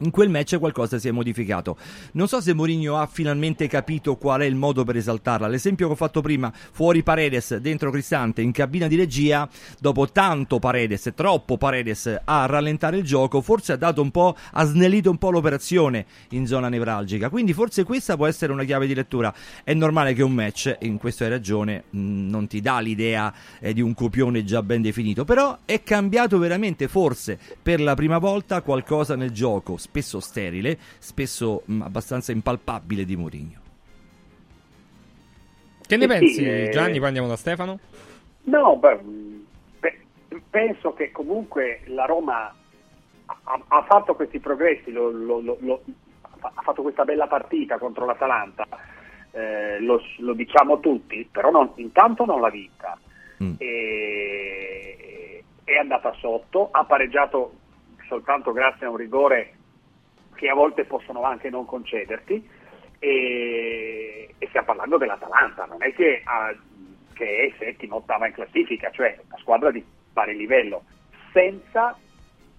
in 0.00 0.10
quel 0.10 0.28
match 0.28 0.58
qualcosa 0.58 0.98
si 0.98 1.08
è 1.08 1.10
modificato. 1.10 1.76
Non 2.12 2.28
so 2.28 2.40
se 2.40 2.54
Mourinho 2.54 2.98
ha 2.98 3.06
finalmente 3.06 3.66
capito 3.66 4.16
qual 4.16 4.40
è 4.40 4.44
il 4.44 4.54
modo 4.54 4.84
per 4.84 4.96
esaltarla. 4.96 5.46
L'esempio 5.46 5.86
che 5.86 5.92
ho 5.92 5.96
fatto 5.96 6.20
prima, 6.20 6.52
fuori 6.52 7.02
Paredes, 7.02 7.56
dentro 7.56 7.90
Cristante, 7.90 8.42
in 8.42 8.52
cabina 8.52 8.86
di 8.86 8.96
regia, 8.96 9.48
dopo 9.78 10.08
tanto 10.10 10.58
Paredes, 10.58 11.12
troppo 11.14 11.56
Paredes 11.56 12.20
a 12.24 12.46
rallentare 12.46 12.98
il 12.98 13.04
gioco, 13.04 13.40
forse 13.40 13.72
ha 13.72 13.76
dato 13.76 14.02
un 14.02 14.10
po', 14.10 14.36
ha 14.52 14.64
snellito 14.64 15.10
un 15.10 15.18
po' 15.18 15.30
l'operazione 15.30 16.06
in 16.30 16.46
zona 16.46 16.68
nevralgica. 16.68 17.28
Quindi 17.28 17.52
forse 17.52 17.84
questa 17.84 18.16
può 18.16 18.26
essere 18.26 18.52
una 18.52 18.64
chiave 18.64 18.86
di 18.86 18.94
lettura. 18.94 19.32
È 19.62 19.74
normale 19.74 20.14
che 20.14 20.22
un 20.22 20.32
match, 20.32 20.76
in 20.80 20.98
questo 20.98 21.24
hai 21.24 21.30
ragione, 21.30 21.84
mh, 21.90 21.98
non 22.28 22.46
ti 22.46 22.60
dà 22.60 22.80
l'idea 22.80 23.32
eh, 23.60 23.72
di 23.72 23.80
un 23.80 23.94
copione 23.94 24.44
già 24.44 24.62
ben 24.62 24.82
definito, 24.82 25.24
però 25.24 25.58
è 25.64 25.82
cambiato 25.82 26.38
veramente 26.38 26.88
forse 26.88 27.38
per 27.62 27.80
la 27.80 27.94
prima 27.94 28.18
volta 28.18 28.62
qualcosa 28.62 29.16
nel 29.16 29.30
gioco, 29.30 29.76
spesso 29.84 30.18
sterile, 30.20 30.78
spesso 30.98 31.62
mh, 31.66 31.82
abbastanza 31.82 32.32
impalpabile 32.32 33.04
di 33.04 33.16
Mourinho. 33.16 33.60
Che 35.86 35.96
ne 35.98 36.04
Eh 36.04 36.08
pensi, 36.08 36.32
sì, 36.34 36.44
eh. 36.48 36.70
Gianni? 36.72 36.96
Poi 36.98 37.06
andiamo 37.08 37.28
da 37.28 37.36
Stefano. 37.36 37.78
No, 38.44 38.76
beh, 38.76 38.98
pe- 39.80 40.00
penso 40.48 40.94
che 40.94 41.12
comunque 41.12 41.82
la 41.86 42.06
Roma 42.06 42.54
ha, 43.26 43.62
ha 43.68 43.82
fatto 43.84 44.14
questi 44.14 44.38
progressi, 44.38 44.90
lo- 44.90 45.10
lo- 45.10 45.40
lo- 45.40 45.58
lo- 45.60 45.82
ha 46.40 46.62
fatto 46.62 46.82
questa 46.82 47.04
bella 47.04 47.26
partita 47.26 47.78
contro 47.78 48.06
l'Atalanta, 48.06 48.66
eh, 49.32 49.78
lo, 49.80 50.00
lo 50.18 50.32
diciamo 50.32 50.80
tutti, 50.80 51.28
però 51.30 51.50
non- 51.50 51.72
intanto 51.76 52.24
non 52.24 52.40
l'ha 52.40 52.50
vinta. 52.50 52.98
E- 53.58 55.44
è 55.64 55.76
andata 55.76 56.14
sotto, 56.18 56.68
ha 56.70 56.84
pareggiato 56.84 57.54
soltanto 58.08 58.52
grazie 58.52 58.86
a 58.86 58.90
un 58.90 58.96
rigore 58.96 59.53
che 60.34 60.48
a 60.48 60.54
volte 60.54 60.84
possono 60.84 61.22
anche 61.22 61.50
non 61.50 61.64
concederti 61.64 62.48
e, 62.98 64.34
e 64.38 64.46
stiamo 64.48 64.66
parlando 64.66 64.96
dell'Atalanta, 64.96 65.64
non 65.66 65.82
è 65.82 65.92
che, 65.92 66.22
ha- 66.24 66.54
che 67.12 67.46
è 67.46 67.54
settima, 67.58 67.96
ottava 67.96 68.26
in 68.26 68.32
classifica, 68.32 68.90
cioè 68.90 69.18
una 69.26 69.38
squadra 69.38 69.70
di 69.70 69.84
pari 70.12 70.36
livello, 70.36 70.84
senza 71.32 71.96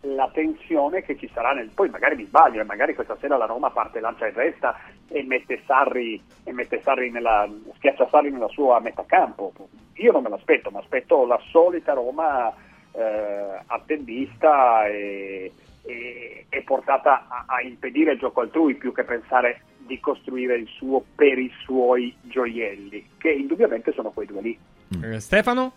la 0.01 0.29
tensione 0.31 1.01
che 1.01 1.17
ci 1.17 1.29
sarà 1.33 1.53
nel... 1.53 1.69
Poi 1.73 1.89
magari 1.89 2.15
mi 2.15 2.25
sbaglio 2.25 2.61
e 2.61 2.65
magari 2.65 2.93
questa 2.93 3.17
sera 3.19 3.37
la 3.37 3.45
Roma 3.45 3.71
parte 3.71 3.99
lancia 3.99 4.27
in 4.27 4.33
resta 4.35 4.79
e 5.07 5.23
mette 5.23 5.61
Sarri, 5.65 6.21
e 6.43 6.51
mette 6.51 6.81
Sarri 6.81 7.09
nella, 7.09 7.49
schiaccia 7.75 8.07
Sarri 8.09 8.29
nella 8.29 8.49
sua 8.49 8.79
metà 8.79 9.03
campo. 9.07 9.51
Io 9.95 10.11
non 10.11 10.21
me 10.23 10.29
l'aspetto, 10.29 10.69
mi 10.69 10.77
aspetto 10.77 11.25
la 11.25 11.39
solita 11.49 11.93
Roma 11.93 12.53
eh, 12.91 13.59
attendista 13.65 14.85
e, 14.87 15.51
e- 15.85 16.45
e 16.49 16.61
portata 16.63 17.27
a, 17.27 17.43
a 17.47 17.61
impedire 17.61 18.13
il 18.13 18.19
gioco 18.19 18.41
altrui 18.41 18.75
più 18.75 18.91
che 18.91 19.03
pensare 19.03 19.61
di 19.77 19.99
costruire 19.99 20.55
il 20.55 20.67
suo 20.67 21.03
per 21.15 21.37
i 21.37 21.51
suoi 21.63 22.15
gioielli, 22.21 23.09
che 23.17 23.29
indubbiamente 23.31 23.93
sono 23.93 24.09
quei 24.09 24.25
due 24.25 24.41
lì. 24.41 24.59
Eh, 25.03 25.19
Stefano? 25.19 25.71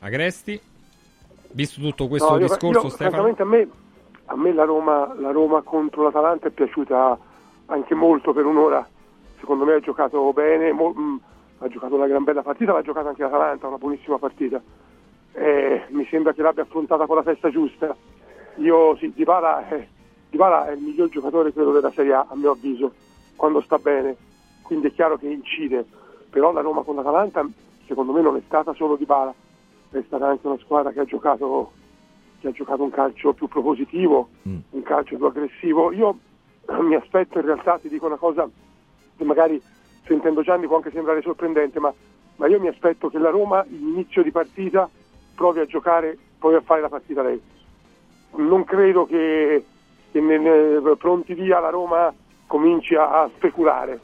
Agresti? 0.00 0.60
Visto 1.52 1.80
tutto 1.80 2.08
questo 2.08 2.30
No, 2.30 2.38
io- 2.38 2.46
discorso, 2.48 2.82
io, 2.84 2.88
Stefano? 2.88 3.10
francamente 3.10 3.42
a 3.42 3.44
me, 3.44 3.68
a 4.26 4.36
me 4.36 4.52
la, 4.52 4.64
Roma, 4.64 5.12
la 5.18 5.30
Roma 5.30 5.62
contro 5.62 6.02
l'Atalanta 6.04 6.48
è 6.48 6.50
piaciuta 6.50 7.18
anche 7.66 7.94
molto 7.94 8.32
per 8.32 8.46
un'ora. 8.46 8.86
Secondo 9.38 9.64
me 9.64 9.74
ha 9.74 9.80
giocato 9.80 10.32
bene, 10.32 10.72
mo- 10.72 10.92
mh, 10.92 11.20
ha 11.58 11.68
giocato 11.68 11.94
una 11.94 12.06
gran 12.06 12.24
bella 12.24 12.42
partita, 12.42 12.72
l'ha 12.72 12.82
giocata 12.82 13.08
anche 13.10 13.22
l'Atalanta, 13.22 13.66
una 13.66 13.76
buonissima 13.78 14.18
partita. 14.18 14.60
Eh, 15.34 15.84
mi 15.88 16.06
sembra 16.10 16.32
che 16.32 16.42
l'abbia 16.42 16.62
affrontata 16.62 17.06
con 17.06 17.16
la 17.16 17.22
testa 17.22 17.50
giusta. 17.50 17.94
Io 18.56 18.96
sì, 18.96 19.12
Dybala 19.14 19.68
è, 19.68 19.86
Dybala 20.28 20.68
è 20.68 20.72
il 20.72 20.80
miglior 20.80 21.08
giocatore 21.08 21.52
credo 21.52 21.72
della 21.72 21.90
Serie 21.90 22.12
A, 22.12 22.26
a 22.28 22.36
mio 22.36 22.52
avviso, 22.52 22.92
quando 23.36 23.60
sta 23.60 23.78
bene. 23.78 24.16
Quindi 24.62 24.88
è 24.88 24.92
chiaro 24.92 25.16
che 25.16 25.28
incide. 25.28 25.84
Però 26.30 26.52
la 26.52 26.60
Roma 26.60 26.82
con 26.82 26.96
l'Atalanta 26.96 27.46
secondo 27.86 28.12
me 28.12 28.22
non 28.22 28.36
è 28.36 28.42
stata 28.46 28.72
solo 28.74 28.96
Dybala, 28.96 29.34
è 29.90 30.02
stata 30.06 30.26
anche 30.26 30.46
una 30.46 30.58
squadra 30.58 30.90
che 30.92 31.00
ha 31.00 31.04
giocato, 31.04 31.72
che 32.40 32.48
ha 32.48 32.52
giocato 32.52 32.82
un 32.82 32.90
calcio 32.90 33.32
più 33.32 33.48
propositivo, 33.48 34.28
un 34.70 34.82
calcio 34.82 35.16
più 35.16 35.26
aggressivo. 35.26 35.92
Io 35.92 36.18
mi 36.80 36.94
aspetto 36.94 37.38
in 37.38 37.44
realtà, 37.44 37.78
ti 37.78 37.88
dico 37.88 38.06
una 38.06 38.16
cosa 38.16 38.48
che 39.16 39.24
magari 39.24 39.60
sentendo 40.04 40.42
Gianni 40.42 40.66
può 40.66 40.76
anche 40.76 40.90
sembrare 40.90 41.22
sorprendente, 41.22 41.78
ma, 41.78 41.92
ma 42.36 42.46
io 42.46 42.60
mi 42.60 42.68
aspetto 42.68 43.08
che 43.08 43.18
la 43.18 43.30
Roma 43.30 43.64
inizio 43.68 44.22
di 44.22 44.30
partita 44.30 44.88
provi 45.42 45.58
a 45.58 45.66
giocare, 45.66 46.16
provi 46.38 46.54
a 46.54 46.60
fare 46.60 46.80
la 46.80 46.88
partita 46.88 47.20
lei. 47.20 47.42
Non 48.36 48.62
credo 48.62 49.06
che, 49.06 49.64
che 50.12 50.20
ne- 50.20 50.38
ne- 50.38 50.96
pronti 50.96 51.34
via 51.34 51.58
la 51.58 51.68
Roma 51.68 52.14
cominci 52.46 52.94
a, 52.94 53.22
a 53.22 53.30
speculare, 53.34 53.98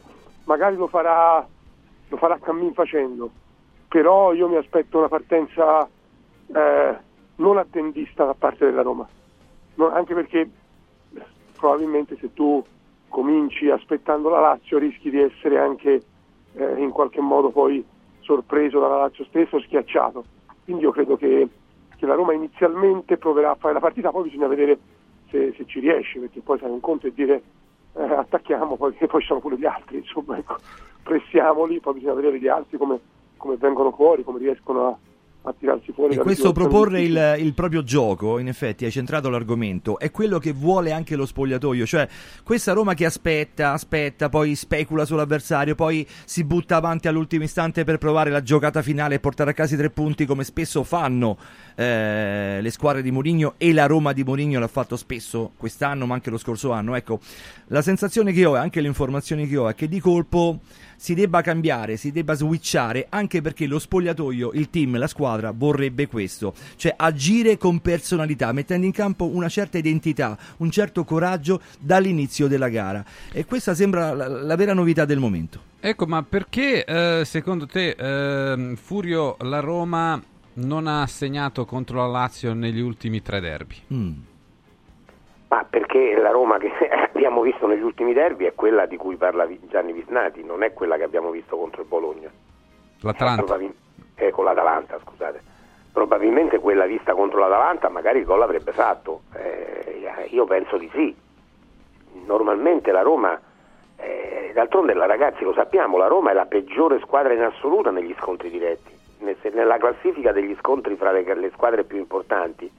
magari 0.47 0.75
lo 0.75 0.89
farà, 0.89 1.47
lo 2.09 2.17
farà 2.17 2.39
cammin 2.41 2.73
facendo, 2.73 3.31
però 3.87 4.33
io 4.33 4.49
mi 4.49 4.57
aspetto 4.57 4.99
una 4.99 5.07
partenza 5.07 5.89
eh, 6.53 6.97
non 7.37 7.57
attendista 7.57 8.25
da 8.25 8.35
parte 8.35 8.65
della 8.65 8.83
Roma, 8.83 9.09
No, 9.77 9.91
anche 9.93 10.15
perché 10.15 10.51
probabilmente 11.57 12.17
se 12.19 12.35
tu 12.35 12.61
cominci 13.11 13.71
aspettando 13.71 14.29
la 14.29 14.41
Lazio 14.41 14.79
rischi 14.79 15.09
di 15.09 15.21
essere 15.21 15.57
anche 15.61 16.03
eh, 16.55 16.83
in 16.83 16.91
qualche 16.91 17.21
modo 17.21 17.51
poi 17.51 17.85
sorpreso 18.23 18.81
dalla 18.81 18.97
Lazio 18.97 19.25
stesso, 19.27 19.61
schiacciato. 19.61 20.25
Quindi 20.69 20.85
io 20.85 20.93
credo 20.93 21.17
che, 21.17 21.49
che 21.97 22.05
la 22.05 22.13
Roma 22.13 22.35
inizialmente 22.35 23.17
proverà 23.17 23.53
a 23.53 23.55
fare 23.55 23.73
la 23.73 23.81
partita, 23.81 24.11
poi 24.11 24.25
bisogna 24.25 24.49
vedere 24.49 24.79
se, 25.31 25.55
se 25.57 25.65
ci 25.65 25.81
riesce, 25.81 26.19
perché 26.19 26.43
poi 26.43 26.59
sai 26.59 26.69
un 26.69 26.81
conto 26.81 27.07
è 27.07 27.11
dire 27.11 27.43
eh, 27.95 28.03
attacchiamo, 28.03 28.77
poi, 28.77 28.95
e 28.99 29.07
poi 29.09 29.23
ci 29.23 29.29
sono 29.29 29.41
pure 29.41 29.57
gli 29.57 29.65
altri, 29.65 29.97
insomma, 29.97 30.37
ecco, 30.37 30.57
pressiamoli, 31.03 31.81
poi 31.81 31.95
bisogna 31.95 32.13
vedere 32.13 32.39
gli 32.39 32.49
altri 32.49 32.77
come, 32.77 33.01
come 33.39 33.57
vengono 33.57 33.93
fuori, 33.93 34.25
come 34.25 34.41
riescono 34.41 34.89
a, 34.89 34.99
a 35.43 35.55
tirarsi 35.59 35.93
fuori. 35.93 36.15
E 36.15 36.19
questo 36.19 36.53
proporre 36.53 37.03
il, 37.03 37.37
il 37.39 37.55
proprio 37.55 37.83
gioco, 37.83 38.39
in 38.39 38.49
effetti, 38.49 38.85
hai 38.85 38.91
centrato 38.91 39.29
l'argomento, 39.29 39.99
è 39.99 40.11
quello 40.11 40.39
che 40.39 40.53
vuole 40.53 40.93
anche 40.93 41.17
lo 41.17 41.27
spogliatoio, 41.27 41.87
cioè 41.87 42.09
questa 42.43 42.73
Roma 42.73 42.95
che 42.95 43.05
aspetta, 43.05 43.73
aspetta, 43.73 44.29
poi 44.29 44.55
specula 44.55 45.05
sull'avversario, 45.05 45.75
poi 45.75 46.07
si 46.25 46.45
butta 46.45 46.77
avanti 46.77 47.09
all'ultimo 47.09 47.45
istante 47.45 47.85
per 47.85 47.99
provare 47.99 48.31
la 48.31 48.43
giocata 48.43 48.83
finale 48.83 49.17
e 49.17 49.21
portare 49.21 49.51
a 49.51 49.55
casa 49.55 49.75
i 49.75 49.79
tre 49.79 49.91
punti 49.91 50.27
come 50.27 50.45
spesso 50.45 50.83
fanno 50.83 51.39
eh, 51.75 52.59
le 52.61 52.71
squadre 52.71 53.03
di 53.03 53.11
Mourinho 53.11 53.55
e 53.57 53.73
la 53.73 53.87
Roma 53.87 54.13
di 54.13 54.25
Mourinho 54.25 54.59
l'ha 54.59 54.69
fatto 54.69 54.97
spesso 54.97 55.53
quest'anno 55.57 56.07
ma 56.07 56.15
anche 56.15 56.31
lo 56.31 56.39
scorso 56.39 56.73
anno. 56.73 56.95
Ecco, 56.95 57.21
la 57.69 57.83
sensazione 57.83 58.33
che 58.33 58.45
ho 58.45 58.57
e 58.57 58.59
anche 58.59 58.81
le 58.81 58.89
informazioni 58.89 59.47
che 59.47 59.57
ho 59.57 59.69
è 59.69 59.75
che 59.75 59.89
di 59.89 60.01
colpo 60.01 60.61
si 60.99 61.15
debba 61.15 61.43
cambiare, 61.43 61.97
si 61.97 62.11
debba 62.11 62.35
switchare 62.35 63.07
anche 63.09 63.41
perché 63.41 63.67
lo 63.67 63.79
spogliatoio, 63.79 64.51
il 64.55 64.69
team, 64.69 64.99
la 64.99 65.07
squadra 65.07 65.53
vorrebbe 65.55 66.09
questo, 66.09 66.53
cioè 66.77 66.93
agire 66.97 67.57
con 67.57 67.79
personalità, 67.79 68.51
mettendo 68.53 68.85
in 68.85 68.93
campo 68.93 69.27
una 69.27 69.49
certa 69.49 69.79
identità, 69.79 70.37
un 70.59 70.71
certo 70.71 71.05
coraggio 71.05 71.61
dall'inizio 71.79 72.49
della 72.49 72.69
gara 72.69 73.05
e 73.33 73.45
questa 73.45 73.75
sembra 73.75 74.13
la, 74.13 74.27
la 74.27 74.57
vera 74.57 74.75
novità 74.75 75.05
del 75.05 75.21
momento. 75.21 75.67
Ecco, 75.81 76.07
ma 76.07 76.25
perché 76.25 76.85
eh, 76.85 77.23
secondo 77.25 77.67
te 77.67 77.91
ehm, 77.97 78.75
Furio 78.75 79.37
la 79.43 79.61
Roma 79.61 80.21
non 80.55 80.89
ha 80.89 81.07
segnato 81.07 81.65
contro 81.65 82.01
la 82.01 82.09
Lazio 82.09 82.53
negli 82.53 82.81
ultimi 82.81 83.23
tre 83.23 83.39
derby? 83.41 83.77
Ma 85.49 85.65
perché 85.69 86.15
la 86.17 86.31
Roma 86.31 86.59
che 86.59 86.71
abbiamo 87.13 87.41
visto 87.41 87.67
negli 87.67 87.83
ultimi 87.83 88.13
derby 88.13 88.45
è 88.45 88.55
quella 88.55 88.87
di 88.87 88.97
cui 88.97 89.17
parla 89.17 89.47
Gianni 89.69 89.93
Visnati, 89.93 90.45
non 90.45 90.63
è 90.63 90.73
quella 90.73 90.97
che 90.97 91.05
abbiamo 91.05 91.31
visto 91.31 91.57
contro 91.57 91.83
il 91.83 91.89
Bologna. 91.89 92.31
L'Atalanta. 93.01 93.43
Probabil- 93.43 93.75
eh, 94.17 94.31
con 94.31 94.45
l'Atalanta, 94.45 94.99
scusate. 95.03 95.41
Probabilmente 95.93 96.59
quella 96.59 96.85
vista 96.87 97.15
contro 97.15 97.39
l'Atalanta 97.39 97.89
magari 97.89 98.19
il 98.19 98.25
gol 98.25 98.41
l'avrebbe 98.41 98.73
fatto. 98.73 99.23
Eh, 99.35 100.27
io 100.31 100.45
penso 100.45 100.77
di 100.77 100.91
sì. 100.93 101.17
Normalmente 102.27 102.93
la 102.93 103.03
Roma, 103.03 103.41
eh, 103.97 104.51
d'altronde 104.53 104.93
la- 104.93 105.07
ragazzi 105.07 105.45
lo 105.45 105.55
sappiamo, 105.55 105.97
la 105.97 106.09
Roma 106.09 106.31
è 106.31 106.35
la 106.35 106.47
peggiore 106.47 106.99
squadra 107.01 107.33
in 107.33 107.43
assoluto 107.43 107.91
negli 107.91 108.15
scontri 108.19 108.51
diretti. 108.51 108.97
Nella 109.53 109.79
classifica 109.79 110.31
degli 110.33 110.55
scontri 110.59 110.95
fra 110.97 111.11
le, 111.11 111.23
le 111.35 111.51
squadre 111.51 111.85
più 111.85 111.99
importanti, 111.99 112.71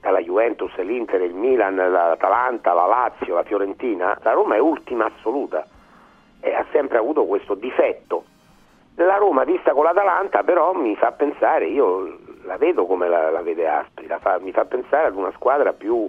dalla 0.00 0.20
Juventus, 0.20 0.74
l'Inter, 0.76 1.22
il 1.22 1.34
Milan, 1.34 1.76
l'Atalanta, 1.76 2.72
la 2.72 2.86
Lazio, 2.86 3.34
la 3.34 3.42
Fiorentina, 3.42 4.18
la 4.22 4.32
Roma 4.32 4.54
è 4.54 4.58
ultima 4.58 5.06
assoluta 5.06 5.66
e 6.40 6.54
ha 6.54 6.64
sempre 6.72 6.98
avuto 6.98 7.24
questo 7.24 7.54
difetto. 7.54 8.24
La 8.94 9.16
Roma 9.16 9.44
vista 9.44 9.72
con 9.72 9.84
l'Atalanta 9.84 10.42
però 10.42 10.72
mi 10.72 10.94
fa 10.96 11.12
pensare, 11.12 11.66
io 11.66 12.18
la 12.44 12.56
vedo 12.56 12.86
come 12.86 13.08
la, 13.08 13.30
la 13.30 13.42
vede 13.42 13.68
Aspi, 13.68 14.06
la 14.06 14.18
fa- 14.18 14.38
mi 14.40 14.52
fa 14.52 14.64
pensare 14.64 15.08
ad 15.08 15.16
una 15.16 15.32
squadra 15.32 15.72
più 15.72 16.08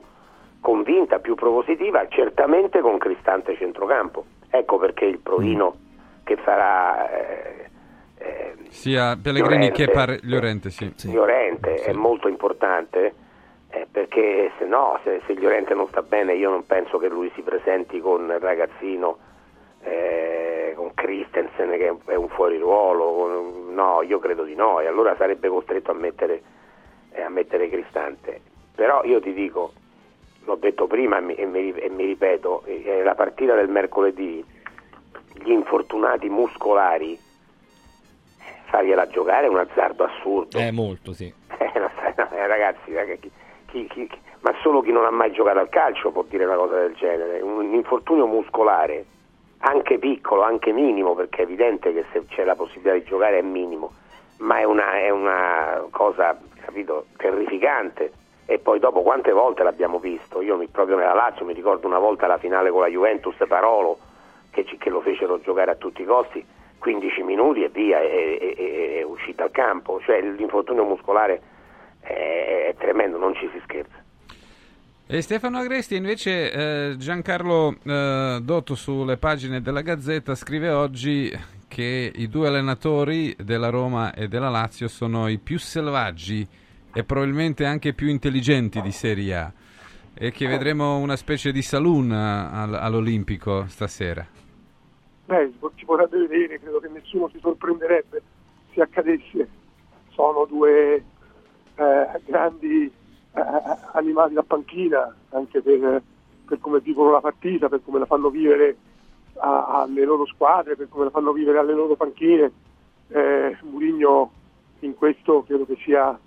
convinta, 0.61 1.19
più 1.19 1.35
propositiva, 1.35 2.07
certamente 2.07 2.81
con 2.81 2.97
Cristante 2.97 3.55
centrocampo. 3.55 4.25
Ecco 4.49 4.77
perché 4.77 5.05
il 5.05 5.19
provino 5.19 5.75
che 6.23 6.35
farà 6.37 7.09
eh, 7.09 7.69
eh, 8.17 8.53
Sia 8.69 9.17
Pellegrini 9.21 9.67
Llorente. 9.67 9.85
che 9.85 9.91
Pare- 9.91 10.19
Llorente, 10.23 10.69
sì. 10.69 11.11
Llorente 11.11 11.75
è 11.75 11.93
molto 11.93 12.27
importante 12.27 13.13
eh, 13.79 13.87
perché 13.91 14.51
se 14.57 14.65
no, 14.65 14.99
se, 15.03 15.21
se 15.25 15.33
Llorente 15.33 15.73
non 15.73 15.87
sta 15.87 16.01
bene, 16.01 16.33
io 16.33 16.49
non 16.49 16.65
penso 16.65 16.97
che 16.97 17.07
lui 17.07 17.31
si 17.35 17.41
presenti 17.41 17.99
con 17.99 18.23
il 18.25 18.39
ragazzino, 18.39 19.17
eh, 19.83 20.73
con 20.75 20.93
Christensen 20.93 21.69
che 21.71 21.95
è 22.05 22.15
un 22.15 22.29
fuori 22.29 22.57
ruolo. 22.57 23.13
con- 23.13 23.73
no, 23.73 24.01
io 24.01 24.19
credo 24.19 24.43
di 24.43 24.55
no, 24.55 24.79
e 24.81 24.87
allora 24.87 25.15
sarebbe 25.15 25.47
costretto 25.47 25.91
a 25.91 25.93
mettere, 25.93 26.41
eh, 27.11 27.21
a 27.21 27.29
mettere 27.29 27.69
Cristante. 27.69 28.41
Però 28.75 29.03
io 29.03 29.21
ti 29.21 29.33
dico, 29.33 29.71
l'ho 30.43 30.55
detto 30.55 30.87
prima 30.87 31.17
e 31.17 31.21
mi, 31.21 31.35
e 31.35 31.45
mi- 31.45 31.71
e 31.71 31.89
mi 31.89 32.05
ripeto, 32.05 32.63
eh, 32.65 33.01
la 33.03 33.15
partita 33.15 33.55
del 33.55 33.69
mercoledì, 33.69 34.43
gli 35.43 35.51
infortunati 35.51 36.27
muscolari, 36.27 37.17
fargliela 38.65 39.07
giocare 39.07 39.45
è 39.45 39.49
un 39.49 39.57
azzardo 39.59 40.03
assurdo. 40.03 40.57
Eh, 40.59 40.71
molto, 40.71 41.13
sì. 41.13 41.33
Eh, 41.59 42.35
eh, 42.35 42.47
ragazzi, 42.47 42.93
raga, 42.93 43.15
chi- 43.69 43.87
chi- 43.87 44.09
ma 44.41 44.53
solo 44.61 44.81
chi 44.81 44.91
non 44.91 45.05
ha 45.05 45.09
mai 45.11 45.31
giocato 45.31 45.59
al 45.59 45.69
calcio 45.69 46.11
può 46.11 46.23
dire 46.27 46.45
una 46.45 46.55
cosa 46.55 46.79
del 46.79 46.93
genere. 46.95 47.41
Un 47.41 47.73
infortunio 47.73 48.25
muscolare, 48.27 49.05
anche 49.59 49.97
piccolo, 49.97 50.41
anche 50.43 50.71
minimo, 50.71 51.15
perché 51.15 51.39
è 51.39 51.43
evidente 51.43 51.93
che 51.93 52.05
se 52.11 52.25
c'è 52.27 52.43
la 52.43 52.55
possibilità 52.55 52.93
di 52.93 53.03
giocare 53.03 53.39
è 53.39 53.41
minimo, 53.41 53.91
ma 54.37 54.59
è 54.59 54.63
una, 54.63 54.93
è 54.99 55.09
una 55.09 55.83
cosa, 55.91 56.37
capito, 56.61 57.05
terrificante. 57.17 58.11
E 58.45 58.57
poi 58.57 58.79
dopo 58.79 59.01
quante 59.01 59.31
volte 59.31 59.61
l'abbiamo 59.63 59.99
visto? 59.99 60.41
Io 60.41 60.57
mi, 60.57 60.67
proprio 60.67 60.97
nella 60.97 61.13
Lazio 61.13 61.45
mi 61.45 61.53
ricordo 61.53 61.85
una 61.85 61.99
volta 61.99 62.25
la 62.25 62.37
finale 62.39 62.71
con 62.71 62.81
la 62.81 62.87
Juventus 62.87 63.35
Parolo, 63.47 63.99
che, 64.51 64.63
che 64.63 64.89
lo 64.89 65.01
fecero 65.01 65.39
giocare 65.39 65.71
a 65.71 65.75
tutti 65.75 66.01
i 66.01 66.05
costi, 66.05 66.43
15 66.79 67.21
minuti 67.23 67.63
e 67.63 67.69
via, 67.69 67.99
e, 67.99 68.37
e- 68.41 68.55
e- 68.57 68.99
è 68.99 69.03
uscito 69.03 69.43
al 69.43 69.51
campo. 69.51 69.99
Cioè 70.01 70.21
l'infortunio 70.21 70.83
muscolare 70.83 71.41
è, 72.13 72.75
tremendo, 72.77 73.17
non 73.17 73.33
ci 73.35 73.49
si 73.51 73.59
scherza. 73.63 74.03
E 75.11 75.21
Stefano 75.21 75.57
Agresti 75.57 75.95
invece 75.95 76.51
eh, 76.51 76.95
Giancarlo 76.97 77.75
eh, 77.83 78.39
Dotto 78.43 78.75
sulle 78.75 79.17
pagine 79.17 79.59
della 79.61 79.81
Gazzetta 79.81 80.35
scrive 80.35 80.69
oggi 80.69 81.31
che 81.67 82.11
i 82.13 82.27
due 82.27 82.47
allenatori 82.47 83.35
della 83.39 83.69
Roma 83.69 84.13
e 84.13 84.27
della 84.27 84.49
Lazio 84.49 84.87
sono 84.87 85.27
i 85.27 85.39
più 85.39 85.57
selvaggi 85.57 86.47
e 86.93 87.03
probabilmente 87.03 87.65
anche 87.65 87.93
più 87.93 88.07
intelligenti 88.07 88.81
di 88.81 88.91
Serie 88.91 89.35
A 89.35 89.51
e 90.13 90.31
che 90.31 90.47
vedremo 90.47 90.97
una 90.97 91.15
specie 91.15 91.51
di 91.51 91.61
saloon 91.61 92.11
al- 92.11 92.73
all'Olimpico 92.73 93.65
stasera. 93.67 94.27
Beh, 95.25 95.51
si 95.75 95.85
potrebbe 95.85 96.27
vedere, 96.27 96.59
credo 96.59 96.79
che 96.79 96.89
nessuno 96.89 97.29
si 97.29 97.39
sorprenderebbe 97.39 98.21
se 98.73 98.81
accadesse. 98.81 99.47
Sono 100.09 100.45
due 100.45 101.03
eh, 101.79 102.21
grandi 102.25 102.91
eh, 103.33 103.41
animali 103.93 104.33
da 104.33 104.43
panchina, 104.43 105.15
anche 105.29 105.61
per, 105.61 106.01
per 106.45 106.59
come 106.59 106.79
vivono 106.79 107.11
la 107.11 107.21
partita, 107.21 107.69
per 107.69 107.81
come 107.83 107.99
la 107.99 108.05
fanno 108.05 108.29
vivere 108.29 108.77
a- 109.37 109.81
alle 109.81 110.03
loro 110.03 110.25
squadre, 110.25 110.75
per 110.75 110.89
come 110.89 111.05
la 111.05 111.11
fanno 111.11 111.31
vivere 111.31 111.59
alle 111.59 111.73
loro 111.73 111.95
panchine. 111.95 112.51
Eh, 113.09 113.57
Mourinho 113.61 114.31
in 114.79 114.95
questo 114.95 115.43
credo 115.43 115.65
che 115.65 115.77
sia 115.83 116.17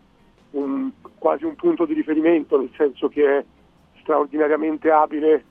un- 0.52 0.90
quasi 1.18 1.44
un 1.44 1.54
punto 1.54 1.84
di 1.84 1.94
riferimento, 1.94 2.58
nel 2.58 2.70
senso 2.76 3.08
che 3.08 3.38
è 3.38 3.44
straordinariamente 4.00 4.90
abile 4.90 5.44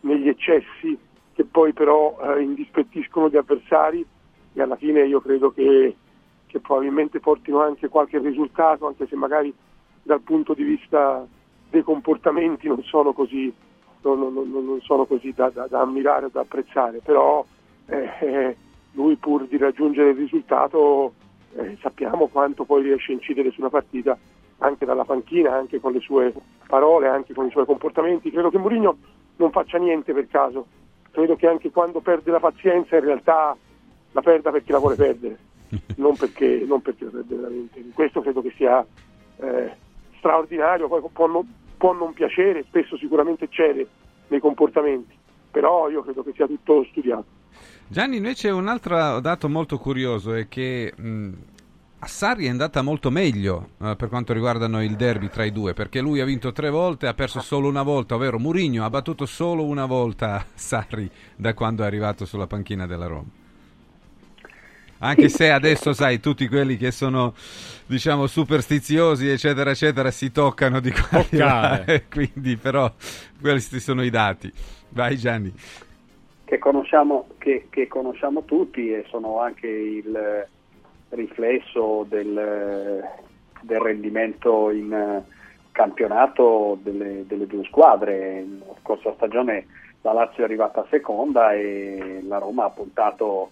negli 0.00 0.28
eccessi 0.28 0.98
che 1.32 1.44
poi 1.44 1.72
però 1.72 2.16
eh, 2.22 2.42
indispettiscono 2.42 3.28
gli 3.28 3.36
avversari 3.36 4.06
e 4.52 4.62
alla 4.62 4.76
fine 4.76 5.04
io 5.04 5.20
credo 5.20 5.50
che, 5.50 5.96
che 6.54 6.60
probabilmente 6.60 7.18
portino 7.18 7.60
anche 7.62 7.88
qualche 7.88 8.20
risultato, 8.20 8.86
anche 8.86 9.08
se 9.08 9.16
magari 9.16 9.52
dal 10.04 10.20
punto 10.20 10.54
di 10.54 10.62
vista 10.62 11.26
dei 11.68 11.82
comportamenti 11.82 12.68
non 12.68 12.80
sono 12.84 13.12
così, 13.12 13.52
non, 14.02 14.20
non- 14.20 14.50
non- 14.52 14.80
sono 14.82 15.04
così 15.04 15.32
da, 15.34 15.50
da- 15.50 15.66
da 15.66 15.80
ammirare 15.80 16.26
o 16.26 16.30
da 16.32 16.42
apprezzare, 16.42 17.00
però 17.02 17.44
eh, 17.86 18.56
lui 18.92 19.16
pur 19.16 19.48
di 19.48 19.56
raggiungere 19.56 20.10
il 20.10 20.16
risultato 20.16 21.14
eh, 21.56 21.76
sappiamo 21.80 22.28
quanto 22.28 22.62
poi 22.62 22.82
riesce 22.84 23.10
a 23.10 23.14
incidere 23.16 23.50
sulla 23.50 23.68
partita 23.70 24.16
anche 24.58 24.84
dalla 24.84 25.04
panchina, 25.04 25.54
anche 25.56 25.80
con 25.80 25.90
le 25.90 25.98
sue 25.98 26.32
parole, 26.68 27.08
anche 27.08 27.34
con 27.34 27.46
i 27.46 27.50
suoi 27.50 27.66
comportamenti. 27.66 28.30
Credo 28.30 28.50
che 28.50 28.58
Mourinho 28.58 28.96
non 29.36 29.50
faccia 29.50 29.78
niente 29.78 30.12
per 30.12 30.28
caso, 30.28 30.66
credo 31.10 31.34
che 31.34 31.48
anche 31.48 31.72
quando 31.72 31.98
perde 31.98 32.30
la 32.30 32.38
pazienza 32.38 32.94
in 32.96 33.04
realtà 33.04 33.56
la 34.12 34.20
perda 34.22 34.52
perché 34.52 34.70
la 34.70 34.78
vuole 34.78 34.94
perdere, 34.94 35.36
non 35.96 36.16
perché, 36.16 36.64
non 36.66 36.82
perché 36.82 37.04
perde 37.06 37.34
veramente. 37.34 37.84
Questo 37.92 38.20
credo 38.20 38.42
che 38.42 38.52
sia 38.56 38.84
eh, 39.38 39.72
straordinario, 40.18 40.88
può 40.88 41.26
non, 41.26 41.46
può 41.76 41.92
non 41.92 42.12
piacere, 42.12 42.64
spesso 42.64 42.96
sicuramente 42.96 43.48
cede 43.50 43.86
nei 44.28 44.40
comportamenti, 44.40 45.14
però 45.50 45.88
io 45.90 46.02
credo 46.02 46.22
che 46.22 46.32
sia 46.34 46.46
tutto 46.46 46.84
studiato. 46.90 47.42
Gianni, 47.86 48.16
invece 48.16 48.50
un 48.50 48.66
altro 48.66 49.20
dato 49.20 49.48
molto 49.48 49.78
curioso 49.78 50.32
è 50.34 50.48
che 50.48 50.92
mh, 50.96 51.32
a 51.98 52.06
Sarri 52.06 52.46
è 52.46 52.50
andata 52.50 52.82
molto 52.82 53.10
meglio 53.10 53.70
eh, 53.80 53.94
per 53.96 54.08
quanto 54.08 54.32
riguardano 54.32 54.82
il 54.82 54.96
derby 54.96 55.28
tra 55.28 55.44
i 55.44 55.52
due, 55.52 55.72
perché 55.74 56.00
lui 56.00 56.20
ha 56.20 56.24
vinto 56.24 56.52
tre 56.52 56.70
volte, 56.70 57.06
ha 57.06 57.14
perso 57.14 57.40
solo 57.40 57.68
una 57.68 57.82
volta, 57.82 58.14
ovvero 58.14 58.38
Mourinho 58.38 58.84
ha 58.84 58.90
battuto 58.90 59.26
solo 59.26 59.64
una 59.64 59.86
volta 59.86 60.44
Sarri 60.54 61.10
da 61.36 61.54
quando 61.54 61.82
è 61.82 61.86
arrivato 61.86 62.24
sulla 62.24 62.46
panchina 62.46 62.86
della 62.86 63.06
Roma. 63.06 63.42
Anche 65.04 65.28
se 65.28 65.50
adesso, 65.50 65.92
sai, 65.92 66.18
tutti 66.18 66.48
quelli 66.48 66.78
che 66.78 66.90
sono, 66.90 67.34
diciamo, 67.86 68.26
superstiziosi, 68.26 69.28
eccetera, 69.28 69.70
eccetera, 69.70 70.10
si 70.10 70.32
toccano 70.32 70.80
di 70.80 70.90
qua 70.90 71.18
e 71.18 71.26
di 71.28 71.36
là, 71.36 71.84
quindi 72.10 72.56
però 72.56 72.90
questi 73.38 73.80
sono 73.80 74.02
i 74.02 74.08
dati. 74.08 74.50
Vai 74.88 75.18
Gianni. 75.18 75.52
che 76.44 76.58
conosciamo, 76.58 77.26
che, 77.36 77.66
che 77.68 77.86
conosciamo 77.86 78.44
tutti 78.44 78.90
e 78.90 79.04
sono 79.08 79.40
anche 79.40 79.66
il 79.66 80.46
riflesso 81.10 82.06
del, 82.08 83.04
del 83.60 83.80
rendimento 83.80 84.70
in 84.70 85.22
campionato 85.70 86.78
delle, 86.82 87.26
delle 87.26 87.46
due 87.46 87.64
squadre. 87.64 88.42
La 88.66 88.74
scorsa 88.80 89.12
stagione 89.16 89.66
la 90.00 90.12
Lazio 90.12 90.42
è 90.42 90.46
arrivata 90.46 90.86
seconda 90.88 91.52
e 91.52 92.22
la 92.26 92.38
Roma 92.38 92.64
ha 92.64 92.70
puntato 92.70 93.50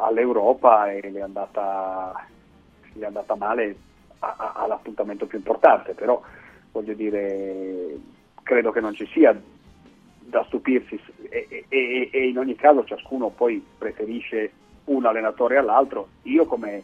all'Europa 0.00 0.90
e 0.90 1.10
le 1.10 1.18
è 1.18 1.22
andata, 1.22 2.26
le 2.92 3.02
è 3.02 3.06
andata 3.06 3.34
male 3.34 3.76
a- 4.20 4.34
a- 4.36 4.52
all'appuntamento 4.56 5.26
più 5.26 5.38
importante, 5.38 5.92
però 5.94 6.20
voglio 6.72 6.94
dire, 6.94 7.96
credo 8.42 8.70
che 8.70 8.80
non 8.80 8.94
ci 8.94 9.06
sia 9.06 9.38
da 10.20 10.44
stupirsi 10.44 11.00
e, 11.30 11.46
e- 11.48 11.64
e- 11.68 12.10
e 12.12 12.28
in 12.28 12.38
ogni 12.38 12.54
caso 12.54 12.84
ciascuno 12.84 13.28
poi 13.30 13.64
preferisce 13.78 14.52
un 14.84 15.04
allenatore 15.06 15.56
all'altro. 15.56 16.08
Io 16.22 16.44
come, 16.46 16.82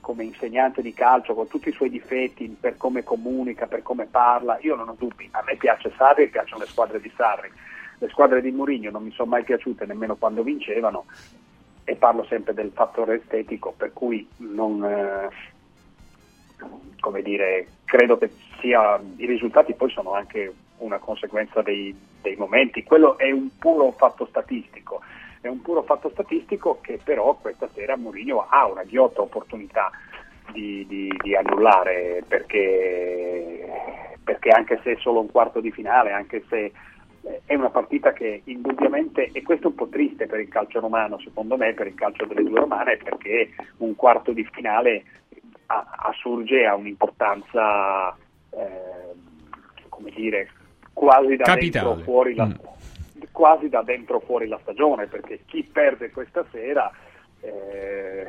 come 0.00 0.24
insegnante 0.24 0.82
di 0.82 0.92
calcio, 0.92 1.34
con 1.34 1.48
tutti 1.48 1.68
i 1.68 1.72
suoi 1.72 1.90
difetti, 1.90 2.48
per 2.48 2.76
come 2.76 3.02
comunica, 3.02 3.66
per 3.66 3.82
come 3.82 4.06
parla, 4.06 4.58
io 4.60 4.76
non 4.76 4.88
ho 4.88 4.94
dubbi. 4.96 5.28
A 5.32 5.42
me 5.44 5.56
piace 5.56 5.92
Sarri 5.96 6.24
e 6.24 6.28
piacciono 6.28 6.62
le 6.62 6.68
squadre 6.68 7.00
di 7.00 7.12
Sarri. 7.16 7.50
Le 7.98 8.08
squadre 8.08 8.40
di 8.40 8.50
Mourinho 8.50 8.90
non 8.90 9.04
mi 9.04 9.12
sono 9.12 9.30
mai 9.30 9.44
piaciute 9.44 9.86
nemmeno 9.86 10.16
quando 10.16 10.42
vincevano 10.42 11.04
e 11.84 11.96
parlo 11.96 12.24
sempre 12.24 12.54
del 12.54 12.72
fattore 12.72 13.16
estetico, 13.16 13.74
per 13.76 13.92
cui 13.92 14.26
non, 14.38 14.82
eh, 14.84 15.28
dire, 17.22 17.66
credo 17.84 18.16
che 18.18 18.30
sia, 18.60 19.00
i 19.16 19.26
risultati 19.26 19.74
poi 19.74 19.90
sono 19.90 20.12
anche 20.12 20.52
una 20.78 20.98
conseguenza 20.98 21.62
dei, 21.62 21.94
dei 22.20 22.36
momenti, 22.36 22.82
quello 22.82 23.18
è 23.18 23.30
un 23.30 23.50
puro 23.58 23.90
fatto 23.92 24.26
statistico, 24.26 25.00
è 25.40 25.48
un 25.48 25.60
puro 25.60 25.82
fatto 25.82 26.10
statistico 26.10 26.78
che 26.80 26.98
però 27.02 27.34
questa 27.34 27.68
sera 27.74 27.96
Mourinho 27.96 28.46
ha 28.48 28.66
una 28.66 28.84
ghiotta 28.84 29.20
opportunità 29.20 29.90
di, 30.52 30.86
di- 30.86 31.14
di 31.22 31.36
annullare 31.36 32.24
perché, 32.26 33.68
perché 34.22 34.50
anche 34.50 34.80
se 34.82 34.92
è 34.92 34.96
solo 35.00 35.20
un 35.20 35.30
quarto 35.30 35.60
di 35.60 35.70
finale, 35.70 36.12
anche 36.12 36.44
se 36.48 36.72
è 37.44 37.54
una 37.54 37.70
partita 37.70 38.12
che 38.12 38.42
indubbiamente, 38.44 39.30
e 39.32 39.42
questo 39.42 39.66
è 39.66 39.70
un 39.70 39.76
po' 39.76 39.88
triste 39.88 40.26
per 40.26 40.40
il 40.40 40.48
calcio 40.48 40.80
romano, 40.80 41.18
secondo 41.20 41.56
me, 41.56 41.72
per 41.72 41.86
il 41.86 41.94
calcio 41.94 42.26
delle 42.26 42.42
due 42.42 42.60
romane, 42.60 42.96
perché 42.96 43.50
un 43.78 43.94
quarto 43.94 44.32
di 44.32 44.46
finale 44.52 45.04
assurge 45.66 46.66
a 46.66 46.74
un'importanza, 46.74 48.16
eh, 48.50 49.12
come 49.88 50.10
dire, 50.10 50.50
quasi 50.92 51.36
da 51.36 51.54
dentro 51.54 51.96
fuori 51.96 52.34
la, 52.34 52.48
quasi 53.32 53.68
da 53.68 53.82
dentro 53.82 54.20
fuori 54.20 54.46
la 54.46 54.58
stagione, 54.62 55.06
perché 55.06 55.40
chi 55.46 55.62
perde 55.64 56.10
questa 56.10 56.44
sera 56.50 56.90
eh, 57.40 58.26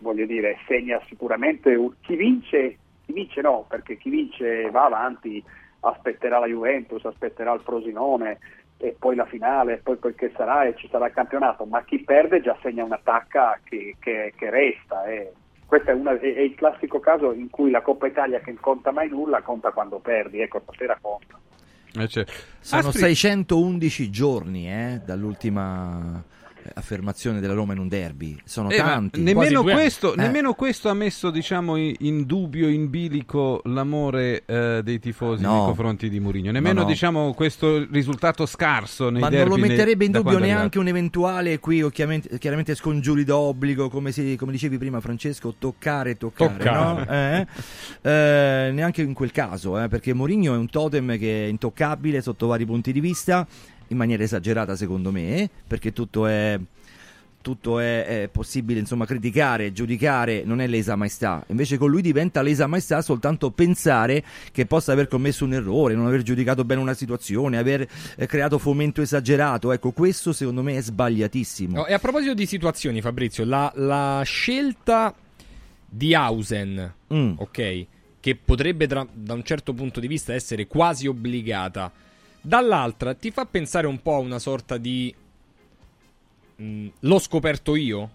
voglio 0.00 0.26
dire, 0.26 0.58
segna 0.66 1.00
sicuramente 1.06 1.76
chi 2.00 2.16
vince, 2.16 2.76
chi 3.04 3.12
vince 3.12 3.40
no, 3.40 3.64
perché 3.68 3.96
chi 3.96 4.10
vince 4.10 4.70
va 4.70 4.84
avanti, 4.84 5.42
aspetterà 5.84 6.38
la 6.38 6.46
Juventus, 6.46 7.04
aspetterà 7.04 7.52
il 7.52 7.60
Frosinone 7.60 8.38
e 8.78 8.96
poi 8.98 9.14
la 9.14 9.26
finale, 9.26 9.74
e 9.74 9.76
poi 9.76 9.98
quel 9.98 10.14
che 10.16 10.32
sarà 10.36 10.64
e 10.64 10.74
ci 10.76 10.88
sarà 10.90 11.06
il 11.06 11.12
campionato, 11.12 11.64
ma 11.64 11.84
chi 11.84 12.00
perde 12.02 12.40
già 12.40 12.56
segna 12.62 12.82
una 12.84 12.98
tacca 13.02 13.60
che, 13.62 13.94
che- 14.00 14.32
che 14.36 14.50
resta. 14.50 15.04
e 15.04 15.32
questo 15.66 15.90
è, 15.90 15.94
una- 15.94 16.18
è- 16.18 16.26
il 16.26 16.54
classico 16.54 16.98
caso 17.00 17.32
in 17.32 17.48
cui 17.48 17.70
la 17.70 17.80
Coppa 17.80 18.06
Italia 18.06 18.40
che 18.40 18.50
non 18.50 18.60
conta 18.60 18.90
mai 18.90 19.08
nulla 19.08 19.40
conta 19.42 19.70
quando 19.70 19.98
perdi, 20.00 20.40
ecco, 20.40 20.60
stasera 20.64 20.98
conta. 21.00 21.38
Eh, 21.94 22.08
cioè, 22.08 22.24
Sono 22.60 22.88
Aspri- 22.88 23.14
611 23.14 24.10
giorni 24.10 24.68
eh, 24.70 25.00
dall'ultima 25.04 26.22
affermazione 26.74 27.40
della 27.40 27.54
Roma 27.54 27.72
in 27.72 27.78
un 27.78 27.88
derby. 27.88 28.36
Sono 28.44 28.70
Eh, 28.70 28.76
tanti. 28.76 29.20
nemmeno, 29.22 29.62
questo. 29.62 30.12
Eh. 30.14 30.16
nemmeno 30.16 30.54
questo 30.54 30.88
ha 30.88 30.94
messo 30.94 31.30
diciamo, 31.30 31.76
in, 31.76 32.24
dubbio, 32.26 32.68
in 32.68 32.90
bilico 32.90 33.60
l'amore 33.64 34.42
eh, 34.46 34.80
dei 34.82 34.98
tifosi 34.98 35.42
No. 35.42 35.54
nei 35.56 35.64
confronti 35.66 36.08
di 36.08 36.20
Mourinho. 36.20 36.50
Nemmeno 36.52 36.74
No, 36.74 36.80
no. 36.82 36.86
diciamo, 36.86 37.34
questo 37.34 37.86
risultato 37.90 38.46
scarso 38.46 39.10
nei 39.10 39.20
Ma 39.20 39.28
non 39.28 39.36
derby 39.38 39.50
lo 39.50 39.56
nei- 39.56 39.68
metterebbe 39.68 40.04
in 40.04 40.12
dubbio 40.12 40.38
neanche 40.38 40.78
un 40.78 40.88
eventuale 40.88 41.58
qui, 41.58 41.88
chiaramente, 41.90 42.38
chiaramente 42.38 42.74
scongiuri 42.74 43.24
d'obbligo, 43.24 43.88
come, 43.88 44.12
si- 44.12 44.36
come 44.36 44.52
dicevi 44.52 44.78
prima 44.78 45.00
Francesco, 45.00 45.54
toccare, 45.58 46.16
toccare, 46.16 46.56
Toccare. 46.56 47.46
Eh? 48.02 48.10
Eh, 48.10 48.70
neanche 48.72 49.02
in 49.02 49.12
quel 49.14 49.30
caso, 49.32 49.80
eh, 49.80 49.88
perché 49.88 50.12
Mourinho 50.14 50.54
è 50.54 50.56
un 50.56 50.68
totem 50.68 51.16
che 51.18 51.44
è 51.44 51.48
intoccabile 51.48 52.20
sotto 52.22 52.46
vari 52.46 52.64
punti 52.66 52.92
di 52.92 53.00
vista, 53.00 53.46
in 53.92 53.98
maniera 53.98 54.24
esagerata 54.24 54.74
secondo 54.74 55.12
me, 55.12 55.48
perché 55.66 55.92
tutto 55.92 56.26
è... 56.26 56.58
Tutto 57.42 57.80
è, 57.80 58.22
è 58.22 58.28
possibile 58.28 58.78
insomma 58.78 59.04
criticare, 59.04 59.72
giudicare, 59.72 60.44
non 60.44 60.60
è 60.60 60.68
lesa 60.68 60.94
maestà. 60.94 61.44
Invece 61.48 61.76
con 61.76 61.90
lui 61.90 62.00
diventa 62.00 62.40
lesa 62.40 62.68
maestà 62.68 63.02
soltanto 63.02 63.50
pensare 63.50 64.22
che 64.52 64.64
possa 64.64 64.92
aver 64.92 65.08
commesso 65.08 65.44
un 65.44 65.52
errore, 65.52 65.96
non 65.96 66.06
aver 66.06 66.22
giudicato 66.22 66.64
bene 66.64 66.80
una 66.80 66.94
situazione, 66.94 67.58
aver 67.58 67.84
eh, 68.14 68.26
creato 68.26 68.58
fomento 68.58 69.02
esagerato. 69.02 69.72
Ecco, 69.72 69.90
questo 69.90 70.32
secondo 70.32 70.62
me 70.62 70.76
è 70.76 70.82
sbagliatissimo. 70.82 71.78
No, 71.78 71.86
e 71.86 71.92
a 71.92 71.98
proposito 71.98 72.32
di 72.32 72.46
situazioni, 72.46 73.00
Fabrizio, 73.00 73.44
la, 73.44 73.72
la 73.74 74.22
scelta 74.24 75.12
di 75.84 76.14
Hausen, 76.14 76.94
Mm. 77.12 77.32
ok, 77.38 77.86
che 78.20 78.36
potrebbe 78.36 78.86
tra- 78.86 79.04
da 79.12 79.34
un 79.34 79.42
certo 79.42 79.72
punto 79.74 79.98
di 79.98 80.06
vista 80.06 80.32
essere 80.32 80.68
quasi 80.68 81.08
obbligata, 81.08 81.90
dall'altra 82.42 83.14
ti 83.14 83.30
fa 83.30 83.46
pensare 83.46 83.86
un 83.86 84.02
po' 84.02 84.16
a 84.16 84.18
una 84.18 84.38
sorta 84.38 84.76
di 84.76 85.14
mm, 86.60 86.88
l'ho 87.00 87.18
scoperto 87.18 87.76
io? 87.76 88.10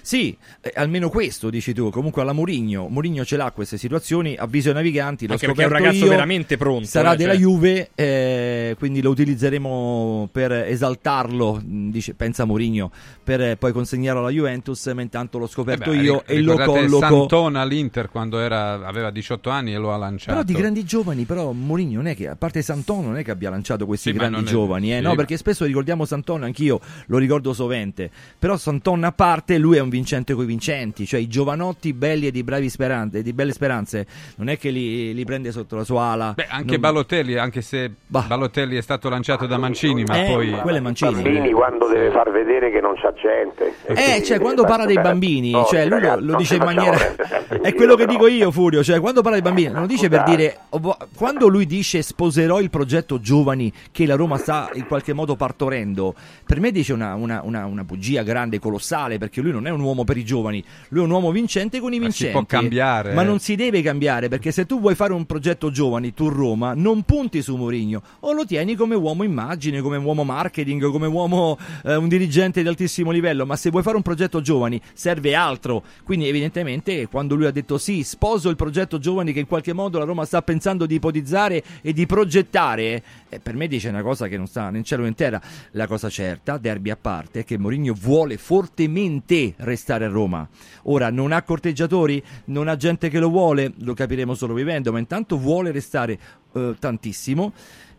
Sì, 0.00 0.36
eh, 0.60 0.72
almeno 0.76 1.08
questo 1.08 1.50
dici 1.50 1.72
tu. 1.72 1.90
Comunque 1.90 2.22
alla 2.22 2.32
Mourinho, 2.32 2.88
Mourinho 2.88 3.24
ce 3.24 3.36
l'ha 3.36 3.50
queste 3.52 3.76
situazioni, 3.78 4.36
avviso 4.36 4.68
ai 4.68 4.74
naviganti, 4.74 5.26
l'ho 5.26 5.34
Anche 5.34 5.46
perché 5.46 5.62
è 5.62 5.66
un 5.66 5.72
ragazzo 5.72 6.04
io, 6.04 6.08
veramente 6.08 6.56
pronto, 6.56 6.86
Sarà 6.86 7.12
eh, 7.12 7.16
della 7.16 7.32
cioè. 7.32 7.40
Juve, 7.40 7.90
eh, 7.94 8.74
quindi 8.78 9.00
lo 9.02 9.10
utilizzeremo 9.10 10.28
per 10.32 10.52
esaltarlo, 10.52 11.60
mh, 11.64 11.90
dice, 11.90 12.14
pensa 12.14 12.44
Mourinho, 12.44 12.90
per 13.22 13.40
eh, 13.40 13.56
poi 13.56 13.72
consegnarlo 13.72 14.20
alla 14.20 14.30
Juventus, 14.30 14.86
ma 14.94 15.02
intanto 15.02 15.38
l'ho 15.38 15.44
Eh 15.44 15.48
scoperto 15.48 15.90
beh, 15.90 15.96
io 15.96 16.12
ric- 16.26 16.30
e 16.30 16.40
lo 16.40 16.56
colloco. 16.56 16.98
Santona 17.06 17.60
all'Inter 17.60 18.08
quando 18.08 18.38
era- 18.40 18.86
aveva 18.86 19.10
18 19.10 19.50
anni 19.50 19.72
e 19.74 19.76
lo 19.78 19.92
ha 19.92 19.96
lanciato. 19.96 20.32
Però 20.32 20.42
di 20.42 20.52
grandi 20.54 20.84
giovani, 20.84 21.24
però 21.24 21.52
Mourinho 21.52 21.96
non 21.96 22.06
è 22.06 22.16
che, 22.16 22.28
a 22.28 22.36
parte 22.36 22.62
Sant'Ono, 22.62 23.08
non 23.08 23.16
è 23.18 23.24
che 23.24 23.30
abbia 23.30 23.50
lanciato 23.50 23.86
questi 23.86 24.10
Sì, 24.10 24.16
grandi 24.16 24.36
non 24.36 24.44
è- 24.44 24.48
giovani, 24.48 24.92
eh, 24.92 24.96
sì, 24.96 25.02
no? 25.02 25.08
ma- 25.10 25.14
Perché 25.16 25.36
spesso 25.36 25.64
ricordiamo 25.64 26.04
Sant'Ono, 26.04 26.44
anch'io 26.44 26.80
lo 27.06 27.18
ricordo 27.18 27.52
sovente. 27.52 28.10
Però 28.38 28.56
Sant'Ono 28.56 29.06
a 29.06 29.12
parte, 29.12 29.58
lui 29.58 29.71
è 29.76 29.80
un 29.80 29.88
vincente 29.88 30.34
coi 30.34 30.46
vincenti, 30.46 31.06
cioè 31.06 31.20
i 31.20 31.28
giovanotti 31.28 31.92
belli 31.92 32.26
e 32.26 32.30
di 32.30 32.42
bravi 32.42 32.68
speranze, 32.68 33.22
di 33.22 33.32
belle 33.32 33.52
speranze, 33.52 34.06
non 34.36 34.48
è 34.48 34.58
che 34.58 34.70
li, 34.70 35.12
li 35.14 35.24
prende 35.24 35.52
sotto 35.52 35.76
la 35.76 35.84
sua 35.84 36.02
ala. 36.04 36.32
Beh, 36.34 36.46
anche 36.48 36.72
non- 36.72 36.80
Balotelli, 36.80 37.36
anche 37.36 37.60
se 37.62 37.90
Balotelli 38.06 38.76
è 38.76 38.80
stato 38.82 39.08
lanciato 39.08 39.46
da 39.46 39.58
Mancini, 39.58 40.04
ma 40.04 40.24
Eh, 40.24 40.26
poi... 40.32 40.50
quello 40.50 40.76
è 40.76 40.80
Mancini. 40.80 41.12
Bambini 41.22 41.52
quando 41.52 41.88
deve 41.88 42.10
far 42.10 42.30
vedere 42.30 42.70
che 42.70 42.80
non 42.80 42.94
c'ha 43.00 43.12
gente. 43.14 43.74
Eh, 43.86 44.22
cioè, 44.22 44.40
quando 44.40 44.64
parla 44.64 44.84
dei 44.86 45.00
bambini, 45.00 45.54
a 45.54 45.64
cioè, 45.64 45.82
lui 45.86 46.00
lo, 46.00 46.08
ragazzi, 46.08 46.24
lo 46.24 46.36
dice 46.36 46.54
in 46.56 46.62
maniera. 46.64 46.96
È 47.62 47.74
quello 47.74 47.94
che 47.94 48.04
però. 48.06 48.12
dico 48.18 48.26
io, 48.28 48.50
Furio. 48.50 48.82
Cioè, 48.82 48.98
quando 49.00 49.20
parla 49.22 49.38
dei 49.38 49.46
bambini, 49.46 49.70
non 49.72 49.82
lo 49.82 49.86
dice 49.86 50.08
per 50.08 50.22
dire. 50.24 50.58
oh, 50.70 50.96
Quando 51.14 51.48
lui 51.48 51.66
dice 51.66 52.02
sposerò 52.02 52.60
il 52.60 52.70
progetto 52.70 53.20
giovani 53.20 53.72
che 53.92 54.06
la 54.06 54.14
Roma 54.16 54.36
sta 54.38 54.70
in 54.74 54.86
qualche 54.86 55.12
modo 55.12 55.36
partorendo, 55.36 56.14
per 56.46 56.58
me 56.60 56.70
dice 56.72 56.92
una, 56.92 57.14
una, 57.14 57.40
una, 57.44 57.66
una 57.66 57.84
bugia 57.84 58.22
grande, 58.22 58.58
colossale, 58.58 59.18
perché 59.18 59.40
lui 59.40 59.51
non 59.52 59.66
è 59.66 59.70
un 59.70 59.80
uomo 59.80 60.04
per 60.04 60.16
i 60.16 60.24
giovani, 60.24 60.62
lui 60.88 61.02
è 61.02 61.04
un 61.04 61.10
uomo 61.10 61.30
vincente 61.30 61.78
con 61.78 61.92
i 61.92 61.98
Ma 61.98 62.10
si 62.10 62.24
vincenti. 62.24 62.32
può 62.32 62.44
cambiare, 62.44 63.12
Ma 63.14 63.22
non 63.22 63.38
si 63.38 63.54
deve 63.54 63.82
cambiare, 63.82 64.28
perché 64.28 64.50
se 64.50 64.66
tu 64.66 64.80
vuoi 64.80 64.94
fare 64.94 65.12
un 65.12 65.24
progetto 65.26 65.70
giovani, 65.70 66.12
tu 66.14 66.28
Roma, 66.28 66.74
non 66.74 67.02
punti 67.02 67.42
su 67.42 67.56
Mourinho, 67.56 68.02
o 68.20 68.32
lo 68.32 68.44
tieni 68.44 68.74
come 68.74 68.94
uomo 68.94 69.22
immagine, 69.22 69.80
come 69.80 69.96
uomo 69.98 70.24
marketing, 70.24 70.90
come 70.90 71.06
uomo 71.06 71.58
eh, 71.84 71.94
un 71.94 72.08
dirigente 72.08 72.62
di 72.62 72.68
altissimo 72.68 73.10
livello, 73.10 73.46
ma 73.46 73.56
se 73.56 73.70
vuoi 73.70 73.82
fare 73.82 73.96
un 73.96 74.02
progetto 74.02 74.40
giovani 74.40 74.80
serve 74.92 75.34
altro. 75.34 75.82
Quindi 76.04 76.28
evidentemente 76.28 77.06
quando 77.08 77.34
lui 77.34 77.46
ha 77.46 77.50
detto 77.50 77.78
sì, 77.78 78.02
sposo 78.02 78.48
il 78.48 78.56
progetto 78.56 78.98
giovani 78.98 79.32
che 79.32 79.40
in 79.40 79.46
qualche 79.46 79.72
modo 79.72 79.98
la 79.98 80.04
Roma 80.04 80.24
sta 80.24 80.42
pensando 80.42 80.86
di 80.86 80.96
ipotizzare 80.96 81.62
e 81.82 81.92
di 81.92 82.06
progettare, 82.06 83.02
eh, 83.28 83.40
per 83.40 83.54
me 83.54 83.66
dice 83.68 83.88
una 83.88 84.02
cosa 84.02 84.28
che 84.28 84.36
non 84.36 84.46
sta 84.46 84.70
né 84.70 84.78
in 84.78 84.84
cielo 84.84 85.02
né 85.02 85.08
in 85.08 85.14
terra. 85.14 85.40
La 85.72 85.86
cosa 85.86 86.08
certa, 86.08 86.58
derby 86.58 86.90
a 86.90 86.96
parte, 86.96 87.40
è 87.40 87.44
che 87.44 87.58
Mourinho 87.58 87.94
vuole 87.98 88.36
fortemente 88.36 89.41
restare 89.58 90.04
a 90.04 90.08
Roma. 90.08 90.48
Ora 90.84 91.10
non 91.10 91.32
ha 91.32 91.42
corteggiatori, 91.42 92.22
non 92.46 92.68
ha 92.68 92.76
gente 92.76 93.08
che 93.08 93.18
lo 93.18 93.28
vuole, 93.28 93.72
lo 93.78 93.94
capiremo 93.94 94.34
solo 94.34 94.54
vivendo, 94.54 94.92
ma 94.92 94.98
intanto 94.98 95.38
vuole 95.38 95.70
restare 95.70 96.18
eh, 96.52 96.74
tantissimo 96.78 97.52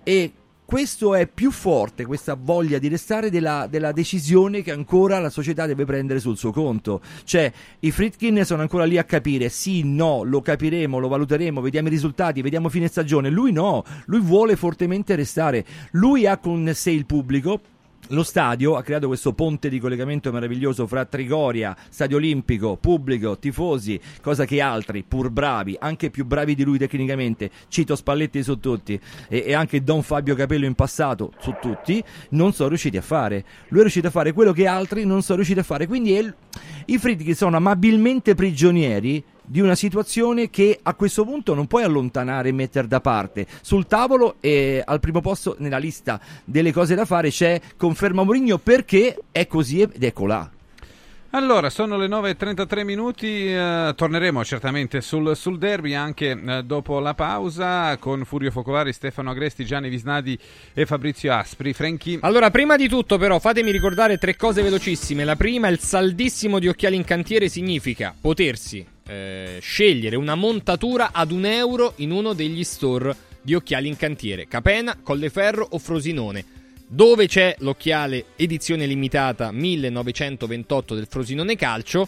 e 0.03 0.33
questo 0.65 1.13
è 1.13 1.27
più 1.27 1.51
forte, 1.51 2.05
questa 2.05 2.35
voglia 2.39 2.79
di 2.79 2.87
restare, 2.87 3.29
della, 3.29 3.67
della 3.69 3.91
decisione 3.91 4.63
che 4.63 4.71
ancora 4.71 5.19
la 5.19 5.29
società 5.29 5.65
deve 5.65 5.85
prendere 5.85 6.19
sul 6.19 6.37
suo 6.37 6.51
conto. 6.51 7.01
Cioè, 7.25 7.51
i 7.79 7.91
Fritkin 7.91 8.43
sono 8.43 8.61
ancora 8.61 8.85
lì 8.85 8.97
a 8.97 9.03
capire, 9.03 9.49
sì, 9.49 9.83
no, 9.83 10.23
lo 10.23 10.41
capiremo, 10.41 10.97
lo 10.97 11.09
valuteremo, 11.09 11.61
vediamo 11.61 11.89
i 11.89 11.91
risultati, 11.91 12.41
vediamo 12.41 12.69
fine 12.69 12.87
stagione. 12.87 13.29
Lui 13.29 13.51
no, 13.51 13.83
lui 14.05 14.21
vuole 14.21 14.55
fortemente 14.55 15.15
restare. 15.15 15.65
Lui 15.91 16.25
ha 16.25 16.37
con 16.37 16.71
sé 16.73 16.91
il 16.91 17.05
pubblico, 17.05 17.59
lo 18.09 18.23
stadio 18.23 18.75
ha 18.75 18.81
creato 18.81 19.07
questo 19.07 19.33
ponte 19.33 19.69
di 19.69 19.79
collegamento 19.79 20.31
meraviglioso 20.31 20.87
fra 20.87 21.05
Trigoria, 21.05 21.75
stadio 21.89 22.17
olimpico, 22.17 22.77
pubblico, 22.77 23.37
tifosi, 23.37 23.99
cosa 24.21 24.45
che 24.45 24.61
altri, 24.61 25.03
pur 25.03 25.29
bravi, 25.29 25.75
anche 25.79 26.09
più 26.09 26.25
bravi 26.25 26.55
di 26.55 26.63
lui 26.63 26.77
tecnicamente, 26.77 27.49
cito 27.67 27.95
Spalletti 27.95 28.43
su 28.43 28.59
tutti 28.59 28.99
e, 29.27 29.43
e 29.47 29.53
anche 29.53 29.83
Don 29.83 30.03
Fabio 30.03 30.35
Capello 30.35 30.65
in 30.65 30.75
passato 30.75 31.33
su 31.39 31.55
tutti, 31.61 32.03
non 32.29 32.53
sono 32.53 32.69
riusciti 32.69 32.97
a 32.97 33.01
fare. 33.01 33.43
Lui 33.69 33.79
è 33.79 33.83
riuscito 33.83 34.07
a 34.07 34.11
fare 34.11 34.33
quello 34.33 34.51
che 34.51 34.67
altri 34.67 35.05
non 35.05 35.21
sono 35.21 35.37
riusciti 35.37 35.59
a 35.59 35.63
fare. 35.63 35.87
Quindi 35.87 36.13
è 36.13 36.33
i 36.85 36.97
Friedkin 36.97 37.35
sono 37.35 37.57
amabilmente 37.57 38.35
prigionieri 38.35 39.23
di 39.45 39.59
una 39.59 39.75
situazione 39.75 40.49
che 40.49 40.79
a 40.81 40.93
questo 40.93 41.25
punto 41.25 41.53
non 41.53 41.67
puoi 41.67 41.83
allontanare 41.83 42.49
e 42.49 42.53
mettere 42.53 42.87
da 42.87 43.01
parte. 43.01 43.45
Sul 43.61 43.87
tavolo 43.87 44.35
e 44.39 44.81
al 44.83 44.99
primo 44.99 45.21
posto 45.21 45.55
nella 45.59 45.77
lista 45.77 46.19
delle 46.43 46.71
cose 46.71 46.95
da 46.95 47.05
fare 47.05 47.29
c'è 47.29 47.59
conferma 47.77 48.23
Mourinho 48.23 48.57
perché 48.57 49.17
è 49.31 49.47
così 49.47 49.81
ed 49.81 50.03
ecco 50.03 50.25
là. 50.25 50.49
Allora, 51.35 51.71
sono 51.71 51.97
le 51.97 52.05
9.33 52.05 52.83
minuti, 52.83 53.51
eh, 53.51 53.93
torneremo 53.95 54.45
certamente 54.45 55.01
sul, 55.01 55.35
sul 55.35 55.57
derby 55.57 55.95
anche 55.95 56.29
eh, 56.29 56.63
dopo 56.63 56.99
la 56.99 57.15
pausa 57.15 57.97
con 57.97 58.23
Furio 58.23 58.51
Focolari, 58.51 58.93
Stefano 58.93 59.31
Agresti, 59.31 59.65
Gianni 59.65 59.89
Visnadi 59.89 60.37
e 60.73 60.85
Fabrizio 60.85 61.33
Aspri. 61.33 61.73
Franchi, 61.73 62.19
Allora, 62.21 62.51
prima 62.51 62.75
di 62.75 62.87
tutto, 62.87 63.17
però, 63.17 63.39
fatemi 63.39 63.71
ricordare 63.71 64.19
tre 64.19 64.35
cose 64.35 64.61
velocissime. 64.61 65.23
La 65.23 65.35
prima, 65.35 65.69
il 65.69 65.79
saldissimo 65.79 66.59
di 66.59 66.67
occhiali 66.67 66.95
in 66.97 67.03
cantiere 67.03 67.49
significa 67.49 68.13
potersi 68.21 68.92
eh, 69.13 69.59
scegliere 69.61 70.15
una 70.15 70.35
montatura 70.35 71.11
ad 71.11 71.31
un 71.31 71.45
euro 71.45 71.93
in 71.97 72.11
uno 72.11 72.33
degli 72.33 72.63
store 72.63 73.15
di 73.41 73.53
occhiali 73.53 73.87
in 73.87 73.95
cantiere, 73.95 74.47
Capena, 74.47 74.97
Colleferro 75.01 75.67
o 75.71 75.77
Frosinone. 75.77 76.61
Dove 76.87 77.27
c'è 77.27 77.55
l'occhiale 77.59 78.25
edizione 78.35 78.85
limitata 78.85 79.51
1928 79.51 80.95
del 80.95 81.07
Frosinone 81.07 81.55
Calcio, 81.55 82.07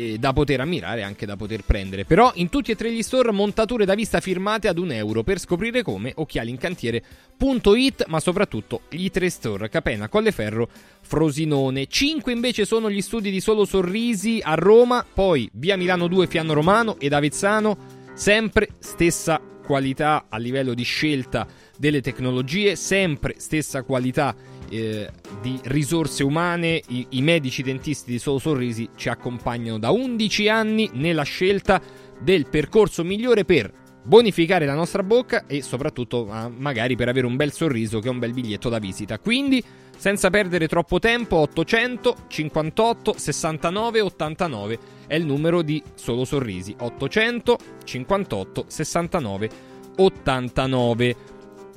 eh, 0.00 0.18
da 0.18 0.32
poter 0.32 0.60
ammirare 0.60 1.00
e 1.00 1.04
anche 1.04 1.26
da 1.26 1.36
poter 1.36 1.62
prendere. 1.62 2.04
Però 2.04 2.32
in 2.36 2.48
tutti 2.48 2.70
e 2.70 2.74
tre 2.74 2.90
gli 2.90 3.02
store 3.02 3.32
montature 3.32 3.84
da 3.84 3.94
vista 3.94 4.20
firmate 4.20 4.68
ad 4.68 4.78
un 4.78 4.92
euro 4.92 5.22
per 5.22 5.38
scoprire 5.38 5.82
come 5.82 6.12
occhialincantiere.it, 6.14 8.06
ma 8.08 8.18
soprattutto 8.18 8.82
i 8.90 9.10
tre 9.10 9.28
store 9.28 9.68
Capena, 9.68 10.08
Colleferro, 10.08 10.68
Frosinone. 11.02 11.86
5 11.86 12.32
invece 12.32 12.64
sono 12.64 12.90
gli 12.90 13.02
studi 13.02 13.30
di 13.30 13.40
Solo 13.40 13.66
Sorrisi 13.66 14.40
a 14.42 14.54
Roma, 14.54 15.04
poi 15.12 15.50
via 15.52 15.76
Milano 15.76 16.08
2 16.08 16.26
Fianno 16.26 16.54
Romano 16.54 16.98
ed 16.98 17.12
Avezzano, 17.12 17.76
sempre 18.14 18.68
stessa 18.78 19.40
qualità 19.70 20.26
a 20.28 20.38
livello 20.38 20.74
di 20.74 20.82
scelta 20.82 21.46
delle 21.76 22.00
tecnologie, 22.00 22.74
sempre 22.74 23.34
stessa 23.38 23.82
qualità 23.82 24.34
eh, 24.70 25.10
di 25.42 25.58
risorse 25.64 26.22
umane, 26.22 26.80
i, 26.88 27.06
i 27.10 27.22
medici 27.22 27.62
dentisti 27.62 28.10
di 28.10 28.18
Solo 28.18 28.38
Sorrisi 28.38 28.88
ci 28.96 29.08
accompagnano 29.08 29.78
da 29.78 29.90
11 29.90 30.48
anni 30.48 30.90
nella 30.94 31.24
scelta 31.24 31.80
del 32.18 32.48
percorso 32.48 33.02
migliore 33.02 33.44
per 33.44 33.72
bonificare 34.02 34.64
la 34.64 34.74
nostra 34.74 35.02
bocca 35.02 35.44
e 35.46 35.62
soprattutto 35.62 36.28
ah, 36.30 36.48
magari 36.48 36.96
per 36.96 37.08
avere 37.08 37.26
un 37.26 37.36
bel 37.36 37.52
sorriso 37.52 37.98
che 37.98 38.08
è 38.08 38.10
un 38.10 38.18
bel 38.18 38.32
biglietto 38.32 38.68
da 38.68 38.78
visita. 38.78 39.18
Quindi, 39.18 39.62
senza 39.96 40.30
perdere 40.30 40.68
troppo 40.68 40.98
tempo, 40.98 41.36
800 41.36 42.16
58 42.28 43.14
69 43.18 44.00
89 44.00 44.78
è 45.06 45.14
il 45.16 45.26
numero 45.26 45.62
di 45.62 45.82
Solo 45.94 46.24
Sorrisi. 46.24 46.74
800 46.78 47.58
58 47.84 48.64
69 48.68 49.50
89. 49.96 51.16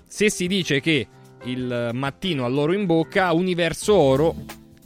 Se 0.07 0.29
si 0.29 0.47
dice 0.47 0.79
che 0.79 1.07
il 1.45 1.89
mattino 1.93 2.45
all'oro 2.45 2.73
in 2.73 2.85
bocca, 2.85 3.31
Universo 3.33 3.95
Oro 3.95 4.35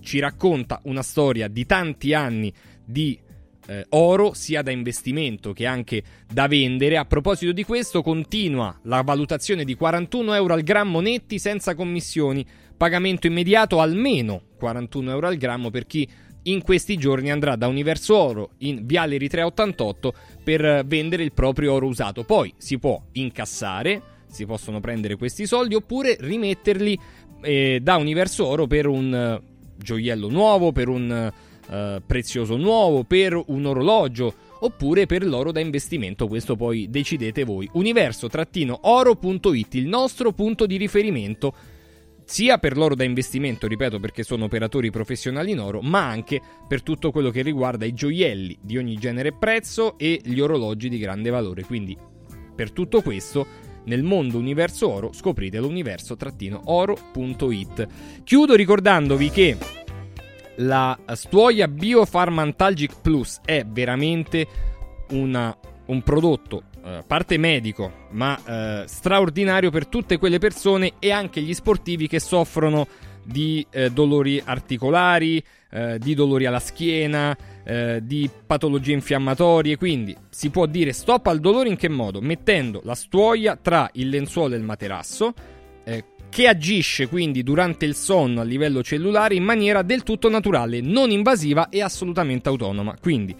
ci 0.01 0.19
racconta 0.19 0.79
una 0.83 1.03
storia 1.03 1.47
di 1.47 1.65
tanti 1.65 2.13
anni 2.13 2.51
di 2.83 3.19
eh, 3.67 3.85
oro 3.89 4.33
sia 4.33 4.61
da 4.61 4.71
investimento 4.71 5.53
che 5.53 5.65
anche 5.65 6.01
da 6.31 6.47
vendere. 6.47 6.97
A 6.97 7.05
proposito 7.05 7.51
di 7.51 7.63
questo, 7.63 8.01
continua 8.01 8.79
la 8.83 9.01
valutazione 9.01 9.65
di 9.65 9.75
41 9.75 10.33
euro 10.33 10.53
al 10.53 10.63
grammo 10.63 10.99
netti 10.99 11.37
senza 11.37 11.75
commissioni, 11.75 12.45
pagamento 12.75 13.27
immediato 13.27 13.79
almeno 13.79 14.41
41 14.57 15.11
euro 15.11 15.27
al 15.27 15.37
grammo 15.37 15.69
per 15.69 15.85
chi 15.85 16.09
in 16.43 16.61
questi 16.61 16.95
giorni 16.95 17.29
andrà 17.29 17.57
da 17.57 17.67
Universo 17.67 18.15
Oro 18.15 18.51
in 18.59 18.85
Viale 18.85 19.17
388 19.17 20.13
per 20.43 20.85
vendere 20.85 21.23
il 21.23 21.33
proprio 21.33 21.73
oro 21.73 21.87
usato. 21.87 22.23
Poi 22.23 22.53
si 22.57 22.79
può 22.79 23.01
incassare, 23.13 24.01
si 24.29 24.45
possono 24.45 24.79
prendere 24.79 25.15
questi 25.15 25.45
soldi 25.45 25.75
oppure 25.75 26.17
rimetterli 26.19 26.99
eh, 27.41 27.79
da 27.81 27.97
Universo 27.97 28.45
Oro 28.45 28.67
per 28.67 28.87
un 28.87 29.13
eh, 29.13 29.41
gioiello 29.77 30.29
nuovo, 30.29 30.71
per 30.71 30.87
un 30.87 31.31
eh, 31.69 32.01
prezioso 32.05 32.57
nuovo, 32.57 33.03
per 33.03 33.41
un 33.47 33.65
orologio 33.65 34.33
oppure 34.59 35.05
per 35.05 35.25
l'oro 35.25 35.51
da 35.51 35.59
investimento, 35.59 36.27
questo 36.27 36.55
poi 36.55 36.89
decidete 36.89 37.43
voi. 37.43 37.69
Universo-oro.it, 37.73 39.73
il 39.75 39.87
nostro 39.87 40.31
punto 40.31 40.65
di 40.65 40.77
riferimento 40.77 41.53
sia 42.23 42.57
per 42.57 42.75
l'oro 42.75 42.95
da 42.95 43.03
investimento, 43.05 43.67
ripeto 43.67 43.99
perché 43.99 44.23
sono 44.23 44.45
operatori 44.45 44.89
professionali 44.91 45.51
in 45.51 45.59
oro, 45.59 45.81
ma 45.81 46.07
anche 46.07 46.41
per 46.67 46.81
tutto 46.83 47.11
quello 47.11 47.29
che 47.29 47.41
riguarda 47.41 47.85
i 47.85 47.93
gioielli 47.93 48.57
di 48.61 48.77
ogni 48.77 48.95
genere 48.95 49.29
e 49.29 49.33
prezzo 49.33 49.97
e 49.97 50.19
gli 50.23 50.39
orologi 50.39 50.89
di 50.89 50.97
grande 50.97 51.29
valore. 51.29 51.63
Quindi 51.63 51.97
per 52.53 52.71
tutto 52.71 53.01
questo 53.01 53.47
nel 53.87 54.03
mondo 54.03 54.37
universo 54.37 54.89
oro 54.89 55.11
scoprite 55.11 55.59
l'universo-oro.it. 55.59 57.87
Chiudo 58.23 58.55
ricordandovi 58.55 59.29
che 59.29 59.57
la 60.57 60.97
stuoia 61.13 61.67
Biofarm 61.67 62.39
Antalgic 62.39 63.01
Plus 63.01 63.39
è 63.43 63.65
veramente 63.65 64.47
una, 65.09 65.55
un 65.87 66.01
prodotto 66.01 66.63
a 66.81 67.03
parte 67.05 67.37
medico, 67.37 68.05
ma 68.11 68.39
eh, 68.45 68.83
straordinario 68.87 69.69
per 69.71 69.87
tutte 69.87 70.17
quelle 70.17 70.39
persone 70.39 70.93
e 70.99 71.11
anche 71.11 71.41
gli 71.41 71.53
sportivi 71.53 72.07
che 72.07 72.19
soffrono 72.19 72.87
di 73.23 73.65
eh, 73.69 73.91
dolori 73.91 74.41
articolari, 74.43 75.43
eh, 75.69 75.99
di 75.99 76.15
dolori 76.15 76.45
alla 76.45 76.59
schiena, 76.59 77.37
eh, 77.67 77.99
di 78.01 78.29
patologie 78.45 78.93
infiammatorie. 78.93 79.75
Quindi 79.75 80.15
si 80.29 80.49
può 80.49 80.65
dire 80.65 80.93
stop 80.93 81.27
al 81.27 81.39
dolore 81.39 81.67
in 81.67 81.75
che 81.75 81.89
modo? 81.89 82.21
Mettendo 82.21 82.79
la 82.85 82.95
stuoia 82.95 83.57
tra 83.57 83.89
il 83.93 84.07
lenzuolo 84.07 84.55
e 84.55 84.57
il 84.57 84.63
materasso, 84.63 85.33
eh, 85.83 86.03
che 86.29 86.47
agisce 86.47 87.07
quindi 87.07 87.43
durante 87.43 87.85
il 87.85 87.95
sonno 87.95 88.39
a 88.39 88.43
livello 88.43 88.81
cellulare 88.81 89.35
in 89.35 89.43
maniera 89.43 89.81
del 89.81 90.03
tutto 90.03 90.29
naturale, 90.29 90.79
non 90.79 91.11
invasiva 91.11 91.67
e 91.67 91.81
assolutamente 91.81 92.47
autonoma. 92.47 92.95
Quindi 93.01 93.35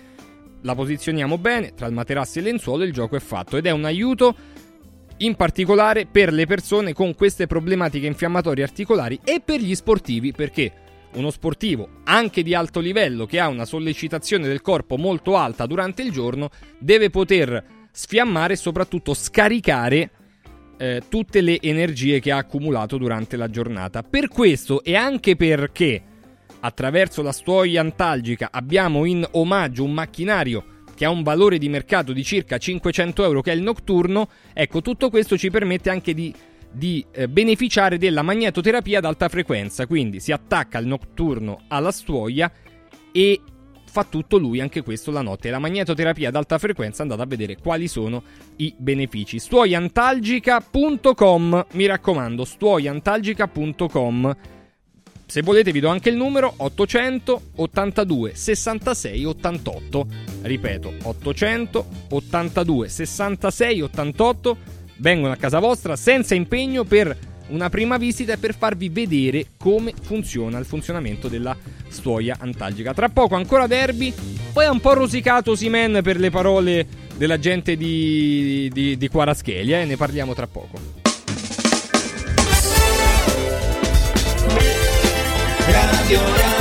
la 0.62 0.76
posizioniamo 0.76 1.38
bene 1.38 1.74
tra 1.74 1.88
il 1.88 1.94
materasso 1.94 2.38
e 2.38 2.42
il 2.42 2.48
lenzuolo 2.48 2.84
il 2.84 2.92
gioco 2.92 3.16
è 3.16 3.20
fatto 3.20 3.56
ed 3.56 3.66
è 3.66 3.72
un 3.72 3.86
aiuto 3.86 4.36
in 5.20 5.36
particolare 5.36 6.06
per 6.06 6.34
le 6.34 6.46
persone 6.46 6.94
con 6.94 7.16
queste 7.16 7.48
problematiche 7.48 8.06
infiammatorie 8.06 8.64
articolari 8.64 9.20
e 9.24 9.42
per 9.44 9.62
gli 9.62 9.74
sportivi 9.74 10.32
perché 10.32 10.72
uno 11.14 11.32
sportivo 11.32 12.02
anche 12.04 12.44
di 12.44 12.54
alto 12.54 12.80
livello 12.80 13.26
che 13.26 13.40
ha 13.40 13.48
una 13.48 13.66
sollecitazione 13.66 14.48
del 14.48 14.62
corpo 14.62 14.98
molto 14.98 15.36
alta 15.36 15.66
durante 15.66 16.02
il 16.02 16.12
giorno 16.12 16.50
deve 16.78 17.10
poter 17.10 17.64
sfiammare 17.92 18.54
e 18.54 18.58
soprattutto 18.58 19.14
scaricare 19.14 20.12
eh, 20.78 21.04
tutte 21.10 21.42
le 21.42 21.60
energie 21.60 22.20
che 22.20 22.32
ha 22.32 22.38
accumulato 22.38 22.98
durante 22.98 23.36
la 23.36 23.50
giornata. 23.50 24.04
Per 24.04 24.28
questo 24.28 24.84
e 24.84 24.96
anche 24.96 25.36
perché 25.36 26.04
attraverso 26.60 27.22
la 27.22 27.32
stuoia 27.32 27.82
antalgica 27.82 28.50
abbiamo 28.52 29.06
in 29.06 29.28
omaggio 29.32 29.84
un 29.84 29.94
macchinario 29.94 30.64
che 30.96 31.06
ha 31.06 31.10
un 31.10 31.24
valore 31.24 31.58
di 31.58 31.70
mercato 31.70 32.12
di 32.12 32.24
circa 32.24 32.58
500 32.58 33.24
euro 33.24 33.42
che 33.42 33.52
è 33.52 33.56
il 33.56 33.62
notturno, 33.62 34.30
ecco 34.54 34.82
tutto 34.82 35.10
questo 35.10 35.38
ci 35.38 35.52
permette 35.52 35.92
anche 35.92 36.14
di, 36.14 36.34
di 36.72 37.04
eh, 37.12 37.28
beneficiare 37.28 37.98
della 37.98 38.22
magnetoterapia 38.22 39.00
ad 39.00 39.06
alta 39.06 39.28
frequenza, 39.30 39.88
quindi 39.88 40.20
si 40.20 40.32
attacca 40.32 40.78
il 40.78 40.86
notturno 40.88 41.62
alla 41.68 41.92
stuoia 41.92 42.52
e 43.12 43.42
fa 43.90 44.04
tutto 44.04 44.38
lui 44.38 44.60
anche 44.60 44.84
questo 44.84 45.12
la 45.12 45.22
notte. 45.22 45.50
La 45.50 45.60
magnetoterapia 45.60 46.28
ad 46.30 46.36
alta 46.36 46.58
frequenza 46.58 47.02
andate 47.02 47.22
a 47.22 47.26
vedere 47.26 47.58
quali 47.58 47.88
sono 47.88 48.22
i 48.58 48.74
benefici. 48.78 49.40
Stuoiantalgica.com, 49.40 51.66
mi 51.72 51.86
raccomando, 51.86 52.44
stuoiantalgica.com 52.46 54.36
se 55.30 55.42
volete 55.42 55.74
vi 55.74 55.82
do 55.82 55.90
anche 55.90 56.08
il 56.08 56.16
numero 56.16 56.54
800 56.56 57.42
82 57.56 58.34
66 58.34 59.26
88. 59.26 60.08
Ripeto, 60.44 60.94
800 61.04 61.86
82 62.12 62.88
66 62.88 63.82
88. 63.82 64.58
Vengono 64.98 65.34
a 65.34 65.36
casa 65.36 65.60
vostra 65.60 65.96
senza 65.96 66.36
impegno 66.36 66.84
per 66.84 67.16
una 67.50 67.70
prima 67.70 67.98
visita 67.98 68.34
e 68.34 68.38
per 68.38 68.56
farvi 68.56 68.90
vedere 68.90 69.48
come 69.58 69.94
funziona 70.02 70.58
il 70.58 70.66
funzionamento 70.66 71.28
della 71.28 71.56
stuoia 71.88 72.38
antalgica. 72.40 72.94
Tra 72.94 73.10
poco 73.10 73.36
ancora 73.36 73.68
derby, 73.68 74.14
poi 74.52 74.66
è 74.66 74.70
un 74.70 74.80
po' 74.80 74.94
rosicato 74.94 75.56
Simen 75.56 76.02
per 76.04 76.20
le 76.20 76.30
parole 76.30 76.88
della 77.16 77.40
gente 77.40 77.76
di, 77.76 78.70
di, 78.72 78.98
di 78.98 79.08
Quaraschelia 79.08 79.80
e 79.80 79.82
eh? 79.82 79.86
ne 79.86 79.98
parliamo 79.98 80.34
tra 80.34 80.48
poco. 80.48 81.06
Radio 85.70 86.57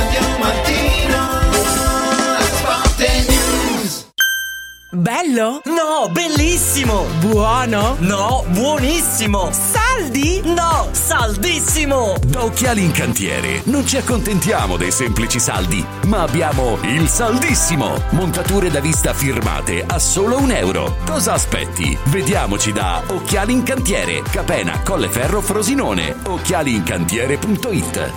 Bello? 4.89 5.61
No, 5.65 6.07
bellissimo! 6.09 7.07
Buono? 7.19 7.97
No, 7.99 8.45
buonissimo! 8.47 9.49
Saldi? 9.51 10.39
No, 10.45 10.87
saldissimo! 10.91 12.15
Da 12.25 12.45
Occhiali 12.45 12.85
in 12.85 12.93
Cantiere 12.93 13.63
non 13.65 13.85
ci 13.85 13.97
accontentiamo 13.97 14.77
dei 14.77 14.91
semplici 14.91 15.39
saldi, 15.39 15.85
ma 16.05 16.21
abbiamo 16.21 16.77
il 16.83 17.09
saldissimo! 17.09 18.01
Montature 18.11 18.69
da 18.69 18.79
vista 18.79 19.13
firmate 19.13 19.83
a 19.85 19.99
solo 19.99 20.39
un 20.39 20.51
euro. 20.51 20.95
Cosa 21.05 21.33
aspetti? 21.33 21.97
Vediamoci 22.05 22.71
da 22.71 23.03
Occhiali 23.07 23.51
in 23.51 23.63
Cantiere, 23.63 24.21
Capena, 24.21 24.79
Colleferro, 24.83 25.41
Frosinone. 25.41 26.15
Occhialiincantiere.it 26.23 28.11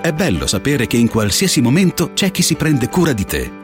È 0.00 0.12
bello 0.12 0.46
sapere 0.46 0.86
che 0.86 0.96
in 0.96 1.10
qualsiasi 1.10 1.60
momento 1.60 2.14
c'è 2.14 2.30
chi 2.30 2.40
si 2.40 2.54
prende 2.54 2.88
cura 2.88 3.12
di 3.12 3.26
te. 3.26 3.63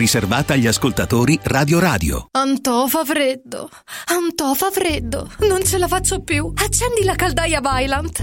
riservata 0.00 0.54
agli 0.54 0.66
ascoltatori 0.66 1.38
Radio 1.42 1.78
Radio. 1.78 2.28
Antò 2.30 2.86
fa 2.86 3.04
freddo. 3.04 3.68
Antò 4.06 4.54
fa 4.54 4.70
freddo. 4.70 5.30
Non 5.40 5.62
ce 5.62 5.76
la 5.76 5.88
faccio 5.88 6.22
più. 6.22 6.50
Accendi 6.56 7.04
la 7.04 7.14
caldaia 7.14 7.60
Vylant. 7.60 8.22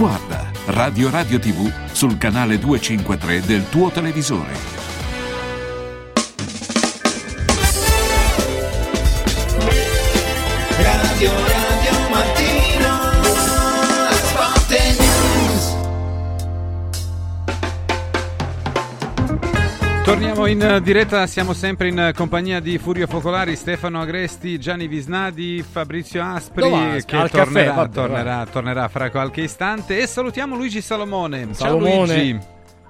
Guarda 0.00 0.50
Radio 0.68 1.10
Radio 1.10 1.38
TV 1.38 1.70
sul 1.92 2.16
canale 2.16 2.58
253 2.58 3.42
del 3.42 3.68
tuo 3.68 3.90
televisore. 3.90 4.79
Torniamo 20.10 20.46
in 20.46 20.60
eh, 20.60 20.80
diretta, 20.80 21.24
siamo 21.28 21.52
sempre 21.52 21.86
in 21.86 22.10
compagnia 22.16 22.58
di 22.58 22.78
Furio 22.78 23.06
Focolari, 23.06 23.54
Stefano 23.54 24.00
Agresti, 24.00 24.58
Gianni 24.58 24.88
Visnadi, 24.88 25.62
Fabrizio 25.62 26.20
Aspri 26.20 26.68
Dove 26.68 26.94
va? 26.94 26.96
che 27.04 27.16
Al 27.16 27.30
tornerà, 27.30 27.64
caffè, 27.64 27.74
vabbè, 27.76 27.92
tornerà, 27.92 28.46
tornerà 28.46 28.88
fra 28.88 29.08
qualche 29.08 29.42
istante 29.42 30.00
e 30.00 30.08
salutiamo 30.08 30.56
Luigi 30.56 30.80
Salomone. 30.80 31.54
Salomone. 31.54 32.06
Ciao 32.06 32.16
Luigi. 32.16 32.38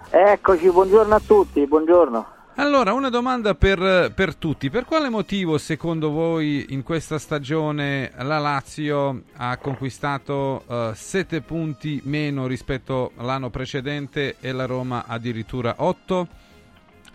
Eccoci, 0.08 0.70
buongiorno 0.70 1.14
a 1.14 1.20
tutti, 1.20 1.66
buongiorno. 1.66 2.26
Allora, 2.54 2.94
una 2.94 3.10
domanda 3.10 3.54
per, 3.54 4.12
per 4.14 4.34
tutti. 4.34 4.70
Per 4.70 4.86
quale 4.86 5.10
motivo, 5.10 5.58
secondo 5.58 6.08
voi, 6.08 6.68
in 6.70 6.82
questa 6.82 7.18
stagione 7.18 8.12
la 8.16 8.38
Lazio 8.38 9.24
ha 9.36 9.58
conquistato 9.58 10.64
7 10.94 11.42
punti 11.42 12.00
meno 12.04 12.46
rispetto 12.46 13.12
all'anno 13.16 13.50
precedente 13.50 14.36
e 14.40 14.52
la 14.52 14.64
Roma 14.64 15.04
addirittura 15.06 15.74
8? 15.76 16.48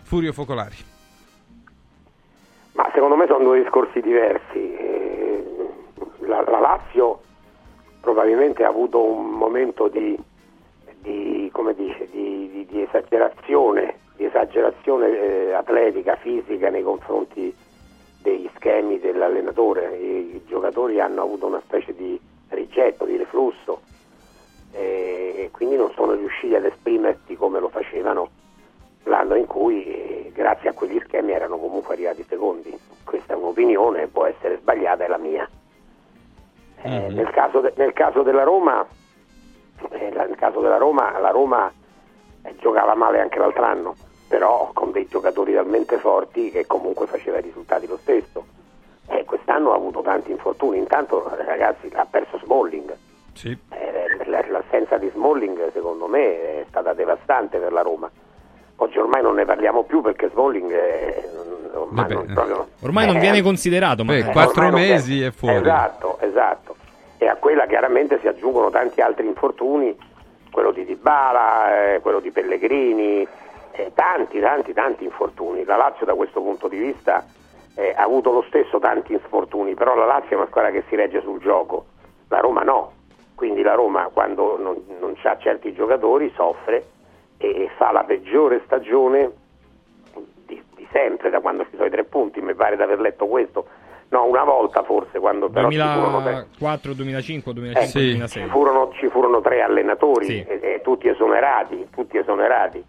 Furio 0.06 0.32
Focolari. 0.32 0.76
Ma 2.74 2.88
secondo 2.94 3.16
me 3.16 3.26
sono 3.26 3.42
due 3.42 3.60
discorsi 3.60 4.00
diversi. 4.00 4.74
La, 6.20 6.42
la 6.42 6.60
Lazio 6.60 7.22
probabilmente 8.00 8.62
ha 8.62 8.68
avuto 8.68 9.02
un 9.02 9.30
momento 9.30 9.88
di, 9.88 10.16
di, 11.00 11.50
dice, 11.74 12.08
di, 12.12 12.66
di- 12.68 12.82
esagerazione, 12.82 13.96
esagerazione 14.16 15.08
eh, 15.08 15.52
atletica, 15.54 16.14
fisica 16.14 16.70
nei 16.70 16.84
confronti 16.84 17.52
degli 18.22 18.48
schemi 18.54 19.00
dell'allenatore. 19.00 19.96
I, 19.96 20.36
i 20.36 20.42
giocatori 20.46 21.00
hanno 21.00 21.22
avuto 21.22 21.46
una 21.46 21.60
specie 21.64 21.92
di 21.96 22.16
rigetto, 22.50 23.06
di 23.06 23.16
reflusso 23.16 23.80
eh, 24.70 25.34
e 25.36 25.50
quindi 25.50 25.74
non 25.74 25.90
sono 25.94 26.12
riusciti 26.12 26.54
ad 26.54 26.64
esprimersi 26.64 27.34
come 27.34 27.58
lo 27.58 27.70
facevano 27.70 28.28
l'anno 29.06 29.34
in 29.34 29.46
cui 29.46 30.30
grazie 30.34 30.68
a 30.68 30.72
quegli 30.72 31.00
schemi 31.04 31.32
erano 31.32 31.56
comunque 31.58 31.94
arrivati 31.94 32.24
secondi. 32.28 32.78
Questa 33.04 33.32
è 33.32 33.36
un'opinione, 33.36 34.06
può 34.08 34.26
essere 34.26 34.58
sbagliata, 34.58 35.04
è 35.04 35.08
la 35.08 35.18
mia. 35.18 35.48
Eh, 36.82 37.08
nel, 37.08 37.30
caso 37.30 37.60
de- 37.60 37.72
nel 37.76 37.92
caso 37.92 38.22
della 38.22 38.42
Roma, 38.42 38.86
eh, 39.90 40.12
la- 40.12 40.24
nel 40.26 40.36
caso 40.36 40.60
della 40.60 40.76
Roma, 40.76 41.18
la 41.18 41.30
Roma 41.30 41.72
eh, 42.42 42.54
giocava 42.58 42.94
male 42.94 43.20
anche 43.20 43.38
l'altro 43.38 43.64
anno, 43.64 43.94
però 44.28 44.70
con 44.72 44.92
dei 44.92 45.06
giocatori 45.08 45.54
talmente 45.54 45.98
forti 45.98 46.50
che 46.50 46.66
comunque 46.66 47.06
faceva 47.06 47.38
i 47.38 47.42
risultati 47.42 47.86
lo 47.86 47.96
stesso. 47.96 48.44
Eh, 49.08 49.24
quest'anno 49.24 49.72
ha 49.72 49.76
avuto 49.76 50.00
tanti 50.02 50.30
infortuni, 50.32 50.78
intanto 50.78 51.28
ragazzi 51.44 51.88
ha 51.94 52.06
perso 52.08 52.38
Smalling. 52.44 52.94
Eh, 53.70 54.24
l- 54.24 54.50
l'assenza 54.50 54.96
di 54.98 55.08
Smalling 55.10 55.70
secondo 55.72 56.06
me 56.06 56.60
è 56.60 56.64
stata 56.68 56.92
devastante 56.92 57.58
per 57.58 57.72
la 57.72 57.82
Roma. 57.82 58.10
Oggi 58.76 58.98
ormai 58.98 59.22
non 59.22 59.34
ne 59.34 59.44
parliamo 59.44 59.84
più 59.84 60.02
perché 60.02 60.28
Smalling 60.30 60.70
è, 60.70 61.28
ormai 61.72 62.12
non, 62.12 62.26
proprio- 62.26 62.68
Ormai 62.80 63.06
non 63.06 63.16
eh, 63.16 63.20
viene 63.20 63.42
considerato, 63.42 64.04
ma 64.04 64.12
Beh, 64.12 64.24
quattro 64.24 64.66
ormai 64.66 64.86
non 64.88 64.90
mesi 64.90 65.22
è 65.22 65.30
fuori. 65.30 65.56
Esatto, 65.56 66.18
esatto. 66.20 66.76
E 67.16 67.26
a 67.26 67.36
quella 67.36 67.66
chiaramente 67.66 68.18
si 68.20 68.28
aggiungono 68.28 68.68
tanti 68.68 69.00
altri 69.00 69.26
infortuni, 69.26 69.96
quello 70.50 70.72
di 70.72 70.84
Dybala, 70.84 71.94
eh, 71.94 72.00
quello 72.00 72.20
di 72.20 72.30
Pellegrini, 72.30 73.26
eh, 73.72 73.92
tanti, 73.94 74.40
tanti, 74.40 74.74
tanti 74.74 75.04
infortuni. 75.04 75.64
La 75.64 75.76
Lazio 75.76 76.04
da 76.04 76.14
questo 76.14 76.42
punto 76.42 76.68
di 76.68 76.78
vista 76.78 77.24
eh, 77.74 77.94
ha 77.96 78.02
avuto 78.02 78.30
lo 78.30 78.44
stesso 78.48 78.78
tanti 78.78 79.14
infortuni, 79.14 79.74
però 79.74 79.94
la 79.94 80.04
Lazio 80.04 80.30
è 80.30 80.34
una 80.34 80.46
squadra 80.48 80.70
che 80.70 80.84
si 80.88 80.96
regge 80.96 81.22
sul 81.22 81.40
gioco, 81.40 81.86
la 82.28 82.40
Roma 82.40 82.62
no. 82.62 82.92
Quindi 83.34 83.62
la 83.62 83.74
Roma 83.74 84.08
quando 84.12 84.58
non, 84.58 84.82
non 84.98 85.14
ha 85.22 85.38
certi 85.38 85.72
giocatori 85.72 86.30
soffre 86.34 86.84
e 87.38 87.70
fa 87.76 87.92
la 87.92 88.04
peggiore 88.04 88.62
stagione 88.64 89.30
di, 90.46 90.62
di 90.74 90.86
sempre 90.92 91.30
da 91.30 91.40
quando 91.40 91.64
ci 91.64 91.70
sono 91.76 91.86
i 91.86 91.90
tre 91.90 92.04
punti, 92.04 92.40
mi 92.40 92.54
pare 92.54 92.76
di 92.76 92.82
aver 92.82 93.00
letto 93.00 93.26
questo. 93.26 93.66
No, 94.08 94.24
una 94.24 94.44
volta 94.44 94.84
forse 94.84 95.18
quando 95.18 95.48
però 95.48 95.68
ci 95.68 95.78
furono 95.78 96.22
tre, 96.22 96.32
2004, 96.32 96.94
2005, 96.94 97.52
2005, 97.52 98.00
eh, 98.00 98.04
2006. 98.04 98.42
ci, 98.44 98.48
furono, 98.48 98.92
ci 98.92 99.08
furono 99.08 99.40
tre 99.40 99.62
allenatori 99.62 100.26
Sì. 100.26 100.44
e, 100.46 100.60
e 100.62 100.80
tutti 100.82 101.08
esonerati, 101.08 101.88
tutti 101.92 102.16
esonerati. 102.16 102.84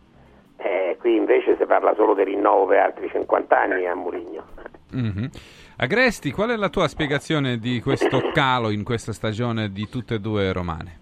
Eh, 0.58 0.96
qui 1.00 1.16
invece 1.16 1.56
si 1.58 1.66
parla 1.66 1.94
solo 1.96 2.14
di 2.14 2.24
rinnovo 2.24 2.68
per 2.68 2.80
altri 2.80 3.10
50 3.10 3.60
anni 3.60 3.88
a 3.88 3.96
Murigno. 3.96 4.44
Mhm. 4.92 5.30
Agresti, 5.78 6.32
qual 6.32 6.50
è 6.52 6.56
la 6.56 6.70
tua 6.70 6.88
spiegazione 6.88 7.58
di 7.58 7.82
questo 7.82 8.30
calo 8.34 8.70
in 8.70 8.84
questa 8.84 9.12
stagione 9.12 9.72
di 9.72 9.88
tutte 9.90 10.16
e 10.16 10.20
due 10.20 10.52
romane? 10.52 11.00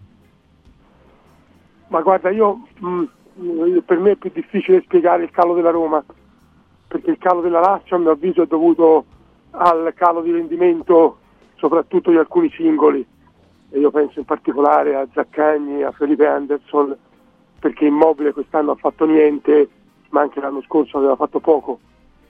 Ma 1.87 2.01
guarda, 2.01 2.29
io 2.29 2.67
mh, 2.79 2.87
mh, 2.87 3.09
per 3.85 3.99
me 3.99 4.11
è 4.11 4.15
più 4.15 4.31
difficile 4.33 4.81
spiegare 4.81 5.23
il 5.23 5.31
calo 5.31 5.53
della 5.53 5.71
Roma, 5.71 6.03
perché 6.87 7.11
il 7.11 7.17
calo 7.17 7.41
della 7.41 7.59
Lazio 7.59 7.95
a 7.95 7.99
mio 7.99 8.11
avviso 8.11 8.41
è 8.41 8.47
dovuto 8.47 9.05
al 9.51 9.93
calo 9.95 10.21
di 10.21 10.31
rendimento 10.31 11.17
soprattutto 11.55 12.11
di 12.11 12.17
alcuni 12.17 12.49
singoli. 12.51 13.05
E 13.71 13.79
io 13.79 13.91
penso 13.91 14.19
in 14.19 14.25
particolare 14.25 14.95
a 14.95 15.07
Zaccagni, 15.11 15.83
a 15.83 15.91
Felipe 15.91 16.25
Anderson, 16.25 16.95
perché 17.59 17.85
Immobile 17.85 18.31
quest'anno 18.31 18.71
ha 18.71 18.75
fatto 18.75 19.05
niente, 19.05 19.69
ma 20.09 20.21
anche 20.21 20.39
l'anno 20.39 20.61
scorso 20.61 20.97
aveva 20.97 21.15
fatto 21.15 21.39
poco, 21.39 21.79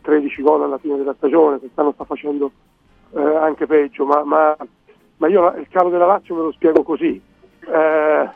13 0.02 0.42
gol 0.42 0.64
alla 0.64 0.78
fine 0.78 0.98
della 0.98 1.14
stagione, 1.18 1.60
quest'anno 1.60 1.92
sta 1.92 2.06
facendo 2.06 2.52
eh, 3.12 3.22
anche 3.22 3.66
peggio, 3.68 4.06
ma, 4.06 4.24
ma- 4.24 4.58
ma 5.18 5.28
io 5.28 5.54
il 5.56 5.68
calo 5.70 5.90
della 5.90 6.06
Lazio 6.06 6.36
me 6.36 6.42
lo 6.42 6.52
spiego 6.52 6.84
così. 6.84 7.22
Eh, 7.62 8.30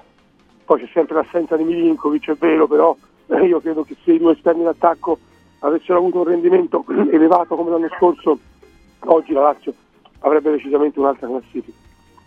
poi 0.70 0.82
c'è 0.82 0.90
sempre 0.94 1.16
l'assenza 1.16 1.58
di 1.58 1.64
Milinkovic, 1.64 2.30
è 2.30 2.36
vero, 2.36 2.68
però 2.68 2.96
eh, 3.26 3.44
io 3.44 3.60
credo 3.60 3.82
che 3.84 3.96
se 4.04 4.14
i 4.14 4.20
due 4.20 4.34
esterni 4.34 4.62
d'attacco 4.62 5.18
avessero 5.62 5.98
avuto 5.98 6.20
un 6.20 6.26
rendimento 6.26 6.86
elevato 7.12 7.56
come 7.56 7.72
l'anno 7.72 7.90
scorso, 7.98 8.38
oggi 9.06 9.34
la 9.34 9.42
Lazio 9.42 9.74
avrebbe 10.20 10.52
decisamente 10.52 11.00
un'altra 11.00 11.26
classifica. 11.26 11.76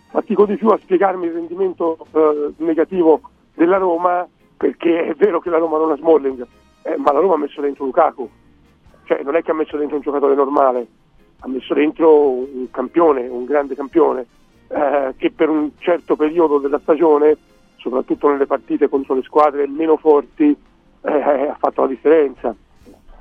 Fatico 0.09 0.45
di 0.45 0.57
più 0.57 0.67
a 0.67 0.77
spiegarmi 0.77 1.27
il 1.27 1.31
rendimento 1.31 2.05
eh, 2.11 2.51
negativo 2.57 3.21
della 3.53 3.77
Roma 3.77 4.27
perché 4.57 5.05
è 5.05 5.13
vero 5.13 5.39
che 5.39 5.49
la 5.49 5.57
Roma 5.59 5.77
non 5.77 5.91
ha 5.91 5.95
Smalling, 5.95 6.45
eh, 6.81 6.97
ma 6.97 7.13
la 7.13 7.19
Roma 7.19 7.35
ha 7.35 7.37
messo 7.37 7.61
dentro 7.61 7.85
Lukaku, 7.85 8.29
cioè 9.05 9.23
non 9.23 9.37
è 9.37 9.41
che 9.41 9.51
ha 9.51 9.53
messo 9.55 9.77
dentro 9.77 9.95
un 9.95 10.01
giocatore 10.01 10.35
normale, 10.35 10.85
ha 11.39 11.47
messo 11.47 11.73
dentro 11.73 12.27
un 12.27 12.69
campione, 12.71 13.25
un 13.25 13.45
grande 13.45 13.73
campione, 13.73 14.25
eh, 14.67 15.13
che 15.15 15.31
per 15.31 15.47
un 15.47 15.71
certo 15.77 16.17
periodo 16.17 16.57
della 16.57 16.79
stagione, 16.79 17.37
soprattutto 17.83 18.29
nelle 18.29 18.45
partite 18.45 18.87
contro 18.87 19.13
le 19.13 19.23
squadre 19.23 19.67
meno 19.67 19.97
forti, 19.97 20.55
eh, 21.01 21.47
ha 21.47 21.55
fatto 21.59 21.81
la 21.81 21.87
differenza. 21.87 22.55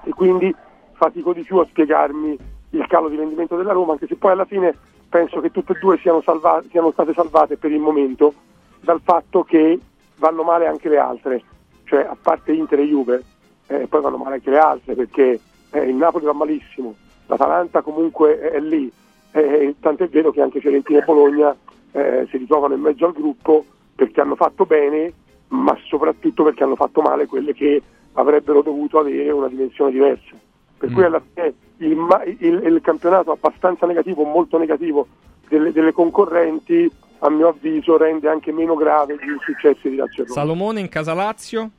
E 0.05 0.10
quindi 0.10 0.55
fatico 0.93 1.32
di 1.32 1.43
più 1.43 1.59
a 1.59 1.66
spiegarmi 1.66 2.39
il 2.70 2.86
calo 2.86 3.09
di 3.09 3.16
rendimento 3.16 3.56
della 3.56 3.72
Roma, 3.72 3.93
anche 3.93 4.06
se 4.06 4.14
poi 4.14 4.30
alla 4.30 4.44
fine 4.44 4.74
penso 5.09 5.40
che 5.40 5.51
tutte 5.51 5.72
e 5.72 5.78
due 5.80 5.98
siano, 5.98 6.22
salva- 6.22 6.62
siano 6.70 6.93
state 6.93 7.12
salvate 7.12 7.56
per 7.56 7.72
il 7.72 7.80
momento 7.80 8.32
dal 8.80 9.01
fatto 9.02 9.43
che 9.43 9.78
vanno 10.16 10.43
male 10.44 10.66
anche 10.66 10.89
le 10.89 10.98
altre, 10.98 11.43
cioè 11.84 12.01
a 12.01 12.16
parte 12.20 12.52
Inter 12.52 12.78
e 12.78 12.86
Juve, 12.86 13.22
eh, 13.66 13.86
poi 13.89 14.01
vanno 14.01 14.16
male 14.16 14.36
anche 14.36 14.51
le 14.51 14.59
altre 14.59 14.94
perché 14.94 15.40
eh, 15.70 15.80
il 15.80 15.97
Napoli 15.97 16.24
va 16.24 16.32
malissimo, 16.32 16.94
l'Atalanta 17.26 17.82
comunque 17.82 18.40
è, 18.40 18.52
è 18.52 18.60
lì, 18.60 18.90
eh, 19.32 19.74
tant'è 19.80 20.09
vero 20.09 20.30
che 20.30 20.40
anche 20.40 20.60
Fiorentina 20.60 21.01
e 21.01 21.05
Bologna 21.05 21.55
eh, 21.93 22.26
si 22.30 22.39
ritrovano 22.39 22.74
in 22.74 22.80
mezzo 22.80 23.05
al 23.05 23.12
gruppo 23.12 23.64
perché 24.05 24.20
hanno 24.20 24.37
fatto 24.37 24.65
bene, 24.66 25.12
ma 25.49 25.77
soprattutto 25.87 26.45
perché 26.45 26.62
hanno 26.65 26.77
fatto 26.77 27.01
male 27.03 27.27
quelle 27.27 27.53
che 27.55 27.83
avrebbero 28.15 28.62
dovuto 28.62 28.99
avere 28.99 29.31
una 29.31 29.49
dimensione 29.49 29.91
diversa. 29.91 30.35
Per 30.79 30.91
cui 30.93 31.05
alla 31.05 31.20
fine 31.33 31.55
il, 31.79 32.37
il- 32.41 32.62
il 32.65 32.81
campionato 32.83 33.31
abbastanza 33.33 33.87
negativo, 33.87 34.24
molto 34.24 34.59
negativo 34.59 35.07
delle, 35.49 35.73
delle 35.73 35.93
concorrenti, 35.93 36.91
a 37.20 37.31
mio 37.31 37.49
avviso 37.49 37.97
rende 37.97 38.29
anche 38.29 38.51
meno 38.53 38.74
grave 38.74 39.15
i 39.15 39.19
successi 39.45 39.89
di 39.91 39.97
Lazio. 39.97 40.27
Salomone 40.27 40.81
in 40.81 40.89
casa 40.89 41.15
Lazio? 41.15 41.70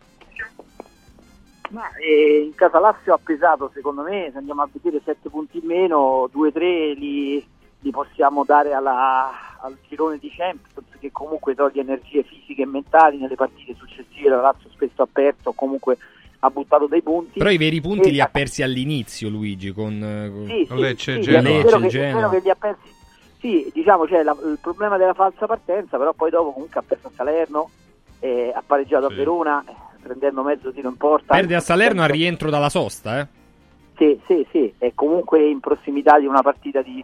Ma 1.71 1.89
eh, 1.97 2.43
in 2.45 2.53
casa 2.55 2.79
Lazio 2.79 3.13
ha 3.13 3.19
pesato 3.21 3.71
secondo 3.73 4.03
me, 4.03 4.29
se 4.31 4.37
andiamo 4.37 4.61
a 4.61 4.69
vedere 4.71 5.01
7 5.03 5.29
punti 5.29 5.57
in 5.57 5.65
meno, 5.65 6.29
2-3 6.33 6.59
li, 6.97 7.45
li 7.79 7.91
possiamo 7.91 8.43
dare 8.45 8.73
alla- 8.73 9.31
al 9.63 9.77
girone 9.87 10.17
di 10.19 10.29
Champions 10.29 10.87
che 10.99 11.11
comunque 11.11 11.55
toglie 11.55 11.81
energie 11.81 12.23
fisiche 12.23 12.63
e 12.63 12.65
mentali 12.65 13.17
nelle 13.17 13.35
partite 13.35 13.75
successive, 13.77 14.29
la 14.29 14.41
Lazio 14.41 14.69
spesso 14.69 15.01
ha 15.03 15.07
perso 15.11 15.49
o 15.49 15.53
comunque 15.53 15.97
ha 16.39 16.49
buttato 16.49 16.87
dei 16.87 17.01
punti. 17.01 17.39
Però 17.39 17.49
i 17.49 17.57
veri 17.57 17.79
punti 17.79 18.09
E- 18.09 18.11
li 18.11 18.19
ha 18.19 18.27
persi 18.27 18.63
all'inizio 18.63 19.29
Luigi 19.29 19.71
con, 19.71 19.93
eh, 20.03 20.29
con 20.29 20.45
Sì, 20.47 20.65
sì, 20.67 20.75
Lecce, 20.79 21.13
sì, 21.15 21.21
Genoa. 21.21 21.61
che- 21.79 21.87
Genoa. 21.87 22.29
che 22.29 22.39
li 22.39 22.49
ha 22.49 22.55
persi. 22.55 22.91
Sì, 23.39 23.69
diciamo 23.73 24.05
c'è 24.05 24.23
la- 24.23 24.35
il 24.45 24.57
problema 24.61 24.97
della 24.97 25.13
falsa 25.13 25.45
partenza, 25.45 25.97
però 25.97 26.13
poi 26.13 26.29
dopo 26.29 26.51
comunque 26.53 26.79
ha 26.79 26.83
perso 26.85 27.07
a 27.07 27.11
Salerno, 27.15 27.69
eh, 28.19 28.51
ha 28.53 28.63
pareggiato 28.65 29.05
a 29.05 29.09
Verona, 29.09 29.63
eh, 29.67 29.73
prendendo 30.01 30.43
mezzo 30.43 30.71
tiro 30.71 30.89
in 30.89 30.97
porta. 30.97 31.33
Perde 31.35 31.55
a 31.55 31.59
Salerno 31.61 32.01
al 32.03 32.09
rientro 32.09 32.49
dalla 32.49 32.69
sosta, 32.69 33.19
eh? 33.19 33.27
Sì, 33.97 34.19
sì, 34.27 34.45
sì, 34.51 34.73
è 34.77 34.91
comunque 34.95 35.45
in 35.45 35.59
prossimità 35.59 36.19
di 36.19 36.25
una 36.25 36.41
partita 36.41 36.81
di, 36.81 37.03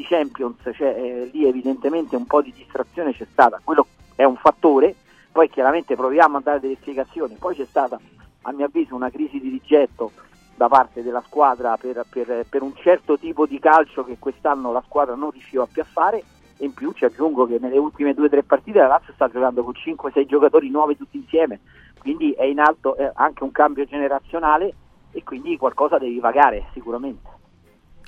di 0.00 0.06
Champions, 0.06 0.56
cioè 0.74 0.94
eh, 0.96 1.30
lì 1.32 1.46
evidentemente 1.46 2.16
un 2.16 2.24
po' 2.24 2.40
di 2.40 2.52
distrazione 2.56 3.12
c'è 3.12 3.26
stata, 3.30 3.60
quello 3.62 3.86
è 4.14 4.24
un 4.24 4.36
fattore, 4.36 4.94
poi 5.30 5.50
chiaramente 5.50 5.94
proviamo 5.94 6.38
a 6.38 6.40
dare 6.40 6.60
delle 6.60 6.76
spiegazioni, 6.80 7.36
poi 7.38 7.54
c'è 7.54 7.66
stata 7.66 8.00
a 8.42 8.52
mio 8.52 8.64
avviso 8.64 8.94
una 8.94 9.10
crisi 9.10 9.38
di 9.38 9.50
rigetto 9.50 10.12
da 10.56 10.68
parte 10.68 11.02
della 11.02 11.22
squadra 11.26 11.76
per, 11.76 12.04
per- 12.08 12.46
per 12.48 12.62
un 12.62 12.74
certo 12.76 13.18
tipo 13.18 13.46
di 13.46 13.58
calcio 13.58 14.04
che 14.04 14.16
quest'anno 14.18 14.72
la 14.72 14.82
squadra 14.86 15.14
non 15.14 15.30
riusciva 15.30 15.66
più 15.70 15.82
a 15.82 15.86
fare. 15.86 16.22
E 16.58 16.66
in 16.66 16.74
più 16.74 16.92
ci 16.92 17.06
aggiungo 17.06 17.46
che 17.46 17.56
nelle 17.58 17.78
ultime 17.78 18.12
due 18.12 18.26
o 18.26 18.28
tre 18.28 18.42
partite 18.42 18.78
la 18.78 18.86
Lazio 18.86 19.14
sta 19.14 19.28
giocando 19.28 19.64
con 19.64 19.72
5-6 19.72 20.26
giocatori 20.26 20.68
nuovi 20.68 20.94
tutti 20.98 21.16
insieme, 21.16 21.60
quindi 21.98 22.32
è 22.32 22.44
in 22.44 22.60
alto 22.60 22.94
eh, 22.98 23.10
anche 23.14 23.42
un 23.42 23.50
cambio 23.50 23.86
generazionale 23.86 24.74
e 25.12 25.22
quindi 25.22 25.56
qualcosa 25.56 25.96
devi 25.96 26.20
pagare 26.20 26.66
sicuramente. 26.74 27.39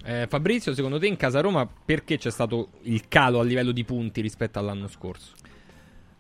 Eh, 0.04 0.26
Fabrizio, 0.28 0.74
secondo 0.74 0.98
te 0.98 1.06
in 1.06 1.16
casa 1.16 1.40
Roma 1.40 1.66
perché 1.66 2.18
c'è 2.18 2.30
stato 2.30 2.70
il 2.82 3.06
calo 3.06 3.38
a 3.38 3.44
livello 3.44 3.70
di 3.70 3.84
punti 3.84 4.20
rispetto 4.20 4.58
all'anno 4.58 4.88
scorso? 4.88 5.32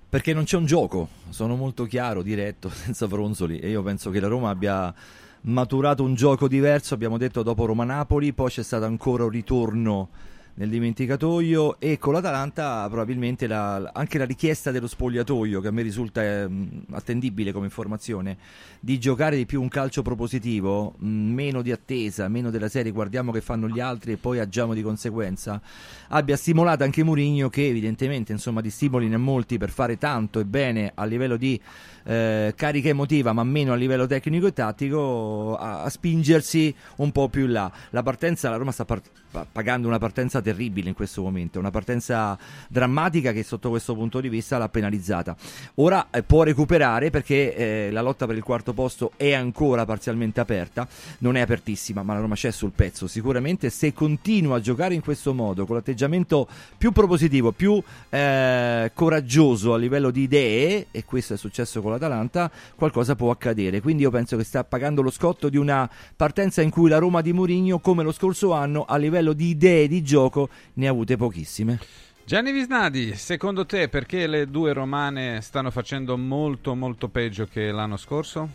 Perché 0.08 0.32
non 0.32 0.44
c'è 0.44 0.56
un 0.56 0.66
gioco, 0.66 1.08
sono 1.30 1.56
molto 1.56 1.84
chiaro, 1.84 2.22
diretto, 2.22 2.68
senza 2.70 3.08
fronzoli 3.08 3.58
e 3.58 3.70
io 3.70 3.82
penso 3.82 4.10
che 4.10 4.20
la 4.20 4.28
Roma 4.28 4.50
abbia 4.50 4.94
maturato 5.42 6.04
un 6.04 6.14
gioco 6.14 6.46
diverso, 6.46 6.94
abbiamo 6.94 7.18
detto 7.18 7.42
dopo 7.42 7.64
Roma-Napoli, 7.64 8.32
poi 8.32 8.50
c'è 8.50 8.62
stato 8.62 8.84
ancora 8.84 9.24
un 9.24 9.30
ritorno 9.30 10.08
nel 10.54 10.68
dimenticatoio 10.68 11.80
e 11.80 11.98
con 11.98 12.12
l'Atalanta 12.12 12.86
probabilmente 12.88 13.46
la- 13.46 13.90
anche 13.92 14.18
la 14.18 14.24
richiesta 14.24 14.70
dello 14.70 14.86
spogliatoio 14.86 15.60
che 15.60 15.68
a 15.68 15.70
me 15.70 15.82
risulta 15.82 16.22
ehm, 16.22 16.84
attendibile 16.90 17.52
come 17.52 17.66
informazione 17.66 18.36
di 18.78 18.98
giocare 18.98 19.36
di 19.36 19.46
più 19.46 19.62
un 19.62 19.68
calcio 19.68 20.02
propositivo 20.02 20.94
mh, 20.98 21.06
meno 21.08 21.62
di 21.62 21.72
attesa, 21.72 22.28
meno 22.28 22.50
della 22.50 22.68
serie 22.68 22.92
guardiamo 22.92 23.32
che 23.32 23.40
fanno 23.40 23.66
gli 23.68 23.80
altri 23.80 24.12
e 24.12 24.16
poi 24.18 24.40
agiamo 24.40 24.74
di 24.74 24.82
conseguenza 24.82 25.60
abbia 26.08 26.36
stimolato 26.36 26.84
anche 26.84 27.02
Mourinho 27.02 27.48
che 27.48 27.66
evidentemente 27.66 28.32
insomma 28.32 28.60
di 28.60 28.70
stimoli 28.70 29.08
ne 29.08 29.14
ha 29.14 29.18
molti 29.18 29.56
per 29.56 29.70
fare 29.70 29.96
tanto 29.96 30.38
e 30.38 30.44
bene 30.44 30.92
a 30.94 31.04
livello 31.04 31.36
di 31.36 31.58
eh, 32.04 32.52
carica 32.56 32.88
emotiva 32.88 33.32
ma 33.32 33.44
meno 33.44 33.72
a 33.72 33.76
livello 33.76 34.06
tecnico 34.06 34.46
e 34.46 34.52
tattico 34.52 35.56
a, 35.56 35.82
a 35.82 35.88
spingersi 35.88 36.74
un 36.96 37.12
po' 37.12 37.28
più 37.28 37.44
in 37.44 37.52
là. 37.52 37.72
La 37.90 38.02
partenza 38.02 38.50
la 38.50 38.56
Roma 38.56 38.72
sta 38.72 38.84
par- 38.84 39.02
pa- 39.30 39.46
pagando 39.50 39.88
una 39.88 39.98
partenza 39.98 40.40
terribile 40.40 40.88
in 40.88 40.94
questo 40.94 41.22
momento 41.22 41.58
una 41.58 41.70
partenza 41.70 42.38
drammatica 42.68 43.32
che 43.32 43.42
sotto 43.42 43.70
questo 43.70 43.94
punto 43.94 44.20
di 44.20 44.28
vista 44.28 44.58
l'ha 44.58 44.68
penalizzata. 44.68 45.36
Ora 45.76 46.08
eh, 46.10 46.22
può 46.22 46.42
recuperare 46.42 47.10
perché 47.10 47.54
eh, 47.54 47.90
la 47.90 48.00
lotta 48.00 48.26
per 48.26 48.36
il 48.36 48.42
quarto 48.42 48.72
posto 48.72 49.12
è 49.16 49.32
ancora 49.32 49.84
parzialmente 49.84 50.40
aperta 50.40 50.86
non 51.18 51.36
è 51.36 51.40
apertissima 51.40 52.02
ma 52.02 52.14
la 52.14 52.20
Roma 52.20 52.34
c'è 52.34 52.50
sul 52.50 52.72
pezzo. 52.74 53.06
Sicuramente 53.06 53.70
se 53.70 53.92
continua 53.92 54.56
a 54.56 54.60
giocare 54.60 54.94
in 54.94 55.02
questo 55.02 55.34
modo 55.34 55.66
con 55.66 55.76
l'atteggiamento 55.76 56.46
più 56.76 56.92
propositivo 56.92 57.52
più 57.52 57.82
eh, 58.10 58.90
coraggioso 58.94 59.74
a 59.74 59.78
livello 59.78 60.10
di 60.10 60.22
idee 60.22 60.86
e 60.90 61.04
questo 61.04 61.34
è 61.34 61.36
successo 61.36 61.80
con 61.80 61.91
l'Atalanta 61.92 62.50
qualcosa 62.74 63.14
può 63.14 63.30
accadere 63.30 63.80
quindi 63.80 64.02
io 64.02 64.10
penso 64.10 64.36
che 64.36 64.44
sta 64.44 64.64
pagando 64.64 65.02
lo 65.02 65.10
scotto 65.10 65.48
di 65.48 65.56
una 65.56 65.88
partenza 66.16 66.62
in 66.62 66.70
cui 66.70 66.88
la 66.88 66.98
Roma 66.98 67.20
di 67.20 67.32
Mourinho 67.32 67.78
come 67.78 68.02
lo 68.02 68.12
scorso 68.12 68.52
anno 68.52 68.84
a 68.84 68.96
livello 68.96 69.32
di 69.32 69.48
idee 69.48 69.86
di 69.86 70.02
gioco 70.02 70.48
ne 70.74 70.88
ha 70.88 70.90
avute 70.90 71.16
pochissime 71.16 71.78
Gianni 72.24 72.52
Visnadi, 72.52 73.14
secondo 73.14 73.66
te 73.66 73.88
perché 73.88 74.28
le 74.28 74.46
due 74.46 74.72
romane 74.72 75.40
stanno 75.40 75.72
facendo 75.72 76.16
molto 76.16 76.74
molto 76.76 77.08
peggio 77.08 77.46
che 77.46 77.72
l'anno 77.72 77.96
scorso? 77.96 78.48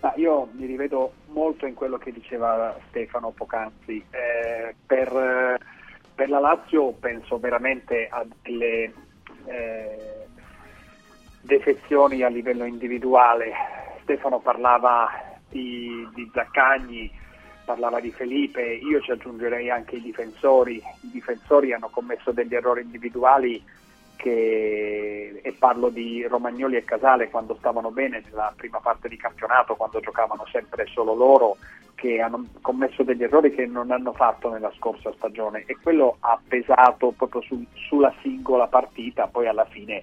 Ma 0.00 0.12
io 0.16 0.50
mi 0.52 0.66
rivedo 0.66 1.14
molto 1.28 1.64
in 1.64 1.72
quello 1.72 1.96
che 1.96 2.12
diceva 2.12 2.76
Stefano 2.88 3.30
poc'anzi. 3.30 4.04
Eh, 4.10 4.74
per, 4.84 5.08
eh, 5.08 5.58
per 6.14 6.28
la 6.28 6.38
Lazio 6.38 6.92
penso 6.92 7.38
veramente 7.38 8.06
a 8.10 8.24
delle 8.42 8.92
eh, 9.46 10.23
defezioni 11.44 12.22
a 12.22 12.28
livello 12.28 12.64
individuale. 12.64 13.52
Stefano 14.02 14.40
parlava 14.40 15.10
di, 15.48 16.06
di 16.14 16.30
Zaccagni, 16.32 17.10
parlava 17.64 18.00
di 18.00 18.10
Felipe, 18.10 18.62
io 18.62 19.00
ci 19.00 19.10
aggiungerei 19.10 19.70
anche 19.70 19.96
i 19.96 20.02
difensori. 20.02 20.76
I 20.76 21.10
difensori 21.10 21.72
hanno 21.72 21.88
commesso 21.88 22.32
degli 22.32 22.54
errori 22.54 22.82
individuali 22.82 23.62
che, 24.16 25.40
e 25.42 25.52
parlo 25.52 25.88
di 25.90 26.26
Romagnoli 26.26 26.76
e 26.76 26.84
Casale 26.84 27.30
quando 27.30 27.56
stavano 27.56 27.90
bene 27.90 28.22
nella 28.24 28.52
prima 28.56 28.80
parte 28.80 29.08
di 29.08 29.16
campionato, 29.16 29.76
quando 29.76 30.00
giocavano 30.00 30.46
sempre 30.50 30.86
solo 30.86 31.14
loro, 31.14 31.56
che 31.94 32.20
hanno 32.20 32.46
commesso 32.60 33.02
degli 33.02 33.22
errori 33.22 33.54
che 33.54 33.66
non 33.66 33.90
hanno 33.90 34.12
fatto 34.12 34.50
nella 34.50 34.72
scorsa 34.76 35.12
stagione 35.12 35.64
e 35.66 35.76
quello 35.82 36.16
ha 36.20 36.38
pesato 36.46 37.12
proprio 37.16 37.40
sul- 37.42 37.66
sulla 37.74 38.12
singola 38.20 38.66
partita, 38.66 39.26
poi 39.26 39.46
alla 39.46 39.64
fine 39.66 40.02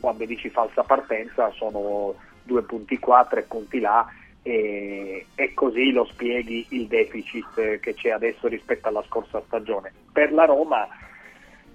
quando 0.00 0.24
dici 0.24 0.50
falsa 0.50 0.82
partenza 0.82 1.50
sono 1.52 2.14
due 2.42 2.62
punti 2.62 2.98
qua, 2.98 3.26
tre 3.28 3.42
punti 3.42 3.80
là 3.80 4.06
e, 4.42 5.26
e 5.34 5.54
così 5.54 5.90
lo 5.90 6.04
spieghi 6.04 6.66
il 6.70 6.86
deficit 6.86 7.58
eh, 7.58 7.80
che 7.80 7.94
c'è 7.94 8.10
adesso 8.10 8.46
rispetto 8.48 8.88
alla 8.88 9.02
scorsa 9.04 9.42
stagione. 9.46 9.92
Per 10.12 10.32
la 10.32 10.44
Roma 10.44 10.86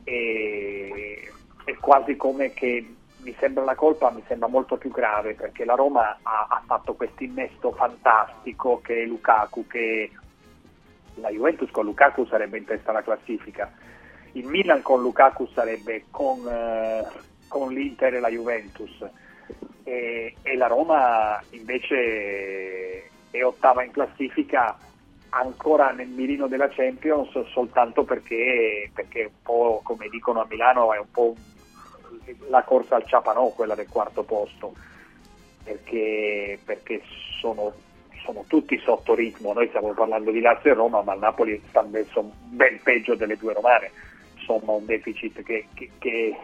è, 0.03 1.19
è 1.65 1.75
quasi 1.79 2.15
come 2.15 2.53
che 2.53 2.95
mi 3.21 3.35
sembra 3.39 3.63
la 3.63 3.75
colpa, 3.75 4.11
mi 4.11 4.23
sembra 4.27 4.47
molto 4.47 4.77
più 4.77 4.91
grave 4.91 5.33
perché 5.33 5.65
la 5.65 5.75
Roma 5.75 6.19
ha, 6.21 6.47
ha 6.49 6.61
fatto 6.65 6.93
questo 6.93 7.23
innesto 7.23 7.71
fantastico 7.71 8.79
che 8.81 9.03
Lukaku, 9.05 9.67
che 9.67 10.11
la 11.15 11.29
Juventus 11.29 11.69
con 11.71 11.85
Lukaku 11.85 12.25
sarebbe 12.25 12.57
in 12.57 12.65
testa 12.65 12.91
alla 12.91 13.01
classifica, 13.01 13.71
il 14.33 14.45
Milan 14.45 14.81
con 14.81 15.01
Lukaku 15.01 15.47
sarebbe 15.47 16.05
con, 16.11 16.47
eh, 16.47 17.03
con 17.49 17.73
l'Inter 17.73 18.13
e 18.13 18.19
la 18.21 18.29
Juventus. 18.29 19.05
E, 19.83 20.35
e 20.41 20.55
la 20.55 20.67
Roma 20.67 21.43
invece 21.49 23.09
è 23.29 23.43
ottava 23.43 23.83
in 23.83 23.91
classifica 23.91 24.77
ancora 25.31 25.91
nel 25.91 26.07
mirino 26.07 26.47
della 26.47 26.69
Champions 26.69 27.29
soltanto 27.49 28.03
perché, 28.03 28.89
perché 28.93 29.25
un 29.25 29.41
po' 29.43 29.81
come 29.83 30.07
dicono 30.09 30.41
a 30.41 30.47
Milano 30.49 30.93
è 30.93 30.97
un 30.97 31.11
po' 31.11 31.35
la 32.47 32.63
corsa 32.63 32.95
al 32.95 33.05
ciapanò 33.05 33.49
quella 33.49 33.75
del 33.75 33.89
quarto 33.89 34.23
posto. 34.23 34.73
Perché, 35.63 36.57
perché 36.63 37.01
sono, 37.39 37.71
sono 38.23 38.43
tutti 38.47 38.79
sotto 38.79 39.13
ritmo. 39.13 39.53
Noi 39.53 39.67
stiamo 39.67 39.93
parlando 39.93 40.31
di 40.31 40.39
Lazio 40.39 40.71
e 40.71 40.75
Roma 40.75 41.01
ma 41.01 41.13
il 41.13 41.19
Napoli 41.19 41.61
sta 41.67 41.83
messo 41.83 42.31
ben 42.45 42.79
peggio 42.81 43.15
delle 43.15 43.37
due 43.37 43.53
romane 43.53 43.91
insomma 44.49 44.73
un 44.73 44.85
deficit 44.85 45.43
che, 45.43 45.67
che- 45.73 45.91
che- 45.99 46.35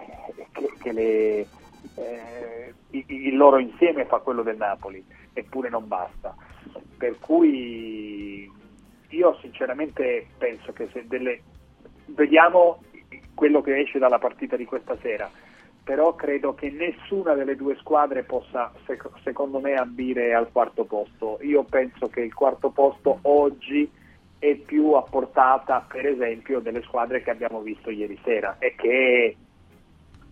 che- 0.79 0.91
le, 0.91 1.47
eh, 1.95 2.73
il 2.91 3.35
loro 3.35 3.57
insieme 3.57 4.05
fa 4.05 4.19
quello 4.19 4.43
del 4.43 4.57
Napoli 4.57 5.03
eppure 5.33 5.69
non 5.69 5.87
basta. 5.87 6.35
Per 6.97 7.17
cui 7.19 8.47
io 9.09 9.37
sinceramente 9.41 10.27
penso 10.37 10.71
che 10.73 10.87
se 10.93 11.07
delle 11.07 11.41
vediamo 12.07 12.81
quello 13.33 13.61
che 13.61 13.79
esce 13.79 13.97
dalla 13.99 14.19
partita 14.19 14.55
di 14.55 14.65
questa 14.65 14.97
sera 15.01 15.29
però 15.83 16.15
credo 16.15 16.55
che 16.55 16.71
nessuna 16.71 17.33
delle 17.35 17.55
due 17.55 17.75
squadre 17.75 18.23
possa 18.23 18.71
sec- 18.87 19.07
secondo 19.23 19.59
me 19.59 19.75
ambire 19.75 20.33
al 20.33 20.51
quarto 20.51 20.83
posto. 20.85 21.37
Io 21.41 21.63
penso 21.63 22.07
che 22.07 22.21
il 22.21 22.33
quarto 22.33 22.71
posto 22.71 23.19
oggi 23.23 23.87
è 24.49 24.55
più 24.55 24.91
a 24.91 25.01
portata 25.01 25.85
per 25.87 26.05
esempio 26.05 26.59
delle 26.59 26.81
squadre 26.83 27.23
che 27.23 27.31
abbiamo 27.31 27.61
visto 27.61 27.89
ieri 27.89 28.19
sera 28.23 28.57
e 28.59 28.75
che 28.75 29.35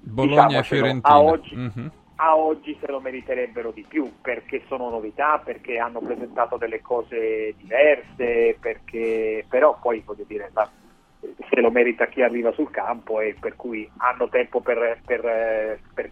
Bologna 0.06 0.44
e 0.44 0.46
diciamocelo, 0.62 0.64
Fiorentina. 0.64 1.16
a 1.16 1.20
oggi, 1.22 1.56
Mhm. 1.56 1.92
a 2.18 2.36
oggi 2.38 2.78
se 2.80 2.92
lo 2.92 3.00
meriterebbero 3.00 3.72
di 3.72 3.84
più 3.88 4.12
perché 4.22 4.64
sono 4.68 4.90
novità, 4.90 5.42
perché 5.44 5.80
hanno 5.80 6.00
presentato 6.00 6.58
delle 6.58 6.82
cose 6.82 7.56
diverse, 7.58 8.58
perché 8.60 9.46
però 9.50 9.80
poi 9.82 10.04
voglio 10.06 10.26
dire 10.28 10.52
ma 10.54 10.70
se 11.50 11.62
lo 11.62 11.72
merita 11.72 12.06
chi 12.08 12.22
arriva 12.22 12.52
sul 12.52 12.70
campo 12.70 13.20
e 13.20 13.36
per 13.40 13.56
cui 13.56 13.90
hanno 13.98 14.30
tempo 14.30 14.62
per, 14.62 15.00
per- 15.06 15.80
per 15.94 16.12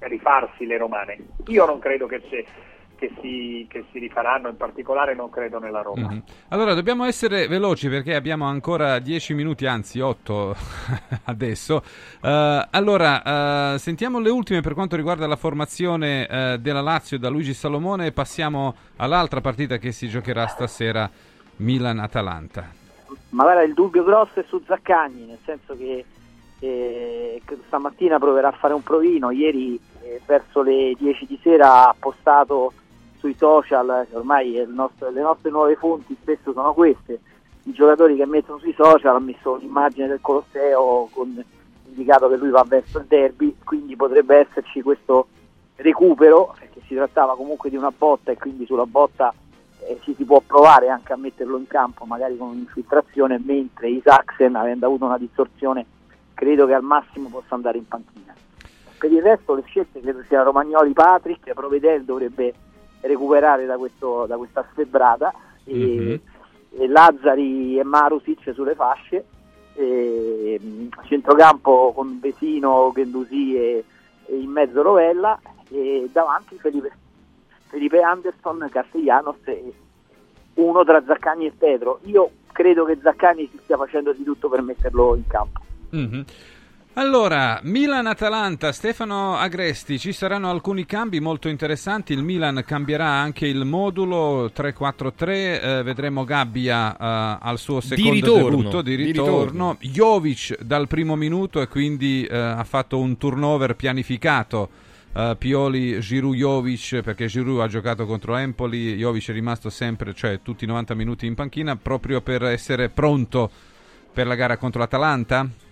rifarsi 0.00 0.66
le 0.66 0.76
romane. 0.76 1.16
Io 1.46 1.64
non 1.66 1.78
credo 1.80 2.06
che, 2.06 2.20
se- 2.28 2.46
che 2.96 3.12
si, 3.20 3.66
che 3.68 3.84
si 3.92 3.98
rifaranno, 3.98 4.48
in 4.48 4.56
particolare 4.56 5.14
non 5.14 5.30
credo 5.30 5.58
nella 5.58 5.82
Roma. 5.82 6.08
Mhm. 6.10 6.22
Allora, 6.48 6.74
dobbiamo 6.74 7.04
essere 7.04 7.46
veloci 7.46 7.88
perché 7.88 8.14
abbiamo 8.14 8.46
ancora 8.46 8.98
10 8.98 9.34
minuti, 9.34 9.66
anzi 9.66 10.00
8 10.00 10.56
adesso. 11.24 11.82
Eh, 12.20 12.68
allora, 12.70 13.74
eh, 13.74 13.78
sentiamo 13.78 14.20
le 14.20 14.30
ultime 14.30 14.60
per 14.60 14.74
quanto 14.74 14.96
riguarda 14.96 15.26
la 15.26 15.36
formazione 15.36 16.26
eh, 16.26 16.58
della 16.58 16.80
Lazio 16.80 17.18
da 17.18 17.28
Luigi 17.28 17.54
Salomone 17.54 18.06
e 18.06 18.12
passiamo 18.12 18.74
all'altra 18.96 19.40
partita 19.40 19.78
che 19.78 19.92
si 19.92 20.08
giocherà 20.08 20.46
stasera, 20.46 21.10
Milan-Atalanta. 21.56 22.82
Ma 23.30 23.42
guarda, 23.42 23.62
il 23.62 23.74
dubbio 23.74 24.04
grosso 24.04 24.40
è 24.40 24.44
su 24.46 24.62
Zaccagni, 24.64 25.26
nel 25.26 25.38
senso 25.44 25.76
che, 25.76 26.04
eh, 26.60 27.42
stamattina 27.66 28.18
proverà 28.18 28.48
a 28.48 28.52
fare 28.52 28.74
un 28.74 28.82
provino, 28.82 29.30
ieri 29.30 29.78
eh, 30.02 30.20
verso 30.24 30.62
le 30.62 30.94
10 30.98 31.26
di 31.26 31.38
sera 31.42 31.88
ha 31.88 31.96
postato 31.98 32.72
sui 33.24 33.34
social, 33.38 34.06
che 34.10 34.16
ormai 34.16 34.62
nostro- 34.68 35.08
le 35.08 35.22
nostre 35.22 35.50
nuove 35.50 35.76
fonti 35.76 36.14
spesso 36.20 36.52
sono 36.52 36.74
queste, 36.74 37.20
i 37.62 37.72
giocatori 37.72 38.16
che 38.16 38.26
mettono 38.26 38.58
sui 38.58 38.74
social, 38.74 39.16
ha 39.16 39.18
messo 39.18 39.56
l'immagine 39.56 40.08
del 40.08 40.18
Colosseo 40.20 41.08
con 41.10 41.42
indicato 41.86 42.28
che 42.28 42.36
lui 42.36 42.50
va 42.50 42.62
verso 42.68 42.98
il 42.98 43.06
derby, 43.06 43.56
quindi 43.64 43.96
potrebbe 43.96 44.36
esserci 44.36 44.82
questo 44.82 45.28
recupero, 45.76 46.54
perché 46.58 46.82
si 46.86 46.94
trattava 46.94 47.34
comunque 47.34 47.70
di 47.70 47.76
una 47.76 47.90
botta 47.96 48.30
e 48.30 48.36
quindi 48.36 48.66
sulla 48.66 48.84
botta 48.84 49.32
eh, 49.86 49.98
ci 50.02 50.14
si 50.14 50.24
può 50.24 50.42
provare 50.46 50.90
anche 50.90 51.14
a 51.14 51.16
metterlo 51.16 51.56
in 51.56 51.66
campo, 51.66 52.04
magari 52.04 52.36
con 52.36 52.48
un'infiltrazione, 52.48 53.40
mentre 53.42 53.88
Isaacsen, 53.88 54.54
avendo 54.54 54.84
avuto 54.84 55.06
una 55.06 55.16
distorsione, 55.16 55.86
credo 56.34 56.66
che 56.66 56.74
al 56.74 56.82
massimo 56.82 57.30
possa 57.30 57.54
andare 57.54 57.78
in 57.78 57.88
panchina. 57.88 58.34
Per 58.98 59.10
il 59.10 59.22
resto 59.22 59.54
le 59.54 59.62
scelte 59.64 60.00
credo 60.00 60.22
sia 60.28 60.42
Romagnoli 60.42 60.92
Patrick, 60.92 61.54
Provedel 61.54 62.04
dovrebbe 62.04 62.54
recuperare 63.06 63.66
da, 63.66 63.76
questo- 63.76 64.26
da 64.26 64.36
questa 64.36 64.66
sfebrata, 64.72 65.32
e, 65.64 66.20
e 66.76 66.88
Lazzari 66.88 67.78
e 67.78 67.84
Marusic 67.84 68.52
sulle 68.52 68.74
fasce, 68.74 69.24
e, 69.74 70.60
centrocampo 71.06 71.92
con 71.94 72.18
Vesino, 72.20 72.92
Gendusi 72.94 73.56
e, 73.56 73.84
e 74.26 74.36
in 74.36 74.50
mezzo 74.50 74.82
Rovella, 74.82 75.38
e 75.70 76.08
davanti 76.12 76.56
Felipe, 76.56 76.92
Felipe 77.68 78.00
Anderson, 78.00 78.68
Castellanos 78.70 79.36
e 79.44 79.72
uno 80.54 80.84
tra 80.84 81.02
Zaccagni 81.04 81.46
e 81.46 81.52
Pedro. 81.56 81.98
Io 82.04 82.30
credo 82.52 82.84
che 82.84 82.98
Zaccagni 83.02 83.48
si 83.50 83.58
stia 83.62 83.76
facendo 83.76 84.12
di 84.12 84.22
tutto 84.22 84.48
per 84.48 84.62
metterlo 84.62 85.16
in 85.16 85.26
campo. 85.26 85.60
Mhm. 85.90 86.24
Allora, 86.96 87.58
Milan-Atalanta, 87.64 88.70
Stefano 88.70 89.36
Agresti, 89.36 89.98
ci 89.98 90.12
saranno 90.12 90.48
alcuni 90.48 90.86
cambi 90.86 91.18
molto 91.18 91.48
interessanti, 91.48 92.12
il 92.12 92.22
Milan 92.22 92.62
cambierà 92.64 93.08
anche 93.08 93.48
il 93.48 93.64
modulo 93.64 94.52
3-4-3, 94.54 95.28
eh, 95.28 95.82
vedremo 95.82 96.22
Gabbia 96.22 96.96
eh, 96.96 97.38
al 97.40 97.58
suo 97.58 97.80
secondo 97.80 98.12
ritorno, 98.12 98.56
debutto 98.56 98.82
di 98.82 98.94
di 98.96 99.04
ritorno, 99.06 99.76
Jovic 99.80 100.62
dal 100.62 100.86
primo 100.86 101.16
minuto 101.16 101.60
e 101.60 101.66
quindi 101.66 102.24
eh, 102.26 102.36
ha 102.36 102.62
fatto 102.62 102.96
un 103.00 103.16
turnover 103.16 103.74
pianificato, 103.74 104.68
eh, 105.14 105.34
Pioli, 105.36 105.98
Giroud, 105.98 106.36
Jovic, 106.36 107.00
perché 107.00 107.26
Giroud 107.26 107.60
ha 107.60 107.66
giocato 107.66 108.06
contro 108.06 108.36
Empoli, 108.36 108.94
Jovic 108.94 109.30
è 109.30 109.32
rimasto 109.32 109.68
sempre, 109.68 110.14
cioè 110.14 110.42
tutti 110.42 110.62
i 110.62 110.68
90 110.68 110.94
minuti 110.94 111.26
in 111.26 111.34
panchina, 111.34 111.74
proprio 111.74 112.20
per 112.20 112.44
essere 112.44 112.88
pronto 112.88 113.50
per 114.12 114.28
la 114.28 114.36
gara 114.36 114.56
contro 114.56 114.78
l'Atalanta? 114.78 115.63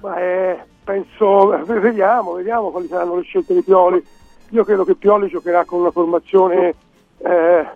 Ma 0.00 0.20
eh, 0.20 0.58
penso, 0.84 1.48
vediamo, 1.66 2.32
vediamo 2.34 2.70
quali 2.70 2.86
saranno 2.86 3.16
le 3.16 3.22
scelte 3.22 3.54
di 3.54 3.62
Pioli. 3.62 4.04
Io 4.50 4.64
credo 4.64 4.84
che 4.84 4.94
Pioli 4.94 5.28
giocherà 5.28 5.64
con 5.64 5.80
una 5.80 5.90
formazione 5.90 6.74
eh, 7.18 7.66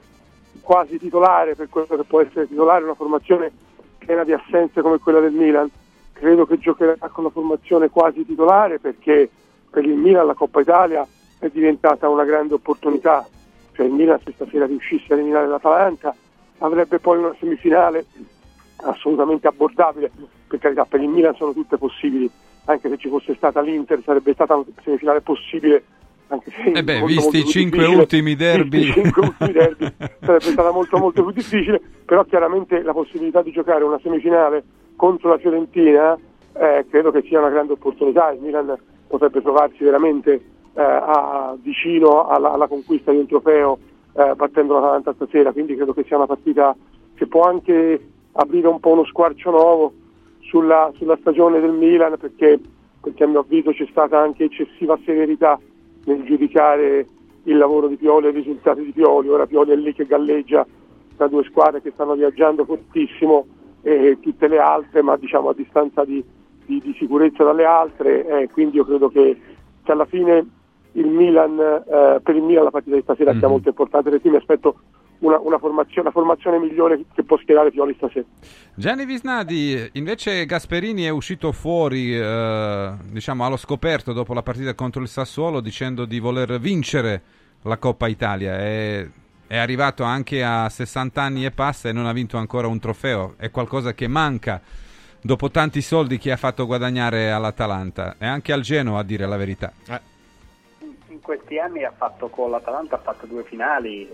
quasi 0.61 0.99
titolare, 0.99 1.55
per 1.55 1.69
quello 1.69 1.87
che 1.87 2.05
può 2.05 2.21
essere 2.21 2.49
titolare, 2.49 2.85
una 2.85 2.95
formazione 2.95 3.51
piena 3.99 4.25
di 4.25 4.33
assenze 4.33 4.81
come 4.81 4.99
quella 4.99 5.21
del 5.21 5.33
Milan. 5.33 5.69
Credo 6.13 6.47
che 6.47 6.59
giocherà 6.59 6.97
con 7.09 7.25
una 7.25 7.33
formazione 7.33 7.91
quasi 7.91 8.25
titolare 8.25 8.79
perché 8.79 9.29
per 9.71 9.85
il 9.85 9.97
Milan 9.97 10.27
la 10.27 10.35
Coppa 10.35 10.61
Italia 10.61 11.07
è 11.39 11.49
diventata 11.49 12.09
una 12.09 12.25
grande 12.25 12.55
opportunità. 12.55 13.27
Cioè 13.73 13.87
il 13.87 13.93
Milan 13.93 14.21
se 14.25 14.33
stasera 14.33 14.67
riuscisse 14.67 15.13
a 15.13 15.17
eliminare 15.17 15.49
l'Atalanta 15.49 16.15
avrebbe 16.59 16.99
poi 17.01 17.19
una 17.19 17.35
semifinale 17.39 18.07
assolutamente 18.83 19.47
abbordabile, 19.47 20.11
per 20.47 20.59
carità 20.59 20.85
per 20.85 21.01
il 21.01 21.09
Milan 21.09 21.35
sono 21.35 21.53
tutte 21.53 21.79
possibili, 21.79 22.31
anche 22.67 22.89
se 22.89 22.97
ci 22.99 23.09
fosse 23.09 23.35
stata 23.35 23.61
l'Inter 23.61 24.03
sarebbe 24.05 24.33
stata 24.35 24.55
una 24.55 24.65
semifinale 24.83 25.21
possibile, 25.21 25.83
anche 26.29 26.51
se 26.51 26.71
Eh 26.71 26.83
beh, 26.83 27.01
molto, 27.01 27.07
visti 27.07 27.23
molto 27.23 27.49
i 27.49 27.51
cinque 27.51 27.87
ultimi 27.87 28.37
derby. 28.37 28.85
Visti 28.85 28.99
i 28.99 29.03
cinque 29.03 29.23
ultimi 29.27 29.53
derby 29.53 29.93
sarebbe 30.21 30.41
stata 30.45 30.71
molto 30.71 30.99
molto 30.99 31.23
più 31.23 31.33
difficile, 31.33 31.81
però 32.05 32.25
chiaramente 32.25 32.83
la 32.83 32.93
possibilità 32.93 33.43
di 33.43 33.53
giocare 33.53 33.85
una 33.85 34.01
semifinale 34.03 34.65
contro 34.97 35.31
la 35.31 35.39
Fiorentina 35.39 36.19
eh, 36.55 36.87
credo 36.89 37.11
che 37.11 37.23
sia 37.23 37.39
una 37.39 37.51
grande 37.51 37.73
opportunità. 37.73 38.31
Il 38.31 38.41
Milan 38.41 38.77
potrebbe 39.07 39.43
trovarsi 39.43 39.83
veramente 39.85 40.33
eh, 40.75 40.83
a- 40.83 41.57
vicino 41.61 42.29
alla, 42.29 42.53
alla 42.53 42.67
conquista 42.67 43.11
di 43.11 43.19
un 43.19 43.27
trofeo 43.27 43.79
eh, 44.15 44.35
battendo 44.35 44.75
l'Atalanta 44.75 45.13
stasera, 45.15 45.53
quindi 45.53 45.75
credo 45.75 45.93
che 45.93 46.05
sia 46.05 46.17
una 46.17 46.27
partita 46.27 46.75
che 47.15 47.27
può 47.27 47.43
anche 47.43 48.12
aprire 48.33 48.69
un 48.69 48.81
po' 48.81 48.91
uno 48.91 49.05
squarcio 49.05 49.51
nuovo 49.51 49.93
sulla, 50.41 50.91
sulla 50.97 51.17
stagione 51.21 51.61
del 51.61 51.73
Milan 51.73 52.17
perché, 52.19 52.61
perché 53.01 53.25
a 53.25 53.27
mio 53.27 53.41
avviso 53.41 53.73
c'è 53.73 53.87
stata 53.91 54.19
anche 54.19 54.45
eccessiva 54.45 54.99
severità 55.05 55.59
nel 56.05 56.25
giudicare 56.25 57.07
il 57.45 57.57
lavoro 57.57 57.89
di 57.89 57.97
Pioli 57.97 58.27
e 58.27 58.31
i 58.31 58.35
risultati 58.35 58.85
di 58.85 58.93
Pioli. 58.93 59.29
Ora 59.29 59.47
Pioli 59.47 59.73
è 59.73 59.77
lì 59.77 59.93
che 59.93 60.07
galleggia 60.07 60.67
tra 61.17 61.27
due 61.29 61.45
squadre 61.45 61.83
che 61.83 61.93
stanno 61.93 62.15
viaggiando 62.15 62.65
fortissimo 62.65 63.47
e 63.83 64.19
tutte 64.21 64.49
le 64.49 64.59
altre, 64.59 65.03
ma 65.03 65.17
diciamo 65.17 65.49
a 65.49 65.55
distanza 65.55 66.05
di, 66.05 66.23
di- 66.67 66.81
di 66.81 66.95
sicurezza 66.99 67.45
dalle 67.45 67.65
altre. 67.65 68.27
eh, 68.27 68.49
quindi 68.51 68.77
io 68.77 68.85
credo 68.85 69.09
che, 69.09 69.37
che 69.83 69.93
alla 69.93 70.05
fine 70.05 70.47
il 70.93 71.07
Milan, 71.07 71.59
eh, 71.59 72.21
per 72.23 72.37
il 72.37 72.43
Milan 72.43 72.65
la 72.65 72.71
partita 72.71 72.97
di 72.97 73.03
stasera 73.03 73.37
sia 73.39 73.49
molto 73.49 73.69
importante 73.69 74.11
perché 74.11 74.29
mi 74.29 74.37
aspetto 74.37 74.77
una, 75.23 75.39
una 75.41 75.59
formazione, 75.59 76.01
una 76.03 76.11
formazione 76.11 76.59
migliore 76.59 77.05
che 77.15 77.25
può 77.25 77.39
schierare 77.39 77.71
Pioli 77.71 77.95
stasera. 77.97 78.25
Gianni 78.75 79.05
Visnadi, 79.05 79.91
invece 79.93 80.45
Gasperini 80.47 81.03
è 81.03 81.09
uscito 81.09 81.53
fuori, 81.53 82.17
eh, 82.17 82.93
diciamo, 83.11 83.45
allo 83.45 83.57
scoperto 83.57 84.13
dopo 84.13 84.35
la 84.35 84.43
partita 84.43 84.75
contro 84.75 85.03
il 85.03 85.09
Sassuolo 85.09 85.61
dicendo 85.61 86.05
di 86.05 86.19
voler 86.19 86.59
vincere 86.59 87.23
la 87.63 87.79
Coppa 87.79 88.09
Italia. 88.09 88.59
È, 88.59 89.09
è 89.47 89.57
arrivato 89.57 90.03
anche 90.03 90.43
a 90.43 90.69
60 90.69 91.23
anni 91.23 91.45
e 91.45 91.51
passa 91.51 91.89
e 91.89 91.93
non 91.93 92.07
ha 92.07 92.13
vinto 92.13 92.37
ancora 92.37 92.67
un 92.67 92.79
trofeo. 92.79 93.35
È 93.37 93.51
qualcosa 93.51 93.95
che 93.95 94.09
manca 94.09 94.61
dopo 95.21 95.51
tanti 95.51 95.81
soldi 95.83 96.19
che 96.19 96.33
ha 96.33 96.37
fatto 96.37 96.67
guadagnare 96.67 97.31
all'Atalanta 97.31 98.17
e 98.19 98.27
anche 98.27 98.53
al 98.53 98.63
Genoa, 98.63 99.01
a 99.01 99.05
dire 99.05 99.27
la 99.27 99.37
verità. 99.37 99.73
in 99.87 100.12
questi 101.23 101.59
anni 101.59 101.85
ha 101.85 101.93
fatto 101.97 102.29
con 102.29 102.51
l'Atalanta 102.51 102.97
ha 102.97 103.01
fatto 103.01 103.27
due 103.27 103.45
finali 103.45 104.07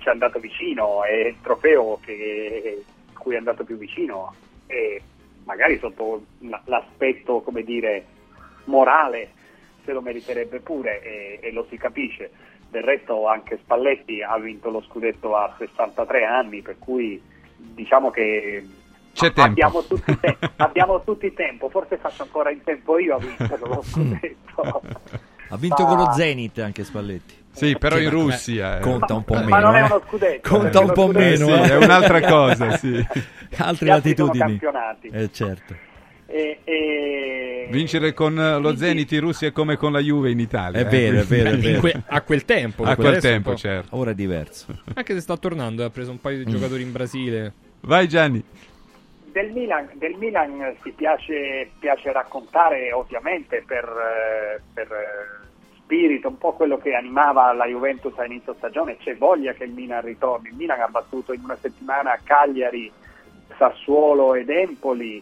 ci 0.00 0.06
è 0.06 0.10
andato 0.10 0.38
vicino 0.38 1.02
è 1.04 1.26
il 1.26 1.36
trofeo 1.42 1.98
che, 2.02 2.84
cui 3.24 3.34
è 3.34 3.38
andato 3.38 3.64
più 3.64 3.76
vicino. 3.76 4.34
E 4.66 5.02
magari 5.44 5.78
sotto 5.78 6.24
l'aspetto 6.64 7.40
come 7.40 7.62
dire 7.62 8.04
morale 8.64 9.30
se 9.84 9.92
lo 9.92 10.00
meriterebbe 10.00 10.60
pure 10.60 11.02
e, 11.02 11.38
e 11.42 11.50
lo 11.50 11.66
si 11.68 11.76
capisce. 11.76 12.30
Del 12.70 12.82
resto 12.82 13.26
anche 13.26 13.58
Spalletti 13.62 14.22
ha 14.22 14.36
vinto 14.38 14.70
lo 14.70 14.82
scudetto 14.82 15.36
a 15.36 15.54
63 15.58 16.24
anni 16.24 16.60
per 16.62 16.76
cui 16.78 17.20
diciamo 17.56 18.10
che 18.10 18.66
C'è 19.12 19.32
tempo. 19.32 19.50
abbiamo 19.50 19.82
tutti, 19.84 20.18
te- 20.18 20.36
abbiamo 20.56 21.02
tutti 21.02 21.32
tempo. 21.32 21.68
Forse 21.68 21.96
faccio 21.98 22.22
ancora 22.22 22.50
in 22.50 22.62
tempo 22.62 22.98
io 22.98 23.16
a 23.16 23.18
vincere 23.18 23.58
lo 23.58 23.80
scudetto 23.84 24.82
Ha 25.54 25.56
vinto 25.56 25.82
Ma- 25.82 25.88
con 25.88 25.98
lo 25.98 26.12
Zenit 26.12 26.58
anche 26.58 26.82
Spalletti. 26.84 27.34
Sì, 27.52 27.76
però 27.78 27.94
Che 27.96 28.02
in 28.02 28.08
ma- 28.08 28.12
Russia. 28.20 28.78
eh. 28.78 28.80
Conta 28.80 29.14
un 29.14 29.24
po' 29.24 29.34
Ma 29.34 29.40
meno. 29.42 29.58
non 29.60 29.74
è 29.76 29.80
eh. 29.80 29.84
uno 29.84 30.02
scudetto, 30.08 30.48
Conta 30.48 30.80
un 30.80 30.92
po' 30.92 31.06
meno. 31.06 31.46
Sì, 31.46 31.52
eh. 31.52 31.62
è 31.70 31.76
un'altra 31.76 32.20
cosa, 32.22 32.76
sì. 32.76 33.06
Altre 33.58 33.86
latitudini. 33.86 34.60
Eh, 35.12 35.30
certo. 35.32 35.74
E- 36.26 36.58
e- 36.64 37.68
Vincere 37.70 38.12
con 38.12 38.36
eh, 38.38 38.58
lo 38.58 38.74
Zenit 38.76 39.12
in 39.12 39.20
Russia 39.20 39.46
è 39.48 39.52
come 39.52 39.76
con 39.76 39.92
la 39.92 40.00
Juve 40.00 40.30
in 40.32 40.40
Italia. 40.40 40.80
È 40.80 40.82
eh, 40.82 40.88
vero, 40.88 41.20
è 41.20 41.24
quindi- 41.26 41.44
vero, 41.44 41.56
è 41.56 41.58
vero. 41.60 41.80
Que- 41.80 42.02
a 42.06 42.20
quel 42.22 42.44
tempo. 42.44 42.82
A 42.82 42.96
quel 42.96 43.14
è 43.14 43.20
tempo, 43.20 43.50
po'- 43.52 43.56
certo. 43.56 43.96
Ora 43.96 44.10
è 44.10 44.14
diverso. 44.14 44.66
Anche 44.94 45.14
se 45.14 45.20
sta 45.20 45.36
tornando, 45.36 45.84
ha 45.84 45.90
preso 45.90 46.10
un 46.10 46.20
paio 46.20 46.38
di 46.44 46.50
giocatori 46.50 46.82
in 46.82 46.90
Brasile. 46.90 47.52
Vai 47.82 48.08
Gianni. 48.08 48.42
Del 49.34 49.50
Milan, 49.50 49.90
del 49.94 50.14
Milan 50.14 50.76
si 50.84 50.92
piace, 50.92 51.68
piace 51.80 52.12
raccontare 52.12 52.92
ovviamente 52.92 53.64
per, 53.66 53.84
eh, 53.84 54.60
per, 54.72 54.92
eh, 54.92 55.48
spirito 55.76 56.28
un 56.28 56.38
po' 56.38 56.52
quello 56.52 56.78
che 56.78 56.94
animava 56.94 57.52
la 57.52 57.66
Juventus 57.66 58.16
a 58.16 58.26
inizio 58.26 58.54
stagione, 58.54 58.96
c'è 58.98 59.16
voglia 59.16 59.52
che 59.52 59.64
il 59.64 59.72
Milan 59.72 60.02
ritorni. 60.02 60.50
Il 60.50 60.54
Milan 60.54 60.78
ha 60.78 60.86
battuto 60.86 61.32
in 61.32 61.40
una 61.42 61.56
settimana 61.56 62.16
Cagliari, 62.22 62.92
Sassuolo 63.56 64.36
ed 64.36 64.50
Empoli, 64.50 65.20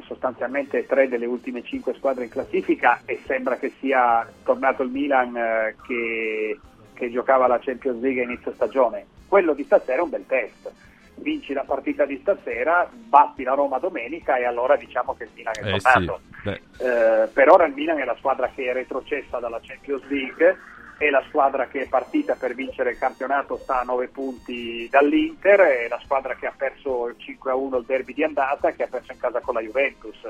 sostanzialmente 0.00 0.84
tre 0.84 1.06
delle 1.06 1.26
ultime 1.26 1.62
cinque 1.62 1.94
squadre 1.94 2.24
in 2.24 2.30
classifica 2.30 3.02
e 3.04 3.20
sembra 3.24 3.58
che 3.58 3.72
sia 3.78 4.28
tornato 4.42 4.82
il 4.82 4.90
Milan 4.90 5.36
eh, 5.36 5.76
che, 5.86 6.58
che 6.94 7.10
giocava 7.12 7.46
la 7.46 7.60
Champions 7.60 8.00
League 8.00 8.22
a 8.22 8.24
inizio 8.24 8.52
stagione. 8.54 9.06
Quello 9.28 9.54
di 9.54 9.62
stasera 9.62 10.00
è 10.00 10.02
un 10.02 10.10
bel 10.10 10.26
test. 10.26 10.90
Vinci 11.22 11.52
la 11.52 11.62
partita 11.64 12.04
di 12.04 12.18
stasera, 12.20 12.88
batti 12.92 13.42
la 13.44 13.54
Roma 13.54 13.78
domenica 13.78 14.36
e 14.36 14.44
allora 14.44 14.76
diciamo 14.76 15.14
che 15.14 15.24
il 15.24 15.30
Milan 15.34 15.54
è 15.56 15.74
Eh 15.74 15.80
sì, 15.80 15.86
tornato. 15.92 16.20
beh. 16.42 16.60
Eh, 16.78 17.26
per 17.28 17.48
ora 17.48 17.64
il 17.64 17.72
Milan 17.74 17.98
è 18.00 18.04
la 18.04 18.16
squadra 18.18 18.50
che 18.54 18.64
è 18.68 18.72
retrocessa 18.72 19.38
dalla 19.38 19.60
Champions 19.62 20.02
League 20.08 20.58
è 20.98 21.10
la 21.10 21.22
squadra 21.28 21.66
che 21.66 21.82
è 21.82 21.88
partita 21.88 22.34
per 22.34 22.54
vincere 22.54 22.90
il 22.92 22.98
campionato 22.98 23.56
sta 23.56 23.80
a 23.80 23.84
9 23.84 24.08
punti 24.08 24.88
dall'Inter 24.90 25.60
è 25.60 25.88
la 25.88 25.98
squadra 26.04 26.34
che 26.36 26.46
ha 26.46 26.52
perso 26.56 27.08
il 27.08 27.16
5-1 27.18 27.76
il 27.78 27.84
derby 27.86 28.14
di 28.14 28.22
andata 28.22 28.70
che 28.72 28.84
ha 28.84 28.88
perso 28.88 29.10
in 29.12 29.18
casa 29.18 29.40
con 29.40 29.54
la 29.54 29.60
Juventus 29.60 30.20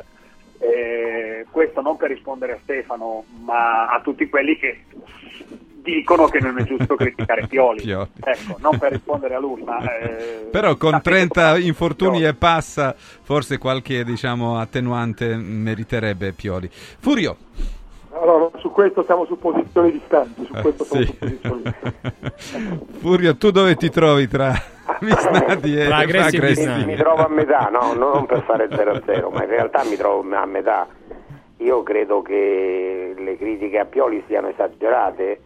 Eh, 0.59 1.44
questo 1.51 1.81
non 1.82 1.97
per 1.97 2.09
rispondere 2.10 2.52
a 2.52 2.59
Stefano 2.62 3.24
ma 3.44 3.89
a 3.89 4.01
tutti 4.01 4.28
quelli 4.28 4.56
che 4.56 4.85
dicono 5.83 6.27
che 6.27 6.39
non 6.41 6.59
è 6.59 6.63
giusto 6.65 6.95
criticare 6.97 7.47
Pioli, 7.47 7.83
Pioli. 7.83 8.09
ecco 8.21 8.57
non 8.61 8.79
per 8.79 8.93
rispondere 8.93 9.35
a 9.35 9.39
lui 9.39 9.63
ma 9.63 9.79
eh, 9.99 10.49
Però 10.51 10.77
con 10.77 10.93
sapete 10.93 11.11
30 11.11 11.49
come- 11.53 11.65
infortuni 11.65 12.25
e 12.25 12.35
passa, 12.35 12.95
forse 12.97 13.59
qualche 13.59 14.05
diciamo, 14.05 14.59
attenuante 14.59 15.35
meriterebbe 15.37 16.33
Pioli. 16.33 16.69
Furio. 16.73 17.37
Allora, 18.15 18.51
su 18.59 18.71
questo 18.71 19.03
siamo 19.05 19.25
su 19.25 19.39
posizioni 19.39 19.91
distanti, 19.91 20.45
su 20.45 20.53
questo 20.61 20.85
siamo 20.85 21.05
Sì. 21.05 21.11
su 21.11 21.17
posizioni 21.19 21.63
distanti. 21.63 22.85
Furio, 23.01 23.37
tu 23.37 23.51
dove 23.51 23.75
ti 23.77 23.89
trovi 23.91 24.29
tra 24.29 24.53
Visnati 25.01 25.75
e 25.77 25.89
e? 25.89 26.49
Visnati. 26.49 26.85
Mi 26.85 26.97
trovo 26.97 27.25
a 27.25 27.29
metà, 27.29 27.71
no, 27.73 27.95
non 27.95 28.27
per 28.27 28.43
fare 28.45 28.69
0-0, 28.69 29.33
ma 29.33 29.43
in 29.43 29.49
realtà 29.49 29.83
mi 29.85 29.97
trovo 29.97 30.23
a 30.37 30.47
metà. 30.47 30.87
Io 31.59 31.83
credo 31.83 32.23
che 32.23 33.15
le 33.17 33.37
critiche 33.39 33.79
a 33.79 33.85
Pioli 33.87 34.23
siano 34.27 34.49
esagerate 34.49 35.41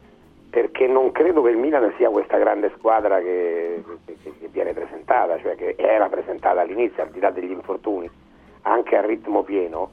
perché 0.57 0.87
non 0.87 1.13
credo 1.13 1.43
che 1.43 1.51
il 1.51 1.59
Milan 1.59 1.93
sia 1.99 2.09
questa 2.09 2.39
grande 2.39 2.73
squadra 2.79 3.19
che, 3.19 3.83
che- 4.07 4.33
che 4.41 4.49
viene 4.51 4.73
presentata, 4.73 5.39
cioè 5.41 5.55
che 5.55 5.75
era 5.77 6.09
presentata 6.09 6.63
all'inizio, 6.63 7.03
al 7.03 7.11
di 7.11 7.21
là 7.21 7.29
degli 7.29 7.51
infortuni, 7.51 8.09
anche 8.63 8.97
a 8.97 9.03
ritmo 9.05 9.43
pieno. 9.43 9.91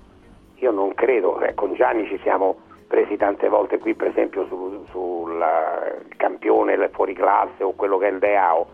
Io 0.59 0.71
non 0.71 0.93
credo, 0.93 1.41
eh, 1.41 1.53
con 1.53 1.73
Gianni 1.73 2.07
ci 2.07 2.17
siamo 2.23 2.55
presi 2.87 3.17
tante 3.17 3.49
volte 3.49 3.77
qui, 3.77 3.93
per 3.93 4.07
esempio 4.07 4.45
sul, 4.47 4.85
sul 4.91 5.45
campione 6.15 6.75
il 6.75 6.89
fuori 6.93 7.13
classe 7.13 7.61
o 7.61 7.73
quello 7.73 7.97
che 7.97 8.07
è 8.07 8.11
il 8.11 8.19
Leao. 8.21 8.65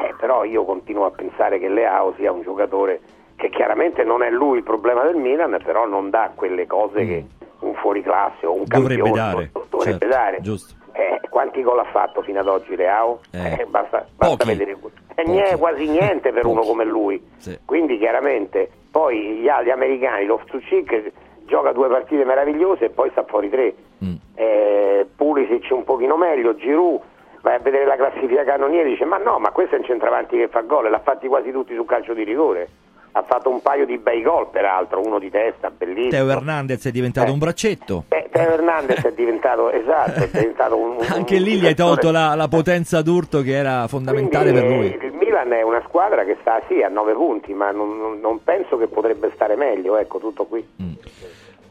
Eh, 0.00 0.14
però 0.18 0.42
io 0.42 0.64
continuo 0.64 1.04
a 1.04 1.10
pensare 1.12 1.60
che 1.60 1.68
Leao 1.68 2.14
sia 2.16 2.32
un 2.32 2.42
giocatore 2.42 2.98
che 3.36 3.48
chiaramente 3.48 4.02
non 4.02 4.24
è 4.24 4.30
lui 4.30 4.56
il 4.56 4.64
problema 4.64 5.04
del 5.04 5.14
Milan, 5.14 5.56
però 5.62 5.86
non 5.86 6.10
dà 6.10 6.32
quelle 6.34 6.66
cose 6.66 7.06
che 7.06 7.24
un 7.60 7.74
fuoriclasse 7.74 8.44
o 8.44 8.54
un 8.54 8.64
Dovrebbe 8.66 9.02
campione 9.02 9.10
dare, 9.32 9.50
dovrebbe 9.70 9.98
certo, 10.00 10.06
dare. 10.08 10.40
giusto. 10.40 10.80
Eh, 10.92 11.20
quanti 11.30 11.62
gol 11.62 11.78
ha 11.78 11.84
fatto 11.84 12.22
fino 12.22 12.40
ad 12.40 12.48
oggi 12.48 12.76
Leao? 12.76 13.20
Eh, 13.32 13.60
Eh, 13.60 13.66
basta 13.66 14.06
basta 14.16 14.44
vedere. 14.44 14.76
Eh, 15.14 15.24
nie- 15.24 15.56
quasi 15.56 15.88
niente 15.88 16.32
per 16.32 16.44
uno 16.44 16.56
Pochi. 16.60 16.68
come 16.68 16.84
lui. 16.84 17.22
Sì. 17.38 17.58
Quindi 17.64 17.98
chiaramente 17.98 18.70
poi 18.90 19.18
gli, 19.40 19.42
gli 19.64 19.70
americani, 19.70 20.26
Loftus-Cheek 20.26 21.12
gioca 21.46 21.72
due 21.72 21.88
partite 21.88 22.24
meravigliose 22.24 22.86
e 22.86 22.90
poi 22.90 23.10
sta 23.10 23.24
fuori 23.24 23.48
tre. 23.50 23.74
Mm. 24.04 24.14
Eh, 24.34 25.06
Pulisic 25.16 25.66
un 25.70 25.84
pochino 25.84 26.16
meglio, 26.16 26.54
Giroud 26.56 27.00
vai 27.42 27.54
a 27.56 27.58
vedere 27.58 27.84
la 27.86 27.96
classifica 27.96 28.44
cannoniere 28.44 28.88
dice 28.90 29.04
ma 29.04 29.16
no, 29.18 29.38
ma 29.38 29.50
questo 29.50 29.74
è 29.74 29.78
un 29.78 29.84
centravanti 29.84 30.36
che 30.36 30.48
fa 30.48 30.60
gol 30.60 30.86
e 30.86 30.90
l'ha 30.90 31.00
fatti 31.00 31.26
quasi 31.26 31.50
tutti 31.50 31.74
sul 31.74 31.86
calcio 31.86 32.14
di 32.14 32.22
rigore. 32.24 32.68
Ha 33.14 33.22
fatto 33.24 33.50
un 33.50 33.60
paio 33.60 33.84
di 33.84 33.98
bei 33.98 34.22
gol 34.22 34.48
peraltro, 34.50 35.00
uno 35.04 35.18
di 35.18 35.28
testa, 35.30 35.70
bellissimo. 35.70 36.08
Teo 36.08 36.30
Hernandez 36.30 36.86
è 36.86 36.90
diventato 36.90 37.30
un 37.32 37.38
braccetto. 37.38 38.04
Eh, 38.08 38.28
Teo 38.32 38.52
Hernandez 38.52 39.04
è 39.04 39.12
diventato 39.12 39.70
esatto, 39.70 40.20
è 40.24 40.28
diventato 40.30 40.76
un, 40.78 40.96
un- 40.96 41.04
Anche 41.12 41.38
lì 41.38 41.58
gli 41.58 41.66
hai 41.66 41.74
tolto 41.74 42.10
la, 42.10 42.34
la 42.34 42.48
potenza 42.48 43.02
d'urto 43.02 43.42
che 43.42 43.52
era 43.54 43.86
fondamentale 43.86 44.52
per 44.52 44.64
quindi, 44.64 44.88
lui. 44.88 44.98
eh, 44.98 45.06
Il 45.08 45.12
Milan 45.12 45.52
è 45.52 45.60
una 45.62 45.82
squadra 45.86 46.24
che 46.24 46.38
sta 46.40 46.62
sì 46.68 46.80
a 46.82 46.88
9 46.88 47.12
punti, 47.12 47.52
ma 47.52 47.70
non, 47.70 48.18
non- 48.18 48.42
penso 48.42 48.78
che 48.78 48.86
potrebbe 48.86 49.30
stare 49.34 49.56
meglio, 49.56 49.98
ecco, 49.98 50.18
tutto 50.18 50.46
qui. 50.46 50.66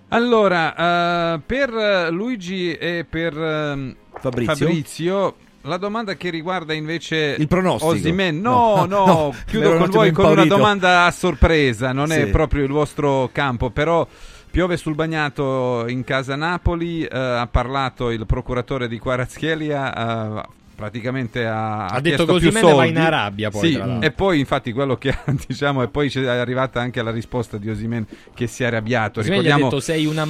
Allora, 0.10 1.34
eh, 1.36 1.40
per 1.46 1.74
eh, 1.74 2.10
Luigi 2.12 2.74
e 2.76 3.06
per 3.10 3.34
ehm, 3.36 3.96
Fabrizio? 4.16 4.54
Fabrizio, 4.68 5.36
la 5.64 5.78
domanda 5.78 6.16
che 6.16 6.30
riguarda 6.30 6.74
invece 6.74 7.36
Il 7.38 7.48
pronostico. 7.48 7.92
Osimhen, 7.92 8.40
no, 8.42 8.86
no, 8.86 8.86
No, 8.86 9.06
no, 9.06 9.36
chiudo 9.46 9.78
con 9.78 9.90
voi 9.90 10.12
con 10.12 10.32
una 10.32 10.46
domanda 10.46 11.06
a 11.06 11.12
sorpresa, 11.12 11.92
non 11.92 12.12
è 12.12 12.26
Sì. 12.26 12.30
proprio 12.32 12.64
il 12.64 12.72
vostro 12.72 13.30
campo, 13.32 13.70
però 13.70 14.08
piove 14.50 14.76
sul 14.78 14.96
bagnato 14.96 15.86
in 15.88 16.04
casa 16.04 16.36
Napoli, 16.36 17.04
eh, 17.04 17.18
ha 17.18 17.48
parlato 17.50 18.10
il 18.10 18.26
procuratore 18.26 18.88
di 18.88 18.98
Quarazchielia, 19.00 20.40
eh, 20.42 20.48
praticamente 20.76 21.46
ha, 21.46 21.86
Ha 21.86 22.02
detto 22.02 22.26
più 22.26 22.34
Osimhen 22.36 22.62
soldi. 22.62 22.76
va 22.78 22.86
in 22.86 22.98
Arabia 22.98 23.50
poi, 23.52 23.72
Sì, 23.72 23.82
e 24.00 24.12
poi 24.12 24.40
infatti 24.40 24.72
quello 24.74 24.98
che 24.98 25.16
diciamo 25.48 25.84
e 25.84 25.88
poi 25.90 26.10
c'è- 26.10 26.24
è 26.24 26.28
arrivata 26.38 26.82
anche 26.82 27.02
la 27.04 27.12
risposta 27.12 27.58
di 27.58 27.70
Osimen 27.70 28.06
che 28.34 28.48
si 28.48 28.64
è 28.64 28.66
arrabbiato. 28.66 29.20
Osimhen 29.20 29.42
gli 29.42 29.50
ha 29.50 29.56
Ricordiamo 29.56 29.70
detto 29.70 29.80
sei 29.82 30.06
una, 30.08 30.28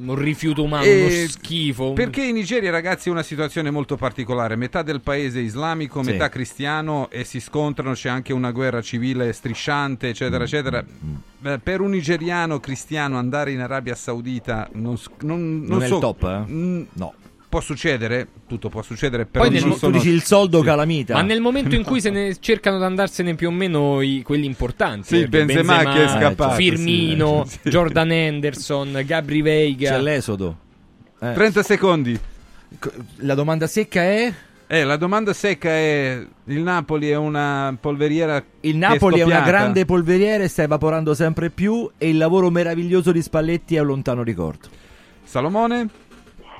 un 0.00 0.14
rifiuto 0.14 0.62
umano, 0.62 0.84
E- 0.84 1.00
uno 1.20 1.28
schifo. 1.28 1.92
Perché 1.92 2.22
in 2.24 2.34
Nigeria, 2.34 2.70
ragazzi, 2.70 3.08
è 3.08 3.12
una 3.12 3.22
situazione 3.22 3.70
molto 3.70 3.96
particolare. 3.96 4.56
Metà 4.56 4.82
del 4.82 5.00
paese 5.00 5.40
è 5.40 5.42
islamico, 5.42 6.02
Sì. 6.02 6.10
metà 6.12 6.28
cristiano 6.28 7.08
e 7.10 7.24
si 7.24 7.40
scontrano. 7.40 7.92
C'è 7.94 8.08
anche 8.08 8.32
una 8.32 8.50
guerra 8.52 8.80
civile 8.80 9.32
strisciante, 9.32 10.06
Mm. 10.06 10.10
eccetera, 10.10 10.44
eccetera. 10.44 10.84
Beh, 11.40 11.58
per 11.58 11.80
un 11.80 11.90
nigeriano 11.90 12.58
cristiano 12.60 13.18
andare 13.18 13.52
in 13.52 13.60
Arabia 13.60 13.94
Saudita 13.94 14.68
non, 14.72 14.96
s- 14.98 15.08
non, 15.20 15.62
Non 15.66 15.80
è 15.82 15.84
il 15.86 15.90
so- 15.90 15.98
top, 15.98 16.22
eh? 16.24 16.50
Mm, 16.52 16.82
No. 16.94 17.14
Può 17.48 17.60
succedere, 17.60 18.28
tutto 18.46 18.68
può 18.68 18.82
succedere, 18.82 19.24
però 19.24 19.44
Poi 19.44 19.52
nel 19.54 19.62
non 19.62 19.70
mo- 19.70 19.76
sono... 19.76 19.92
Tu 19.92 19.98
dici 19.98 20.10
il 20.10 20.22
soldo 20.22 20.60
calamita. 20.60 21.14
Ma 21.14 21.22
nel 21.22 21.40
momento 21.40 21.74
in 21.74 21.82
cui 21.84 21.98
se 22.00 22.10
ne 22.10 22.36
cercano 22.38 22.76
di 22.76 22.84
andarsene 22.84 23.34
più 23.36 23.48
o 23.48 23.50
meno 23.50 24.02
i- 24.02 24.20
quelli 24.22 24.44
importanti, 24.44 25.06
Sì, 25.06 25.28
perché 25.28 25.46
Benzema 25.46 25.78
che 25.92 26.04
è 26.04 26.08
scappato, 26.08 26.54
Firmino, 26.56 27.46
sì. 27.46 27.70
Jordan 27.70 28.12
Henderson, 28.12 29.02
Gabri 29.06 29.40
Veiga. 29.40 29.92
C'è 29.92 30.00
l'esodo. 30.00 30.56
Eh. 31.20 31.32
30 31.32 31.62
secondi. 31.62 32.18
La 33.20 33.34
domanda 33.34 33.66
secca 33.66 34.02
è... 34.02 34.32
Eh, 34.70 34.84
la 34.84 34.96
domanda 34.98 35.32
secca 35.32 35.70
è: 35.70 36.22
il 36.44 36.60
Napoli 36.60 37.08
è 37.08 37.16
una 37.16 37.74
polveriera. 37.80 38.44
Il 38.60 38.76
Napoli 38.76 39.20
è 39.20 39.22
una 39.22 39.36
scoppiata? 39.36 39.50
grande 39.58 39.84
polveriera 39.86 40.44
e 40.44 40.48
sta 40.48 40.64
evaporando 40.64 41.14
sempre 41.14 41.48
più 41.48 41.90
e 41.96 42.10
il 42.10 42.18
lavoro 42.18 42.50
meraviglioso 42.50 43.10
di 43.10 43.22
Spalletti 43.22 43.76
è 43.76 43.80
un 43.80 43.86
lontano 43.86 44.22
ricordo. 44.22 44.68
Salomone? 45.24 45.88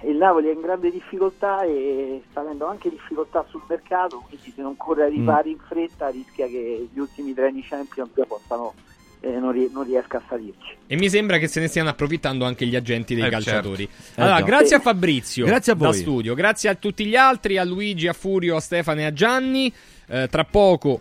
Il 0.04 0.16
Napoli 0.16 0.48
è 0.48 0.52
in 0.52 0.60
grande 0.60 0.90
difficoltà 0.90 1.62
e 1.64 2.22
sta 2.30 2.40
avendo 2.40 2.66
anche 2.66 2.88
difficoltà 2.88 3.44
sul 3.48 3.62
mercato, 3.68 4.22
quindi 4.28 4.52
se 4.54 4.62
non 4.62 4.76
corre 4.76 5.04
ai 5.04 5.10
Mm. 5.12 5.14
ripari 5.18 5.50
in 5.50 5.58
fretta 5.58 6.08
rischia 6.08 6.46
che 6.46 6.88
gli 6.92 6.98
ultimi 6.98 7.34
treni 7.34 7.62
Champions 7.62 8.10
possano, 8.28 8.74
eh, 9.20 9.30
non, 9.38 9.50
rie- 9.50 9.68
non 9.72 9.84
riesca 9.84 10.18
a 10.18 10.22
salirci. 10.28 10.76
E 10.86 10.96
mi 10.96 11.08
sembra 11.08 11.38
che 11.38 11.48
se 11.48 11.58
ne 11.58 11.66
stiano 11.66 11.88
approfittando 11.88 12.44
anche 12.44 12.64
gli 12.66 12.76
agenti 12.76 13.14
dei 13.16 13.26
Eh, 13.26 13.30
calciatori. 13.30 13.88
certo. 13.90 14.20
Allora, 14.20 14.38
Eh, 14.38 14.42
grazie 14.44 14.76
a 14.76 14.80
Fabrizio 14.80 15.44
Grazie 15.44 15.72
a 15.72 15.74
da 15.74 15.86
voi. 15.88 15.94
studio, 15.96 16.34
grazie 16.34 16.68
a 16.68 16.74
tutti 16.76 17.04
gli 17.04 17.16
altri, 17.16 17.58
a 17.58 17.64
Luigi, 17.64 18.06
a 18.06 18.12
Furio, 18.12 18.54
a 18.56 18.60
Stefano 18.60 19.00
e 19.00 19.04
a 19.04 19.12
Gianni. 19.12 19.72
Eh, 20.10 20.28
tra 20.30 20.44
poco 20.44 21.00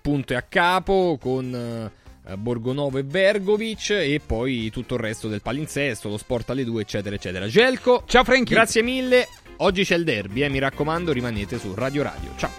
punto 0.00 0.32
e 0.32 0.36
a 0.36 0.42
capo 0.42 1.18
con 1.20 1.52
eh, 1.54 1.90
Borgonovo 2.36 2.98
e 2.98 3.02
Vergovic 3.02 3.90
e 3.90 4.20
poi 4.24 4.70
tutto 4.70 4.94
il 4.94 5.00
resto 5.00 5.28
del 5.28 5.42
palinsesto, 5.42 6.08
lo 6.08 6.18
sport 6.18 6.50
alle 6.50 6.64
2, 6.64 6.82
eccetera, 6.82 7.14
eccetera. 7.14 7.46
Gelco, 7.46 8.02
ciao 8.06 8.24
Franchi. 8.24 8.52
Grazie 8.52 8.82
mille. 8.82 9.28
Oggi 9.58 9.84
c'è 9.84 9.96
il 9.96 10.04
derby, 10.04 10.42
eh, 10.42 10.48
mi 10.48 10.58
raccomando, 10.58 11.12
rimanete 11.12 11.58
su 11.58 11.74
Radio 11.74 12.02
Radio. 12.02 12.30
Ciao. 12.36 12.50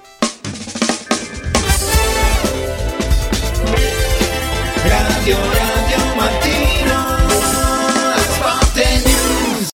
Radio 4.84 5.36
Radio 5.36 5.79